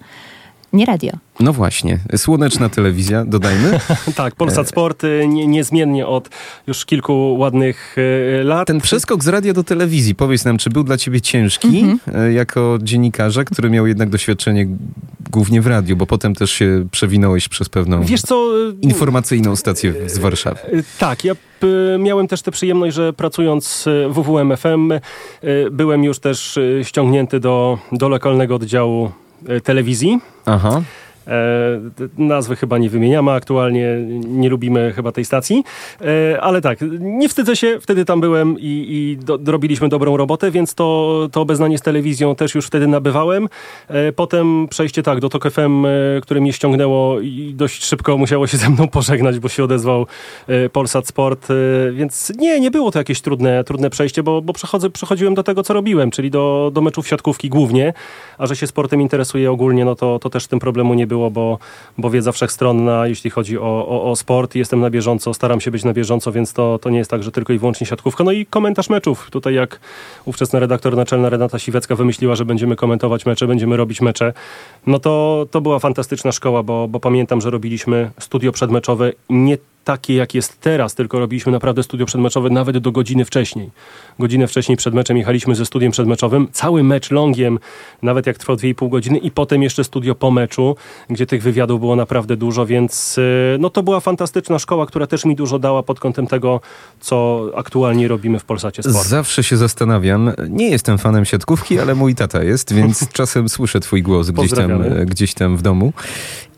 nie 0.72 0.86
radio. 0.86 1.12
No 1.40 1.52
właśnie, 1.52 1.98
słoneczna 2.16 2.68
telewizja, 2.68 3.24
dodajmy. 3.24 3.80
tak, 4.16 4.34
Polsat 4.34 4.68
Sport 4.68 5.02
nie, 5.28 5.46
niezmiennie 5.46 6.06
od 6.06 6.28
już 6.66 6.84
kilku 6.84 7.36
ładnych 7.38 7.96
y, 7.98 8.44
lat. 8.44 8.66
Ten 8.66 8.80
przeskok 8.80 9.24
z 9.24 9.28
radia 9.28 9.52
do 9.52 9.64
telewizji, 9.64 10.14
powiedz 10.14 10.44
nam, 10.44 10.58
czy 10.58 10.70
był 10.70 10.84
dla 10.84 10.96
ciebie 10.96 11.20
ciężki 11.20 11.68
Mhm. 11.80 11.98
e, 12.14 12.32
jako 12.32 12.78
dziennikarza, 12.82 13.44
który 13.44 13.70
miał 13.70 13.86
jednak 13.86 14.10
doświadczenie 14.10 14.66
głównie 15.30 15.62
w 15.62 15.66
radiu, 15.66 15.96
bo 15.96 16.06
potem 16.06 16.34
też 16.34 16.50
się 16.50 16.86
przewinąłeś 16.90 17.48
przez 17.48 17.68
pewną 17.68 18.02
Wiesz 18.02 18.22
co, 18.22 18.52
y, 18.70 18.74
informacyjną 18.80 19.56
stację 19.56 19.94
z 20.06 20.18
Warszawy. 20.18 20.58
Tak, 20.98 21.24
ja 21.24 21.34
miałem 21.98 22.28
też 22.28 22.42
tę 22.42 22.50
przyjemność, 22.50 22.96
że 22.96 23.12
pracując 23.12 23.84
w 24.08 24.14
WWMFM 24.14 24.92
byłem 25.70 26.04
już 26.04 26.18
też 26.18 26.58
ściągnięty 26.82 27.40
do, 27.40 27.78
do 27.92 28.08
lokalnego 28.08 28.54
oddziału 28.54 29.10
telewizji. 29.62 30.18
Aha. 30.44 30.82
D- 31.98 32.08
nazwy 32.18 32.56
chyba 32.56 32.78
nie 32.78 32.90
wymieniamy 32.90 33.30
aktualnie, 33.30 33.96
nie 34.28 34.48
lubimy 34.48 34.92
chyba 34.92 35.12
tej 35.12 35.24
stacji, 35.24 35.64
e, 36.00 36.40
ale 36.40 36.60
tak, 36.60 36.78
nie 37.00 37.28
wstydzę 37.28 37.56
się, 37.56 37.78
wtedy 37.80 38.04
tam 38.04 38.20
byłem 38.20 38.56
i, 38.58 38.86
i 38.88 39.24
do, 39.24 39.38
robiliśmy 39.46 39.88
dobrą 39.88 40.16
robotę, 40.16 40.50
więc 40.50 40.74
to, 40.74 41.28
to 41.32 41.40
obeznanie 41.40 41.78
z 41.78 41.82
telewizją 41.82 42.34
też 42.34 42.54
już 42.54 42.66
wtedy 42.66 42.86
nabywałem. 42.86 43.48
E, 43.88 44.12
potem 44.12 44.68
przejście 44.68 45.02
tak 45.02 45.20
do 45.20 45.28
TOK 45.28 45.50
FM, 45.50 45.86
e, 45.86 46.20
które 46.22 46.40
mnie 46.40 46.52
ściągnęło 46.52 47.20
i 47.20 47.52
dość 47.56 47.84
szybko 47.84 48.18
musiało 48.18 48.46
się 48.46 48.56
ze 48.56 48.70
mną 48.70 48.88
pożegnać, 48.88 49.38
bo 49.38 49.48
się 49.48 49.64
odezwał 49.64 50.06
e, 50.46 50.68
Polsat 50.68 51.06
Sport, 51.06 51.48
e, 51.50 51.54
więc 51.92 52.32
nie, 52.38 52.60
nie 52.60 52.70
było 52.70 52.90
to 52.90 52.98
jakieś 52.98 53.20
trudne, 53.20 53.64
trudne 53.64 53.90
przejście, 53.90 54.22
bo, 54.22 54.42
bo 54.42 54.52
przechodzę, 54.52 54.90
przechodziłem 54.90 55.34
do 55.34 55.42
tego, 55.42 55.62
co 55.62 55.74
robiłem, 55.74 56.10
czyli 56.10 56.30
do, 56.30 56.70
do 56.74 56.80
meczów 56.80 57.08
siatkówki 57.08 57.48
głównie, 57.48 57.92
a 58.38 58.46
że 58.46 58.56
się 58.56 58.66
sportem 58.66 59.00
interesuje 59.00 59.50
ogólnie, 59.50 59.84
no 59.84 59.94
to, 59.94 60.18
to 60.18 60.30
też 60.30 60.46
tym 60.46 60.58
problemu 60.58 60.94
nie 60.94 61.06
było, 61.06 61.17
bo, 61.30 61.58
bo 61.98 62.10
wiedza 62.10 62.32
wszechstronna, 62.32 63.06
jeśli 63.06 63.30
chodzi 63.30 63.58
o, 63.58 63.88
o, 63.88 64.10
o 64.10 64.16
sport, 64.16 64.54
jestem 64.54 64.80
na 64.80 64.90
bieżąco, 64.90 65.34
staram 65.34 65.60
się 65.60 65.70
być 65.70 65.84
na 65.84 65.92
bieżąco, 65.92 66.32
więc 66.32 66.52
to, 66.52 66.78
to 66.78 66.90
nie 66.90 66.98
jest 66.98 67.10
tak, 67.10 67.22
że 67.22 67.32
tylko 67.32 67.52
i 67.52 67.58
wyłącznie 67.58 67.86
siatkówka. 67.86 68.24
No 68.24 68.32
i 68.32 68.46
komentarz 68.46 68.90
meczów. 68.90 69.30
Tutaj 69.30 69.54
jak 69.54 69.80
ówczesna 70.24 70.58
redaktor 70.58 70.96
naczelna 70.96 71.28
Renata 71.28 71.58
Siwecka 71.58 71.94
wymyśliła, 71.94 72.34
że 72.34 72.44
będziemy 72.44 72.76
komentować 72.76 73.26
mecze, 73.26 73.46
będziemy 73.46 73.76
robić 73.76 74.00
mecze, 74.00 74.32
no 74.86 74.98
to, 74.98 75.46
to 75.50 75.60
była 75.60 75.78
fantastyczna 75.78 76.32
szkoła, 76.32 76.62
bo, 76.62 76.88
bo 76.88 77.00
pamiętam, 77.00 77.40
że 77.40 77.50
robiliśmy 77.50 78.10
studio 78.18 78.52
przedmeczowe 78.52 79.12
nie 79.30 79.58
takie, 79.88 80.14
jak 80.14 80.34
jest 80.34 80.60
teraz, 80.60 80.94
tylko 80.94 81.18
robiliśmy 81.18 81.52
naprawdę 81.52 81.82
studio 81.82 82.06
przedmeczowe 82.06 82.50
nawet 82.50 82.78
do 82.78 82.92
godziny 82.92 83.24
wcześniej. 83.24 83.70
Godzinę 84.18 84.46
wcześniej 84.46 84.76
przed 84.76 84.94
meczem 84.94 85.16
jechaliśmy 85.16 85.54
ze 85.54 85.66
studiem 85.66 85.92
przedmeczowym, 85.92 86.48
cały 86.52 86.82
mecz 86.82 87.10
longiem, 87.10 87.58
nawet 88.02 88.26
jak 88.26 88.38
trwał 88.38 88.56
2,5 88.56 88.88
godziny 88.90 89.18
i 89.18 89.30
potem 89.30 89.62
jeszcze 89.62 89.84
studio 89.84 90.14
po 90.14 90.30
meczu, 90.30 90.76
gdzie 91.10 91.26
tych 91.26 91.42
wywiadów 91.42 91.80
było 91.80 91.96
naprawdę 91.96 92.36
dużo, 92.36 92.66
więc 92.66 93.18
y, 93.18 93.56
no 93.60 93.70
to 93.70 93.82
była 93.82 94.00
fantastyczna 94.00 94.58
szkoła, 94.58 94.86
która 94.86 95.06
też 95.06 95.24
mi 95.24 95.36
dużo 95.36 95.58
dała 95.58 95.82
pod 95.82 96.00
kątem 96.00 96.26
tego, 96.26 96.60
co 97.00 97.46
aktualnie 97.56 98.08
robimy 98.08 98.38
w 98.38 98.44
Polsacie 98.44 98.82
Sport. 98.82 99.06
Zawsze 99.06 99.44
się 99.44 99.56
zastanawiam, 99.56 100.32
nie 100.48 100.70
jestem 100.70 100.98
fanem 100.98 101.24
siatkówki, 101.24 101.78
ale 101.78 101.94
mój 101.94 102.14
tata 102.14 102.42
jest, 102.42 102.72
więc 102.72 103.08
czasem 103.18 103.48
słyszę 103.48 103.80
twój 103.80 104.02
głos 104.02 104.30
gdzieś 104.30 104.50
tam, 104.50 104.82
gdzieś 105.06 105.34
tam 105.34 105.56
w 105.56 105.62
domu. 105.62 105.92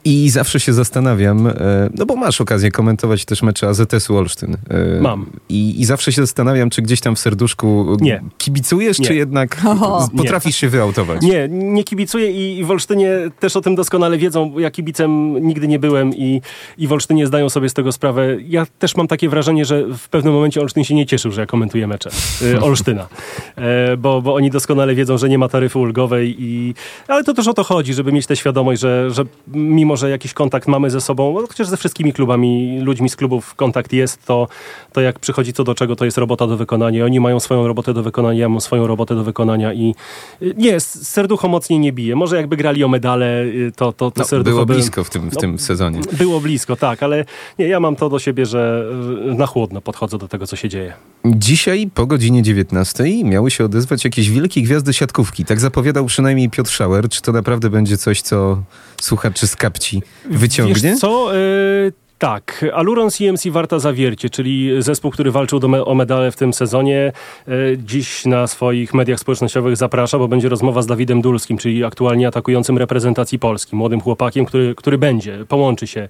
I 0.04 0.30
zawsze 0.30 0.60
się 0.60 0.72
zastanawiam, 0.72 1.46
e, 1.46 1.52
no 1.94 2.06
bo 2.06 2.16
masz 2.16 2.40
okazję 2.40 2.70
komentować 2.70 3.24
też 3.24 3.42
mecze 3.42 3.68
AZS-u 3.68 4.16
Olsztyn. 4.16 4.56
E, 4.70 5.00
Mam. 5.00 5.26
I, 5.48 5.80
I 5.80 5.84
zawsze 5.84 6.12
się 6.12 6.22
zastanawiam, 6.22 6.70
czy 6.70 6.82
gdzieś 6.82 7.00
tam 7.00 7.16
w 7.16 7.18
serduszku 7.18 7.96
Nie. 8.00 8.22
kibicujesz, 8.38 8.98
Nie. 8.98 9.06
czy 9.06 9.14
jednak 9.14 9.60
O. 9.82 10.02
z- 10.02 10.10
potrafisz 10.16 10.56
się 10.56 10.68
wyautować? 10.68 11.22
Nie, 11.22 11.48
nie 11.50 11.84
kibicuję 11.84 12.30
i 12.30 12.58
i 12.58 12.64
w 12.64 12.70
Olsztynie 12.70 13.10
też 13.40 13.56
o 13.56 13.60
tym 13.60 13.74
doskonale 13.74 14.18
wiedzą. 14.18 14.50
bo 14.50 14.60
Ja 14.60 14.70
kibicem 14.70 15.38
nigdy 15.46 15.68
nie 15.68 15.78
byłem 15.78 16.14
i, 16.14 16.40
i 16.78 16.86
w 16.86 16.92
Olsztynie 16.92 17.26
zdają 17.26 17.48
sobie 17.48 17.68
z 17.68 17.74
tego 17.74 17.92
sprawę. 17.92 18.36
Ja 18.48 18.66
też 18.78 18.96
mam 18.96 19.08
takie 19.08 19.28
wrażenie, 19.28 19.64
że 19.64 19.84
w 19.98 20.08
pewnym 20.08 20.34
momencie 20.34 20.60
Olsztyn 20.60 20.84
się 20.84 20.94
nie 20.94 21.06
cieszył, 21.06 21.32
że 21.32 21.40
ja 21.40 21.46
komentuję 21.46 21.86
mecze 21.86 22.10
y, 22.42 22.60
Olsztyna. 22.70 23.08
E, 23.56 23.96
bo, 23.96 24.22
bo 24.22 24.34
oni 24.34 24.50
doskonale 24.50 24.94
wiedzą, 24.94 25.18
że 25.18 25.28
nie 25.28 25.38
ma 25.38 25.48
taryfy 25.48 25.78
ulgowej 25.78 26.36
i... 26.38 26.74
Ale 27.08 27.24
to 27.24 27.34
też 27.34 27.48
o 27.48 27.54
to 27.54 27.64
chodzi, 27.64 27.94
żeby 27.94 28.12
mieć 28.12 28.26
tę 28.26 28.36
świadomość, 28.36 28.80
że, 28.80 29.10
że 29.10 29.24
mimo, 29.54 29.89
że 29.96 30.10
jakiś 30.10 30.32
kontakt 30.32 30.68
mamy 30.68 30.90
ze 30.90 31.00
sobą, 31.00 31.34
no, 31.40 31.46
chociaż 31.46 31.68
ze 31.68 31.76
wszystkimi 31.76 32.12
klubami, 32.12 32.80
ludźmi 32.80 33.08
z 33.08 33.16
klubów 33.16 33.54
kontakt 33.54 33.92
jest, 33.92 34.26
to, 34.26 34.48
to 34.92 35.00
jak 35.00 35.18
przychodzi 35.18 35.52
co 35.52 35.64
do 35.64 35.74
czego, 35.74 35.96
to 35.96 36.04
jest 36.04 36.18
robota 36.18 36.46
do 36.46 36.56
wykonania. 36.56 37.04
Oni 37.04 37.20
mają 37.20 37.40
swoją 37.40 37.66
robotę 37.66 37.94
do 37.94 38.02
wykonania, 38.02 38.40
ja 38.40 38.48
mam 38.48 38.60
swoją 38.60 38.86
robotę 38.86 39.14
do 39.14 39.24
wykonania 39.24 39.72
i 39.72 39.94
y, 40.42 40.54
nie, 40.56 40.80
serducho 40.80 41.48
mocniej 41.48 41.78
nie 41.78 41.92
bije. 41.92 42.16
Może 42.16 42.36
jakby 42.36 42.56
grali 42.56 42.84
o 42.84 42.88
medale, 42.88 43.42
y, 43.44 43.72
to, 43.76 43.92
to, 43.92 44.10
to 44.10 44.20
No, 44.20 44.24
serducho 44.24 44.54
było 44.54 44.66
by- 44.66 44.74
blisko 44.74 45.04
w 45.04 45.10
tym, 45.10 45.30
w 45.30 45.34
No, 45.34 45.40
tym 45.40 45.58
sezonie. 45.58 46.00
Było 46.12 46.40
blisko, 46.40 46.76
tak, 46.76 47.02
ale 47.02 47.24
nie, 47.58 47.68
ja 47.68 47.80
mam 47.80 47.96
to 47.96 48.08
do 48.08 48.18
siebie, 48.18 48.46
że 48.46 48.60
że 48.60 49.34
na 49.34 49.46
chłodno 49.46 49.80
podchodzę 49.80 50.18
do 50.18 50.28
tego, 50.28 50.46
co 50.46 50.56
się 50.56 50.68
dzieje. 50.68 50.92
Dzisiaj 51.24 51.90
po 51.94 52.06
godzinie 52.06 52.42
19 52.42 53.24
miały 53.24 53.50
się 53.50 53.64
odezwać 53.64 54.04
jakieś 54.04 54.30
wielkie 54.30 54.62
gwiazdy 54.62 54.92
siatkówki. 54.92 55.44
Tak 55.44 55.60
zapowiadał 55.60 56.04
przynajmniej 56.06 56.50
Piotr 56.50 56.70
Schauer. 56.70 57.08
Czy 57.08 57.22
to 57.22 57.32
naprawdę 57.32 57.70
będzie 57.70 57.96
coś, 57.98 58.22
co 58.22 58.62
słuchaczy 59.00 59.46
z 59.46 59.56
kapci 59.80 60.02
wyciągnie? 60.24 60.74
Wiesz 60.74 61.00
co? 61.00 61.36
Y, 61.36 61.92
tak, 62.20 62.64
Aluron 62.74 63.10
CMC 63.10 63.50
Warta 63.50 63.78
Zawiercie, 63.78 64.30
czyli 64.30 64.82
zespół, 64.82 65.10
który 65.10 65.30
walczył 65.30 65.60
me- 65.68 65.84
o 65.84 65.94
medale 65.94 66.30
w 66.30 66.36
tym 66.36 66.52
sezonie, 66.52 67.12
y, 67.48 67.78
dziś 67.84 68.24
na 68.26 68.46
swoich 68.46 68.94
mediach 68.94 69.20
społecznościowych 69.20 69.76
zaprasza, 69.76 70.18
bo 70.18 70.28
będzie 70.28 70.48
rozmowa 70.48 70.82
z 70.82 70.86
Dawidem 70.86 71.22
Dulskim, 71.22 71.58
czyli 71.58 71.84
aktualnie 71.84 72.28
atakującym 72.28 72.78
reprezentacji 72.78 73.38
Polski, 73.38 73.76
młodym 73.76 74.00
chłopakiem, 74.00 74.44
który, 74.44 74.74
który 74.74 74.98
będzie, 74.98 75.44
połączy 75.48 75.86
się 75.86 76.08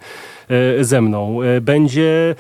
y, 0.78 0.84
ze 0.84 1.00
mną. 1.00 1.42
Y, 1.42 1.60
Będzie 1.60 2.34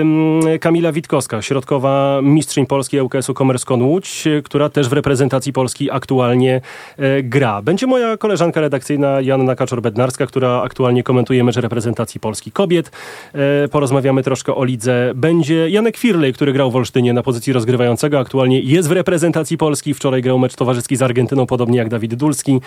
ym, 0.00 0.40
Kamila 0.60 0.92
Witkowska, 0.92 1.42
środkowa 1.42 2.20
mistrzyń 2.22 2.66
Polski 2.66 3.00
ŁKS-u 3.00 3.34
Komerskon 3.34 3.82
Łódź, 3.82 4.24
która 4.44 4.68
też 4.68 4.88
w 4.88 4.92
reprezentacji 4.92 5.52
Polski 5.52 5.90
aktualnie 5.90 6.60
y, 6.98 7.22
gra. 7.22 7.62
Będzie 7.62 7.86
moja 7.86 8.16
koleżanka 8.16 8.60
redakcyjna 8.60 9.20
Joanna 9.20 9.54
Kaczor-Bednarska, 9.54 10.26
która 10.26 10.62
aktualnie 10.62 11.02
komentuje 11.02 11.44
mecz 11.44 11.56
reprezentacji 11.56 12.20
Polski 12.20 12.52
kobiet. 12.52 13.01
E, 13.34 13.68
Porozmawiamy 13.68 14.22
troszkę 14.22 14.54
o 14.54 14.64
lidze. 14.64 15.12
Będzie 15.14 15.70
Janek 15.70 15.96
Firley, 15.96 16.32
który 16.32 16.52
grał 16.52 16.70
w 16.70 16.76
Olsztynie 16.76 17.12
na 17.12 17.22
pozycji 17.22 17.52
rozgrywającego. 17.52 18.18
Aktualnie 18.18 18.60
jest 18.60 18.88
w 18.88 18.92
reprezentacji 18.92 19.58
Polski. 19.58 19.94
Wczoraj 19.94 20.22
grał 20.22 20.38
mecz 20.38 20.54
towarzyski 20.54 20.96
z 20.96 21.02
Argentyną, 21.02 21.46
podobnie 21.46 21.78
jak 21.78 21.88
Dawid 21.88 22.14
Dulski. 22.14 22.60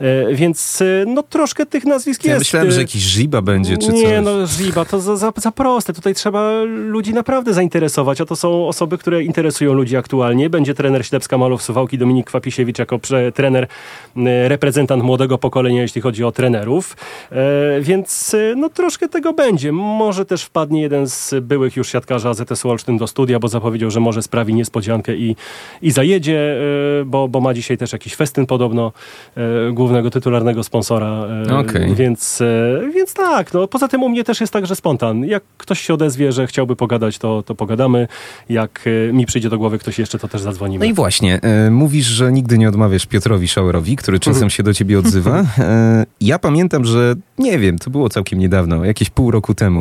E, 0.00 0.34
Więc 0.34 0.82
e, 0.82 1.04
no 1.06 1.22
troszkę 1.22 1.66
tych 1.66 1.84
nazwisk 1.84 2.24
Ja 2.24 2.30
jest. 2.30 2.40
myślałem, 2.40 2.68
E, 2.68 2.72
że 2.72 2.80
jakiś 2.80 3.02
Ziba 3.02 3.42
będzie, 3.42 3.76
czy 3.78 3.92
nie, 3.92 4.02
coś. 4.02 4.24
no 4.24 4.46
Ziba, 4.46 4.84
to 4.84 5.00
za, 5.00 5.16
za, 5.16 5.32
za 5.36 5.52
proste. 5.52 5.92
Tutaj 5.92 6.14
trzeba 6.14 6.62
ludzi 6.64 7.14
naprawdę 7.14 7.54
zainteresować, 7.54 8.20
a 8.20 8.24
to 8.24 8.36
są 8.36 8.68
osoby, 8.68 8.98
które 8.98 9.22
interesują 9.22 9.72
ludzi 9.72 9.96
aktualnie. 9.96 10.50
Będzie 10.50 10.74
trener 10.74 11.06
Ślepska 11.06 11.38
Malów 11.38 11.62
Suwałki, 11.62 11.98
Dominik 11.98 12.26
Kwapisiewicz 12.26 12.78
jako 12.78 12.98
trener, 13.34 13.66
reprezentant 14.48 15.02
młodego 15.02 15.38
pokolenia, 15.38 15.82
jeśli 15.82 16.00
chodzi 16.00 16.24
o 16.24 16.32
trenerów. 16.32 16.96
Więc 17.80 18.36
no 18.56 18.68
troszkę 18.68 19.08
tego 19.08 19.32
będzie. 19.32 19.72
Może 19.82 20.24
też 20.24 20.42
wpadnie 20.44 20.82
jeden 20.82 21.08
z 21.08 21.34
byłych 21.42 21.76
już 21.76 21.88
siatkarzy 21.88 22.28
AZS 22.28 22.66
Olsztyn 22.66 22.98
do 22.98 23.06
studia, 23.06 23.38
bo 23.38 23.48
zapowiedział, 23.48 23.90
że 23.90 24.00
może 24.00 24.22
sprawi 24.22 24.54
niespodziankę 24.54 25.16
i, 25.16 25.36
i 25.82 25.90
zajedzie, 25.90 26.56
e, 27.00 27.04
bo, 27.04 27.28
bo 27.28 27.40
ma 27.40 27.54
dzisiaj 27.54 27.78
też 27.78 27.92
jakiś 27.92 28.14
festyn 28.14 28.46
podobno 28.46 28.92
e, 29.36 29.40
głównego 29.72 30.10
tytularnego 30.10 30.62
sponsora. 30.64 31.26
e, 31.48 31.58
Okej. 31.58 31.94
Więc, 31.94 32.42
więc 32.94 33.14
tak, 33.14 33.54
no 33.54 33.68
poza 33.68 33.88
tym 33.88 34.02
u 34.02 34.08
mnie 34.08 34.24
też 34.24 34.40
jest 34.40 34.52
tak, 34.52 34.66
że 34.66 34.76
spontan. 34.76 35.24
Jak 35.24 35.42
ktoś 35.58 35.80
się 35.80 35.94
odezwie, 35.94 36.32
że 36.32 36.46
chciałby 36.46 36.76
pogadać, 36.76 37.18
to, 37.18 37.42
to 37.42 37.54
pogadamy. 37.54 38.08
Jak 38.48 38.84
mi 39.12 39.26
przyjdzie 39.26 39.48
do 39.50 39.58
głowy 39.58 39.78
ktoś 39.78 39.98
jeszcze, 39.98 40.18
to 40.18 40.28
też 40.28 40.40
zadzwonimy. 40.40 40.84
No 40.84 40.90
i 40.90 40.94
właśnie, 40.94 41.40
mówisz, 41.70 42.06
że 42.06 42.32
nigdy 42.32 42.58
nie 42.58 42.68
odmawiasz 42.68 43.06
Piotrowi 43.06 43.48
Schauerowi, 43.48 43.96
który 43.96 44.18
czasem 44.20 44.32
Mhm. 44.42 44.50
się 44.50 44.62
do 44.62 44.74
ciebie 44.74 44.98
odzywa. 44.98 45.44
Ja 46.20 46.38
pamiętam, 46.38 46.84
że 46.84 47.14
nie 47.38 47.58
wiem, 47.58 47.78
to 47.78 47.90
było 47.90 48.08
całkiem 48.08 48.38
niedawno, 48.38 48.84
jakieś 48.84 49.10
pół 49.10 49.30
roku 49.30 49.54
temu. 49.54 49.71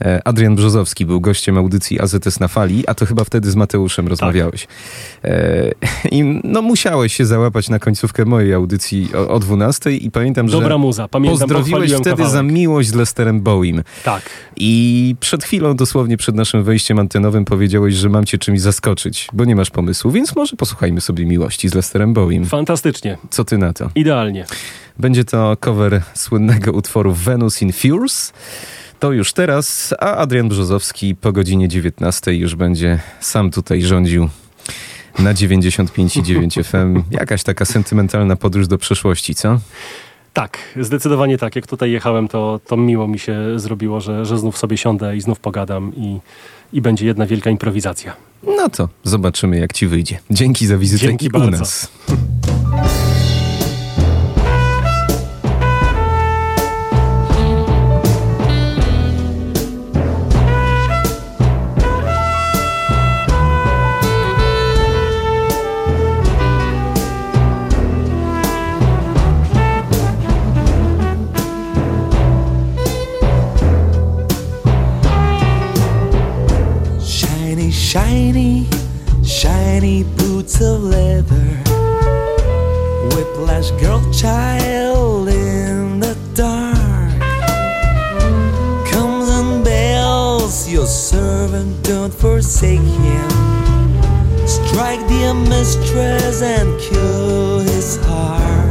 E, 0.00 0.20
Adrian 0.24 0.56
Brzozowski 0.56 1.06
był 1.06 1.20
gościem 1.20 1.58
audycji 1.58 2.00
AZS 2.00 2.40
na 2.40 2.48
fali, 2.48 2.86
a 2.86 2.94
to 2.94 3.06
chyba 3.06 3.24
wtedy 3.24 3.50
z 3.50 3.56
Mateuszem 3.56 4.08
rozmawiałeś. 4.08 4.66
E, 5.24 5.70
I 6.16 6.40
no 6.44 6.62
musiałeś 6.62 7.14
się 7.14 7.26
załapać 7.26 7.68
na 7.68 7.78
końcówkę 7.78 8.24
mojej 8.24 8.54
audycji 8.54 9.08
o, 9.14 9.28
o 9.28 9.38
12 9.38 9.92
i 9.92 10.10
pamiętam, 10.10 10.48
że 10.48 10.56
Dobra 10.56 10.78
muza, 10.78 11.08
pamiętam, 11.08 11.38
pozdrowiłeś 11.38 11.92
wtedy 11.92 12.10
kawałek. 12.10 12.32
za 12.32 12.42
miłość 12.42 12.88
z 12.88 12.94
Lesterem 12.94 13.40
Bowiem. 13.40 13.82
Tak. 14.04 14.22
I 14.56 15.14
przed 15.20 15.44
chwilą, 15.44 15.76
dosłownie 15.76 16.16
przed 16.16 16.34
naszym 16.34 16.64
wejściem 16.64 16.98
antenowym, 16.98 17.44
powiedziałeś, 17.44 17.94
że 17.94 18.08
mam 18.08 18.24
cię 18.24 18.38
czymś 18.38 18.60
zaskoczyć, 18.60 19.28
bo 19.32 19.44
nie 19.44 19.56
masz 19.56 19.70
pomysłu, 19.70 20.10
więc 20.10 20.36
może 20.36 20.56
posłuchajmy 20.56 21.00
sobie 21.00 21.26
miłości 21.26 21.68
z 21.68 21.74
Lesterem 21.74 22.12
Bowiem. 22.12 22.44
Fantastycznie. 22.46 23.18
Co 23.30 23.44
ty 23.44 23.58
na 23.58 23.72
to? 23.72 23.90
Idealnie. 23.94 24.46
Będzie 24.98 25.24
to 25.24 25.56
cover 25.60 26.02
słynnego 26.14 26.72
utworu 26.72 27.12
Venus 27.12 27.62
in 27.62 27.72
Furs. 27.72 28.32
To 29.00 29.12
już 29.12 29.32
teraz, 29.32 29.94
a 30.00 30.16
Adrian 30.16 30.48
Brzozowski 30.48 31.14
po 31.14 31.32
godzinie 31.32 31.68
19 31.68 32.34
już 32.34 32.54
będzie 32.54 33.00
sam 33.20 33.50
tutaj 33.50 33.82
rządził 33.82 34.28
na 35.18 35.34
95,9 35.34 36.64
FM. 36.70 37.02
Jakaś 37.10 37.42
taka 37.42 37.64
sentymentalna 37.64 38.36
podróż 38.36 38.68
do 38.68 38.78
przeszłości, 38.78 39.34
co? 39.34 39.60
Tak, 40.32 40.58
zdecydowanie 40.80 41.38
tak. 41.38 41.56
Jak 41.56 41.66
tutaj 41.66 41.90
jechałem, 41.90 42.28
to, 42.28 42.60
to 42.66 42.76
miło 42.76 43.08
mi 43.08 43.18
się 43.18 43.38
zrobiło, 43.56 44.00
że, 44.00 44.24
że 44.26 44.38
znów 44.38 44.58
sobie 44.58 44.76
siądę 44.76 45.16
i 45.16 45.20
znów 45.20 45.40
pogadam 45.40 45.92
i, 45.96 46.20
i 46.72 46.80
będzie 46.80 47.06
jedna 47.06 47.26
wielka 47.26 47.50
improwizacja. 47.50 48.16
No 48.42 48.68
to 48.68 48.88
zobaczymy, 49.04 49.58
jak 49.58 49.72
ci 49.72 49.86
wyjdzie. 49.86 50.18
Dzięki 50.30 50.66
za 50.66 50.78
wizytę 50.78 51.06
Dzięki 51.06 51.28
u 51.28 51.30
bardzo. 51.30 51.50
nas. 51.50 51.88
Shiny, 77.92 78.68
shiny 79.24 80.04
boots 80.04 80.60
of 80.60 80.80
leather. 80.80 81.48
Whiplash 83.16 83.72
girl 83.82 84.00
child 84.12 85.26
in 85.26 85.98
the 85.98 86.16
dark. 86.32 87.20
Comes 88.92 89.28
and 89.30 89.64
bells, 89.64 90.68
your 90.68 90.86
servant, 90.86 91.82
don't 91.82 92.14
forsake 92.14 92.78
him. 92.78 93.30
Strike 94.46 95.00
the 95.08 95.34
mistress 95.48 96.42
and 96.42 96.80
kill 96.80 97.58
his 97.58 97.96
heart. 98.04 98.69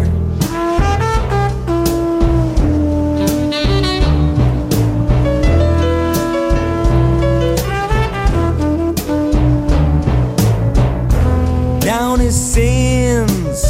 Down 12.20 12.26
his 12.26 12.54
sins 12.54 13.66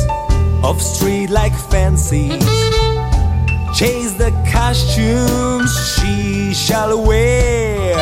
of 0.64 0.82
street 0.82 1.30
like 1.30 1.54
fancies. 1.54 2.44
Chase 3.78 4.14
the 4.14 4.32
costumes 4.52 5.72
she 5.96 6.54
shall 6.54 7.02
wear. 7.06 7.96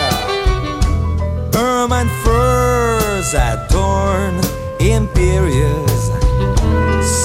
Ermine 1.56 2.10
furs 2.24 3.34
adorn 3.34 4.40
imperious. 4.80 6.11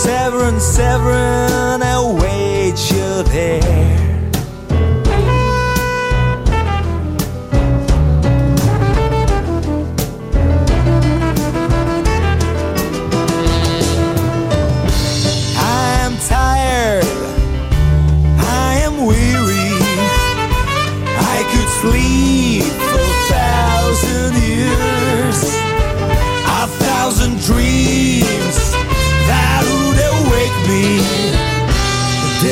Severin, 0.02 0.60
Severin, 0.60 1.82
await 1.82 2.78
you 2.90 3.22
there. 3.24 4.11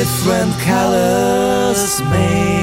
Different 0.00 0.58
colors 0.60 2.00
made 2.04 2.59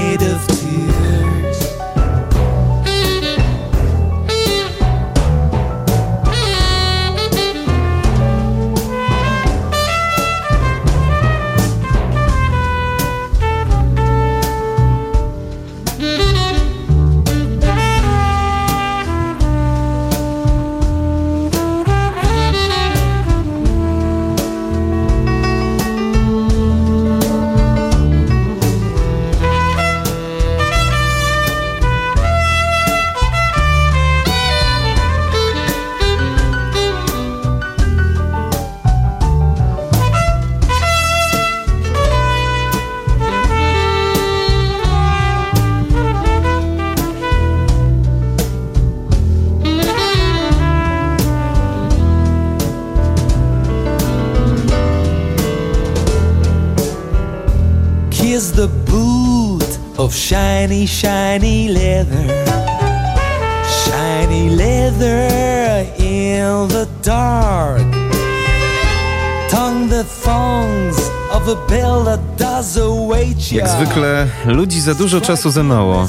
Jak 73.51 73.67
zwykle 73.69 74.27
ludzi 74.45 74.81
za 74.81 74.93
dużo, 74.95 75.21
czasu 75.21 75.49
za 75.51 75.63
mało. 75.63 76.07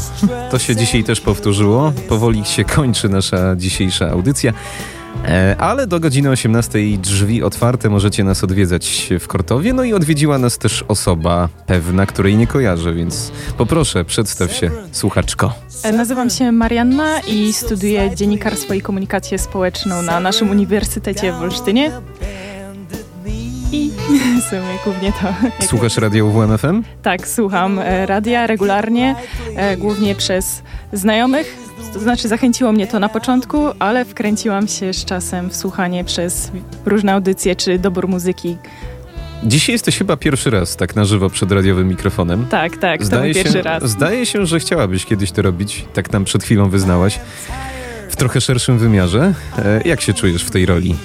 To 0.50 0.58
się 0.58 0.76
dzisiaj 0.76 1.04
też 1.04 1.20
powtórzyło. 1.20 1.92
Powoli 2.08 2.44
się 2.44 2.64
kończy 2.64 3.08
nasza 3.08 3.56
dzisiejsza 3.56 4.10
audycja. 4.10 4.52
E, 5.28 5.56
Ale 5.58 5.86
do 5.86 6.00
godziny 6.00 6.30
18 6.30 6.78
drzwi 6.98 7.42
otwarte 7.42 7.90
możecie 7.90 8.24
nas 8.24 8.44
odwiedzać 8.44 9.08
w 9.20 9.26
Kortowie. 9.28 9.72
No 9.72 9.84
i 9.84 9.92
odwiedziła 9.94 10.38
nas 10.38 10.58
też 10.58 10.84
osoba 10.88 11.48
pewna, 11.66 12.06
której 12.06 12.36
nie 12.36 12.46
kojarzę, 12.46 12.94
więc 12.94 13.32
poproszę, 13.56 14.04
przedstaw 14.04 14.52
się, 14.52 14.70
słuchaczko. 14.92 15.54
E, 15.82 15.92
Nazywam 15.92 16.30
się 16.30 16.52
Marianna 16.52 17.20
i 17.20 17.52
studiuję 17.52 18.10
dziennikarstwo 18.16 18.74
i 18.74 18.80
komunikację 18.80 19.38
społeczną 19.38 20.02
na 20.02 20.20
naszym 20.20 20.50
Uniwersytecie 20.50 21.32
w 21.32 21.42
Olsztynie. 21.42 21.90
W 24.08 24.50
sumie 24.50 24.78
głównie 24.84 25.12
to. 25.12 25.18
Słuchasz? 25.66 25.66
Tak, 27.02 27.28
słucham 27.28 27.78
e, 27.78 28.06
radia 28.06 28.46
regularnie, 28.46 29.16
e, 29.56 29.76
głównie 29.76 30.14
przez 30.14 30.62
znajomych. 30.92 31.56
To 31.92 32.00
znaczy 32.00 32.28
zachęciło 32.28 32.72
mnie 32.72 32.86
to 32.86 32.98
na 32.98 33.08
początku, 33.08 33.58
ale 33.78 34.04
wkręciłam 34.04 34.68
się 34.68 34.92
z 34.92 35.04
czasem 35.04 35.50
w 35.50 35.56
słuchanie 35.56 36.04
przez 36.04 36.50
różne 36.86 37.12
audycje 37.12 37.56
czy 37.56 37.78
dobór 37.78 38.08
muzyki. 38.08 38.56
Dzisiaj 39.44 39.72
jesteś 39.72 39.98
chyba 39.98 40.16
pierwszy 40.16 40.50
raz 40.50 40.76
tak 40.76 40.96
na 40.96 41.04
żywo 41.04 41.30
przed 41.30 41.52
radiowym 41.52 41.88
mikrofonem. 41.88 42.46
Tak, 42.50 42.76
tak, 42.76 43.00
to 43.06 43.20
był 43.20 43.34
pierwszy 43.34 43.52
się, 43.52 43.62
raz. 43.62 43.90
Zdaje 43.90 44.26
się, 44.26 44.46
że 44.46 44.60
chciałabyś 44.60 45.04
kiedyś 45.06 45.32
to 45.32 45.42
robić, 45.42 45.84
tak 45.94 46.12
nam 46.12 46.24
przed 46.24 46.42
chwilą 46.44 46.68
wyznałaś. 46.68 47.20
W 48.10 48.16
trochę 48.16 48.40
szerszym 48.40 48.78
wymiarze. 48.78 49.34
E, 49.58 49.88
Jak 49.88 50.00
się 50.00 50.14
czujesz 50.14 50.44
w 50.44 50.50
tej 50.50 50.66
roli? 50.66 50.96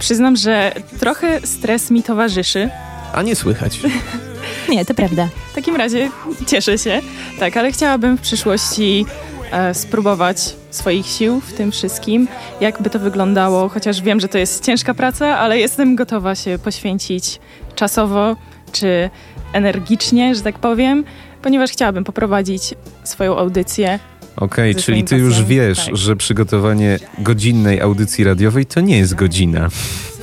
Przyznam, 0.00 0.36
że 0.36 0.72
trochę 1.00 1.40
stres 1.46 1.90
mi 1.90 2.02
towarzyszy. 2.02 2.70
A 3.12 3.22
nie 3.22 3.36
słychać. 3.36 3.80
Nie, 4.68 4.84
to 4.84 4.94
prawda. 4.94 5.28
W 5.52 5.54
takim 5.54 5.76
razie 5.76 6.10
cieszę 6.46 6.78
się. 6.78 7.00
Tak, 7.38 7.56
ale 7.56 7.72
chciałabym 7.72 8.18
w 8.18 8.20
przyszłości 8.20 9.06
e, 9.52 9.74
spróbować 9.74 10.56
swoich 10.70 11.06
sił 11.06 11.40
w 11.40 11.52
tym 11.52 11.72
wszystkim. 11.72 12.28
Jakby 12.60 12.90
to 12.90 12.98
wyglądało, 12.98 13.68
chociaż 13.68 14.02
wiem, 14.02 14.20
że 14.20 14.28
to 14.28 14.38
jest 14.38 14.64
ciężka 14.64 14.94
praca, 14.94 15.38
ale 15.38 15.58
jestem 15.58 15.96
gotowa 15.96 16.34
się 16.34 16.58
poświęcić 16.64 17.40
czasowo 17.74 18.36
czy 18.72 19.10
energicznie, 19.52 20.34
że 20.34 20.42
tak 20.42 20.58
powiem, 20.58 21.04
ponieważ 21.42 21.70
chciałabym 21.70 22.04
poprowadzić 22.04 22.74
swoją 23.04 23.38
audycję. 23.38 23.98
Okej, 24.40 24.74
Ze 24.74 24.80
czyli 24.80 25.04
ty 25.04 25.16
już 25.16 25.42
wiesz, 25.42 25.84
tak. 25.86 25.96
że 25.96 26.16
przygotowanie 26.16 26.98
godzinnej 27.18 27.80
audycji 27.80 28.24
radiowej 28.24 28.66
to 28.66 28.80
nie 28.80 28.98
jest 28.98 29.14
godzina. 29.14 29.68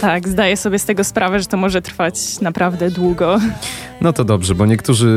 Tak, 0.02 0.30
zdaję 0.30 0.58
sobie 0.58 0.80
z 0.80 0.86
tego 0.86 1.04
sprawę, 1.04 1.40
że 1.40 1.46
to 1.46 1.58
może 1.58 1.82
trwać 1.82 2.40
naprawdę 2.42 2.92
długo. 2.92 3.40
No 4.02 4.14
to 4.14 4.24
dobrze, 4.24 4.56
bo 4.56 4.66
niektórzy, 4.66 5.10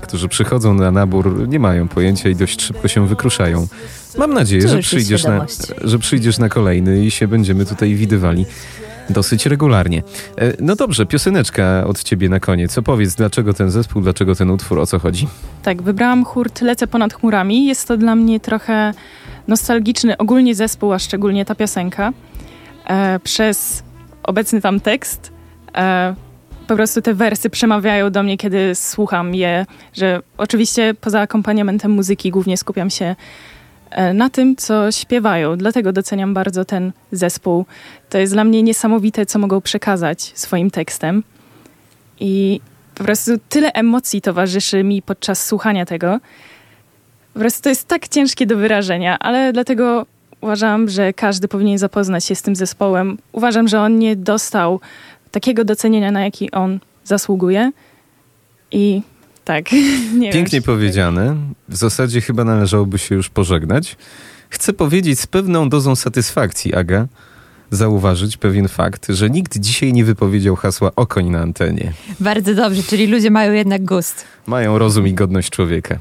którzy 0.00 0.28
przychodzą 0.28 0.74
na 0.74 0.90
nabór, 0.90 1.48
nie 1.48 1.58
mają 1.58 1.88
pojęcia 1.88 2.28
i 2.28 2.36
dość 2.36 2.62
szybko 2.62 2.88
się 2.88 3.06
wykruszają. 3.06 3.66
Mam 4.18 4.34
nadzieję, 4.34 4.68
że 4.68 4.78
przyjdziesz, 4.78 5.24
na, 5.24 5.46
że 5.84 5.98
przyjdziesz 5.98 6.38
na 6.38 6.48
kolejny 6.48 7.04
i 7.04 7.10
się 7.10 7.28
będziemy 7.28 7.66
tutaj 7.66 7.94
widywali 7.94 8.46
dosyć 9.10 9.46
regularnie. 9.46 10.02
E, 10.38 10.52
No 10.60 10.76
dobrze, 10.76 11.06
pioseneczka 11.06 11.84
od 11.86 12.02
ciebie 12.02 12.28
na 12.28 12.40
koniec. 12.40 12.78
Opowiedz, 12.78 13.14
dlaczego 13.14 13.54
ten 13.54 13.70
zespół, 13.70 14.02
dlaczego 14.02 14.34
ten 14.34 14.50
utwór, 14.50 14.78
o 14.78 14.86
co 14.86 14.98
chodzi? 14.98 15.28
Tak, 15.62 15.82
wybrałam 15.82 16.24
hurt 16.24 16.60
Lecę 16.62 16.86
ponad 16.86 17.14
chmurami. 17.14 17.66
Jest 17.66 17.88
to 17.88 17.96
dla 17.96 18.14
mnie 18.14 18.40
trochę 18.40 18.94
nostalgiczny 19.48 20.16
ogólnie 20.16 20.54
zespół, 20.54 20.92
a 20.92 20.98
szczególnie 20.98 21.44
ta 21.44 21.54
piosenka. 21.54 22.12
E, 22.86 23.20
przez 23.20 23.82
obecny 24.22 24.60
tam 24.60 24.80
tekst 24.80 25.32
e, 25.74 26.14
po 26.66 26.76
prostu 26.76 27.02
te 27.02 27.14
wersy 27.14 27.50
przemawiają 27.50 28.10
do 28.10 28.22
mnie, 28.22 28.36
kiedy 28.36 28.74
słucham 28.74 29.34
je, 29.34 29.66
że 29.92 30.20
oczywiście 30.38 30.94
poza 31.00 31.20
akompaniamentem 31.20 31.90
muzyki 31.90 32.30
głównie 32.30 32.56
skupiam 32.56 32.90
się 32.90 33.16
na 34.14 34.30
tym, 34.30 34.56
co 34.56 34.92
śpiewają. 34.92 35.56
Dlatego 35.56 35.92
doceniam 35.92 36.34
bardzo 36.34 36.64
ten 36.64 36.92
zespół. 37.12 37.64
To 38.10 38.18
jest 38.18 38.32
dla 38.32 38.44
mnie 38.44 38.62
niesamowite, 38.62 39.26
co 39.26 39.38
mogą 39.38 39.60
przekazać 39.60 40.32
swoim 40.34 40.70
tekstem. 40.70 41.22
I 42.20 42.60
po 42.94 43.04
prostu 43.04 43.30
tyle 43.48 43.72
emocji 43.72 44.20
towarzyszy 44.20 44.84
mi 44.84 45.02
podczas 45.02 45.46
słuchania 45.46 45.86
tego. 45.86 46.20
Po 47.34 47.40
prostu 47.40 47.62
to 47.62 47.68
jest 47.68 47.88
tak 47.88 48.08
ciężkie 48.08 48.46
do 48.46 48.56
wyrażenia, 48.56 49.18
ale 49.18 49.52
dlatego 49.52 50.06
Uważam, 50.44 50.88
że 50.88 51.12
każdy 51.12 51.48
powinien 51.48 51.78
zapoznać 51.78 52.24
się 52.24 52.34
z 52.34 52.42
tym 52.42 52.56
zespołem. 52.56 53.18
Uważam, 53.32 53.68
że 53.68 53.80
on 53.80 53.98
nie 53.98 54.16
dostał 54.16 54.80
takiego 55.30 55.64
docenienia, 55.64 56.10
na 56.10 56.24
jaki 56.24 56.50
on 56.50 56.80
zasługuje. 57.04 57.72
I 58.70 59.02
tak, 59.44 59.72
nie 60.18 60.32
Pięknie 60.32 60.62
powiedziane. 60.62 61.36
W 61.68 61.76
zasadzie 61.76 62.20
chyba 62.20 62.44
należałoby 62.44 62.98
się 62.98 63.14
już 63.14 63.28
pożegnać. 63.28 63.96
Chcę 64.50 64.72
powiedzieć 64.72 65.20
z 65.20 65.26
pewną 65.26 65.68
dozą 65.68 65.96
satysfakcji, 65.96 66.74
Aga, 66.74 67.06
zauważyć 67.70 68.36
pewien 68.36 68.68
fakt, 68.68 69.06
że 69.08 69.30
nikt 69.30 69.58
dzisiaj 69.58 69.92
nie 69.92 70.04
wypowiedział 70.04 70.56
hasła 70.56 70.90
okoń 70.96 71.30
na 71.30 71.40
antenie. 71.40 71.92
Bardzo 72.20 72.54
dobrze, 72.54 72.82
czyli 72.82 73.06
ludzie 73.06 73.30
mają 73.30 73.52
jednak 73.52 73.84
gust. 73.84 74.24
Mają 74.46 74.78
rozum 74.78 75.08
i 75.08 75.14
godność 75.14 75.50
człowieka. 75.50 75.98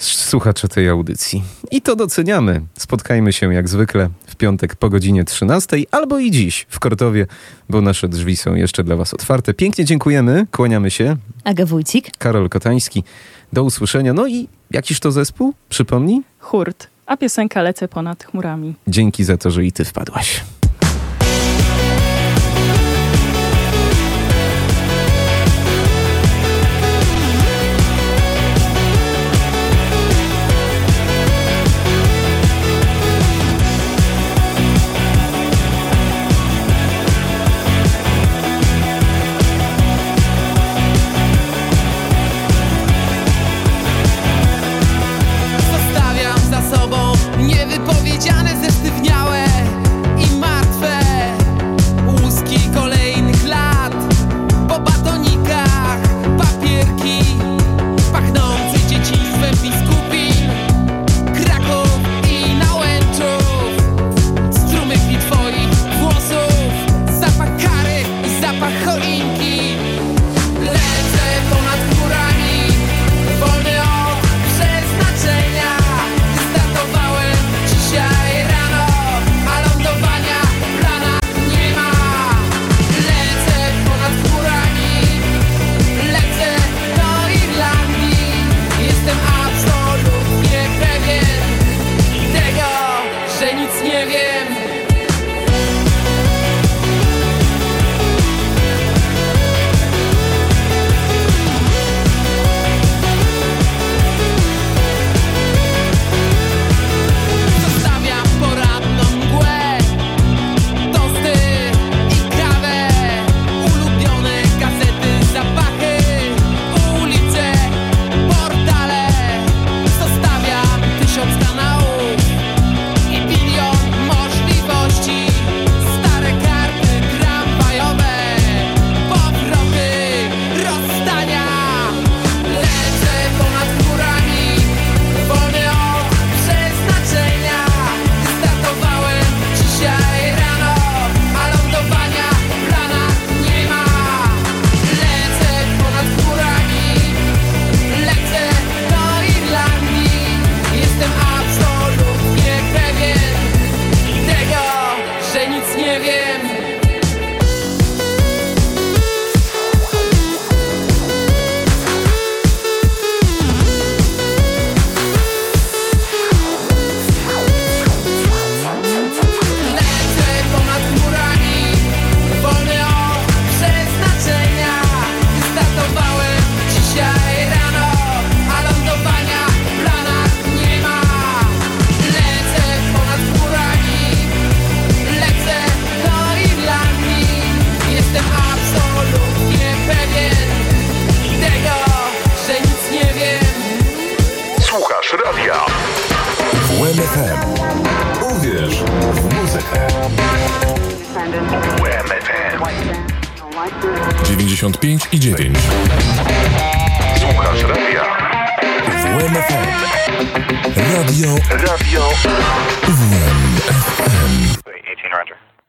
Słuchacze 0.00 0.68
tej 0.68 0.88
audycji. 0.88 1.42
I 1.70 1.82
to 1.82 1.96
doceniamy. 1.96 2.60
Spotkajmy 2.78 3.32
się 3.32 3.54
jak 3.54 3.68
zwykle 3.68 4.08
w 4.26 4.36
piątek 4.36 4.76
po 4.76 4.90
godzinie 4.90 5.24
13 5.24 5.76
albo 5.90 6.18
i 6.18 6.30
dziś 6.30 6.66
w 6.68 6.80
Kortowie, 6.80 7.26
bo 7.68 7.80
nasze 7.80 8.08
drzwi 8.08 8.36
są 8.36 8.54
jeszcze 8.54 8.84
dla 8.84 8.96
Was 8.96 9.14
otwarte. 9.14 9.54
Pięknie 9.54 9.84
dziękujemy, 9.84 10.46
kłaniamy 10.50 10.90
się. 10.90 11.16
Aga 11.44 11.66
Wójcik. 11.66 12.10
Karol 12.18 12.48
Kotański. 12.48 13.04
Do 13.52 13.64
usłyszenia. 13.64 14.12
No 14.12 14.26
i 14.26 14.48
jakiś 14.70 15.00
to 15.00 15.12
zespół? 15.12 15.54
Przypomnij. 15.68 16.22
Hurt, 16.38 16.86
a 17.06 17.16
piosenka 17.16 17.62
Lecę 17.62 17.88
ponad 17.88 18.24
chmurami. 18.24 18.74
Dzięki 18.88 19.24
za 19.24 19.36
to, 19.36 19.50
że 19.50 19.64
i 19.64 19.72
Ty 19.72 19.84
wpadłaś. 19.84 20.40